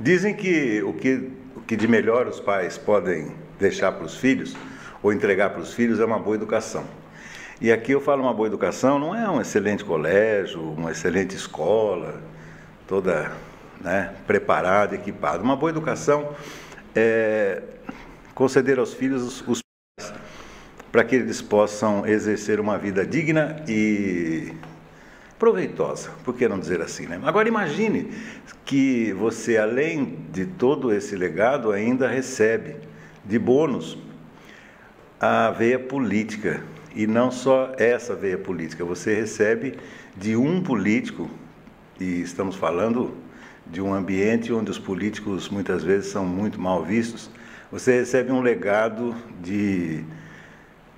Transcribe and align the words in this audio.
Dizem 0.00 0.34
que 0.34 0.82
o, 0.82 0.92
que 0.92 1.30
o 1.56 1.60
que 1.60 1.76
de 1.76 1.88
melhor 1.88 2.26
os 2.28 2.38
pais 2.38 2.78
podem 2.78 3.32
deixar 3.58 3.92
para 3.92 4.04
os 4.04 4.16
filhos 4.16 4.54
ou 5.02 5.12
entregar 5.12 5.50
para 5.50 5.60
os 5.60 5.74
filhos 5.74 5.98
é 5.98 6.04
uma 6.04 6.18
boa 6.18 6.36
educação. 6.36 6.84
E 7.60 7.72
aqui 7.72 7.90
eu 7.90 8.00
falo 8.00 8.22
uma 8.22 8.32
boa 8.32 8.46
educação, 8.46 8.98
não 9.00 9.12
é 9.12 9.28
um 9.28 9.40
excelente 9.40 9.84
colégio, 9.84 10.62
uma 10.62 10.92
excelente 10.92 11.34
escola, 11.34 12.22
toda 12.86 13.32
né, 13.80 14.14
preparada, 14.26 14.94
equipada. 14.94 15.42
Uma 15.42 15.56
boa 15.56 15.70
educação 15.70 16.32
é 16.94 17.60
conceder 18.34 18.78
aos 18.78 18.94
filhos 18.94 19.22
os, 19.22 19.48
os 19.48 19.58
para 20.92 21.02
que 21.02 21.16
eles 21.16 21.42
possam 21.42 22.06
exercer 22.06 22.60
uma 22.60 22.78
vida 22.78 23.04
digna 23.04 23.56
e 23.66 24.52
proveitosa, 25.38 26.10
por 26.24 26.34
que 26.34 26.48
não 26.48 26.58
dizer 26.58 26.80
assim, 26.80 27.06
né? 27.06 27.20
Agora 27.22 27.48
imagine 27.48 28.10
que 28.64 29.12
você, 29.12 29.56
além 29.56 30.18
de 30.32 30.44
todo 30.46 30.92
esse 30.92 31.14
legado, 31.14 31.70
ainda 31.70 32.08
recebe 32.08 32.76
de 33.24 33.38
bônus 33.38 33.96
a 35.20 35.50
veia 35.50 35.78
política. 35.78 36.62
E 36.94 37.06
não 37.06 37.30
só 37.30 37.72
essa 37.78 38.14
veia 38.14 38.38
política, 38.38 38.84
você 38.84 39.14
recebe 39.14 39.78
de 40.16 40.34
um 40.34 40.60
político, 40.62 41.30
e 42.00 42.22
estamos 42.22 42.56
falando 42.56 43.14
de 43.66 43.80
um 43.80 43.94
ambiente 43.94 44.52
onde 44.52 44.70
os 44.70 44.78
políticos 44.78 45.48
muitas 45.48 45.84
vezes 45.84 46.10
são 46.10 46.24
muito 46.24 46.60
mal 46.60 46.84
vistos, 46.84 47.30
você 47.70 48.00
recebe 48.00 48.32
um 48.32 48.40
legado 48.40 49.14
de 49.40 50.02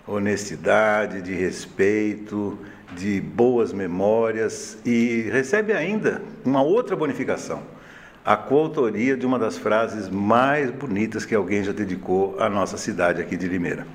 honestidade, 0.06 1.20
de 1.20 1.34
respeito, 1.34 2.58
de 2.96 3.20
boas 3.20 3.72
memórias 3.72 4.78
e 4.84 5.28
recebe 5.30 5.72
ainda 5.72 6.22
uma 6.44 6.62
outra 6.62 6.96
bonificação, 6.96 7.62
a 8.24 8.36
coautoria 8.36 9.16
de 9.16 9.24
uma 9.24 9.38
das 9.38 9.56
frases 9.56 10.08
mais 10.08 10.70
bonitas 10.70 11.24
que 11.24 11.34
alguém 11.34 11.64
já 11.64 11.72
dedicou 11.72 12.38
à 12.40 12.48
nossa 12.48 12.76
cidade 12.76 13.20
aqui 13.20 13.36
de 13.36 13.48
Limeira. 13.48 13.86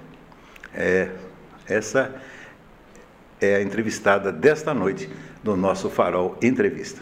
É, 0.74 1.10
essa 1.68 2.14
é 3.40 3.56
a 3.56 3.62
entrevistada 3.62 4.32
desta 4.32 4.74
noite 4.74 5.10
do 5.44 5.56
nosso 5.56 5.90
Farol 5.90 6.38
Entrevista. 6.42 7.02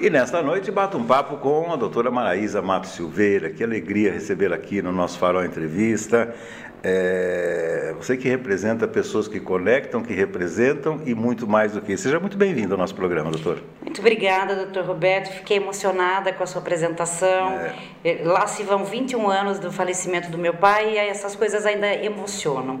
E 0.00 0.08
nesta 0.08 0.40
noite 0.40 0.70
bato 0.70 0.96
um 0.96 1.04
papo 1.04 1.36
com 1.36 1.70
a 1.70 1.76
doutora 1.76 2.10
Maraísa 2.10 2.62
Matos 2.62 2.92
Silveira. 2.92 3.50
Que 3.50 3.62
alegria 3.62 4.10
recebê-la 4.10 4.56
aqui 4.56 4.80
no 4.80 4.90
nosso 4.90 5.18
Farol 5.18 5.44
Entrevista. 5.44 6.34
É, 6.82 7.92
você 7.94 8.16
que 8.16 8.26
representa 8.26 8.88
pessoas 8.88 9.28
que 9.28 9.38
conectam, 9.38 10.02
que 10.02 10.14
representam 10.14 11.02
e 11.04 11.14
muito 11.14 11.46
mais 11.46 11.72
do 11.72 11.82
que 11.82 11.92
isso. 11.92 12.04
Seja 12.04 12.18
muito 12.18 12.38
bem-vindo 12.38 12.72
ao 12.72 12.78
nosso 12.78 12.94
programa, 12.94 13.30
doutor. 13.30 13.62
Muito 13.82 14.00
obrigada, 14.00 14.56
doutor 14.56 14.86
Roberto. 14.86 15.30
Fiquei 15.34 15.58
emocionada 15.58 16.32
com 16.32 16.42
a 16.42 16.46
sua 16.46 16.62
apresentação. 16.62 17.60
É. 18.02 18.22
lá 18.24 18.46
se 18.46 18.62
vão 18.62 18.86
21 18.86 19.28
anos 19.28 19.58
do 19.58 19.70
falecimento 19.70 20.30
do 20.30 20.38
meu 20.38 20.54
pai 20.54 20.94
e 20.94 20.96
essas 20.96 21.36
coisas 21.36 21.66
ainda 21.66 21.92
emocionam. 21.94 22.80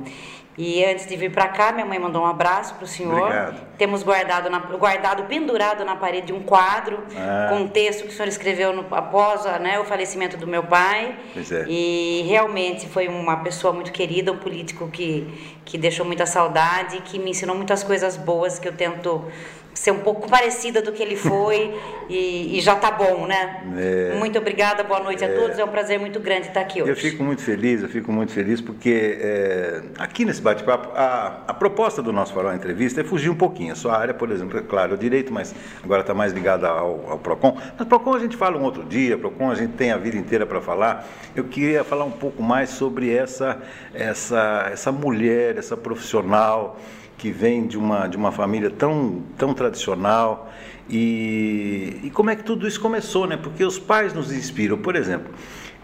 E 0.58 0.84
antes 0.84 1.06
de 1.06 1.16
vir 1.16 1.30
para 1.30 1.48
cá, 1.48 1.72
minha 1.72 1.86
mãe 1.86 1.98
mandou 1.98 2.22
um 2.22 2.26
abraço 2.26 2.74
para 2.74 2.84
o 2.84 2.86
senhor. 2.86 3.22
Obrigado. 3.22 3.60
Temos 3.78 4.02
guardado, 4.02 4.50
na, 4.50 4.58
guardado, 4.58 5.22
pendurado 5.24 5.84
na 5.84 5.96
parede 5.96 6.32
um 6.32 6.42
quadro 6.42 7.02
ah. 7.16 7.46
com 7.48 7.60
um 7.60 7.68
texto 7.68 8.02
que 8.02 8.08
o 8.08 8.12
senhor 8.12 8.28
escreveu 8.28 8.72
no, 8.72 8.84
após 8.94 9.44
né, 9.60 9.78
o 9.78 9.84
falecimento 9.84 10.36
do 10.36 10.46
meu 10.46 10.64
pai. 10.64 11.16
Pois 11.32 11.50
é. 11.50 11.64
E 11.68 12.24
realmente 12.28 12.88
foi 12.88 13.08
uma 13.08 13.36
pessoa 13.38 13.72
muito 13.72 13.92
querida, 13.92 14.32
um 14.32 14.38
político 14.38 14.88
que, 14.88 15.56
que 15.64 15.78
deixou 15.78 16.04
muita 16.04 16.26
saudade, 16.26 17.00
que 17.02 17.18
me 17.18 17.30
ensinou 17.30 17.56
muitas 17.56 17.82
coisas 17.82 18.16
boas 18.16 18.58
que 18.58 18.68
eu 18.68 18.72
tento 18.72 19.24
ser 19.72 19.92
um 19.92 20.00
pouco 20.00 20.28
parecida 20.28 20.82
do 20.82 20.92
que 20.92 21.02
ele 21.02 21.16
foi 21.16 21.74
e, 22.08 22.58
e 22.58 22.60
já 22.60 22.74
tá 22.74 22.90
bom, 22.90 23.26
né? 23.26 23.62
É, 23.78 24.14
muito 24.18 24.38
obrigada, 24.38 24.82
boa 24.82 25.00
noite 25.00 25.24
é, 25.24 25.32
a 25.32 25.40
todos. 25.40 25.58
É 25.58 25.64
um 25.64 25.68
prazer 25.68 25.98
muito 25.98 26.18
grande 26.20 26.48
estar 26.48 26.60
aqui 26.60 26.82
hoje. 26.82 26.90
Eu 26.90 26.96
fico 26.96 27.22
muito 27.22 27.42
feliz, 27.42 27.82
eu 27.82 27.88
fico 27.88 28.12
muito 28.12 28.32
feliz 28.32 28.60
porque 28.60 29.18
é, 29.20 29.82
aqui 29.98 30.24
nesse 30.24 30.42
bate-papo 30.42 30.90
a, 30.94 31.44
a 31.46 31.54
proposta 31.54 32.02
do 32.02 32.12
nosso 32.12 32.34
Farol 32.34 32.54
Entrevista 32.54 33.00
é 33.00 33.04
fugir 33.04 33.30
um 33.30 33.36
pouquinho. 33.36 33.72
A 33.72 33.76
sua 33.76 33.96
área, 33.96 34.12
por 34.12 34.30
exemplo, 34.30 34.58
é 34.58 34.62
claro, 34.62 34.94
o 34.94 34.98
direito, 34.98 35.32
mas 35.32 35.54
agora 35.82 36.00
está 36.00 36.12
mais 36.12 36.32
ligada 36.32 36.68
ao, 36.68 37.10
ao 37.12 37.18
PROCON. 37.18 37.56
Mas 37.78 37.86
PROCON 37.86 38.14
a 38.14 38.18
gente 38.18 38.36
fala 38.36 38.58
um 38.58 38.62
outro 38.64 38.84
dia, 38.84 39.16
PROCON 39.16 39.50
a 39.50 39.54
gente 39.54 39.74
tem 39.74 39.92
a 39.92 39.96
vida 39.96 40.16
inteira 40.16 40.44
para 40.44 40.60
falar. 40.60 41.06
Eu 41.34 41.44
queria 41.44 41.84
falar 41.84 42.04
um 42.04 42.10
pouco 42.10 42.42
mais 42.42 42.70
sobre 42.70 43.14
essa, 43.14 43.60
essa, 43.94 44.68
essa 44.72 44.90
mulher, 44.90 45.56
essa 45.56 45.76
profissional 45.76 46.78
que 47.20 47.30
vem 47.30 47.66
de 47.66 47.76
uma, 47.76 48.06
de 48.06 48.16
uma 48.16 48.32
família 48.32 48.70
tão, 48.70 49.22
tão 49.36 49.52
tradicional. 49.52 50.50
E, 50.88 52.00
e 52.02 52.10
como 52.10 52.30
é 52.30 52.36
que 52.36 52.42
tudo 52.42 52.66
isso 52.66 52.80
começou, 52.80 53.26
né? 53.26 53.36
Porque 53.36 53.62
os 53.62 53.78
pais 53.78 54.14
nos 54.14 54.32
inspiram. 54.32 54.78
Por 54.78 54.96
exemplo, 54.96 55.30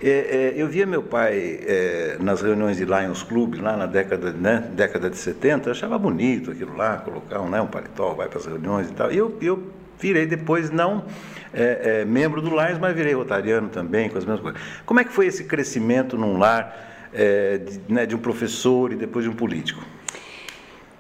é, 0.03 0.09
é, 0.09 0.55
eu 0.57 0.67
via 0.67 0.87
meu 0.87 1.03
pai 1.03 1.61
é, 1.63 2.17
nas 2.21 2.41
reuniões 2.41 2.79
de 2.79 2.87
Lions 2.87 3.23
Club, 3.23 3.57
lá 3.61 3.77
na 3.77 3.85
década, 3.85 4.33
né, 4.33 4.65
década 4.73 5.11
de 5.11 5.17
70, 5.19 5.71
achava 5.71 5.99
bonito 5.99 6.51
aquilo 6.51 6.75
lá, 6.75 6.97
colocar 6.97 7.41
um, 7.41 7.51
né, 7.51 7.61
um 7.61 7.67
paletó, 7.67 8.15
vai 8.15 8.29
para 8.29 8.39
as 8.39 8.47
reuniões 8.47 8.89
e 8.89 8.93
tal. 8.95 9.13
E 9.13 9.19
eu, 9.19 9.37
eu 9.43 9.63
virei 10.01 10.25
depois, 10.25 10.71
não 10.71 11.05
é, 11.53 12.01
é, 12.01 12.05
membro 12.07 12.41
do 12.41 12.49
Lions, 12.49 12.79
mas 12.79 12.95
virei 12.95 13.13
rotariano 13.13 13.69
também, 13.69 14.09
com 14.09 14.17
as 14.17 14.25
mesmas 14.25 14.41
coisas. 14.41 14.61
Como 14.87 15.01
é 15.01 15.05
que 15.05 15.13
foi 15.13 15.27
esse 15.27 15.45
crescimento 15.45 16.17
num 16.17 16.39
lar 16.39 17.09
é, 17.13 17.59
de, 17.59 17.81
né, 17.93 18.07
de 18.07 18.17
um 18.17 18.19
professor 18.19 18.91
e 18.91 18.97
depois 18.97 19.25
de 19.25 19.31
um 19.31 19.35
político? 19.35 19.83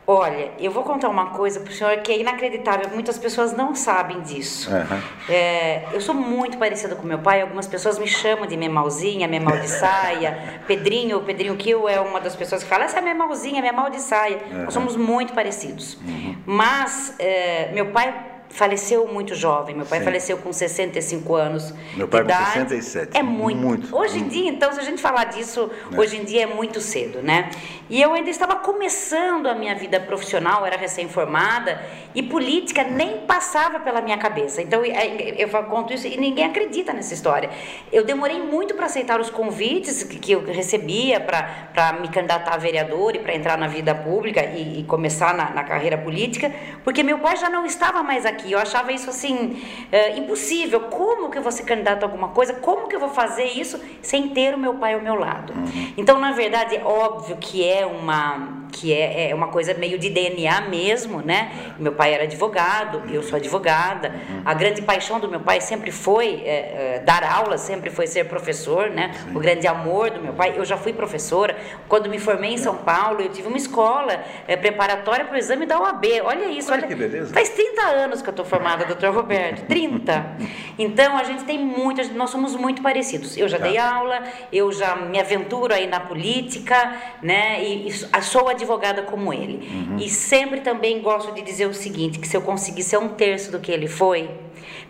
Olha, 0.08 0.52
eu 0.60 0.70
vou 0.70 0.84
contar 0.84 1.08
uma 1.08 1.30
coisa 1.30 1.58
para 1.58 1.70
o 1.70 1.74
senhor 1.74 1.96
que 1.96 2.12
é 2.12 2.18
inacreditável, 2.18 2.88
muitas 2.94 3.18
pessoas 3.18 3.52
não 3.52 3.74
sabem 3.74 4.20
disso. 4.20 4.70
Uhum. 4.70 5.02
É, 5.28 5.82
eu 5.92 6.00
sou 6.00 6.14
muito 6.14 6.56
parecida 6.58 6.94
com 6.94 7.04
meu 7.04 7.18
pai, 7.18 7.40
algumas 7.42 7.66
pessoas 7.66 7.98
me 7.98 8.06
chamam 8.06 8.46
de 8.46 8.56
memalzinha, 8.56 9.26
memal 9.26 9.58
de 9.58 9.68
saia, 9.68 10.60
Pedrinho, 10.68 11.20
Pedrinho 11.22 11.56
Kill 11.56 11.88
é 11.88 11.98
uma 11.98 12.20
das 12.20 12.36
pessoas 12.36 12.62
que 12.62 12.68
fala, 12.68 12.84
essa 12.84 12.98
é 12.98 13.02
memalzinha, 13.02 13.60
memal 13.60 13.90
de 13.90 14.00
saia. 14.00 14.38
Uhum. 14.48 14.64
Nós 14.64 14.74
somos 14.74 14.94
muito 14.94 15.32
parecidos. 15.32 15.94
Uhum. 15.94 16.36
Mas 16.46 17.14
é, 17.18 17.72
meu 17.72 17.86
pai 17.86 18.35
faleceu 18.56 19.06
muito 19.06 19.34
jovem. 19.34 19.76
Meu 19.76 19.84
pai 19.84 19.98
Sim. 19.98 20.04
faleceu 20.06 20.38
com 20.38 20.50
65 20.50 21.34
anos. 21.34 21.74
Meu 21.94 22.08
pai 22.08 22.22
com 22.22 22.28
67. 22.28 23.16
É 23.16 23.22
muito. 23.22 23.60
muito. 23.60 23.94
Hoje 23.94 24.18
em 24.18 24.28
dia, 24.28 24.48
então, 24.48 24.72
se 24.72 24.80
a 24.80 24.82
gente 24.82 25.00
falar 25.02 25.24
disso, 25.24 25.70
é. 25.92 26.00
hoje 26.00 26.16
em 26.16 26.24
dia 26.24 26.44
é 26.44 26.46
muito 26.46 26.80
cedo, 26.80 27.22
né? 27.22 27.50
E 27.90 28.00
eu 28.00 28.14
ainda 28.14 28.30
estava 28.30 28.56
começando 28.56 29.46
a 29.46 29.54
minha 29.54 29.74
vida 29.74 30.00
profissional, 30.00 30.64
era 30.64 30.76
recém-formada, 30.76 31.80
e 32.14 32.22
política 32.22 32.82
nem 32.82 33.18
passava 33.26 33.78
pela 33.78 34.00
minha 34.00 34.16
cabeça. 34.16 34.62
Então, 34.62 34.82
eu 34.84 35.48
conto 35.64 35.92
isso 35.92 36.06
e 36.06 36.16
ninguém 36.16 36.46
acredita 36.46 36.94
nessa 36.94 37.12
história. 37.12 37.50
Eu 37.92 38.04
demorei 38.04 38.40
muito 38.40 38.74
para 38.74 38.86
aceitar 38.86 39.20
os 39.20 39.28
convites 39.28 40.02
que 40.02 40.32
eu 40.32 40.44
recebia 40.46 41.20
para 41.20 41.92
me 42.00 42.08
candidatar 42.08 42.54
a 42.54 42.56
vereador 42.56 43.14
e 43.14 43.18
para 43.18 43.34
entrar 43.34 43.58
na 43.58 43.68
vida 43.68 43.94
pública 43.94 44.42
e, 44.42 44.80
e 44.80 44.84
começar 44.84 45.34
na, 45.34 45.50
na 45.50 45.62
carreira 45.62 45.98
política, 45.98 46.50
porque 46.82 47.02
meu 47.02 47.18
pai 47.18 47.36
já 47.36 47.50
não 47.50 47.66
estava 47.66 48.02
mais 48.02 48.24
aqui 48.24 48.45
aqui. 48.46 48.52
Eu 48.52 48.58
achava 48.58 48.93
isso 48.93 49.10
assim 49.10 49.60
é, 49.90 50.16
impossível. 50.16 50.81
Como 50.81 51.31
que 51.31 51.38
eu 51.38 51.43
vou 51.43 51.52
ser 51.52 51.64
candidato 51.64 52.04
a 52.04 52.06
alguma 52.06 52.28
coisa? 52.28 52.54
Como 52.54 52.88
que 52.88 52.94
eu 52.94 53.00
vou 53.00 53.10
fazer 53.10 53.44
isso 53.44 53.81
sem 54.00 54.28
ter 54.28 54.54
o 54.54 54.58
meu 54.58 54.75
pai 54.75 54.94
ao 54.94 55.00
meu 55.00 55.16
lado? 55.16 55.52
Uhum. 55.52 55.93
Então, 55.96 56.19
na 56.19 56.32
verdade, 56.32 56.76
é 56.76 56.84
óbvio 56.84 57.37
que 57.37 57.69
é 57.69 57.84
uma 57.84 58.65
que 58.76 58.93
é, 58.93 59.31
é 59.31 59.34
uma 59.34 59.49
coisa 59.49 59.73
meio 59.75 59.99
de 59.99 60.11
DNA 60.11 60.61
mesmo, 60.62 61.23
né? 61.23 61.75
Meu 61.78 61.93
pai 61.93 62.12
era 62.12 62.25
advogado, 62.25 63.02
eu 63.11 63.23
sou 63.23 63.37
advogada. 63.37 64.14
A 64.44 64.52
grande 64.52 64.82
paixão 64.82 65.19
do 65.19 65.28
meu 65.28 65.40
pai 65.40 65.61
sempre 65.61 65.90
foi 65.90 66.43
é, 66.44 66.96
é, 66.96 67.02
dar 67.05 67.25
aula, 67.25 67.56
sempre 67.56 67.88
foi 67.88 68.06
ser 68.06 68.25
professor, 68.25 68.90
né? 68.90 69.12
O 69.34 69.40
grande 69.40 69.67
amor 69.67 70.11
do 70.11 70.20
meu 70.20 70.34
pai. 70.34 70.55
Eu 70.56 70.64
já 70.64 70.76
fui 70.76 70.93
professora. 70.93 71.56
Quando 71.88 72.11
me 72.11 72.19
formei 72.19 72.52
em 72.52 72.58
São 72.58 72.76
Paulo, 72.76 73.23
eu 73.23 73.31
tive 73.31 73.49
uma 73.49 73.56
escola 73.56 74.23
é, 74.46 74.56
preparatória 74.56 75.25
para 75.25 75.34
o 75.34 75.38
exame 75.38 75.64
da 75.64 75.81
OAB. 75.81 76.05
Olha 76.25 76.46
isso, 76.46 76.70
olha, 76.70 76.81
olha 76.81 76.88
que 76.88 76.94
beleza. 76.94 77.32
Faz 77.32 77.49
30 77.49 77.82
anos 77.82 78.20
que 78.20 78.28
eu 78.28 78.32
estou 78.32 78.44
formada, 78.44 78.84
doutor 78.84 79.14
Roberto. 79.14 79.67
30. 79.67 80.37
Então 80.78 81.17
a 81.17 81.25
gente 81.25 81.44
tem 81.44 81.58
muito, 81.58 82.02
nós 82.12 82.28
somos 82.28 82.55
muito 82.55 82.82
parecidos. 82.82 83.37
Eu 83.37 83.49
já 83.49 83.58
tá. 83.58 83.64
dei 83.64 83.78
aula, 83.78 84.23
eu 84.52 84.70
já 84.70 84.96
me 84.96 85.19
aventuro 85.19 85.73
aí 85.73 85.87
na 85.87 86.00
política, 86.00 86.94
né? 87.23 87.64
E, 87.64 87.88
e 87.88 88.23
sou 88.23 88.49
advogada 88.49 88.65
como 89.02 89.32
ele. 89.32 89.66
Uhum. 89.68 89.96
E 89.98 90.08
sempre 90.08 90.60
também 90.60 91.00
gosto 91.00 91.32
de 91.32 91.42
dizer 91.42 91.66
o 91.66 91.74
seguinte, 91.74 92.18
que 92.18 92.28
se 92.28 92.36
eu 92.36 92.42
conseguir 92.42 92.82
ser 92.82 92.98
um 92.98 93.08
terço 93.08 93.50
do 93.50 93.58
que 93.58 93.70
ele 93.70 93.86
foi, 93.86 94.28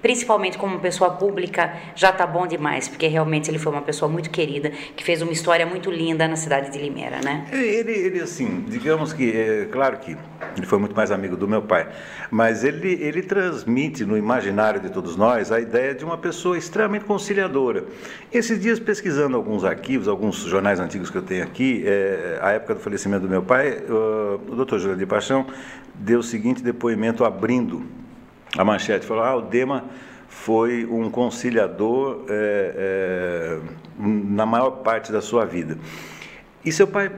principalmente 0.03 0.59
como 0.59 0.79
pessoa 0.79 1.11
pública, 1.11 1.75
já 1.95 2.13
tá 2.13 2.27
bom 2.27 2.47
demais, 2.47 2.89
porque 2.89 3.07
realmente 3.07 3.51
ele 3.51 3.59
foi 3.59 3.73
uma 3.73 3.83
pessoa 3.83 4.11
muito 4.11 4.31
querida, 4.31 4.71
que 4.95 5.03
fez 5.05 5.23
uma 5.23 5.33
história 5.33 5.67
muito 5.67 5.91
linda 5.91 6.27
na 6.29 6.37
cidade 6.37 6.71
de 6.71 6.79
Limeira, 6.79 7.21
né? 7.25 7.47
Ele, 7.53 7.93
ele 7.93 8.21
assim, 8.21 8.65
digamos 8.69 9.13
que, 9.13 9.31
é, 9.31 9.69
claro 9.71 9.99
que 9.99 10.17
ele 10.57 10.67
foi 10.67 10.79
muito 10.79 10.95
mais 10.95 11.11
amigo 11.11 11.37
do 11.37 11.49
meu 11.49 11.63
pai, 11.63 11.89
mas 12.31 12.65
ele, 12.65 12.93
ele 13.03 13.23
transmite 13.23 14.05
no 14.05 14.17
imaginário 14.17 14.81
de 14.81 14.91
todos 14.91 15.17
nós 15.17 15.51
a 15.53 15.61
ideia 15.61 15.95
de 15.95 16.05
uma 16.05 16.19
pessoa 16.19 16.57
extremamente 16.57 17.05
conciliadora. 17.05 17.85
Esses 18.33 18.61
dias, 18.61 18.79
pesquisando 18.79 19.37
alguns 19.37 19.65
arquivos, 19.65 20.09
alguns 20.09 20.37
jornais 20.37 20.81
antigos 20.81 21.11
que 21.11 21.19
eu 21.19 21.23
tenho 21.23 21.45
aqui, 21.45 21.83
é, 21.87 22.39
a 22.43 22.53
época 22.53 22.75
do 22.75 22.81
falecimento 22.81 23.23
do 23.23 23.29
meu 23.29 23.43
pai, 23.43 23.83
o 23.89 24.55
doutor 24.55 24.79
Júlio 24.79 24.97
de 24.97 25.07
Paixão 25.07 25.47
deu 25.95 26.21
o 26.21 26.23
seguinte 26.23 26.63
depoimento 26.63 27.25
abrindo 27.25 27.85
a 28.57 28.65
manchete 28.65 29.07
falou: 29.07 29.25
ah, 29.25 29.37
o 29.37 29.43
Dema 29.43 29.85
foi 30.29 30.85
um 30.85 31.11
conciliador 31.11 32.25
é, 32.29 32.75
é, 32.77 33.59
na 33.99 34.45
maior 34.45 34.71
parte 34.83 35.11
da 35.11 35.21
sua 35.21 35.45
vida. 35.45 35.79
E 36.65 36.73
seu 36.73 36.87
pai, 36.87 37.11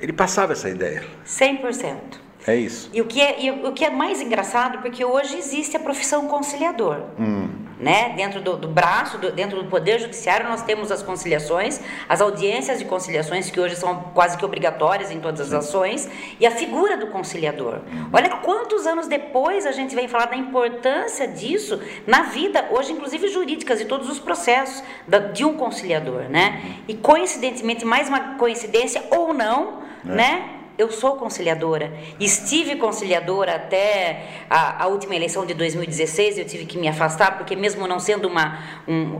ele 0.00 0.12
passava 0.12 0.52
essa 0.52 0.68
ideia? 0.68 1.04
100%. 1.26 2.21
É 2.46 2.56
isso. 2.56 2.90
E 2.92 3.00
o 3.00 3.04
que 3.04 3.20
é, 3.20 3.44
e 3.44 3.50
o 3.50 3.72
que 3.72 3.84
é 3.84 3.90
mais 3.90 4.20
engraçado, 4.20 4.78
porque 4.78 5.04
hoje 5.04 5.36
existe 5.36 5.76
a 5.76 5.80
profissão 5.80 6.26
conciliador. 6.26 7.02
Hum 7.18 7.62
né? 7.82 8.10
Dentro 8.16 8.40
do, 8.40 8.56
do 8.56 8.68
braço, 8.68 9.18
do, 9.18 9.32
dentro 9.32 9.60
do 9.60 9.68
Poder 9.68 9.98
Judiciário, 9.98 10.48
nós 10.48 10.62
temos 10.62 10.92
as 10.92 11.02
conciliações, 11.02 11.80
as 12.08 12.20
audiências 12.20 12.78
de 12.78 12.84
conciliações, 12.84 13.50
que 13.50 13.58
hoje 13.58 13.74
são 13.74 14.04
quase 14.14 14.38
que 14.38 14.44
obrigatórias 14.44 15.10
em 15.10 15.18
todas 15.18 15.40
as 15.40 15.52
ações, 15.52 16.08
e 16.38 16.46
a 16.46 16.52
figura 16.52 16.96
do 16.96 17.08
conciliador. 17.08 17.80
Olha 18.12 18.30
quantos 18.36 18.86
anos 18.86 19.08
depois 19.08 19.66
a 19.66 19.72
gente 19.72 19.96
vem 19.96 20.06
falar 20.06 20.26
da 20.26 20.36
importância 20.36 21.26
disso 21.26 21.80
na 22.06 22.22
vida, 22.22 22.68
hoje, 22.70 22.92
inclusive 22.92 23.26
jurídicas, 23.26 23.80
e 23.80 23.84
todos 23.84 24.08
os 24.08 24.20
processos 24.20 24.82
da, 25.08 25.18
de 25.18 25.44
um 25.44 25.54
conciliador, 25.54 26.28
né? 26.30 26.62
E 26.86 26.94
coincidentemente, 26.94 27.84
mais 27.84 28.08
uma 28.08 28.36
coincidência 28.36 29.02
ou 29.10 29.34
não, 29.34 29.82
é. 30.06 30.08
né? 30.08 30.61
Eu 30.82 30.90
sou 30.90 31.16
conciliadora. 31.16 31.92
Estive 32.18 32.76
conciliadora 32.76 33.54
até 33.54 34.44
a, 34.50 34.84
a, 34.84 34.86
última 34.88 35.14
eleição 35.14 35.46
de 35.46 35.54
2016, 35.54 36.38
eu 36.38 36.44
tive 36.44 36.66
que 36.66 36.76
me 36.76 36.88
afastar, 36.88 37.38
porque 37.38 37.54
mesmo 37.54 37.86
não 37.86 38.00
sendo 38.00 38.26
uma, 38.26 38.58
um, 38.86 39.16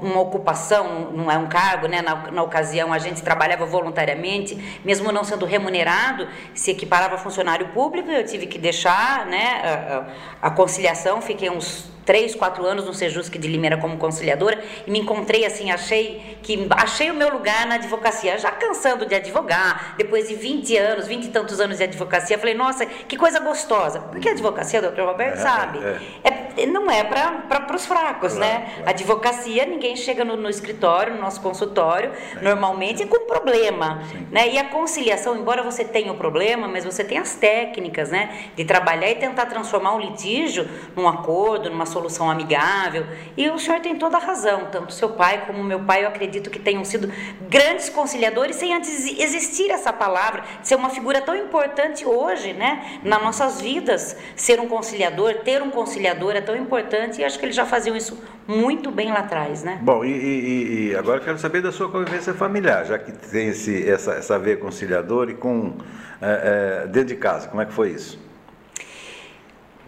uma, 0.00 0.20
ocupação, 0.20 1.10
não 1.12 1.30
é 1.30 1.36
um 1.36 1.48
cargo, 1.48 1.88
né? 1.88 2.00
Na, 2.02 2.30
na, 2.30 2.42
ocasião 2.42 2.92
a 2.92 2.98
gente 2.98 3.20
trabalhava 3.22 3.66
voluntariamente, 3.66 4.56
mesmo 4.84 5.10
não 5.10 5.24
sendo 5.24 5.44
remunerado, 5.44 6.28
se 6.54 6.70
equiparava 6.70 7.16
a 7.16 7.18
funcionário 7.18 7.68
público, 7.68 8.08
eu 8.10 8.24
tive 8.24 8.46
que 8.46 8.58
deixar 8.58 9.26
né, 9.26 10.06
a, 10.40 10.46
a 10.46 10.50
conciliação, 10.50 11.20
fiquei 11.20 11.50
uns 11.50 11.95
três, 12.06 12.34
quatro 12.34 12.64
anos 12.64 12.86
no 12.86 12.94
Sejusc 12.94 13.36
de 13.36 13.48
Limeira 13.48 13.76
como 13.76 13.98
conciliadora 13.98 14.62
e 14.86 14.90
me 14.90 15.00
encontrei 15.00 15.44
assim, 15.44 15.70
achei 15.72 16.38
que 16.42 16.66
achei 16.70 17.10
o 17.10 17.14
meu 17.14 17.28
lugar 17.28 17.66
na 17.66 17.74
advocacia, 17.74 18.38
já 18.38 18.52
cansando 18.52 19.04
de 19.04 19.16
advogar, 19.16 19.94
depois 19.98 20.28
de 20.28 20.36
20 20.36 20.76
anos, 20.76 21.06
20 21.08 21.24
e 21.24 21.28
tantos 21.28 21.60
anos 21.60 21.78
de 21.78 21.84
advocacia, 21.84 22.38
falei, 22.38 22.54
nossa, 22.54 22.86
que 22.86 23.16
coisa 23.16 23.40
gostosa. 23.40 24.00
Porque 24.00 24.28
a 24.28 24.32
advocacia, 24.32 24.80
doutor 24.80 25.06
Roberto 25.06 25.38
é, 25.38 25.42
sabe, 25.42 25.78
é. 26.22 26.62
é. 26.62 26.66
não 26.66 26.88
é 26.88 27.02
para 27.02 27.74
os 27.74 27.84
fracos, 27.84 28.34
claro, 28.34 28.52
né? 28.52 28.70
Claro. 28.76 28.90
Advocacia, 28.90 29.66
ninguém 29.66 29.96
chega 29.96 30.24
no, 30.24 30.36
no, 30.36 30.48
escritório, 30.48 31.14
no 31.14 31.20
nosso 31.20 31.40
consultório, 31.40 32.12
é. 32.36 32.40
normalmente 32.40 33.02
é 33.02 33.06
com 33.06 33.26
problema, 33.26 34.02
né? 34.30 34.48
E 34.48 34.58
a 34.58 34.64
conciliação, 34.64 35.36
embora 35.36 35.64
você 35.64 35.84
tenha 35.84 36.12
o 36.12 36.16
problema, 36.16 36.68
mas 36.68 36.84
você 36.84 37.02
tem 37.02 37.18
as 37.18 37.34
técnicas, 37.34 38.10
né? 38.10 38.50
De 38.54 38.64
trabalhar 38.64 39.10
e 39.10 39.16
tentar 39.16 39.46
transformar 39.46 39.94
um 39.94 40.00
litígio 40.00 40.68
num 40.94 41.08
acordo, 41.08 41.68
numa 41.68 41.86
solução 41.96 42.30
amigável. 42.30 43.06
E 43.36 43.48
o 43.48 43.58
senhor 43.58 43.80
tem 43.80 43.96
toda 43.96 44.18
a 44.18 44.20
razão, 44.20 44.68
tanto 44.70 44.92
seu 44.92 45.10
pai 45.10 45.44
como 45.46 45.64
meu 45.64 45.80
pai, 45.80 46.04
eu 46.04 46.08
acredito 46.08 46.50
que 46.50 46.58
tenham 46.58 46.84
sido 46.84 47.10
grandes 47.48 47.88
conciliadores 47.88 48.56
sem 48.56 48.74
antes 48.74 49.06
existir 49.18 49.70
essa 49.70 49.92
palavra, 49.92 50.44
ser 50.62 50.74
uma 50.74 50.90
figura 50.90 51.20
tão 51.20 51.34
importante 51.34 52.04
hoje, 52.04 52.52
né, 52.52 53.00
nas 53.02 53.22
nossas 53.22 53.60
vidas. 53.60 54.16
Ser 54.34 54.60
um 54.60 54.68
conciliador, 54.68 55.36
ter 55.36 55.62
um 55.62 55.70
conciliador 55.70 56.36
é 56.36 56.40
tão 56.40 56.56
importante 56.56 57.20
e 57.20 57.24
acho 57.24 57.38
que 57.38 57.46
eles 57.46 57.56
já 57.56 57.64
faziam 57.64 57.96
isso 57.96 58.22
muito 58.46 58.90
bem 58.90 59.08
lá 59.08 59.20
atrás, 59.20 59.64
né? 59.64 59.78
Bom, 59.82 60.04
e, 60.04 60.10
e, 60.10 60.90
e 60.90 60.96
agora 60.96 61.20
quero 61.20 61.38
saber 61.38 61.62
da 61.62 61.72
sua 61.72 61.90
convivência 61.90 62.34
familiar, 62.34 62.84
já 62.84 62.98
que 62.98 63.10
tem 63.10 63.48
esse, 63.48 63.88
essa, 63.88 64.12
essa 64.12 64.38
veia 64.38 64.56
conciliadora 64.56 65.30
e 65.30 65.34
com 65.34 65.74
é, 66.20 66.82
é, 66.84 66.86
dentro 66.86 67.08
de 67.08 67.16
casa, 67.16 67.48
como 67.48 67.62
é 67.62 67.66
que 67.66 67.72
foi 67.72 67.90
isso? 67.90 68.25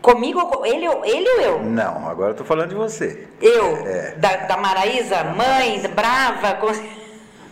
Comigo, 0.08 0.64
ele, 0.64 0.86
ele 1.04 1.28
ou 1.28 1.40
eu? 1.42 1.62
Não, 1.62 2.08
agora 2.08 2.30
eu 2.30 2.34
tô 2.34 2.42
falando 2.42 2.70
de 2.70 2.74
você. 2.74 3.28
Eu? 3.42 3.86
É. 3.86 4.12
Da, 4.12 4.36
da 4.36 4.56
Maraísa, 4.56 5.22
mãe, 5.22 5.82
brava. 5.94 6.54
Com... 6.54 6.68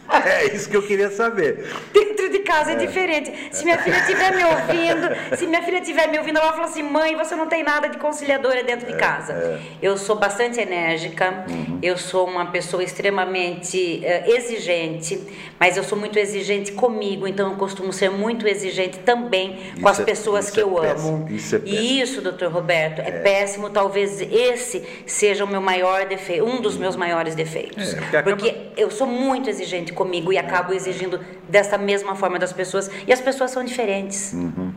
É 0.27 0.47
isso 0.47 0.69
que 0.69 0.77
eu 0.77 0.83
queria 0.83 1.11
saber. 1.11 1.65
Dentro 1.93 2.29
de 2.31 2.41
casa 2.41 2.71
é, 2.71 2.75
é 2.75 2.77
diferente. 2.77 3.33
Se 3.51 3.65
minha 3.65 3.79
filha 3.79 3.99
estiver 3.99 4.35
me 4.35 4.45
ouvindo, 4.45 5.37
se 5.37 5.47
minha 5.47 5.63
filha 5.63 5.79
estiver 5.79 6.09
me 6.09 6.19
ouvindo, 6.19 6.39
ela 6.39 6.47
vai 6.49 6.57
falar 6.57 6.69
assim: 6.69 6.83
mãe, 6.83 7.17
você 7.17 7.35
não 7.35 7.47
tem 7.47 7.63
nada 7.63 7.89
de 7.89 7.99
conciliadora 7.99 8.63
dentro 8.63 8.87
de 8.87 8.95
é, 8.95 8.97
casa. 8.97 9.33
É. 9.33 9.59
Eu 9.83 9.97
sou 9.99 10.17
bastante 10.17 10.61
enérgica, 10.61 11.45
uhum. 11.49 11.79
eu 11.83 11.97
sou 11.97 12.27
uma 12.27 12.47
pessoa 12.47 12.83
extremamente 12.83 14.03
uh, 14.03 14.31
exigente, 14.31 15.21
mas 15.59 15.77
eu 15.77 15.85
sou 15.85 15.99
muito 15.99 16.19
exigente 16.19 16.73
comigo, 16.73 17.27
então 17.27 17.51
eu 17.51 17.57
costumo 17.57 17.93
ser 17.93 18.11
muito 18.11 18.47
exigente 18.47 18.99
também 19.01 19.57
isso 19.57 19.81
com 19.81 19.89
as 19.89 20.01
é- 20.01 20.05
pessoas 20.05 20.51
que 20.51 20.61
eu 20.61 20.79
amo. 20.79 21.27
Isso 21.31 21.57
é 21.57 21.59
péssimo. 21.59 21.81
E 21.81 22.01
isso, 22.01 22.21
doutor 22.21 22.51
Roberto, 22.51 23.01
é. 23.01 23.11
péssimo. 23.11 23.71
Talvez 23.71 24.21
esse 24.21 24.83
seja 25.07 25.45
o 25.45 25.49
meu 25.49 25.61
maior 25.61 26.07
defeito, 26.07 26.45
um 26.45 26.61
dos 26.61 26.77
meus 26.77 26.97
maiores 26.97 27.35
defeitos. 27.35 27.95
porque, 27.95 28.23
porque 28.23 28.49
acaba... 28.49 28.67
eu 28.77 28.91
sou 28.91 29.07
muito 29.07 29.51
exigente 29.51 29.93
comigo 29.97 30.33
e 30.33 30.39
acabo 30.39 30.73
exigindo 30.73 31.19
dessa 31.49 31.77
mesma 31.77 32.15
forma 32.15 32.39
das 32.39 32.53
pessoas. 32.53 32.89
E 33.07 33.13
as 33.13 33.21
pessoas 33.21 33.51
são 33.51 33.65
diferentes. 33.65 34.33
Uhum. 34.33 34.73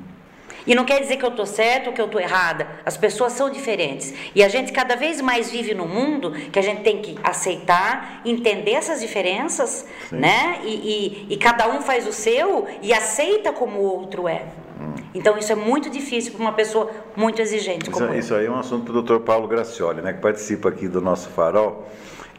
E 0.66 0.76
não 0.76 0.86
quer 0.86 1.02
dizer 1.02 1.18
que 1.18 1.26
eu 1.26 1.30
estou 1.30 1.46
certo 1.46 1.88
ou 1.88 1.94
que 1.94 2.02
eu 2.02 2.06
estou 2.06 2.22
errada. 2.22 2.68
As 2.86 2.98
pessoas 2.98 3.34
são 3.34 3.50
diferentes. 3.50 4.14
E 4.36 4.44
a 4.44 4.48
gente 4.48 4.72
cada 4.72 4.96
vez 4.96 5.22
mais 5.22 5.50
vive 5.50 5.74
num 5.74 5.88
mundo 5.88 6.32
que 6.52 6.60
a 6.60 6.62
gente 6.62 6.82
tem 6.82 7.02
que 7.02 7.18
aceitar, 7.24 8.22
entender 8.26 8.74
essas 8.74 9.00
diferenças, 9.00 9.86
Sim. 10.10 10.18
né? 10.18 10.60
E, 10.64 11.28
e, 11.28 11.34
e, 11.34 11.38
cada 11.38 11.68
um 11.70 11.82
faz 11.82 12.08
o 12.08 12.14
seu 12.14 12.68
e 12.82 12.94
aceita 12.94 13.52
como 13.52 13.80
o 13.80 13.84
outro 13.84 14.28
é. 14.28 14.44
Hum. 14.80 14.94
Então 15.14 15.38
isso 15.38 15.52
é 15.52 15.56
muito 15.56 15.90
difícil 15.90 16.34
para 16.34 16.42
uma 16.42 16.54
pessoa 16.54 16.92
muito 17.16 17.42
exigente 17.42 17.90
como 17.90 18.06
isso, 18.06 18.20
isso 18.20 18.36
aí 18.36 18.46
é 18.46 18.52
um 18.52 18.60
assunto 18.60 18.94
do 18.94 19.02
Dr. 19.02 19.24
Paulo 19.26 19.48
Gracioli, 19.48 20.02
né, 20.02 20.14
que 20.14 20.22
participa 20.22 20.70
aqui 20.70 20.88
do 20.88 21.02
nosso 21.02 21.30
farol 21.30 21.86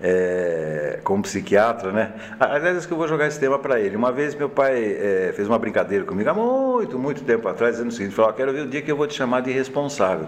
é, 0.03 1.01
como 1.05 1.23
psiquiatra, 1.23 1.93
né? 1.93 2.13
Aliás, 2.39 2.87
que 2.87 2.93
eu 2.93 2.97
vou 2.97 3.07
jogar 3.07 3.27
esse 3.27 3.39
tema 3.39 3.59
para 3.59 3.79
ele. 3.81 3.97
Uma 3.97 4.11
vez 4.11 4.35
meu 4.35 4.49
pai 4.49 4.83
é, 4.83 5.33
fez 5.35 5.47
uma 5.47 5.59
brincadeira 5.59 6.05
comigo, 6.05 6.29
há 6.31 6.35
muito, 6.35 6.99
muito 6.99 7.23
tempo 7.23 7.47
atrás, 7.49 7.77
dizendo 7.77 7.91
o 7.91 7.93
seguinte: 7.93 8.15
falou, 8.15 8.33
quero 8.33 8.53
ver 8.53 8.63
o 8.63 8.67
dia 8.67 8.81
que 8.81 8.91
eu 8.91 8.97
vou 8.97 9.07
te 9.07 9.15
chamar 9.15 9.43
de 9.43 9.51
irresponsável. 9.51 10.27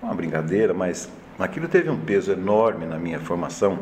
Uma 0.00 0.14
brincadeira, 0.14 0.72
mas 0.72 1.08
aquilo 1.38 1.68
teve 1.68 1.90
um 1.90 1.98
peso 1.98 2.32
enorme 2.32 2.86
na 2.86 2.98
minha 2.98 3.18
formação, 3.18 3.78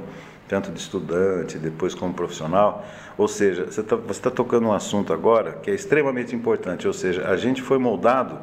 tanto 0.49 0.71
de 0.71 0.81
estudante, 0.81 1.59
depois 1.59 1.95
como 1.95 2.15
profissional. 2.15 2.85
Ou 3.17 3.29
seja, 3.29 3.67
você 3.67 3.81
está 3.81 3.97
tá 3.97 4.31
tocando 4.31 4.69
um 4.69 4.73
assunto 4.73 5.13
agora 5.13 5.53
que 5.63 5.71
é 5.71 5.75
extremamente 5.75 6.35
importante, 6.35 6.87
ou 6.87 6.93
seja, 6.93 7.29
a 7.29 7.37
gente 7.37 7.61
foi 7.61 7.79
moldado. 7.79 8.39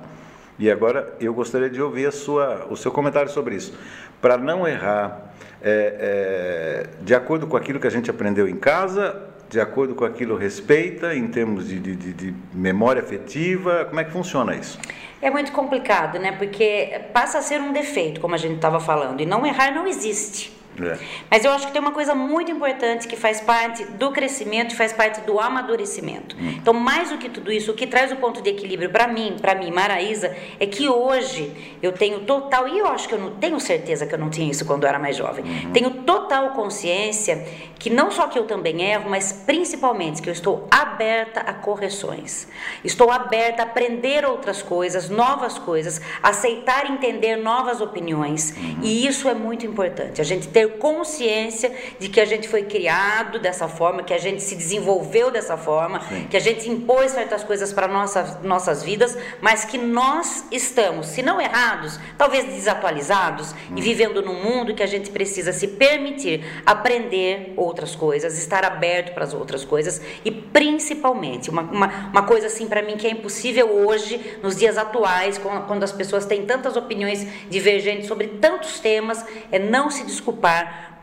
E 0.60 0.72
agora 0.72 1.16
eu 1.20 1.34
gostaria 1.36 1.70
de 1.70 1.80
ouvir 1.80 2.08
a 2.08 2.12
sua, 2.12 2.66
o 2.70 2.76
seu 2.76 2.92
comentário 2.92 3.30
sobre 3.32 3.56
isso. 3.56 3.78
Para 4.20 4.38
não 4.38 4.68
errar, 4.68 5.27
é, 5.62 6.86
é, 7.00 7.04
de 7.04 7.16
acordo 7.16 7.48
com 7.48 7.58
aquilo 7.58 7.80
que 7.80 7.88
a 7.88 7.92
gente 7.92 8.10
aprendeu 8.10 8.48
em 8.48 8.56
casa, 8.56 9.24
de 9.50 9.60
acordo 9.60 9.96
com 9.96 10.06
aquilo 10.06 10.36
respeita, 10.36 11.16
em 11.16 11.28
termos 11.28 11.68
de, 11.68 11.80
de, 11.80 11.96
de, 11.96 12.36
memória 12.54 13.02
afetiva? 13.02 13.86
Como 13.86 14.00
é 14.00 14.04
que 14.04 14.12
funciona 14.12 14.56
isso? 14.56 14.78
É 15.22 15.30
muito 15.30 15.52
complicado, 15.52 16.20
né? 16.20 16.34
Porque 16.34 17.02
passa 17.14 17.40
a 17.40 17.42
ser 17.42 17.60
um 17.62 17.72
defeito, 17.72 18.20
como 18.20 18.36
a 18.36 18.38
gente 18.38 18.56
estava 18.56 18.80
falando, 18.80 19.22
e 19.22 19.26
não 19.26 19.46
errar 19.46 19.74
não 19.74 19.88
existe. 19.88 20.57
É. 20.82 20.98
Mas 21.30 21.44
eu 21.44 21.52
acho 21.52 21.68
que 21.68 21.74
tem 21.74 21.82
uma 21.82 21.92
coisa 21.92 22.14
muito 22.14 22.52
importante 22.52 23.08
que 23.08 23.16
faz 23.16 23.42
parte 23.42 23.84
do 23.84 24.12
crescimento 24.12 24.74
e 24.74 24.76
faz 24.76 24.94
parte 24.94 25.22
do 25.22 25.40
amadurecimento. 25.40 26.36
Hum. 26.36 26.56
Então, 26.58 26.74
mais 26.74 27.10
do 27.10 27.18
que 27.18 27.30
tudo 27.30 27.52
isso, 27.52 27.72
o 27.72 27.74
que 27.74 27.88
traz 27.88 28.12
o 28.12 28.16
ponto 28.18 28.42
de 28.42 28.50
equilíbrio 28.50 28.90
para 28.90 29.08
mim, 29.08 29.38
para 29.42 29.56
mim, 29.56 29.72
Maraísa, 29.72 30.36
é 30.60 30.66
que 30.66 30.88
hoje 30.88 31.52
eu 31.82 31.92
tenho 31.92 32.22
total, 32.22 32.68
e 32.68 32.78
eu 32.78 32.88
acho 32.88 33.08
que 33.08 33.16
eu 33.16 33.20
não 33.20 33.32
tenho 33.32 33.60
certeza 33.60 34.06
que 34.06 34.14
eu 34.14 34.20
não 34.20 34.30
tinha 34.30 34.50
isso 34.50 34.66
quando 34.66 34.84
eu 34.84 34.90
era 34.90 35.00
mais 35.00 35.16
jovem, 35.16 35.44
uhum. 35.44 35.72
tenho 35.72 35.90
total 36.04 36.52
consciência 36.52 37.46
que 37.80 37.90
não 37.90 38.10
só 38.12 38.28
que 38.28 38.38
eu 38.38 38.46
também 38.46 38.82
erro, 38.82 39.10
mas 39.10 39.32
principalmente 39.32 40.22
que 40.22 40.30
eu 40.30 40.34
estou 40.34 40.68
aberta 40.70 41.42
a 41.42 41.54
correções. 41.54 42.48
Estou 42.84 43.12
aberta 43.12 43.62
a 43.62 43.66
aprender 43.66 44.26
outras 44.26 44.64
coisas, 44.64 45.10
novas 45.10 45.58
coisas, 45.60 46.02
aceitar 46.22 46.90
e 46.90 46.94
entender 46.94 47.36
novas 47.36 47.80
opiniões. 47.82 48.56
Uhum. 48.58 48.80
E 48.82 49.08
isso 49.08 49.30
é 49.30 49.34
muito 49.34 49.66
importante. 49.66 50.20
A 50.22 50.24
gente 50.24 50.48
ter 50.48 50.67
consciência 50.70 51.72
de 52.00 52.10
que 52.10 52.20
a 52.20 52.26
gente 52.26 52.48
foi 52.48 52.64
criado 52.64 53.40
dessa 53.40 53.68
forma, 53.68 54.04
que 54.04 54.14
a 54.14 54.18
gente 54.18 54.42
se 54.42 54.56
desenvolveu 54.56 55.32
dessa 55.32 55.58
forma, 55.58 56.02
Sim. 56.08 56.28
que 56.30 56.38
a 56.38 56.40
gente 56.40 56.70
impôs 56.70 57.12
certas 57.12 57.44
coisas 57.44 57.74
para 57.74 57.88
nossas 57.88 58.42
nossas 58.44 58.84
vidas, 58.84 59.18
mas 59.42 59.66
que 59.66 59.78
nós 59.78 60.46
estamos, 60.52 61.08
se 61.08 61.22
não 61.22 61.40
errados, 61.40 62.00
talvez 62.18 62.46
desatualizados 62.46 63.52
uhum. 63.52 63.78
e 63.78 63.82
vivendo 63.82 64.22
num 64.22 64.42
mundo 64.42 64.74
que 64.74 64.84
a 64.84 64.88
gente 64.88 65.10
precisa 65.10 65.52
se 65.52 65.68
permitir 65.68 66.44
aprender 66.66 67.54
outras 67.56 67.96
coisas, 67.96 68.38
estar 68.38 68.66
aberto 68.66 69.14
para 69.14 69.24
as 69.24 69.34
outras 69.34 69.64
coisas 69.64 70.02
e 70.24 70.32
principalmente 70.32 71.50
uma, 71.50 71.62
uma, 71.62 71.88
uma 72.12 72.24
coisa 72.24 72.48
assim 72.48 72.68
para 72.68 72.82
mim 72.82 72.98
que 72.98 73.08
é 73.08 73.12
impossível 73.12 73.70
hoje 73.86 74.38
nos 74.42 74.56
dias 74.56 74.78
atuais 74.78 75.38
quando 75.38 75.84
as 75.84 75.92
pessoas 75.92 76.26
têm 76.26 76.46
tantas 76.46 76.76
opiniões 76.76 77.26
divergentes 77.50 78.08
sobre 78.08 78.28
tantos 78.28 78.80
temas 78.80 79.26
é 79.52 79.60
não 79.60 79.90
se 79.90 80.04
desculpar 80.04 80.57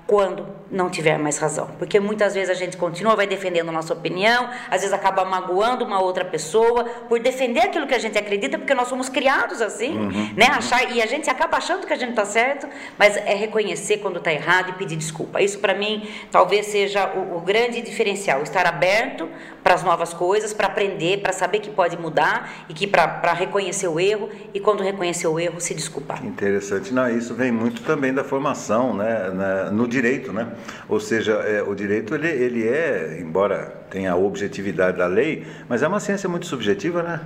quando 0.07 0.47
não 0.75 0.91
tiver 0.91 1.19
mais 1.19 1.39
razão. 1.39 1.71
Porque 1.79 2.01
muitas 2.01 2.35
vezes 2.35 2.51
a 2.51 2.55
gente 2.55 2.77
continua, 2.77 3.15
vai 3.15 3.27
defendendo 3.27 3.69
a 3.69 3.73
nossa 3.73 3.95
opinião, 3.95 4.51
às 4.71 4.81
vezes 4.81 4.93
acaba 4.93 5.25
magoando 5.25 5.85
uma 5.85 6.01
outra 6.03 6.25
pessoa 6.25 6.85
por 7.09 7.21
defender 7.21 7.61
aquilo 7.61 7.87
que 7.87 7.95
a 7.95 7.99
gente 7.99 8.19
acredita, 8.19 8.59
porque 8.59 8.75
nós 8.75 8.89
somos 8.89 9.09
criados 9.09 9.63
assim, 9.63 9.97
uhum, 9.97 10.35
né? 10.37 10.47
Achar, 10.51 10.95
e 10.95 11.01
a 11.01 11.07
gente 11.07 11.31
acaba 11.31 11.57
achando 11.57 11.87
que 11.87 11.93
a 11.93 11.97
gente 11.97 12.11
está 12.11 12.25
certo, 12.25 12.69
mas 12.99 13.17
é 13.17 13.35
reconhecer 13.35 13.99
quando 13.99 14.19
está 14.19 14.33
errado 14.33 14.71
e 14.71 14.73
pedir 14.73 14.97
desculpa. 14.97 15.41
Isso 15.41 15.59
para 15.61 15.75
mim 15.75 16.09
talvez 16.31 16.67
seja 16.67 17.07
o, 17.15 17.37
o 17.37 17.41
grande 17.41 17.81
diferencial, 17.81 18.43
estar 18.43 18.67
aberto 18.67 19.29
para 19.63 19.75
as 19.75 19.83
novas 19.83 20.13
coisas, 20.13 20.53
para 20.53 20.67
aprender, 20.67 21.21
para 21.21 21.33
saber 21.33 21.61
que 21.61 21.71
pode 21.71 21.97
mudar 21.97 22.53
e 22.69 22.75
que 22.75 22.87
para 22.87 23.33
reconhecer 23.33 23.89
o 23.89 23.99
erro 24.01 24.29
e 24.53 24.61
quando 24.61 24.83
reconhecer 24.83 25.27
o 25.27 25.39
erro 25.39 25.61
se 25.61 25.75
desculpar. 25.75 26.25
Interessante. 26.25 26.93
Não, 26.93 27.09
isso 27.09 27.35
vem 27.35 27.53
muito 27.53 27.83
também 27.83 28.13
da 28.13 28.25
formação, 28.25 28.95
né? 28.95 29.31
Na, 29.33 29.71
no 29.71 29.87
direito, 29.89 30.33
né? 30.33 30.49
Ou 30.89 31.01
seja, 31.01 31.33
é, 31.35 31.63
o 31.63 31.75
direito 31.75 32.15
ele, 32.15 32.29
ele 32.29 32.69
é, 32.69 33.19
embora 33.21 33.73
tenha 33.91 34.13
a 34.13 34.17
objetividade 34.17 34.99
da 34.99 35.07
lei, 35.07 35.47
mas 35.69 35.83
é 35.83 35.89
uma 35.89 36.01
ciência 36.01 36.29
muito 36.29 36.47
subjetiva, 36.47 37.03
né? 37.03 37.21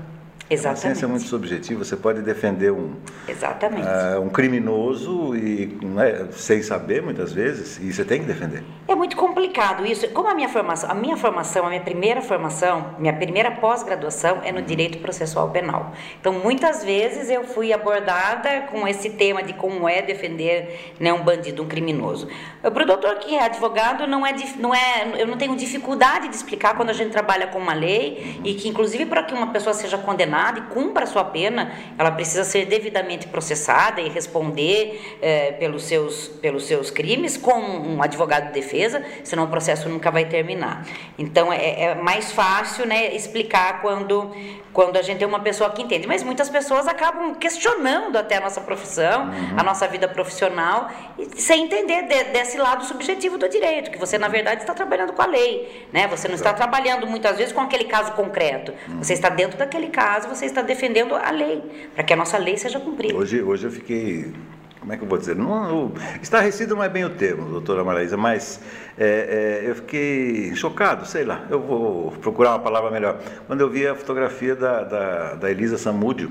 Exatamente. 0.50 0.85
É 0.85 0.88
uma 0.88 0.95
ciência 0.95 1.09
muito 1.09 1.26
subjetiva. 1.26 1.85
Você 1.85 1.97
pode 1.97 2.23
defender 2.23 2.73
um, 2.73 2.95
Exatamente. 3.28 3.87
Uh, 3.87 4.21
um 4.23 4.31
criminoso 4.31 5.37
e 5.37 5.78
né, 5.83 6.28
sem 6.33 6.62
saber 6.62 7.02
muitas 7.02 7.33
vezes, 7.33 7.78
e 7.78 7.93
você 7.93 8.05
tem 8.05 8.21
que 8.21 8.26
defender. 8.26 8.64
É 8.87 8.95
muito 8.95 9.17
complicado 9.17 9.85
isso. 9.85 10.09
Como 10.09 10.28
a 10.28 10.35
minha 10.35 10.49
formação, 10.49 10.90
a 10.90 10.95
minha 10.95 11.17
formação, 11.17 11.67
a 11.67 11.69
minha 11.69 11.83
primeira 11.83 12.23
formação, 12.23 12.95
minha 12.99 13.12
primeira 13.12 13.50
pós-graduação 13.50 14.40
é 14.43 14.50
no 14.50 14.62
direito 14.62 14.99
processual 14.99 15.50
penal. 15.50 15.93
Então, 16.19 16.33
muitas 16.33 16.83
vezes 16.83 17.28
eu 17.28 17.45
fui 17.45 17.73
abordada 17.73 18.62
com 18.71 18.88
esse 18.88 19.11
tema 19.11 19.43
de 19.43 19.52
como 19.52 19.87
é 19.87 20.00
defender 20.00 20.95
né, 20.99 21.12
um 21.12 21.23
bandido, 21.23 21.62
um 21.62 21.67
criminoso. 21.67 22.28
Para 22.62 22.83
o 22.83 22.87
doutor 22.87 23.17
que 23.17 23.35
é 23.35 23.45
advogado, 23.45 24.07
não 24.07 24.26
é, 24.26 24.35
não 24.59 24.75
é, 24.75 25.12
eu 25.19 25.26
não 25.26 25.37
tenho 25.37 25.55
dificuldade 25.57 26.28
de 26.28 26.37
explicar 26.37 26.75
quando 26.75 26.88
a 26.88 26.95
gente 26.95 27.11
trabalha 27.11 27.49
com 27.49 27.59
uma 27.59 27.75
lei 27.75 28.40
e 28.43 28.55
que, 28.55 28.69
inclusive, 28.69 29.05
para 29.05 29.23
que 29.23 29.35
uma 29.35 29.49
pessoa 29.49 29.75
seja 29.75 29.99
condenada 29.99 30.38
condenada 30.38 30.61
e 30.61 30.62
cumpra 30.62 31.04
a 31.04 31.07
sua 31.07 31.25
pena, 31.25 31.73
ela 31.99 32.11
precisa 32.11 32.45
ser 32.45 32.66
devidamente 32.66 33.26
processada 33.26 34.00
e 34.00 34.09
responder 34.09 35.18
é, 35.21 35.52
pelos, 35.52 35.85
seus, 35.85 36.28
pelos 36.28 36.66
seus 36.66 36.90
crimes 36.90 37.37
com 37.37 37.59
um 37.59 38.02
advogado 38.02 38.49
de 38.49 38.52
defesa, 38.52 39.04
senão 39.25 39.45
o 39.45 39.49
processo 39.49 39.88
nunca 39.88 40.11
vai 40.11 40.25
terminar. 40.25 40.87
Então 41.18 41.52
é, 41.52 41.83
é 41.83 41.95
mais 41.97 42.30
fácil 42.33 42.87
né, 42.87 43.14
explicar 43.14 43.83
quando, 43.83 44.33
quando 44.73 44.97
a 44.97 45.02
gente 45.02 45.18
tem 45.18 45.26
uma 45.26 45.40
pessoa 45.40 45.71
que 45.71 45.83
entende, 45.83 46.07
mas 46.07 46.23
muitas 46.23 46.49
pessoas 46.49 46.87
acabam 46.87 47.35
questionando 47.35 48.16
até 48.16 48.37
a 48.37 48.40
nossa 48.40 48.61
profissão, 48.61 49.25
uhum. 49.25 49.57
a 49.59 49.62
nossa 49.62 49.88
vida 49.88 50.07
profissional, 50.07 50.88
sem 51.35 51.64
entender 51.64 52.02
de, 52.02 52.25
desse 52.33 52.57
lado 52.59 52.85
subjetivo 52.85 53.37
do 53.37 53.49
direito, 53.49 53.90
que 53.90 53.99
você 53.99 54.16
na 54.18 54.28
verdade 54.28 54.61
está 54.61 54.73
trabalhando 54.75 55.12
com 55.12 55.23
a 55.23 55.26
lei, 55.26 55.87
né? 55.92 56.07
Você 56.09 56.28
não 56.28 56.35
está 56.35 56.52
trabalhando 56.52 57.07
muitas 57.07 57.37
vezes 57.37 57.52
com 57.52 57.61
aquele 57.61 57.85
caso 57.85 58.12
concreto, 58.12 58.73
uhum. 58.88 58.99
você 58.99 59.14
está 59.14 59.28
dentro 59.28 59.59
daquele 59.59 59.88
caso 59.88 60.28
você 60.29 60.47
está 60.47 60.63
defendendo 60.63 61.15
a 61.15 61.31
lei, 61.31 61.91
para 61.95 62.05
que 62.05 62.13
a 62.13 62.17
nossa 62.17 62.39
lei 62.39 62.57
seja 62.57 62.79
cumprida. 62.79 63.17
Hoje, 63.17 63.43
hoje 63.43 63.67
eu 63.67 63.71
fiquei, 63.71 64.33
como 64.79 64.93
é 64.93 64.97
que 64.97 65.03
eu 65.03 65.09
vou 65.09 65.19
dizer? 65.19 65.35
Não, 65.35 65.93
estarrecido 66.23 66.77
não 66.77 66.85
é 66.85 66.89
bem 66.89 67.05
o 67.05 67.11
termo, 67.11 67.51
doutora 67.51 67.83
Maraísa, 67.83 68.17
mas 68.17 68.61
é, 68.97 69.63
é, 69.65 69.71
eu 69.71 69.75
fiquei 69.75 70.55
chocado, 70.55 71.07
sei 71.07 71.25
lá, 71.25 71.47
eu 71.51 71.61
vou 71.61 72.13
procurar 72.13 72.51
uma 72.51 72.61
palavra 72.61 72.91
melhor. 72.91 73.19
Quando 73.47 73.61
eu 73.61 73.71
vi 73.71 73.87
a 73.87 73.95
fotografia 73.95 74.55
da, 74.55 74.85
da, 74.85 75.35
da 75.35 75.51
Elisa 75.51 75.79
Samúdio, 75.79 76.31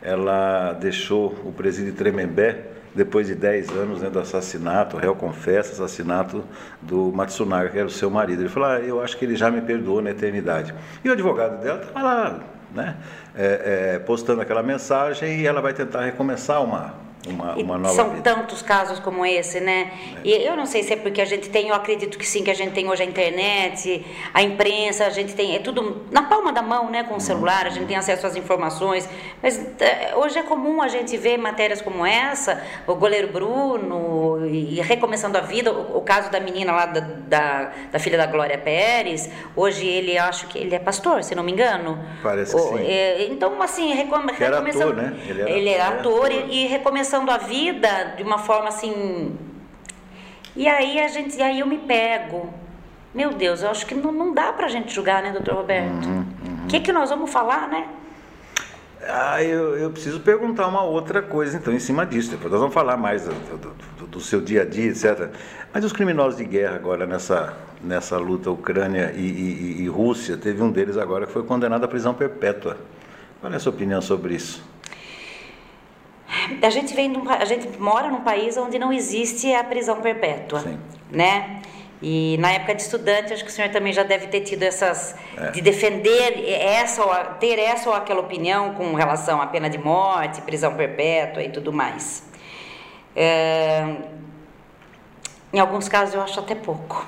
ela 0.00 0.72
deixou 0.72 1.34
o 1.44 1.52
presídio 1.52 1.92
Tremembé 1.92 2.72
depois 2.94 3.26
de 3.26 3.34
10 3.34 3.70
anos 3.70 4.02
né, 4.02 4.10
do 4.10 4.18
assassinato, 4.18 4.96
o 4.96 5.00
réu 5.00 5.14
confessa 5.14 5.72
assassinato 5.72 6.44
do 6.80 7.10
Matsunaga, 7.12 7.70
que 7.70 7.78
era 7.78 7.86
o 7.86 7.90
seu 7.90 8.10
marido. 8.10 8.42
Ele 8.42 8.48
falou, 8.48 8.68
ah, 8.68 8.80
eu 8.80 9.00
acho 9.00 9.16
que 9.16 9.24
ele 9.24 9.34
já 9.34 9.50
me 9.50 9.60
perdoou 9.62 10.02
na 10.02 10.10
eternidade. 10.10 10.74
E 11.02 11.08
o 11.08 11.12
advogado 11.12 11.62
dela 11.62 11.80
estava 11.80 12.02
lá 12.02 12.40
né? 12.74 12.96
É, 13.34 13.94
é, 13.94 13.98
postando 13.98 14.40
aquela 14.40 14.62
mensagem 14.62 15.40
e 15.40 15.46
ela 15.46 15.60
vai 15.60 15.72
tentar 15.72 16.04
recomeçar 16.04 16.62
uma, 16.62 16.94
uma, 17.28 17.54
uma 17.54 17.78
nova 17.78 17.94
São 17.94 18.10
vida. 18.10 18.22
tantos 18.22 18.62
casos 18.62 18.98
como 18.98 19.24
esse, 19.24 19.60
né? 19.60 19.92
É. 20.16 20.28
E 20.28 20.44
eu 20.44 20.56
não 20.56 20.66
sei 20.66 20.82
se 20.82 20.92
é 20.92 20.96
porque 20.96 21.20
a 21.20 21.24
gente 21.24 21.48
tem, 21.48 21.68
eu 21.68 21.74
acredito 21.74 22.18
que 22.18 22.26
sim, 22.26 22.42
que 22.42 22.50
a 22.50 22.54
gente 22.54 22.72
tem 22.72 22.88
hoje 22.88 23.02
a 23.02 23.06
internet, 23.06 24.04
a 24.34 24.42
imprensa, 24.42 25.06
a 25.06 25.10
gente 25.10 25.34
tem, 25.34 25.54
é 25.54 25.60
tudo 25.60 26.06
na 26.10 26.22
palma 26.22 26.52
da 26.52 26.62
mão, 26.62 26.90
né? 26.90 27.04
Com 27.04 27.16
o 27.16 27.20
celular, 27.20 27.66
a 27.66 27.70
gente 27.70 27.86
tem 27.86 27.96
acesso 27.96 28.26
às 28.26 28.34
informações. 28.34 29.08
Mas 29.40 29.58
é, 29.80 30.14
hoje 30.16 30.38
é 30.38 30.42
comum 30.42 30.82
a 30.82 30.88
gente 30.88 31.16
ver 31.16 31.36
matérias 31.36 31.80
como 31.80 32.04
essa, 32.04 32.62
o 32.86 32.94
goleiro 32.94 33.28
Bruno, 33.28 34.44
e 34.46 34.80
recomeçando 34.80 35.38
a 35.38 35.40
vida, 35.40 35.72
o, 35.72 35.98
o 35.98 36.00
caso 36.00 36.30
da 36.30 36.40
menina 36.40 36.72
lá 36.72 36.86
da, 36.86 37.00
da, 37.00 37.72
da, 37.92 37.98
filha 38.00 38.18
da 38.18 38.26
Glória 38.26 38.58
Pérez, 38.58 39.30
hoje 39.54 39.86
ele, 39.86 40.18
acho 40.18 40.48
que 40.48 40.58
ele 40.58 40.74
é 40.74 40.78
pastor, 40.78 41.22
se 41.22 41.34
não 41.36 41.44
me 41.44 41.52
engano. 41.52 41.98
Parece 42.20 42.56
o, 42.56 42.58
que 42.58 42.78
sim. 42.78 42.84
É, 42.84 43.26
então, 43.26 43.62
assim, 43.62 43.94
recome, 43.94 44.32
recomeçando. 44.32 44.92
Ator, 44.92 44.96
né? 44.96 45.16
Ele 45.28 45.40
era, 45.40 45.50
ele 45.50 45.68
era 45.68 45.88
ator, 45.88 46.26
ator. 46.26 46.32
E, 46.32 46.64
e 46.64 46.66
recomeçando 46.66 47.11
começando 47.12 47.28
a 47.28 47.36
vida 47.36 48.14
de 48.16 48.22
uma 48.22 48.38
forma 48.38 48.68
assim. 48.68 49.36
E 50.56 50.66
aí 50.66 50.98
a 50.98 51.08
gente, 51.08 51.36
e 51.36 51.42
aí 51.42 51.60
eu 51.60 51.66
me 51.66 51.76
pego. 51.76 52.52
Meu 53.14 53.34
Deus, 53.34 53.62
eu 53.62 53.68
acho 53.68 53.84
que 53.84 53.94
não, 53.94 54.10
não 54.10 54.32
dá 54.32 54.50
pra 54.52 54.68
gente 54.68 54.94
julgar, 54.94 55.22
né, 55.22 55.30
doutor 55.30 55.54
Roberto? 55.56 56.06
O 56.06 56.08
uhum, 56.08 56.16
uhum. 56.16 56.66
que, 56.68 56.80
que 56.80 56.90
nós 56.90 57.10
vamos 57.10 57.30
falar, 57.30 57.68
né? 57.68 57.86
Ah, 59.06 59.42
eu, 59.42 59.76
eu 59.76 59.90
preciso 59.90 60.20
perguntar 60.20 60.66
uma 60.68 60.82
outra 60.82 61.20
coisa, 61.20 61.56
então, 61.56 61.74
em 61.74 61.78
cima 61.78 62.06
disso. 62.06 62.30
Depois 62.30 62.50
nós 62.50 62.60
vamos 62.60 62.72
falar 62.72 62.96
mais 62.96 63.24
do, 63.24 63.34
do, 63.98 64.06
do, 64.06 64.20
seu 64.20 64.40
dia 64.40 64.62
a 64.62 64.64
dia, 64.64 64.90
etc. 64.90 65.28
Mas 65.74 65.84
os 65.84 65.92
criminosos 65.92 66.38
de 66.38 66.44
guerra 66.46 66.76
agora 66.76 67.04
nessa, 67.04 67.54
nessa 67.82 68.16
luta 68.16 68.50
Ucrânia 68.50 69.12
e, 69.14 69.20
e, 69.20 69.82
e 69.82 69.88
Rússia, 69.88 70.38
teve 70.38 70.62
um 70.62 70.70
deles 70.70 70.96
agora 70.96 71.26
que 71.26 71.32
foi 71.32 71.42
condenado 71.42 71.84
à 71.84 71.88
prisão 71.88 72.14
perpétua. 72.14 72.78
Qual 73.38 73.52
é 73.52 73.56
a 73.56 73.58
sua 73.58 73.72
opinião 73.72 74.00
sobre 74.00 74.34
isso? 74.34 74.71
A 76.62 76.70
gente 76.70 76.94
vem 76.94 77.08
num, 77.08 77.28
a 77.30 77.44
gente 77.44 77.68
mora 77.78 78.08
num 78.08 78.20
país 78.20 78.56
onde 78.56 78.78
não 78.78 78.92
existe 78.92 79.52
a 79.52 79.62
prisão 79.62 80.00
perpétua, 80.00 80.60
Sim. 80.60 80.78
né? 81.10 81.60
E 82.02 82.36
na 82.38 82.50
época 82.50 82.74
de 82.74 82.82
estudante, 82.82 83.32
acho 83.32 83.44
que 83.44 83.50
o 83.50 83.52
senhor 83.52 83.70
também 83.70 83.92
já 83.92 84.02
deve 84.02 84.26
ter 84.26 84.40
tido 84.40 84.64
essas 84.64 85.14
é. 85.36 85.52
de 85.52 85.60
defender 85.60 86.44
essa 86.48 87.04
ou 87.04 87.14
ter 87.38 87.60
essa 87.60 87.88
ou 87.88 87.94
aquela 87.94 88.20
opinião 88.20 88.74
com 88.74 88.92
relação 88.94 89.40
à 89.40 89.46
pena 89.46 89.70
de 89.70 89.78
morte, 89.78 90.42
prisão 90.42 90.74
perpétua 90.74 91.44
e 91.44 91.50
tudo 91.50 91.72
mais. 91.72 92.24
É, 93.14 93.96
em 95.52 95.60
alguns 95.60 95.88
casos 95.88 96.14
eu 96.14 96.22
acho 96.22 96.40
até 96.40 96.56
pouco. 96.56 97.06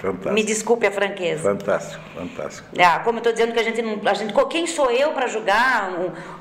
Fantástico. 0.00 0.34
Me 0.34 0.42
desculpe 0.42 0.86
a 0.86 0.90
franqueza. 0.90 1.42
Fantástico, 1.42 2.02
fantástico. 2.14 2.68
Ah, 2.78 3.00
como 3.00 3.18
eu 3.18 3.20
estou 3.20 3.32
dizendo 3.32 3.52
que 3.52 3.60
a 3.60 3.62
gente 3.62 3.82
não. 3.82 4.00
A 4.04 4.14
gente, 4.14 4.32
quem 4.48 4.66
sou 4.66 4.90
eu 4.90 5.12
para 5.12 5.26
julgar 5.26 5.92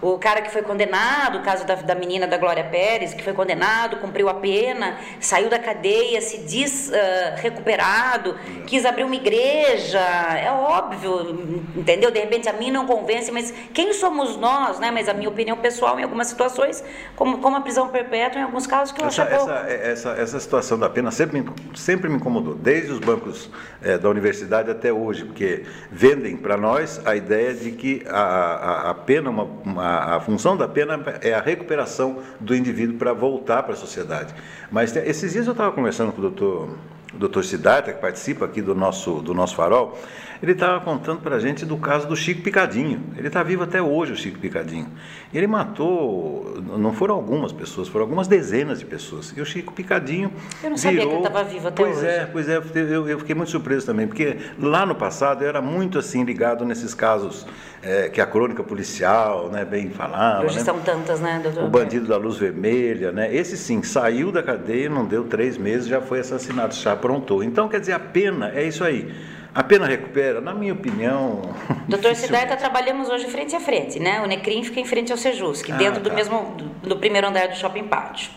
o, 0.02 0.14
o 0.14 0.18
cara 0.18 0.42
que 0.42 0.52
foi 0.52 0.62
condenado, 0.62 1.40
o 1.40 1.44
caso 1.44 1.66
da, 1.66 1.76
da 1.76 1.96
menina 1.96 2.26
da 2.26 2.38
Glória 2.38 2.64
Pérez, 2.64 3.14
que 3.14 3.24
foi 3.24 3.34
condenado, 3.34 3.98
cumpriu 3.98 4.30
a 4.30 4.34
pena, 4.34 4.98
saiu 5.20 5.50
da 5.50 5.60
cadeia, 5.60 6.22
se 6.22 6.40
diz 6.40 6.90
uh, 6.90 7.42
recuperado, 7.42 8.38
quis 8.66 8.86
abrir 8.86 9.04
uma 9.04 9.16
igreja. 9.16 10.00
É 10.00 10.52
óbvio, 10.52 11.66
entendeu? 11.76 12.12
De 12.12 12.20
repente 12.20 12.48
a 12.48 12.54
mim 12.54 12.72
não 12.72 12.86
convence, 12.86 13.32
mas 13.32 13.54
quem 13.74 13.94
somos 13.94 14.38
nós, 14.38 14.80
né? 14.80 14.92
Mas 14.92 15.10
a 15.10 15.14
minha 15.14 15.30
opinião 15.30 15.58
pessoal 15.58 16.00
em 16.00 16.04
algumas 16.04 16.28
situações, 16.28 16.84
como, 17.16 17.40
como 17.40 17.58
a 17.58 17.62
prisão 17.62 17.90
perpétua, 17.90 18.42
em 18.42 18.44
alguns 18.44 18.66
casos 18.66 18.94
que 18.94 19.02
eu 19.02 19.08
essa, 19.08 19.24
acho 19.24 19.34
essa, 19.34 19.54
essa, 19.70 20.10
essa 20.12 20.40
situação 20.40 20.78
da 20.80 20.90
pena 20.90 21.12
sempre 21.12 21.42
me, 21.42 21.50
sempre 21.76 22.10
me 22.10 22.16
incomodou, 22.16 22.56
desde 22.56 22.92
os 22.92 23.00
bancos 23.00 23.49
é, 23.82 23.98
da 23.98 24.10
universidade 24.10 24.70
até 24.70 24.92
hoje, 24.92 25.26
porque 25.26 25.64
vendem 25.92 26.38
para 26.38 26.58
nós 26.58 27.02
a 27.06 27.16
ideia 27.16 27.54
de 27.54 27.72
que 27.72 28.04
a, 28.08 28.20
a, 28.20 28.90
a 28.92 28.94
pena, 28.94 29.30
uma, 29.30 29.44
uma, 29.44 30.16
a 30.16 30.20
função 30.20 30.56
da 30.56 30.68
pena 30.68 31.00
é 31.22 31.34
a 31.34 31.42
recuperação 31.42 32.20
do 32.40 32.56
indivíduo 32.56 32.98
para 32.98 33.14
voltar 33.14 33.64
para 33.64 33.74
a 33.74 33.78
sociedade. 33.78 34.34
Mas 34.72 34.96
esses 34.96 35.34
dias 35.34 35.46
eu 35.46 35.54
estava 35.54 35.72
conversando 35.72 36.12
com 36.12 36.20
o 36.20 36.22
doutor, 36.22 36.78
o 37.14 37.18
doutor 37.18 37.44
Siddhartha, 37.44 37.94
que 37.94 38.00
participa 38.00 38.46
aqui 38.46 38.62
do 38.62 38.76
nosso, 38.76 39.22
do 39.22 39.34
nosso 39.34 39.56
farol, 39.56 39.98
ele 40.42 40.54
estava 40.54 40.80
contando 40.80 41.20
para 41.20 41.36
a 41.36 41.40
gente 41.40 41.66
do 41.66 41.78
caso 41.78 42.08
do 42.08 42.16
Chico 42.16 42.42
Picadinho. 42.42 43.04
Ele 43.18 43.28
está 43.28 43.44
vivo 43.44 43.64
até 43.64 43.82
hoje, 43.82 44.14
o 44.14 44.16
Chico 44.16 44.40
Picadinho. 44.40 44.88
Ele 45.34 45.48
matou, 45.48 46.62
não 46.78 46.94
foram 46.94 47.16
algumas 47.16 47.52
pessoas, 47.52 47.90
foram 47.90 48.06
algumas 48.06 48.28
dezenas 48.28 48.80
de 48.80 48.86
pessoas. 48.86 49.34
E 49.36 49.42
o 49.42 49.46
Chico 49.46 49.74
Picadinho. 49.74 50.32
Eu 50.64 50.70
não 50.70 50.78
sabia 50.78 51.00
virou... 51.00 51.10
que 51.10 51.18
ele 51.18 51.28
estava 51.28 51.44
vivo 51.44 51.68
até 51.68 51.84
pois 51.84 51.98
hoje. 51.98 52.08
É, 52.08 52.26
pois 52.26 52.48
é, 52.48 52.58
eu, 52.58 53.10
eu, 53.10 53.20
fiquei 53.20 53.36
muito 53.36 53.52
surpreso 53.52 53.86
também, 53.86 54.08
porque 54.08 54.38
lá 54.58 54.86
no 54.86 54.96
passado 54.96 55.44
eu 55.44 55.50
era 55.50 55.62
muito 55.62 56.00
assim 56.00 56.24
ligado 56.24 56.64
nesses 56.64 56.94
casos 56.94 57.46
é, 57.84 58.08
que 58.08 58.22
a 58.22 58.26
crônica 58.26 58.64
policial 58.64 59.50
né, 59.50 59.66
bem 59.66 59.90
falava. 59.90 60.46
Hoje 60.46 60.58
né? 60.58 60.64
são 60.64 60.80
tantas, 60.80 61.20
né, 61.20 61.42
doutor? 61.44 61.64
O 61.66 61.68
bandido 61.68 62.08
da 62.08 62.16
luz 62.16 62.38
vermelha, 62.38 63.12
né? 63.12 63.34
Esse 63.34 63.58
sim, 63.58 63.84
saiu 63.84 64.32
da 64.32 64.42
cadeia, 64.42 64.90
não 64.90 65.06
deu 65.06 65.26
três 65.26 65.58
meses, 65.58 65.88
já 65.88 66.00
foi 66.00 66.22
assassinado, 66.22 66.74
já 66.74 66.94
aprontou. 66.94 67.44
Então, 67.44 67.68
quer 67.68 67.82
dizer, 67.82 67.94
a 67.94 68.00
pena 68.00 68.52
é 68.56 68.64
isso 68.64 68.86
aí. 68.86 69.14
A 69.54 69.64
pena 69.64 69.88
recupera? 69.88 70.40
Na 70.40 70.54
minha 70.54 70.74
opinião. 70.74 71.42
Doutor 71.88 72.16
Siddhartha, 72.16 72.56
trabalhamos 72.56 73.10
hoje 73.10 73.28
frente 73.28 73.56
a 73.56 73.60
frente, 73.60 74.00
né? 74.00 74.22
O 74.22 74.28
Necrim 74.28 74.64
fica 74.64 74.80
em 74.80 74.86
frente 74.86 75.12
ao 75.12 75.18
Sejusc, 75.18 75.70
ah, 75.72 75.76
dentro 75.76 76.02
tá. 76.02 76.10
do 76.10 76.16
mesmo 76.16 76.56
do, 76.56 76.90
do, 76.90 76.98
primeiro 76.98 77.28
andar 77.28 77.48
do 77.48 77.56
Shopping 77.56 77.86
Pátio. 77.86 78.30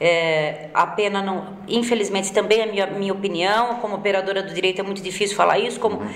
É, 0.00 0.70
a 0.74 0.88
pena 0.88 1.22
não, 1.22 1.56
infelizmente 1.68 2.32
também 2.32 2.60
é 2.60 2.66
minha 2.66 2.86
minha 2.88 3.12
opinião, 3.12 3.76
como 3.76 3.94
operadora 3.94 4.42
do 4.42 4.52
direito 4.52 4.80
é 4.80 4.82
muito 4.82 5.00
difícil 5.00 5.36
falar 5.36 5.58
isso, 5.60 5.78
como 5.78 5.98
uhum. 5.98 6.08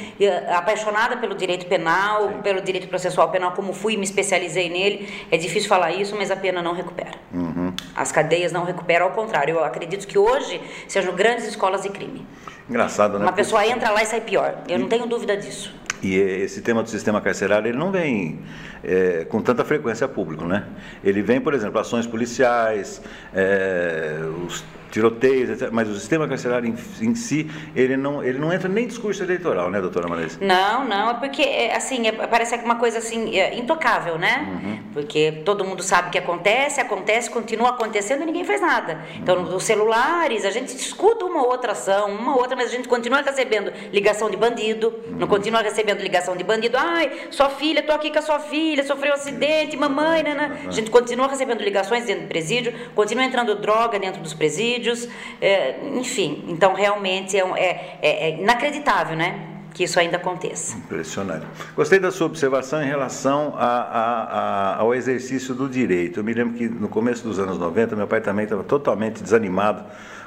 apaixonada 0.52 1.16
pelo 1.18 1.34
direito 1.34 1.66
penal, 1.66 2.28
Sim. 2.28 2.42
pelo 2.42 2.60
direito 2.60 2.88
processual 2.88 3.30
penal, 3.30 3.52
como 3.52 3.72
fui 3.72 3.94
e 3.94 3.96
me 3.96 4.02
especializei 4.02 4.68
nele, 4.68 5.08
é 5.30 5.36
difícil 5.36 5.68
falar 5.68 5.92
isso, 5.92 6.16
mas 6.16 6.30
a 6.30 6.36
pena 6.36 6.60
não 6.60 6.72
recupera. 6.72 7.18
Uhum. 7.32 7.72
As 7.94 8.10
cadeias 8.10 8.50
não 8.50 8.64
recuperam, 8.64 9.06
ao 9.06 9.12
contrário, 9.12 9.54
eu 9.54 9.64
acredito 9.64 10.08
que 10.08 10.18
hoje 10.18 10.60
sejam 10.88 11.14
grandes 11.14 11.46
escolas 11.46 11.82
de 11.82 11.90
crime. 11.90 12.26
Engraçado, 12.68 13.18
né? 13.18 13.24
Uma 13.24 13.32
pessoa 13.32 13.66
entra 13.66 13.90
lá 13.90 14.02
e 14.02 14.06
sai 14.06 14.20
pior. 14.20 14.62
Eu 14.68 14.78
não 14.78 14.88
tenho 14.88 15.06
dúvida 15.06 15.36
disso. 15.36 15.74
E 16.02 16.14
esse 16.16 16.60
tema 16.60 16.82
do 16.82 16.88
sistema 16.88 17.20
carcerário 17.20 17.68
ele 17.68 17.78
não 17.78 17.90
vem 17.90 18.40
é, 18.84 19.24
com 19.28 19.40
tanta 19.42 19.64
frequência 19.64 20.04
a 20.04 20.08
público, 20.08 20.44
né? 20.44 20.64
Ele 21.02 21.22
vem, 21.22 21.40
por 21.40 21.54
exemplo, 21.54 21.80
ações 21.80 22.06
policiais, 22.06 23.02
é, 23.34 24.20
os 24.46 24.64
tiroteios, 24.90 25.50
etc. 25.50 25.70
Mas 25.72 25.88
o 25.88 25.94
sistema 25.94 26.26
carcerário 26.26 26.68
em, 26.68 27.04
em, 27.04 27.14
si, 27.14 27.50
ele 27.74 27.96
não, 27.96 28.22
ele 28.22 28.38
não 28.38 28.52
entra 28.52 28.68
nem 28.68 28.84
em 28.84 28.88
discurso 28.88 29.22
eleitoral, 29.22 29.70
né, 29.70 29.80
doutora 29.80 30.08
Marisa? 30.08 30.38
Não, 30.40 30.84
não, 30.84 31.10
é 31.10 31.14
porque, 31.14 31.42
é, 31.42 31.76
assim, 31.76 32.06
é, 32.06 32.12
parece 32.12 32.54
uma 32.56 32.76
coisa, 32.76 32.98
assim, 32.98 33.36
é, 33.36 33.56
intocável, 33.56 34.18
né? 34.18 34.46
Uhum. 34.48 34.78
Porque 34.92 35.42
todo 35.44 35.64
mundo 35.64 35.82
sabe 35.82 36.10
que 36.10 36.18
acontece, 36.18 36.80
acontece, 36.80 37.30
continua 37.30 37.70
acontecendo 37.70 38.22
e 38.22 38.26
ninguém 38.26 38.44
faz 38.44 38.60
nada. 38.60 39.00
Então, 39.16 39.38
uhum. 39.38 39.56
os 39.56 39.64
celulares, 39.64 40.44
a 40.44 40.50
gente 40.50 40.68
escuta 40.68 41.24
uma 41.24 41.44
outra 41.46 41.72
ação, 41.72 42.10
uma 42.10 42.36
outra, 42.36 42.56
mas 42.56 42.68
a 42.68 42.72
gente 42.72 42.88
continua 42.88 43.20
recebendo 43.20 43.72
ligação 43.92 44.30
de 44.30 44.36
bandido, 44.36 44.88
uhum. 44.88 45.18
não 45.18 45.26
continua 45.26 45.60
recebendo 45.62 46.00
ligação 46.00 46.36
de 46.36 46.44
bandido, 46.44 46.76
ai, 46.78 47.28
sua 47.30 47.50
filha, 47.50 47.82
tô 47.82 47.92
aqui 47.92 48.10
com 48.10 48.18
a 48.18 48.22
sua 48.22 48.38
filha, 48.38 48.84
sofreu 48.84 49.12
um 49.12 49.14
acidente, 49.14 49.76
mamãe, 49.76 50.22
né, 50.22 50.34
né? 50.34 50.64
A 50.66 50.70
gente 50.70 50.90
continua 50.90 51.28
recebendo 51.28 51.62
ligações 51.62 52.04
dentro 52.04 52.22
do 52.22 52.28
presídio, 52.28 52.72
continua 52.94 53.24
entrando 53.24 53.54
droga 53.54 53.98
dentro 53.98 54.22
dos 54.22 54.34
presídios, 54.34 54.77
presídios, 54.78 55.08
é, 55.40 55.76
enfim. 55.94 56.44
Então, 56.48 56.74
realmente 56.74 57.36
é, 57.36 57.40
é, 57.40 57.98
é, 58.02 58.30
é 58.30 58.40
inacreditável, 58.40 59.16
né? 59.16 59.54
que 59.74 59.84
isso 59.84 60.00
ainda 60.00 60.16
aconteça. 60.16 60.76
Impressionante. 60.76 61.46
Gostei 61.76 62.00
da 62.00 62.10
sua 62.10 62.26
observação 62.26 62.82
em 62.82 62.86
relação 62.86 63.54
a, 63.56 63.66
a, 63.66 64.22
a, 64.22 64.76
ao 64.80 64.92
exercício 64.92 65.54
do 65.54 65.68
direito. 65.68 66.18
Eu 66.18 66.24
me 66.24 66.32
lembro 66.32 66.54
que 66.54 66.68
no 66.68 66.88
começo 66.88 67.22
dos 67.22 67.38
anos 67.38 67.58
90, 67.58 67.94
meu 67.94 68.08
pai 68.08 68.20
também 68.20 68.44
estava 68.44 68.64
totalmente 68.64 69.22
desanimado 69.22 69.84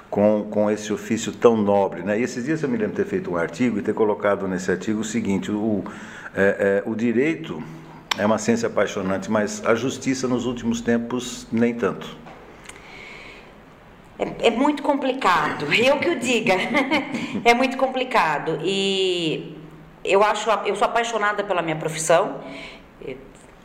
com, 0.10 0.48
com 0.50 0.72
esse 0.72 0.94
ofício 0.94 1.34
tão 1.34 1.58
nobre. 1.58 2.02
Né? 2.02 2.20
E 2.20 2.24
esses 2.24 2.46
dias 2.46 2.64
eu 2.64 2.70
me 2.70 2.78
lembro 2.78 2.96
de 2.96 3.04
ter 3.04 3.10
feito 3.10 3.32
um 3.32 3.36
artigo 3.36 3.78
e 3.80 3.82
ter 3.82 3.94
colocado 3.94 4.48
nesse 4.48 4.72
artigo 4.72 5.02
o 5.02 5.04
seguinte: 5.04 5.52
o, 5.52 5.84
é, 6.34 6.84
é, 6.86 6.90
o 6.90 6.96
direito 6.96 7.62
é 8.18 8.26
uma 8.26 8.38
ciência 8.38 8.68
apaixonante, 8.68 9.30
mas 9.30 9.66
a 9.66 9.76
justiça 9.76 10.30
nos 10.30 10.46
últimos 10.46 10.80
tempos 10.80 11.46
nem 11.52 11.74
tanto. 11.74 12.22
É, 14.22 14.48
é 14.48 14.52
muito 14.52 14.84
complicado, 14.84 15.66
eu 15.74 15.98
que 15.98 16.10
o 16.10 16.20
diga. 16.20 16.54
é 17.44 17.56
muito 17.56 17.76
complicado. 17.76 18.60
E 18.64 19.58
eu 20.06 20.24
acho, 20.24 20.48
eu 20.66 20.76
sou 20.76 20.86
apaixonada 20.86 21.44
pela 21.44 21.64
minha 21.64 21.76
profissão. 21.76 22.40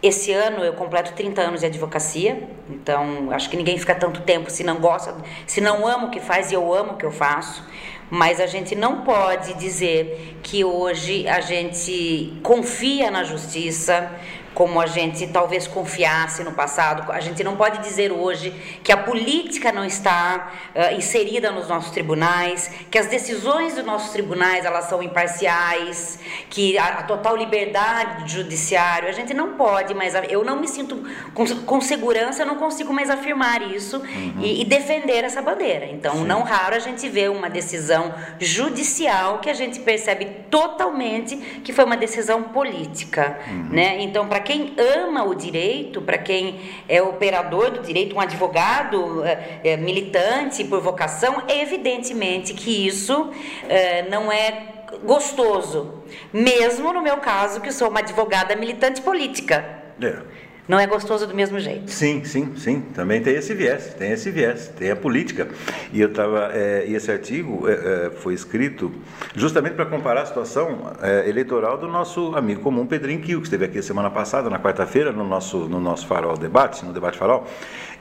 Esse 0.03 0.33
ano 0.33 0.65
eu 0.65 0.73
completo 0.73 1.13
30 1.13 1.43
anos 1.43 1.61
de 1.61 1.67
advocacia, 1.67 2.49
então 2.71 3.31
acho 3.33 3.51
que 3.51 3.57
ninguém 3.57 3.77
fica 3.77 3.95
tanto 3.95 4.21
tempo 4.23 4.51
se 4.51 4.63
não 4.63 4.77
gosta, 4.77 5.15
se 5.47 5.61
não 5.61 5.87
ama 5.87 6.07
o 6.07 6.11
que 6.11 6.21
faz 6.21 6.53
e 6.53 6.55
eu 6.55 6.73
amo 6.73 6.93
o 6.93 6.97
que 6.97 7.05
eu 7.05 7.11
faço. 7.13 7.65
Mas 8.09 8.41
a 8.41 8.47
gente 8.47 8.77
não 8.77 9.03
pode 9.03 9.55
dizer 9.55 10.39
que 10.43 10.65
hoje 10.65 11.27
a 11.27 11.41
gente 11.41 12.39
confia 12.43 13.11
na 13.11 13.25
justiça, 13.25 14.11
como 14.57 14.81
a 14.81 14.87
gente 14.87 15.27
talvez 15.27 15.69
confiasse 15.69 16.43
no 16.43 16.53
passado. 16.53 17.13
A 17.13 17.21
gente 17.21 17.45
não 17.45 17.57
pode 17.57 17.83
dizer 17.83 18.11
hoje 18.11 18.51
que 18.83 18.91
a 18.91 18.97
política 18.97 19.71
não 19.71 19.85
está 19.85 20.51
uh, 20.75 20.97
inserida 20.97 21.51
nos 21.53 21.69
nossos 21.69 21.91
tribunais, 21.91 22.71
que 22.91 22.97
as 22.97 23.07
decisões 23.07 23.75
dos 23.75 23.85
nossos 23.85 24.13
tribunais 24.13 24.65
elas 24.65 24.87
são 24.87 25.03
imparciais, 25.03 26.19
que 26.49 26.79
a, 26.79 26.87
a 26.87 27.03
total 27.03 27.37
liberdade 27.37 28.23
do 28.23 28.31
judiciário. 28.31 29.11
A 29.11 29.13
gente 29.13 29.35
não 29.35 29.57
pode 29.57 29.93
mais. 29.93 30.15
Eu 30.31 30.43
não 30.43 30.59
me 30.59 30.67
sinto 30.67 31.05
com, 31.35 31.45
com 31.47 31.79
segurança, 31.83 32.41
eu 32.41 32.47
não 32.47 32.57
consigo 32.57 32.95
mais 32.95 33.11
afirmar 33.11 33.61
isso 33.61 33.99
uhum. 33.99 34.41
e, 34.41 34.63
e, 34.63 34.65
defender 34.65 35.23
essa 35.23 35.43
bandeira. 35.43 35.85
Então, 35.85 36.15
Sim. 36.15 36.25
não 36.25 36.41
raro 36.41 36.75
a 36.75 36.79
gente 36.79 37.07
vê 37.11 37.29
uma 37.29 37.51
decisão 37.51 38.15
judicial 38.41 39.39
que 39.41 39.51
a 39.51 39.55
gente 39.55 39.81
percebe 39.81 40.25
totalmente 40.51 41.37
que 41.63 41.75
foi 41.75 41.85
uma 41.85 41.97
decisão 41.99 42.45
política, 42.45 43.39
uhum. 43.47 43.69
né? 43.71 44.01
Então, 44.01 44.27
para 44.27 44.46
quem 44.47 44.75
ama 44.79 45.25
o 45.25 45.35
direito, 45.35 46.01
para 46.01 46.17
quem 46.17 46.61
é 46.89 47.03
operador 47.03 47.73
do 47.73 47.83
direito, 47.83 48.15
um 48.15 48.21
advogado 48.21 49.25
é, 49.25 49.77
militante 49.77 50.63
por 50.63 50.81
vocação, 50.81 51.43
evidentemente 51.49 52.55
que 52.55 52.87
isso 52.87 53.31
é, 53.69 54.09
não 54.09 54.31
é 54.31 54.85
gostoso. 55.05 56.05
Mesmo 56.33 56.93
no 56.93 57.03
meu 57.03 57.17
caso, 57.17 57.61
que 57.61 57.73
sou 57.73 57.89
uma 57.89 57.99
advogada 57.99 58.55
militante 58.55 59.03
política. 59.03 59.83
É 60.01 60.46
não 60.69 60.79
é 60.79 60.87
gostoso 60.87 61.27
do 61.27 61.35
mesmo 61.35 61.61
jeito. 61.61 61.91
Sim, 61.91 62.25
sim, 62.25 62.55
sim. 62.57 62.81
Também 62.95 63.23
tem 63.23 63.35
esse 63.35 63.55
viés, 63.55 63.95
tem 63.95 64.11
esse 64.11 64.31
viés, 64.31 64.69
tem 64.69 64.91
a 64.91 64.97
política. 64.97 65.49
E 65.93 66.01
eu 66.01 66.13
tava, 66.13 66.51
é, 66.53 66.85
e 66.87 66.95
esse 66.95 67.11
artigo 67.11 67.69
é, 67.69 68.11
foi 68.11 68.35
escrito 68.35 68.93
justamente 69.35 69.75
para 69.75 69.87
comparar 69.87 70.23
a 70.23 70.27
situação 70.27 70.93
é, 71.01 71.29
eleitoral 71.29 71.79
do 71.79 71.87
nosso 71.87 72.35
amigo 72.35 72.63
comum 72.63 72.87
Pedrinho 72.87 73.21
Quil, 73.21 73.41
que 73.41 73.47
esteve 73.47 73.65
aqui 73.65 73.81
semana 73.81 74.11
passada, 74.11 74.51
na 74.51 74.59
quarta-feira, 74.59 75.13
no 75.13 75.25
nosso, 75.25 75.59
no 75.69 75.79
nosso 75.79 76.07
farol 76.07 76.37
debate, 76.37 76.85
no 76.85 76.93
debate 76.93 77.17
farol. 77.17 77.47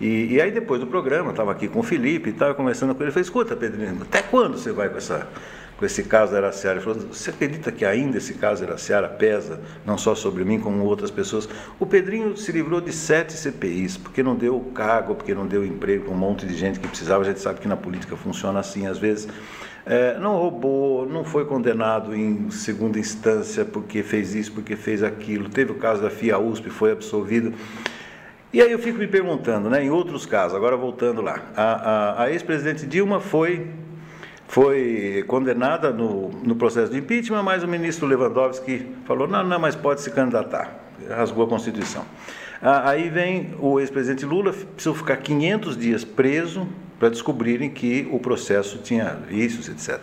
E, 0.01 0.34
e 0.34 0.41
aí 0.41 0.51
depois 0.51 0.80
do 0.80 0.88
programa, 0.88 1.32
estava 1.32 1.51
aqui 1.51 1.67
com 1.67 1.80
o 1.80 1.84
Felipe 1.84 2.30
e 2.30 2.34
estava 2.34 2.54
conversando 2.54 2.95
com 2.95 3.01
ele, 3.01 3.06
ele 3.06 3.12
falei, 3.12 3.23
escuta 3.23 3.56
Pedrinho, 3.56 3.99
até 4.01 4.21
quando 4.21 4.58
você 4.58 4.71
vai 4.71 4.89
com 4.89 4.97
essa 4.97 5.28
com 5.78 5.86
esse 5.86 6.04
caso 6.04 6.32
da 6.32 6.38
Araciara. 6.38 6.78
Ele 6.78 6.86
falou: 6.86 7.00
Você 7.12 7.30
acredita 7.30 7.72
que 7.72 7.86
ainda 7.86 8.18
esse 8.18 8.36
caso 8.36 8.62
da 8.62 8.68
Araciara 8.70 9.08
pesa, 9.08 9.60
não 9.86 9.98
só 9.98 10.16
sobre 10.16 10.44
mim, 10.44 10.60
como 10.60 10.84
outras 10.84 11.12
pessoas? 11.12 11.48
O 11.80 11.86
Pedrinho 11.86 12.36
se 12.38 12.52
livrou 12.52 12.82
de 12.82 12.92
sete 12.92 13.34
CPIs, 13.34 13.98
porque 13.98 14.24
não 14.24 14.36
deu 14.36 14.60
cargo, 14.74 15.16
porque 15.16 15.34
não 15.34 15.46
deu 15.46 15.66
emprego 15.66 16.06
para 16.06 16.14
um 16.14 16.18
monte 16.18 16.46
de 16.46 16.56
gente 16.56 16.80
que 16.80 16.88
precisava. 16.88 17.24
A 17.24 17.26
gente 17.26 17.40
sabe 17.40 17.60
que 17.60 17.68
na 17.68 17.78
política 17.78 18.16
funciona 18.16 18.60
assim 18.60 18.88
às 18.88 18.98
vezes. 18.98 19.28
É, 19.88 20.18
não 20.18 20.36
roubou, 20.38 21.08
não 21.08 21.24
foi 21.24 21.46
condenado 21.46 22.16
em 22.16 22.50
segunda 22.50 22.98
instância 22.98 23.64
porque 23.64 24.02
fez 24.02 24.34
isso, 24.34 24.52
porque 24.52 24.76
fez 24.76 25.04
aquilo. 25.04 25.48
Teve 25.48 25.74
o 25.74 25.76
caso 25.76 26.02
da 26.02 26.10
FIA 26.10 26.40
USP, 26.40 26.72
foi 26.72 26.92
absolvido. 26.92 27.54
E 28.52 28.62
aí 28.62 28.72
eu 28.72 28.80
fico 28.80 28.98
me 28.98 29.06
perguntando, 29.06 29.70
né, 29.70 29.84
em 29.84 29.90
outros 29.90 30.26
casos, 30.26 30.56
agora 30.56 30.78
voltando 30.78 31.22
lá, 31.22 31.42
a, 31.56 31.64
a, 31.64 32.24
a 32.24 32.32
ex-presidente 32.32 32.86
Dilma 32.86 33.20
foi 33.20 33.68
foi 34.56 35.22
condenada 35.28 35.91
no, 35.91 36.30
no 36.30 36.56
processo 36.56 36.89
de 36.89 36.98
impeachment, 36.98 37.44
mas 37.44 37.62
o 37.62 37.68
ministro 37.68 38.08
Lewandowski 38.08 38.88
falou: 39.04 39.28
não, 39.28 39.44
não, 39.44 39.60
mas 39.60 39.76
pode 39.76 40.00
se 40.00 40.10
candidatar. 40.10 40.80
Rasgou 41.10 41.44
a 41.44 41.48
Constituição. 41.50 42.06
Aí 42.62 43.10
vem 43.10 43.54
o 43.60 43.82
ex-presidente 43.82 44.26
Lula, 44.26 44.54
precisou 44.54 44.96
ficar 44.96 45.18
500 45.18 45.76
dias 45.76 46.06
preso 46.06 46.65
para 46.98 47.10
descobrirem 47.10 47.70
que 47.70 48.08
o 48.10 48.18
processo 48.18 48.78
tinha 48.78 49.18
vícios, 49.28 49.68
etc. 49.68 50.02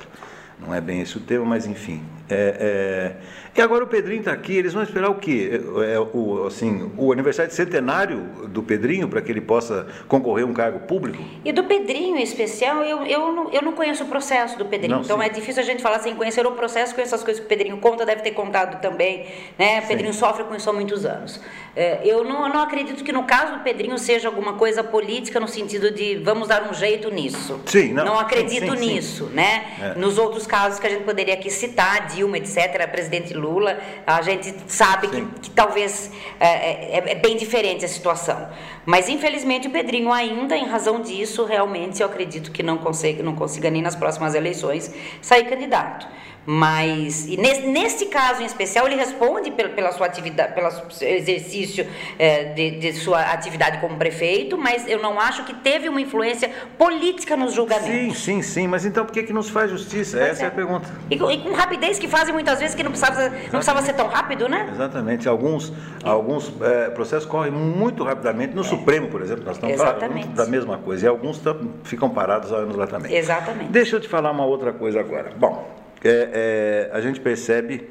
Não 0.60 0.74
é 0.74 0.82
bem 0.82 1.00
esse 1.00 1.16
o 1.16 1.20
tema, 1.20 1.46
mas 1.46 1.66
enfim. 1.66 2.02
É, 2.28 3.14
é... 3.18 3.42
E 3.54 3.60
agora 3.60 3.84
o 3.84 3.86
Pedrinho 3.86 4.20
está 4.20 4.32
aqui, 4.32 4.56
eles 4.56 4.72
vão 4.72 4.82
esperar 4.82 5.10
o 5.10 5.16
quê? 5.16 5.60
É, 5.82 5.94
é, 5.94 6.00
o, 6.00 6.46
assim, 6.46 6.90
o 6.96 7.12
aniversário 7.12 7.50
de 7.50 7.54
centenário 7.54 8.20
do 8.48 8.62
Pedrinho 8.62 9.08
para 9.08 9.20
que 9.20 9.30
ele 9.30 9.42
possa 9.42 9.86
concorrer 10.08 10.46
a 10.46 10.48
um 10.48 10.54
cargo 10.54 10.80
público? 10.80 11.22
E 11.44 11.52
do 11.52 11.64
Pedrinho 11.64 12.16
em 12.16 12.22
especial, 12.22 12.82
eu, 12.82 13.04
eu, 13.04 13.30
não, 13.30 13.52
eu 13.52 13.60
não 13.60 13.72
conheço 13.72 14.04
o 14.04 14.06
processo 14.06 14.56
do 14.56 14.64
Pedrinho, 14.64 14.96
não, 14.96 15.02
então 15.02 15.18
sim. 15.18 15.26
é 15.26 15.28
difícil 15.28 15.62
a 15.62 15.66
gente 15.66 15.82
falar 15.82 15.98
sem 15.98 16.16
conhecer 16.16 16.46
o 16.46 16.52
processo, 16.52 16.94
conhecer 16.94 17.14
as 17.14 17.22
coisas 17.22 17.40
que 17.40 17.46
o 17.46 17.48
Pedrinho 17.48 17.76
conta, 17.76 18.06
deve 18.06 18.22
ter 18.22 18.30
contado 18.30 18.80
também. 18.80 19.26
Né? 19.58 19.80
O 19.80 19.86
Pedrinho 19.86 20.14
sofre 20.14 20.44
com 20.44 20.54
isso 20.54 20.70
há 20.70 20.72
muitos 20.72 21.04
anos. 21.04 21.38
É, 21.76 22.00
eu 22.04 22.24
não, 22.24 22.48
não 22.48 22.62
acredito 22.62 23.04
que 23.04 23.12
no 23.12 23.24
caso 23.24 23.54
do 23.54 23.60
Pedrinho 23.60 23.98
seja 23.98 24.28
alguma 24.28 24.54
coisa 24.54 24.82
política 24.82 25.38
no 25.38 25.48
sentido 25.48 25.90
de 25.90 26.16
vamos 26.16 26.48
dar 26.48 26.70
um 26.70 26.72
jeito 26.72 27.10
nisso. 27.10 27.60
Sim, 27.66 27.92
não. 27.92 28.04
Não 28.04 28.18
acredito 28.18 28.72
sim, 28.72 28.76
sim, 28.76 28.94
nisso, 28.94 29.24
né? 29.26 29.64
É. 29.80 29.98
Nos 29.98 30.16
outros 30.16 30.46
casos 30.46 30.78
que 30.78 30.86
a 30.86 30.90
gente 30.90 31.04
poderia 31.04 31.34
aqui 31.34 31.50
citar, 31.50 32.06
Dilma, 32.14 32.38
etc., 32.38 32.88
presidente 32.90 33.34
Lula, 33.34 33.78
a 34.06 34.22
gente 34.22 34.54
sabe 34.66 35.08
que, 35.08 35.24
que, 35.40 35.50
talvez 35.50 36.10
é, 36.38 36.46
é, 36.46 37.02
é, 37.10 37.14
bem 37.14 37.36
diferente 37.36 37.84
a 37.84 37.88
situação. 37.88 38.48
Mas 38.84 39.08
infelizmente 39.08 39.68
o 39.68 39.70
Pedrinho 39.70 40.12
ainda, 40.12 40.56
em 40.56 40.66
razão 40.66 41.00
disso, 41.00 41.44
realmente 41.44 42.00
eu 42.02 42.06
acredito 42.06 42.50
que 42.50 42.62
não 42.62 42.78
consiga, 42.78 43.22
não 43.22 43.34
consiga 43.34 43.70
nem 43.70 43.82
nas 43.82 43.94
próximas 43.94 44.34
eleições 44.34 44.92
sair 45.20 45.44
candidato. 45.44 46.06
Mas 46.44 47.26
nesse, 47.26 47.66
nesse 47.66 48.06
caso 48.06 48.42
em 48.42 48.46
especial 48.46 48.86
ele 48.86 48.96
responde 48.96 49.50
pela, 49.52 49.68
pela 49.68 49.92
sua 49.92 50.06
atividade, 50.06 50.54
pelo 50.54 50.68
exercício 51.00 51.86
é, 52.18 52.44
de, 52.52 52.70
de, 52.78 52.92
sua 52.94 53.20
atividade 53.20 53.78
como 53.78 53.96
prefeito, 53.96 54.58
mas 54.58 54.88
eu 54.88 55.00
não 55.00 55.20
acho 55.20 55.44
que 55.44 55.54
teve 55.54 55.88
uma 55.88 56.00
influência 56.00 56.50
política 56.76 57.36
nos 57.36 57.54
julgamentos. 57.54 58.18
Sim, 58.18 58.40
sim, 58.40 58.42
sim. 58.42 58.66
Mas 58.66 58.84
então 58.84 59.04
por 59.04 59.12
que 59.12 59.22
que 59.22 59.32
não 59.32 59.42
se 59.42 59.52
faz 59.52 59.70
justiça? 59.70 60.18
Pois 60.18 60.30
Essa 60.30 60.42
é. 60.42 60.44
é. 60.46 60.48
a 60.48 60.50
pergunta. 60.50 60.88
E 61.08 61.16
com, 61.16 61.30
e 61.30 61.38
com, 61.38 61.52
rapidez 61.52 61.98
que 61.98 62.08
fazem 62.08 62.34
muitas 62.34 62.58
vezes 62.58 62.74
que 62.74 62.82
não 62.82 62.90
precisava, 62.90 63.28
não 63.28 63.50
precisava 63.50 63.82
ser 63.82 63.92
tão 63.92 64.08
rápido, 64.08 64.48
né? 64.48 64.68
Exatamente. 64.72 65.28
Alguns, 65.28 65.72
alguns 66.02 66.52
é, 66.60 66.90
processos 66.90 67.28
correm 67.28 67.52
muito 67.52 68.02
rapidamente. 68.02 68.52
No 68.52 68.62
é. 68.62 68.64
Supremo, 68.64 69.08
por 69.08 69.22
exemplo, 69.22 69.44
nós 69.44 69.56
estamos 69.56 69.74
Exatamente. 69.76 70.22
falando 70.22 70.36
da 70.36 70.46
mesma 70.46 70.78
coisa. 70.78 71.06
E 71.06 71.08
alguns 71.08 71.40
ficam 71.84 72.10
parados 72.10 72.52
há 72.52 72.56
anos 72.56 72.74
lá 72.74 72.86
também. 72.88 73.14
Exatamente. 73.14 73.70
Deixa 73.70 73.96
eu 73.96 74.00
te 74.00 74.08
falar 74.08 74.32
uma 74.32 74.44
outra 74.44 74.72
coisa 74.72 74.98
agora. 74.98 75.32
Bom 75.36 75.81
é, 76.08 76.30
é, 76.32 76.90
a 76.92 77.00
gente 77.00 77.20
percebe, 77.20 77.88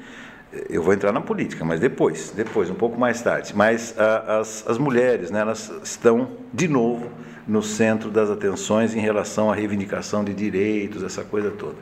eu 0.69 0.83
vou 0.83 0.93
entrar 0.93 1.11
na 1.11 1.21
política, 1.21 1.63
mas 1.63 1.79
depois, 1.79 2.31
depois, 2.35 2.69
um 2.69 2.75
pouco 2.75 2.99
mais 2.99 3.21
tarde. 3.21 3.53
Mas 3.55 3.97
a, 3.97 4.39
as, 4.39 4.67
as 4.67 4.77
mulheres, 4.77 5.31
né, 5.31 5.39
elas 5.41 5.71
estão 5.83 6.29
de 6.53 6.67
novo 6.67 7.09
no 7.47 7.63
centro 7.63 8.09
das 8.09 8.29
atenções 8.29 8.95
em 8.95 8.99
relação 8.99 9.51
à 9.51 9.55
reivindicação 9.55 10.23
de 10.23 10.33
direitos, 10.33 11.03
essa 11.03 11.23
coisa 11.23 11.51
toda. 11.51 11.77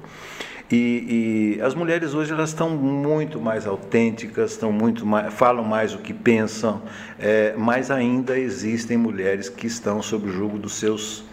E, 0.72 1.58
e, 1.58 1.62
as 1.64 1.74
mulheres 1.74 2.14
hoje 2.14 2.32
elas 2.32 2.50
estão 2.50 2.70
muito 2.70 3.42
mais 3.42 3.66
autênticas, 3.66 4.52
estão 4.52 4.72
muito 4.72 5.04
mais, 5.04 5.34
falam 5.34 5.64
mais 5.64 5.96
o 5.96 5.98
que 5.98 6.14
pensam, 6.14 6.84
é, 7.18 7.56
mas 7.58 7.90
ainda 7.90 8.38
existem 8.38 8.96
mulheres 8.96 9.50
que 9.50 9.66
estão 9.66 10.00
sob 10.04 10.30
o 10.30 10.32
jugo 10.32 10.60
dos 10.60 10.74
seus, 10.74 11.24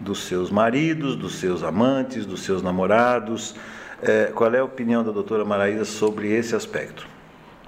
dos 0.00 0.24
seus 0.24 0.50
maridos, 0.50 1.14
dos 1.14 1.36
seus 1.36 1.62
amantes, 1.62 2.26
dos 2.26 2.42
seus 2.42 2.62
namorados, 2.62 3.54
é, 4.02 4.32
qual 4.34 4.54
é 4.54 4.58
a 4.58 4.64
opinião 4.64 5.04
da 5.04 5.12
doutora 5.12 5.44
Maraísa 5.44 5.84
sobre 5.84 6.32
esse 6.32 6.54
aspecto? 6.54 7.06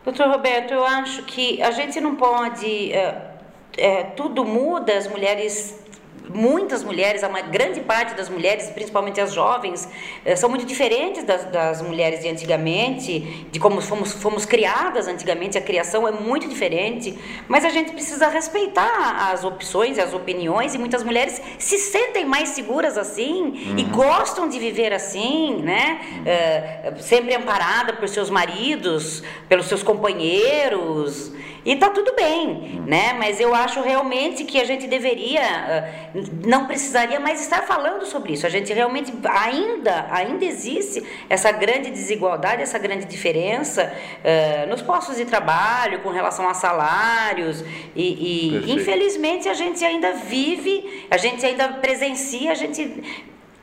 Doutor 0.05 0.29
Roberto, 0.29 0.73
eu 0.73 0.85
acho 0.85 1.23
que 1.25 1.62
a 1.62 1.71
gente 1.71 2.01
não 2.01 2.16
pode. 2.16 2.92
É, 2.92 3.31
é, 3.77 4.03
tudo 4.03 4.45
muda, 4.45 4.97
as 4.97 5.07
mulheres 5.07 5.82
muitas 6.28 6.82
mulheres, 6.82 7.22
uma 7.22 7.40
grande 7.40 7.80
parte 7.80 8.14
das 8.14 8.28
mulheres, 8.28 8.70
principalmente 8.70 9.20
as 9.20 9.32
jovens, 9.32 9.88
eh, 10.24 10.37
são 10.37 10.48
muito 10.48 10.64
diferentes 10.64 11.24
das, 11.24 11.44
das 11.46 11.82
mulheres 11.82 12.20
de 12.20 12.28
antigamente, 12.28 13.46
de 13.50 13.58
como 13.58 13.80
fomos, 13.80 14.12
fomos 14.12 14.44
criadas 14.44 15.08
antigamente, 15.08 15.58
a 15.58 15.61
criação 15.61 16.06
é 16.06 16.11
muito 16.11 16.48
diferente, 16.48 17.18
mas 17.48 17.64
a 17.64 17.70
gente 17.70 17.92
precisa 17.92 18.28
respeitar 18.28 19.30
as 19.32 19.44
opções 19.44 19.98
e 19.98 20.00
as 20.00 20.14
opiniões, 20.14 20.74
e 20.74 20.78
muitas 20.78 21.02
mulheres 21.02 21.40
se 21.58 21.78
sentem 21.78 22.24
mais 22.24 22.50
seguras 22.50 22.96
assim 22.96 23.42
uhum. 23.42 23.78
e 23.78 23.85
gostam 23.85 24.48
de 24.48 24.58
viver 24.58 24.92
assim, 24.92 25.62
né? 25.62 26.00
Uh, 26.96 27.02
sempre 27.02 27.35
amparada 27.35 27.92
por 27.94 28.08
seus 28.08 28.30
maridos, 28.30 29.22
pelos 29.48 29.66
seus 29.66 29.82
companheiros. 29.82 31.32
E 31.64 31.77
tá 31.77 31.90
tudo 31.90 32.14
bem, 32.16 32.83
né? 32.87 33.12
Mas 33.12 33.38
eu 33.38 33.55
acho 33.55 33.81
realmente 33.81 34.44
que 34.44 34.61
a 34.61 34.64
gente 34.64 34.88
deveria, 34.88 35.40
ah, 35.40 36.18
não 36.44 36.66
precisaria 36.66 37.20
mais 37.20 37.40
estar 37.40 37.62
falando 37.62 38.05
sobre 38.05 38.33
isso. 38.33 38.44
A 38.44 38.51
gente 38.51 38.72
realmente 38.72 39.12
ainda, 39.25 40.07
ainda 40.11 40.44
existe 40.44 41.05
essa 41.29 41.53
grande 41.53 41.90
desigualdade, 41.90 42.62
essa 42.62 42.79
grande 42.79 43.05
diferença 43.05 43.92
uh, 43.92 44.68
nos 44.68 44.83
postos 44.83 45.16
de 45.16 45.25
trabalho, 45.25 46.01
com 46.01 46.11
relação 46.11 46.48
a 46.48 46.55
salários. 46.55 47.64
E, 47.94 48.66
e 48.66 48.72
infelizmente 48.72 49.48
a 49.48 49.55
gente 49.55 49.85
ainda 49.85 50.14
vive, 50.14 51.07
a 51.11 51.16
gente 51.16 51.46
ainda 51.46 51.68
presencia, 51.68 52.51
a 52.51 52.55
gente 52.55 53.03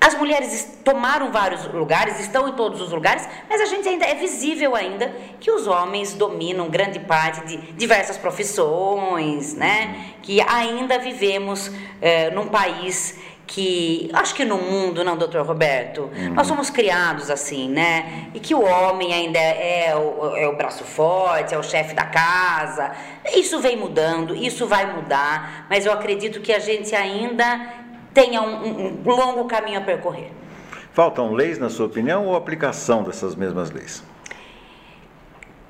as 0.01 0.15
mulheres 0.15 0.79
tomaram 0.83 1.31
vários 1.31 1.65
lugares, 1.65 2.19
estão 2.19 2.47
em 2.47 2.53
todos 2.53 2.81
os 2.81 2.91
lugares, 2.91 3.27
mas 3.49 3.59
a 3.59 3.65
gente 3.65 3.87
ainda 3.87 4.05
é 4.05 4.15
visível 4.15 4.75
ainda 4.75 5.13
que 5.39 5.51
os 5.51 5.67
homens 5.67 6.13
dominam 6.13 6.69
grande 6.69 6.99
parte 6.99 7.45
de 7.45 7.57
diversas 7.73 8.17
profissões, 8.17 9.55
né? 9.55 10.13
Que 10.21 10.39
ainda 10.41 10.97
vivemos 10.97 11.69
é, 12.01 12.29
num 12.31 12.47
país 12.47 13.19
que 13.49 14.11
acho 14.13 14.35
que 14.35 14.45
no 14.45 14.57
mundo, 14.57 15.03
não, 15.03 15.17
doutor 15.17 15.43
Roberto, 15.43 16.01
uhum. 16.01 16.33
nós 16.35 16.45
somos 16.45 16.69
criados 16.69 17.31
assim, 17.31 17.67
né? 17.67 18.29
E 18.33 18.39
que 18.39 18.53
o 18.53 18.63
homem 18.63 19.11
ainda 19.11 19.39
é 19.39 19.95
o, 19.95 20.35
é 20.37 20.47
o 20.47 20.55
braço 20.55 20.83
forte, 20.83 21.53
é 21.53 21.57
o 21.57 21.63
chefe 21.63 21.95
da 21.95 22.05
casa. 22.05 22.91
Isso 23.33 23.59
vem 23.59 23.75
mudando, 23.75 24.35
isso 24.35 24.67
vai 24.67 24.93
mudar, 24.93 25.65
mas 25.67 25.85
eu 25.85 25.91
acredito 25.91 26.41
que 26.41 26.53
a 26.53 26.59
gente 26.59 26.95
ainda 26.95 27.59
tenha 28.23 28.41
um, 28.41 29.01
um 29.05 29.09
longo 29.15 29.45
caminho 29.45 29.79
a 29.79 29.81
percorrer. 29.81 30.31
Faltam 30.93 31.33
leis, 31.33 31.57
na 31.57 31.69
sua 31.69 31.85
opinião, 31.85 32.25
ou 32.25 32.35
aplicação 32.35 33.03
dessas 33.03 33.35
mesmas 33.35 33.71
leis? 33.71 34.03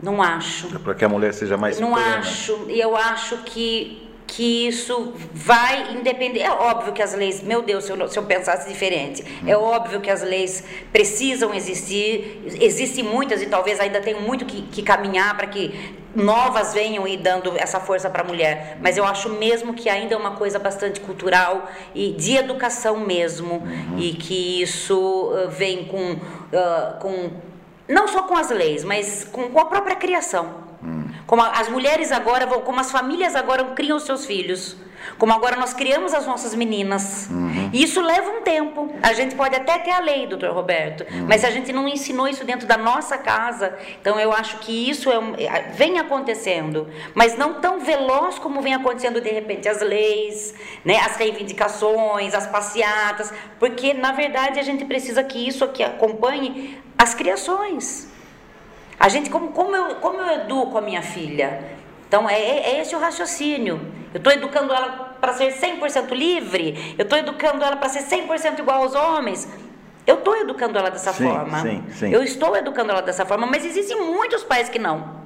Não 0.01 0.21
acho. 0.21 0.73
É 0.75 0.79
para 0.79 0.95
que 0.95 1.03
a 1.05 1.09
mulher 1.09 1.33
seja 1.33 1.57
mais 1.57 1.79
Não 1.79 1.93
plena. 1.93 2.17
acho. 2.17 2.65
E 2.69 2.79
eu 2.79 2.95
acho 2.95 3.37
que 3.39 4.08
que 4.29 4.67
isso 4.67 5.13
vai 5.33 5.93
independer. 5.93 6.43
É 6.43 6.51
óbvio 6.51 6.93
que 6.93 7.01
as 7.01 7.13
leis, 7.13 7.41
meu 7.41 7.61
Deus, 7.61 7.85
se 7.85 7.91
eu, 7.91 8.07
se 8.07 8.17
eu 8.17 8.23
pensasse 8.23 8.69
diferente, 8.69 9.23
é 9.45 9.57
óbvio 9.57 9.99
que 9.99 10.09
as 10.09 10.21
leis 10.21 10.63
precisam 10.91 11.53
existir, 11.53 12.43
existem 12.61 13.03
muitas 13.03 13.41
e 13.41 13.47
talvez 13.47 13.79
ainda 13.79 13.99
tenham 13.99 14.21
muito 14.21 14.45
que, 14.45 14.61
que 14.61 14.83
caminhar 14.83 15.35
para 15.35 15.47
que 15.47 15.97
novas 16.15 16.73
venham 16.73 17.07
e 17.07 17.17
dando 17.17 17.57
essa 17.57 17.79
força 17.79 18.09
para 18.09 18.21
a 18.21 18.25
mulher. 18.25 18.77
Mas 18.81 18.97
eu 18.97 19.03
acho 19.03 19.29
mesmo 19.29 19.73
que 19.73 19.89
ainda 19.89 20.13
é 20.13 20.17
uma 20.17 20.35
coisa 20.35 20.59
bastante 20.59 20.99
cultural 20.99 21.67
e 21.95 22.11
de 22.11 22.35
educação 22.35 22.99
mesmo, 22.99 23.55
uhum. 23.55 23.97
e 23.97 24.13
que 24.13 24.61
isso 24.61 24.97
uh, 24.97 25.49
vem 25.49 25.85
com, 25.85 26.13
uh, 26.13 26.99
com, 26.99 27.31
não 27.87 28.07
só 28.07 28.23
com 28.23 28.37
as 28.37 28.49
leis, 28.51 28.83
mas 28.83 29.23
com, 29.23 29.49
com 29.49 29.59
a 29.59 29.65
própria 29.65 29.95
criação. 29.95 30.68
Como 31.25 31.41
as 31.41 31.69
mulheres 31.69 32.11
agora 32.11 32.45
vão, 32.45 32.61
como 32.61 32.79
as 32.79 32.91
famílias 32.91 33.35
agora 33.35 33.63
criam 33.75 33.97
os 33.97 34.03
seus 34.03 34.25
filhos. 34.25 34.77
Como 35.17 35.33
agora 35.33 35.55
nós 35.55 35.73
criamos 35.73 36.13
as 36.13 36.25
nossas 36.25 36.53
meninas. 36.53 37.29
Uhum. 37.29 37.69
E 37.71 37.83
isso 37.83 38.01
leva 38.01 38.29
um 38.31 38.41
tempo. 38.41 38.93
A 39.01 39.13
gente 39.13 39.35
pode 39.35 39.55
até 39.55 39.77
ter 39.79 39.91
a 39.91 39.99
lei, 39.99 40.27
doutor 40.27 40.51
Roberto, 40.53 41.05
uhum. 41.11 41.25
mas 41.27 41.43
a 41.43 41.49
gente 41.49 41.71
não 41.71 41.87
ensinou 41.87 42.27
isso 42.27 42.43
dentro 42.43 42.67
da 42.67 42.77
nossa 42.77 43.17
casa. 43.17 43.77
Então 44.01 44.19
eu 44.19 44.33
acho 44.33 44.59
que 44.59 44.89
isso 44.89 45.09
é 45.11 45.19
um, 45.19 45.35
é, 45.35 45.71
vem 45.73 45.99
acontecendo, 45.99 46.87
mas 47.13 47.37
não 47.37 47.55
tão 47.55 47.79
veloz 47.79 48.39
como 48.39 48.61
vem 48.61 48.73
acontecendo 48.73 49.21
de 49.21 49.29
repente 49.29 49.67
as 49.67 49.81
leis, 49.81 50.53
né, 50.83 50.97
as 50.97 51.15
reivindicações, 51.15 52.33
as 52.33 52.47
passeatas, 52.47 53.33
porque 53.57 53.93
na 53.93 54.11
verdade 54.11 54.59
a 54.59 54.63
gente 54.63 54.85
precisa 54.85 55.23
que 55.23 55.47
isso 55.47 55.63
aqui 55.63 55.83
acompanhe 55.83 56.77
as 56.97 57.13
criações. 57.13 58.08
A 58.99 59.07
gente, 59.07 59.29
como, 59.29 59.49
como, 59.49 59.75
eu, 59.75 59.95
como 59.95 60.19
eu 60.19 60.41
educo 60.41 60.77
a 60.77 60.81
minha 60.81 61.01
filha? 61.01 61.63
Então, 62.07 62.29
é, 62.29 62.39
é 62.39 62.81
esse 62.81 62.95
o 62.95 62.99
raciocínio. 62.99 63.79
Eu 64.13 64.17
estou 64.17 64.33
educando 64.33 64.73
ela 64.73 65.15
para 65.21 65.31
ser 65.33 65.53
100% 65.53 66.11
livre? 66.11 66.95
Eu 66.97 67.03
estou 67.03 67.17
educando 67.17 67.63
ela 67.63 67.77
para 67.77 67.87
ser 67.87 68.03
100% 68.03 68.59
igual 68.59 68.83
aos 68.83 68.95
homens? 68.95 69.47
Eu 70.05 70.15
estou 70.15 70.35
educando 70.35 70.77
ela 70.77 70.89
dessa 70.89 71.13
sim, 71.13 71.23
forma. 71.23 71.61
Sim, 71.61 71.83
sim. 71.91 72.11
Eu 72.11 72.23
estou 72.23 72.55
educando 72.57 72.91
ela 72.91 73.01
dessa 73.01 73.25
forma, 73.25 73.45
mas 73.45 73.63
existem 73.63 73.95
muitos 73.95 74.43
pais 74.43 74.67
que 74.67 74.79
não. 74.79 75.19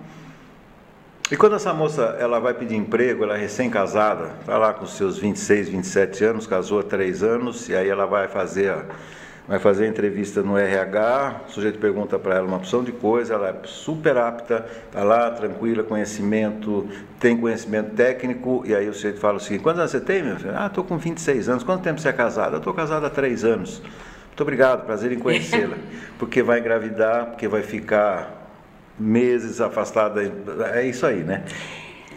E 1.31 1.37
quando 1.37 1.55
essa 1.55 1.73
moça 1.73 2.17
ela 2.19 2.39
vai 2.39 2.53
pedir 2.53 2.75
emprego, 2.75 3.23
ela 3.23 3.35
é 3.35 3.39
recém-casada, 3.39 4.33
está 4.41 4.57
lá 4.57 4.73
com 4.73 4.85
seus 4.85 5.17
26, 5.17 5.69
27 5.69 6.25
anos, 6.25 6.45
casou 6.45 6.81
há 6.81 6.83
três 6.83 7.23
anos, 7.23 7.69
e 7.69 7.75
aí 7.75 7.87
ela 7.87 8.05
vai 8.05 8.27
fazer 8.27 8.71
a 8.71 8.85
vai 9.47 9.59
fazer 9.59 9.85
a 9.85 9.87
entrevista 9.87 10.41
no 10.41 10.57
RH, 10.57 11.41
o 11.47 11.51
sujeito 11.51 11.77
pergunta 11.77 12.17
para 12.17 12.35
ela 12.35 12.47
uma 12.47 12.57
opção 12.57 12.83
de 12.83 12.91
coisa, 12.91 13.33
ela 13.33 13.49
é 13.49 13.55
super 13.65 14.15
apta, 14.17 14.65
está 14.85 15.03
lá, 15.03 15.29
tranquila, 15.31 15.83
conhecimento, 15.83 16.87
tem 17.19 17.37
conhecimento 17.37 17.93
técnico, 17.93 18.63
e 18.65 18.73
aí 18.73 18.87
o 18.87 18.93
sujeito 18.93 19.19
fala 19.19 19.37
o 19.37 19.39
seguinte, 19.39 19.61
quantos 19.61 19.79
anos 19.79 19.91
você 19.91 19.99
tem, 19.99 20.23
meu 20.23 20.37
filho? 20.37 20.53
Ah, 20.55 20.67
estou 20.67 20.83
com 20.83 20.97
26 20.97 21.49
anos. 21.49 21.63
Quanto 21.63 21.83
tempo 21.83 21.99
você 21.99 22.09
é 22.09 22.13
casado? 22.13 22.53
Eu 22.53 22.59
estou 22.59 22.73
casado 22.73 23.05
há 23.05 23.09
três 23.09 23.43
anos. 23.43 23.81
Muito 24.27 24.41
obrigado, 24.41 24.85
prazer 24.85 25.11
em 25.11 25.19
conhecê-la. 25.19 25.75
Porque 26.17 26.41
vai 26.41 26.59
engravidar, 26.59 27.27
porque 27.27 27.47
vai 27.47 27.61
ficar 27.61 28.49
meses 28.97 29.59
afastada. 29.59 30.21
É 30.73 30.85
isso 30.85 31.05
aí, 31.05 31.23
né? 31.23 31.43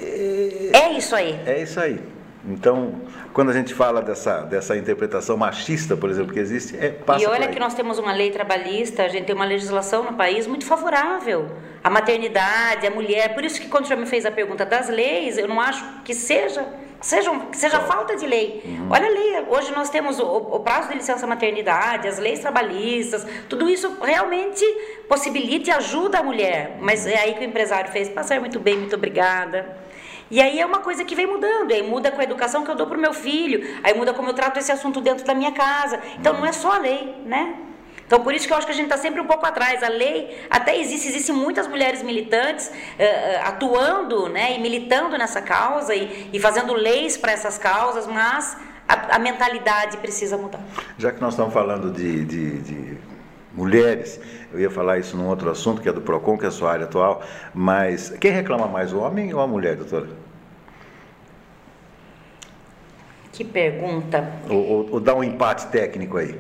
É 0.01 0.93
isso 0.97 1.15
aí. 1.15 1.41
É 1.45 1.62
isso 1.62 1.81
aí. 1.81 2.15
Então, 2.48 3.02
quando 3.32 3.50
a 3.50 3.52
gente 3.52 3.74
fala 3.74 4.00
dessa, 4.00 4.42
dessa 4.42 4.76
interpretação 4.76 5.37
machista, 5.37 5.96
por 5.96 6.09
exemplo, 6.09 6.32
que 6.32 6.38
existe, 6.38 6.76
é 6.76 6.90
passa 6.90 7.24
E 7.24 7.26
olha 7.26 7.48
que 7.48 7.59
nós 7.59 7.74
temos 7.74 7.98
uma 7.98 8.12
lei 8.12 8.30
trabalhista, 8.30 9.02
a 9.02 9.09
gente 9.09 9.24
tem 9.24 9.35
uma 9.35 9.44
legislação 9.44 10.04
no 10.04 10.14
país 10.14 10.46
muito 10.46 10.64
favorável 10.64 11.50
à 11.82 11.90
maternidade, 11.90 12.87
à 12.87 12.90
mulher. 12.90 13.35
Por 13.35 13.44
isso 13.44 13.61
que 13.61 13.68
quando 13.68 13.85
o 13.85 13.87
senhor 13.88 13.98
me 13.98 14.06
fez 14.06 14.24
a 14.24 14.30
pergunta 14.30 14.64
das 14.64 14.88
leis, 14.88 15.38
eu 15.38 15.48
não 15.48 15.61
acho 15.61 15.85
que 16.04 16.14
seja 16.14 16.66
seja, 17.00 17.30
que 17.50 17.56
seja 17.56 17.80
falta 17.80 18.16
de 18.16 18.26
lei. 18.26 18.62
Uhum. 18.64 18.88
Olha 18.90 19.06
a 19.06 19.11
lei, 19.11 19.44
hoje 19.48 19.72
nós 19.72 19.90
temos 19.90 20.18
o, 20.18 20.24
o, 20.24 20.61
prazo 20.61 20.88
de 20.88 20.94
licença 20.94 21.26
maternidade, 21.26 22.09
as 22.09 22.18
leis 22.18 22.40
trabalhistas, 22.40 23.26
tudo 23.48 23.68
isso 23.68 23.98
realmente 24.02 24.64
possibilita 25.09 25.70
e 25.70 25.72
ajuda 25.72 26.18
a 26.18 26.22
mulher. 26.22 26.78
Mas 26.80 27.06
é 27.06 27.18
aí 27.18 27.35
que 27.35 27.40
o 27.40 27.44
empresário 27.44 27.90
fez, 27.92 28.09
passar 28.09 28.40
muito 28.40 28.59
bem, 28.59 28.76
muito 28.78 28.96
obrigada. 28.96 29.86
E 30.31 30.41
aí 30.41 30.59
é 30.59 30.67
uma 30.67 30.79
coisa 30.79 31.05
que 31.05 31.15
vem 31.15 31.27
mudando, 31.27 31.73
aí 31.73 31.83
muda 31.83 32.11
com 32.11 32.21
a 32.21 32.25
educação 32.25 32.65
que 32.65 32.71
eu 32.71 32.75
dou 32.75 32.87
para 32.87 32.99
o 32.99 33.01
meu 33.01 33.15
filho, 33.15 33.79
aí 33.83 33.95
muda 33.95 34.12
como 34.12 34.29
eu 34.29 34.35
trato 34.35 34.59
esse 34.59 34.73
assunto 34.73 35.01
dentro 35.01 35.25
da 35.25 35.35
minha 35.35 35.53
casa. 35.53 36.01
Então 36.19 36.35
não 36.35 36.45
é 36.45 36.53
só 36.53 36.73
a 36.73 36.79
lei, 36.79 37.15
né? 37.25 37.57
Então, 38.07 38.21
por 38.21 38.33
isso 38.33 38.47
que 38.47 38.53
eu 38.53 38.57
acho 38.57 38.67
que 38.67 38.73
a 38.73 38.75
gente 38.75 38.87
está 38.87 38.97
sempre 38.97 39.21
um 39.21 39.27
pouco 39.27 39.45
atrás. 39.45 39.83
A 39.83 39.89
lei 39.89 40.47
até 40.49 40.79
existe, 40.79 41.09
existem 41.09 41.35
muitas 41.35 41.67
mulheres 41.67 42.03
militantes 42.03 42.69
uh, 42.69 43.49
atuando 43.49 44.29
né, 44.29 44.57
e 44.57 44.61
militando 44.61 45.19
nessa 45.19 45.43
causa 45.43 45.93
e, 45.95 46.31
e 46.33 46.39
fazendo 46.39 46.73
leis 46.73 47.17
para 47.17 47.33
essas 47.33 47.59
causas, 47.59 48.07
mas 48.07 48.57
a, 48.89 49.17
a, 49.17 49.19
mentalidade 49.19 49.97
precisa 49.97 50.39
mudar. 50.39 50.61
Já 50.97 51.11
que 51.11 51.21
nós 51.21 51.33
estamos 51.33 51.53
falando 51.53 51.91
de, 51.91 52.25
de, 52.25 52.59
de 52.61 52.99
mulheres, 53.57 54.21
eu 54.53 54.61
ia 54.61 54.71
falar 54.71 54.99
isso 54.99 55.16
num 55.16 55.27
outro 55.27 55.51
assunto, 55.51 55.81
que 55.81 55.88
é 55.88 55.92
do 55.92 56.03
PROCON, 56.03 56.37
que 56.37 56.45
é 56.45 56.49
a 56.49 56.53
sua 56.53 56.73
área 56.73 56.85
atual, 56.85 57.23
mas 57.55 58.11
quem 58.21 58.31
reclama 58.31 58.69
mais, 58.69 58.92
o 58.92 58.99
homem 58.99 59.33
ou 59.33 59.40
a 59.40 59.47
mulher, 59.47 59.77
doutora? 59.77 60.09
Que 63.33 63.42
pergunta. 63.42 64.31
Ou, 64.49 64.57
ou, 64.57 64.88
ou 64.92 65.01
dá 65.01 65.14
um 65.14 65.25
empate 65.25 65.66
técnico 65.69 66.19
aí? 66.19 66.38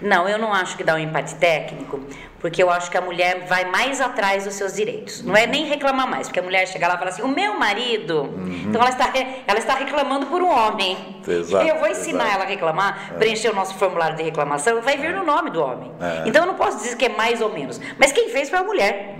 Não, 0.00 0.28
eu 0.28 0.38
não 0.38 0.52
acho 0.52 0.76
que 0.76 0.84
dá 0.84 0.94
um 0.94 0.98
empate 0.98 1.34
técnico, 1.34 2.00
porque 2.40 2.62
eu 2.62 2.70
acho 2.70 2.90
que 2.90 2.96
a 2.96 3.00
mulher 3.00 3.46
vai 3.46 3.70
mais 3.70 4.00
atrás 4.00 4.44
dos 4.44 4.54
seus 4.54 4.74
direitos. 4.74 5.22
Não 5.22 5.36
é 5.36 5.46
nem 5.46 5.66
reclamar 5.66 6.08
mais, 6.08 6.26
porque 6.26 6.40
a 6.40 6.42
mulher 6.42 6.66
chega 6.66 6.88
lá 6.88 6.94
e 6.94 6.98
fala 6.98 7.10
assim: 7.10 7.22
o 7.22 7.28
meu 7.28 7.58
marido. 7.58 8.22
Uhum. 8.22 8.64
Então 8.68 8.80
ela 8.80 8.90
está, 8.90 9.12
ela 9.46 9.58
está 9.58 9.74
reclamando 9.74 10.26
por 10.26 10.42
um 10.42 10.48
homem. 10.48 11.20
Exato, 11.26 11.66
eu 11.66 11.78
vou 11.78 11.88
ensinar 11.88 12.24
exato. 12.24 12.34
ela 12.34 12.44
a 12.44 12.48
reclamar, 12.48 13.10
é. 13.12 13.18
preencher 13.18 13.50
o 13.50 13.54
nosso 13.54 13.74
formulário 13.74 14.16
de 14.16 14.22
reclamação, 14.22 14.80
vai 14.80 14.96
vir 14.96 15.14
no 15.14 15.24
nome 15.24 15.50
do 15.50 15.62
homem. 15.62 15.92
É. 16.00 16.22
Então 16.26 16.42
eu 16.42 16.46
não 16.46 16.54
posso 16.54 16.78
dizer 16.78 16.96
que 16.96 17.04
é 17.04 17.10
mais 17.10 17.40
ou 17.40 17.52
menos. 17.52 17.80
Mas 17.98 18.10
quem 18.10 18.30
fez 18.30 18.48
foi 18.48 18.58
a 18.58 18.64
mulher. 18.64 19.16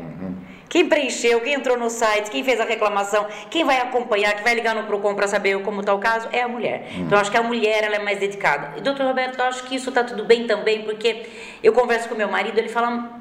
Quem 0.70 0.88
preencheu, 0.88 1.40
quem 1.40 1.54
entrou 1.54 1.76
no 1.76 1.90
site, 1.90 2.30
quem 2.30 2.44
fez 2.44 2.60
a 2.60 2.64
reclamação, 2.64 3.26
quem 3.50 3.64
vai 3.64 3.80
acompanhar, 3.80 4.34
quem 4.34 4.44
vai 4.44 4.54
ligar 4.54 4.72
no 4.72 4.84
PROCON 4.84 5.16
para 5.16 5.26
saber 5.26 5.60
como 5.62 5.80
está 5.80 5.92
o 5.92 5.98
caso, 5.98 6.28
é 6.30 6.42
a 6.42 6.48
mulher. 6.48 6.86
Hum. 6.92 7.02
Então, 7.02 7.18
eu 7.18 7.20
acho 7.20 7.30
que 7.30 7.36
a 7.36 7.42
mulher 7.42 7.82
ela 7.82 7.96
é 7.96 7.98
mais 7.98 8.20
dedicada. 8.20 8.78
E, 8.78 8.80
doutor 8.80 9.04
Roberto, 9.04 9.36
eu 9.36 9.44
acho 9.46 9.64
que 9.64 9.74
isso 9.74 9.88
está 9.88 10.04
tudo 10.04 10.24
bem 10.24 10.46
também, 10.46 10.82
porque 10.82 11.26
eu 11.60 11.72
converso 11.72 12.08
com 12.08 12.14
meu 12.14 12.30
marido, 12.30 12.56
ele 12.56 12.68
fala 12.68 13.19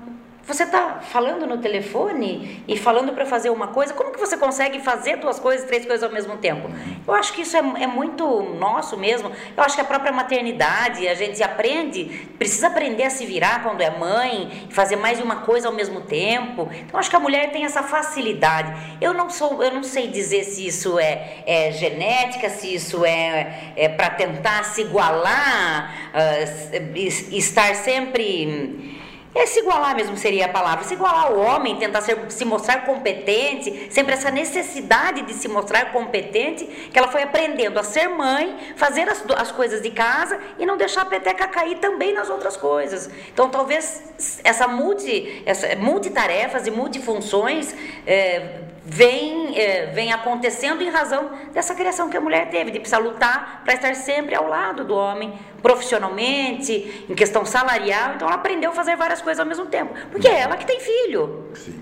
você 0.50 0.64
está 0.64 1.00
falando 1.00 1.46
no 1.46 1.60
telefone 1.60 2.64
e 2.68 2.76
falando 2.76 3.14
para 3.14 3.24
fazer 3.24 3.52
uma 3.52 3.68
coisa, 3.68 3.94
como 3.94 4.12
que 4.12 4.20
você 4.20 4.36
consegue 4.36 4.80
fazer 4.80 5.18
duas 5.18 5.40
coisas, 5.40 5.68
três 5.68 5.86
coisas 5.86 6.04
ao 6.04 6.12
mesmo 6.12 6.38
tempo? 6.38 6.70
Eu 7.08 7.14
acho 7.14 7.34
que 7.34 7.44
isso 7.44 7.56
é, 7.56 7.60
é 7.60 7.88
muito 7.88 8.26
nosso 8.60 8.98
mesmo. 8.98 9.32
Eu 9.56 9.64
acho 9.64 9.76
que 9.76 9.82
a 9.82 9.86
própria 9.86 10.12
maternidade, 10.12 11.08
a 11.08 11.14
gente 11.14 11.42
aprende, 11.44 12.28
precisa 12.40 12.66
aprender 12.66 13.04
a 13.04 13.10
se 13.12 13.28
virar 13.28 13.62
quando 13.62 13.82
é 13.82 13.92
mãe, 13.92 14.68
fazer 14.72 14.96
mais 14.96 15.20
de 15.20 15.24
uma 15.24 15.38
coisa 15.38 15.68
ao 15.68 15.74
mesmo 15.74 16.02
tempo. 16.02 16.64
Então, 16.72 16.94
eu 16.94 17.00
acho 17.00 17.12
que 17.12 17.16
a 17.16 17.20
mulher 17.20 17.52
tem 17.52 17.64
essa 17.64 17.84
facilidade. 17.84 18.74
Eu 19.00 19.14
não 19.14 19.30
sou, 19.30 19.64
eu 19.64 19.72
não 19.72 19.84
sei 19.84 20.08
dizer 20.08 20.46
se 20.46 20.66
isso 20.66 20.98
é, 20.98 21.44
é 21.46 21.72
genética, 21.72 22.50
se 22.50 22.74
isso 22.74 23.06
é, 23.06 23.74
é 23.76 23.88
para 23.88 24.10
tentar 24.10 24.64
se 24.64 24.82
igualar, 24.82 25.94
uh, 26.12 26.98
estar 27.32 27.76
sempre 27.76 28.98
é 29.36 29.46
se 29.46 29.60
igualar 29.60 29.96
mesmo 29.96 30.18
seria 30.18 30.46
a 30.46 30.50
palavra, 30.50 30.84
se 30.84 30.96
igualar 30.96 31.28
ao 31.28 31.38
homem, 31.38 31.76
tentar 31.76 32.02
ser, 32.02 32.20
se 32.30 32.44
mostrar 32.44 32.86
competente, 32.86 33.88
sempre 33.92 34.14
essa 34.14 34.32
necessidade 34.32 35.22
de 35.22 35.34
se 35.34 35.48
mostrar 35.48 35.92
competente, 35.92 36.66
que 36.66 36.98
ela 36.98 37.08
foi 37.10 37.22
aprendendo 37.22 37.80
a 37.80 37.84
ser 37.84 38.08
mãe, 38.08 38.74
fazer 38.76 39.08
as, 39.08 39.24
as 39.38 39.52
coisas 39.52 39.82
de 39.82 39.92
casa 39.92 40.40
e 40.58 40.66
não 40.66 40.78
deixar 40.78 41.04
a 41.04 41.06
peteca 41.06 41.48
cair 41.48 41.78
também 41.78 42.14
nas 42.14 42.30
outras 42.30 42.58
coisas. 42.58 43.10
Então 43.32 43.50
talvez 43.50 44.04
essa, 44.44 44.68
multi, 44.68 45.44
essa 45.46 45.76
multitarefas 45.76 46.66
e 46.66 46.72
multifunções 46.72 47.74
é, 48.08 48.62
vem, 48.90 49.58
é, 49.58 49.88
vem 49.88 50.12
acontecendo 50.12 50.82
em 50.82 50.90
razão 50.90 51.30
dessa 51.54 51.76
criação 51.76 52.10
que 52.10 52.18
a 52.18 52.22
mulher 52.22 52.50
teve, 52.50 52.72
de 52.72 52.80
precisar 52.80 52.98
lutar 52.98 53.62
para 53.64 53.76
estar 53.76 53.94
sempre 53.96 54.34
ao 54.36 54.48
lado 54.48 54.84
do 54.84 54.96
homem, 54.96 55.34
profissionalmente, 55.62 57.06
em 57.08 57.16
questão 57.16 57.46
salarial. 57.46 58.16
Então 58.16 58.28
ela 58.28 58.36
aprendeu 58.36 58.72
a 58.72 58.74
fazer 58.74 58.96
várias 58.96 59.22
coisas 59.22 59.40
ao 59.40 59.46
mesmo 59.46 59.68
tempo, 59.68 59.94
porque 60.12 60.28
é 60.28 60.40
ela 60.40 60.58
que 60.58 60.66
tem 60.66 60.80
filho. 60.80 61.46
Sim. 61.54 61.82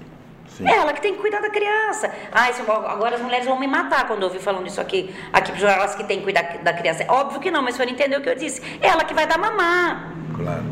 Sim. 0.49 0.67
É 0.67 0.75
ela 0.75 0.91
que 0.91 1.01
tem 1.01 1.13
que 1.13 1.21
cuidar 1.21 1.39
da 1.39 1.51
criança. 1.51 2.11
Ah, 2.31 2.49
isso, 2.49 2.63
agora 2.63 3.15
as 3.15 3.21
mulheres 3.21 3.45
vão 3.45 3.59
me 3.59 3.67
matar 3.67 4.07
quando 4.07 4.23
eu 4.23 4.27
ouvir 4.27 4.39
falando 4.39 4.65
isso 4.65 4.81
aqui. 4.81 5.13
Aqui 5.31 5.51
para 5.51 5.71
elas 5.71 5.93
que 5.93 6.03
têm 6.03 6.17
que 6.17 6.23
cuidar 6.23 6.41
da 6.63 6.73
criança. 6.73 7.03
É 7.03 7.11
óbvio 7.11 7.39
que 7.39 7.51
não, 7.51 7.61
mas 7.61 7.75
o 7.75 7.77
senhor 7.77 7.91
entendeu 7.91 8.19
o 8.19 8.23
que 8.23 8.29
eu 8.29 8.35
disse. 8.35 8.59
É 8.81 8.87
ela 8.87 9.03
que 9.03 9.13
vai 9.13 9.27
dar 9.27 9.37
mamar. 9.37 10.13
Claro, 10.35 10.63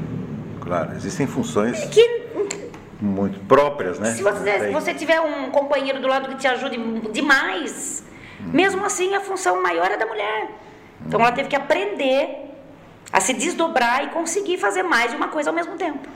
claro. 0.60 0.96
Existem 0.96 1.28
funções. 1.28 1.86
Que 1.86 2.26
muito 3.00 3.40
próprias, 3.42 4.00
né? 4.00 4.12
Se 4.12 4.24
você, 4.24 4.60
se 4.60 4.72
você 4.72 4.94
tiver 4.94 5.20
um 5.22 5.50
companheiro 5.52 6.00
do 6.00 6.08
lado 6.08 6.30
que 6.30 6.36
te 6.36 6.48
ajude 6.48 6.78
demais, 7.12 8.04
hum. 8.40 8.50
mesmo 8.54 8.86
assim 8.86 9.16
a 9.16 9.22
função 9.22 9.62
maior 9.62 9.92
é 9.92 9.98
da 9.98 10.06
mulher. 10.06 10.50
Então 11.06 11.20
ela 11.20 11.32
teve 11.32 11.50
que 11.50 11.56
aprender 11.56 12.46
a 13.12 13.20
se 13.20 13.34
desdobrar 13.34 14.04
e 14.04 14.10
conseguir 14.10 14.58
fazer 14.58 14.84
mais 14.84 15.12
de 15.12 15.18
uma 15.18 15.28
coisa 15.28 15.50
ao 15.50 15.56
mesmo 15.56 15.76
tempo. 15.76 16.08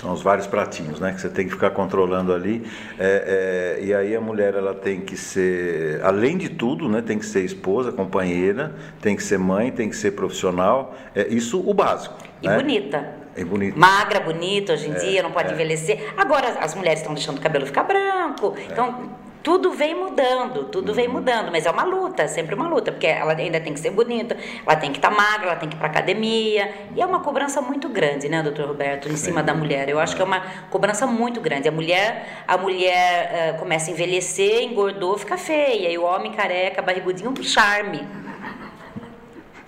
São 0.00 0.12
os 0.12 0.22
vários 0.22 0.46
pratinhos, 0.46 1.00
né? 1.00 1.12
Que 1.12 1.20
você 1.20 1.28
tem 1.28 1.46
que 1.46 1.52
ficar 1.52 1.70
controlando 1.70 2.32
ali. 2.32 2.64
É, 2.98 3.76
é, 3.80 3.84
e 3.84 3.92
aí 3.92 4.14
a 4.14 4.20
mulher 4.20 4.54
ela 4.54 4.72
tem 4.72 5.00
que 5.00 5.16
ser, 5.16 6.00
além 6.04 6.38
de 6.38 6.48
tudo, 6.48 6.88
né? 6.88 7.02
Tem 7.02 7.18
que 7.18 7.26
ser 7.26 7.44
esposa, 7.44 7.90
companheira, 7.90 8.72
tem 9.02 9.16
que 9.16 9.22
ser 9.22 9.38
mãe, 9.38 9.72
tem 9.72 9.88
que 9.88 9.96
ser 9.96 10.12
profissional. 10.12 10.94
É 11.16 11.26
isso 11.28 11.60
o 11.68 11.74
básico. 11.74 12.16
E 12.42 12.48
né? 12.48 12.56
bonita. 12.56 13.14
É 13.36 13.44
bonito. 13.44 13.78
Magra, 13.78 14.20
bonita 14.20 14.72
hoje 14.72 14.88
em 14.88 14.94
é, 14.94 14.98
dia, 14.98 15.22
não 15.22 15.30
pode 15.30 15.50
é. 15.50 15.52
envelhecer. 15.52 16.12
Agora 16.16 16.58
as 16.60 16.74
mulheres 16.74 17.00
estão 17.00 17.14
deixando 17.14 17.38
o 17.38 17.40
cabelo 17.40 17.66
ficar 17.66 17.84
branco. 17.84 18.54
É. 18.58 18.72
Então, 18.72 19.10
tudo 19.42 19.70
vem 19.70 19.94
mudando, 19.94 20.64
tudo 20.64 20.88
uhum. 20.88 20.94
vem 20.94 21.08
mudando, 21.08 21.50
mas 21.50 21.64
é 21.64 21.70
uma 21.70 21.84
luta, 21.84 22.24
é 22.24 22.26
sempre 22.26 22.54
uma 22.54 22.68
luta, 22.68 22.90
porque 22.90 23.06
ela 23.06 23.32
ainda 23.32 23.60
tem 23.60 23.72
que 23.72 23.80
ser 23.80 23.90
bonita, 23.90 24.36
ela 24.66 24.76
tem 24.76 24.90
que 24.90 24.98
estar 24.98 25.10
tá 25.10 25.16
magra, 25.16 25.46
ela 25.46 25.56
tem 25.56 25.68
que 25.68 25.76
ir 25.76 25.78
para 25.78 25.88
academia, 25.88 26.70
e 26.94 27.00
é 27.00 27.06
uma 27.06 27.20
cobrança 27.20 27.62
muito 27.62 27.88
grande, 27.88 28.28
né, 28.28 28.42
doutor 28.42 28.66
Roberto, 28.66 29.08
em 29.08 29.16
cima 29.16 29.42
da 29.42 29.54
mulher. 29.54 29.88
Eu 29.88 30.00
acho 30.00 30.16
que 30.16 30.20
é 30.20 30.24
uma 30.24 30.40
cobrança 30.70 31.06
muito 31.06 31.40
grande. 31.40 31.68
A 31.68 31.72
mulher, 31.72 32.44
a 32.46 32.58
mulher 32.58 33.54
uh, 33.54 33.58
começa 33.58 33.90
a 33.90 33.92
envelhecer, 33.92 34.64
engordou, 34.64 35.16
fica 35.16 35.38
feia, 35.38 35.88
e 35.88 35.96
o 35.96 36.02
homem 36.02 36.32
careca, 36.32 36.82
barrigudinho, 36.82 37.30
um 37.30 37.42
charme. 37.42 38.06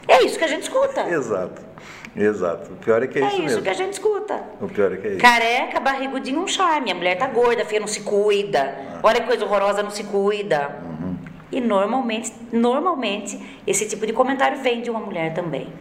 É 0.09 0.24
isso 0.24 0.37
que 0.37 0.44
a 0.44 0.48
gente 0.48 0.64
escuta. 0.64 1.09
Exato. 1.09 1.69
Exato. 2.16 2.73
O 2.73 2.77
pior 2.77 3.03
é 3.03 3.07
que 3.07 3.18
é, 3.18 3.23
é 3.23 3.27
isso, 3.27 3.37
isso 3.37 3.44
mesmo. 3.44 3.62
que 3.62 3.68
a 3.68 3.75
gente 3.75 3.92
escuta. 3.92 4.42
O 4.61 4.68
pior 4.68 4.92
é 4.92 4.96
que 4.96 5.07
é 5.07 5.11
isso. 5.12 5.20
Careca, 5.20 5.81
barrigudinho, 5.81 6.40
um 6.40 6.49
charme. 6.49 6.90
A 6.90 6.94
mulher 6.94 7.16
tá 7.16 7.27
gorda, 7.27 7.64
feia, 7.64 7.81
não 7.81 7.87
se 7.87 8.01
cuida. 8.01 8.75
Ah. 8.94 9.01
Olha 9.03 9.20
que 9.20 9.27
coisa 9.27 9.44
horrorosa, 9.44 9.83
não 9.83 9.90
se 9.90 10.05
cuida. 10.05 10.77
Uhum. 10.85 11.16
E 11.53 11.61
normalmente, 11.61 12.33
normalmente, 12.53 13.61
esse 13.66 13.88
tipo 13.88 14.07
de 14.07 14.12
comentário 14.12 14.59
vem 14.59 14.83
de 14.83 14.90
uma 14.90 15.01
mulher 15.01 15.35
também. 15.35 15.73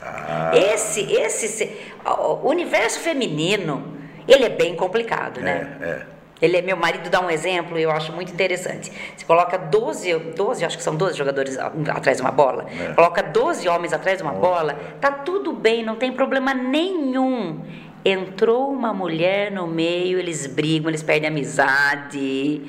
Ah. 0.00 0.52
Esse, 0.54 1.00
esse, 1.12 1.76
o 2.04 2.48
universo 2.48 3.00
feminino, 3.00 3.96
ele 4.28 4.44
é 4.44 4.50
bem 4.50 4.76
complicado, 4.76 5.40
né? 5.40 5.76
É, 5.80 5.84
é. 5.84 6.15
Ele, 6.40 6.58
é, 6.58 6.62
meu 6.62 6.76
marido 6.76 7.08
dá 7.08 7.20
um 7.20 7.30
exemplo, 7.30 7.78
eu 7.78 7.90
acho 7.90 8.12
muito 8.12 8.32
interessante. 8.32 8.92
Você 9.16 9.24
coloca 9.24 9.56
12, 9.56 10.14
12 10.36 10.64
acho 10.64 10.76
que 10.76 10.82
são 10.82 10.94
12 10.94 11.16
jogadores 11.16 11.58
atrás 11.58 12.18
de 12.18 12.22
uma 12.22 12.30
bola, 12.30 12.66
é. 12.70 12.92
coloca 12.92 13.22
12 13.22 13.66
homens 13.68 13.92
atrás 13.92 14.18
de 14.18 14.22
uma 14.22 14.32
Nossa. 14.32 14.46
bola, 14.46 14.74
tá 15.00 15.10
tudo 15.10 15.52
bem, 15.52 15.82
não 15.82 15.96
tem 15.96 16.12
problema 16.12 16.52
nenhum. 16.52 17.62
Entrou 18.04 18.70
uma 18.70 18.92
mulher 18.92 19.50
no 19.50 19.66
meio, 19.66 20.18
eles 20.18 20.46
brigam, 20.46 20.90
eles 20.90 21.02
perdem 21.02 21.28
amizade, 21.28 22.62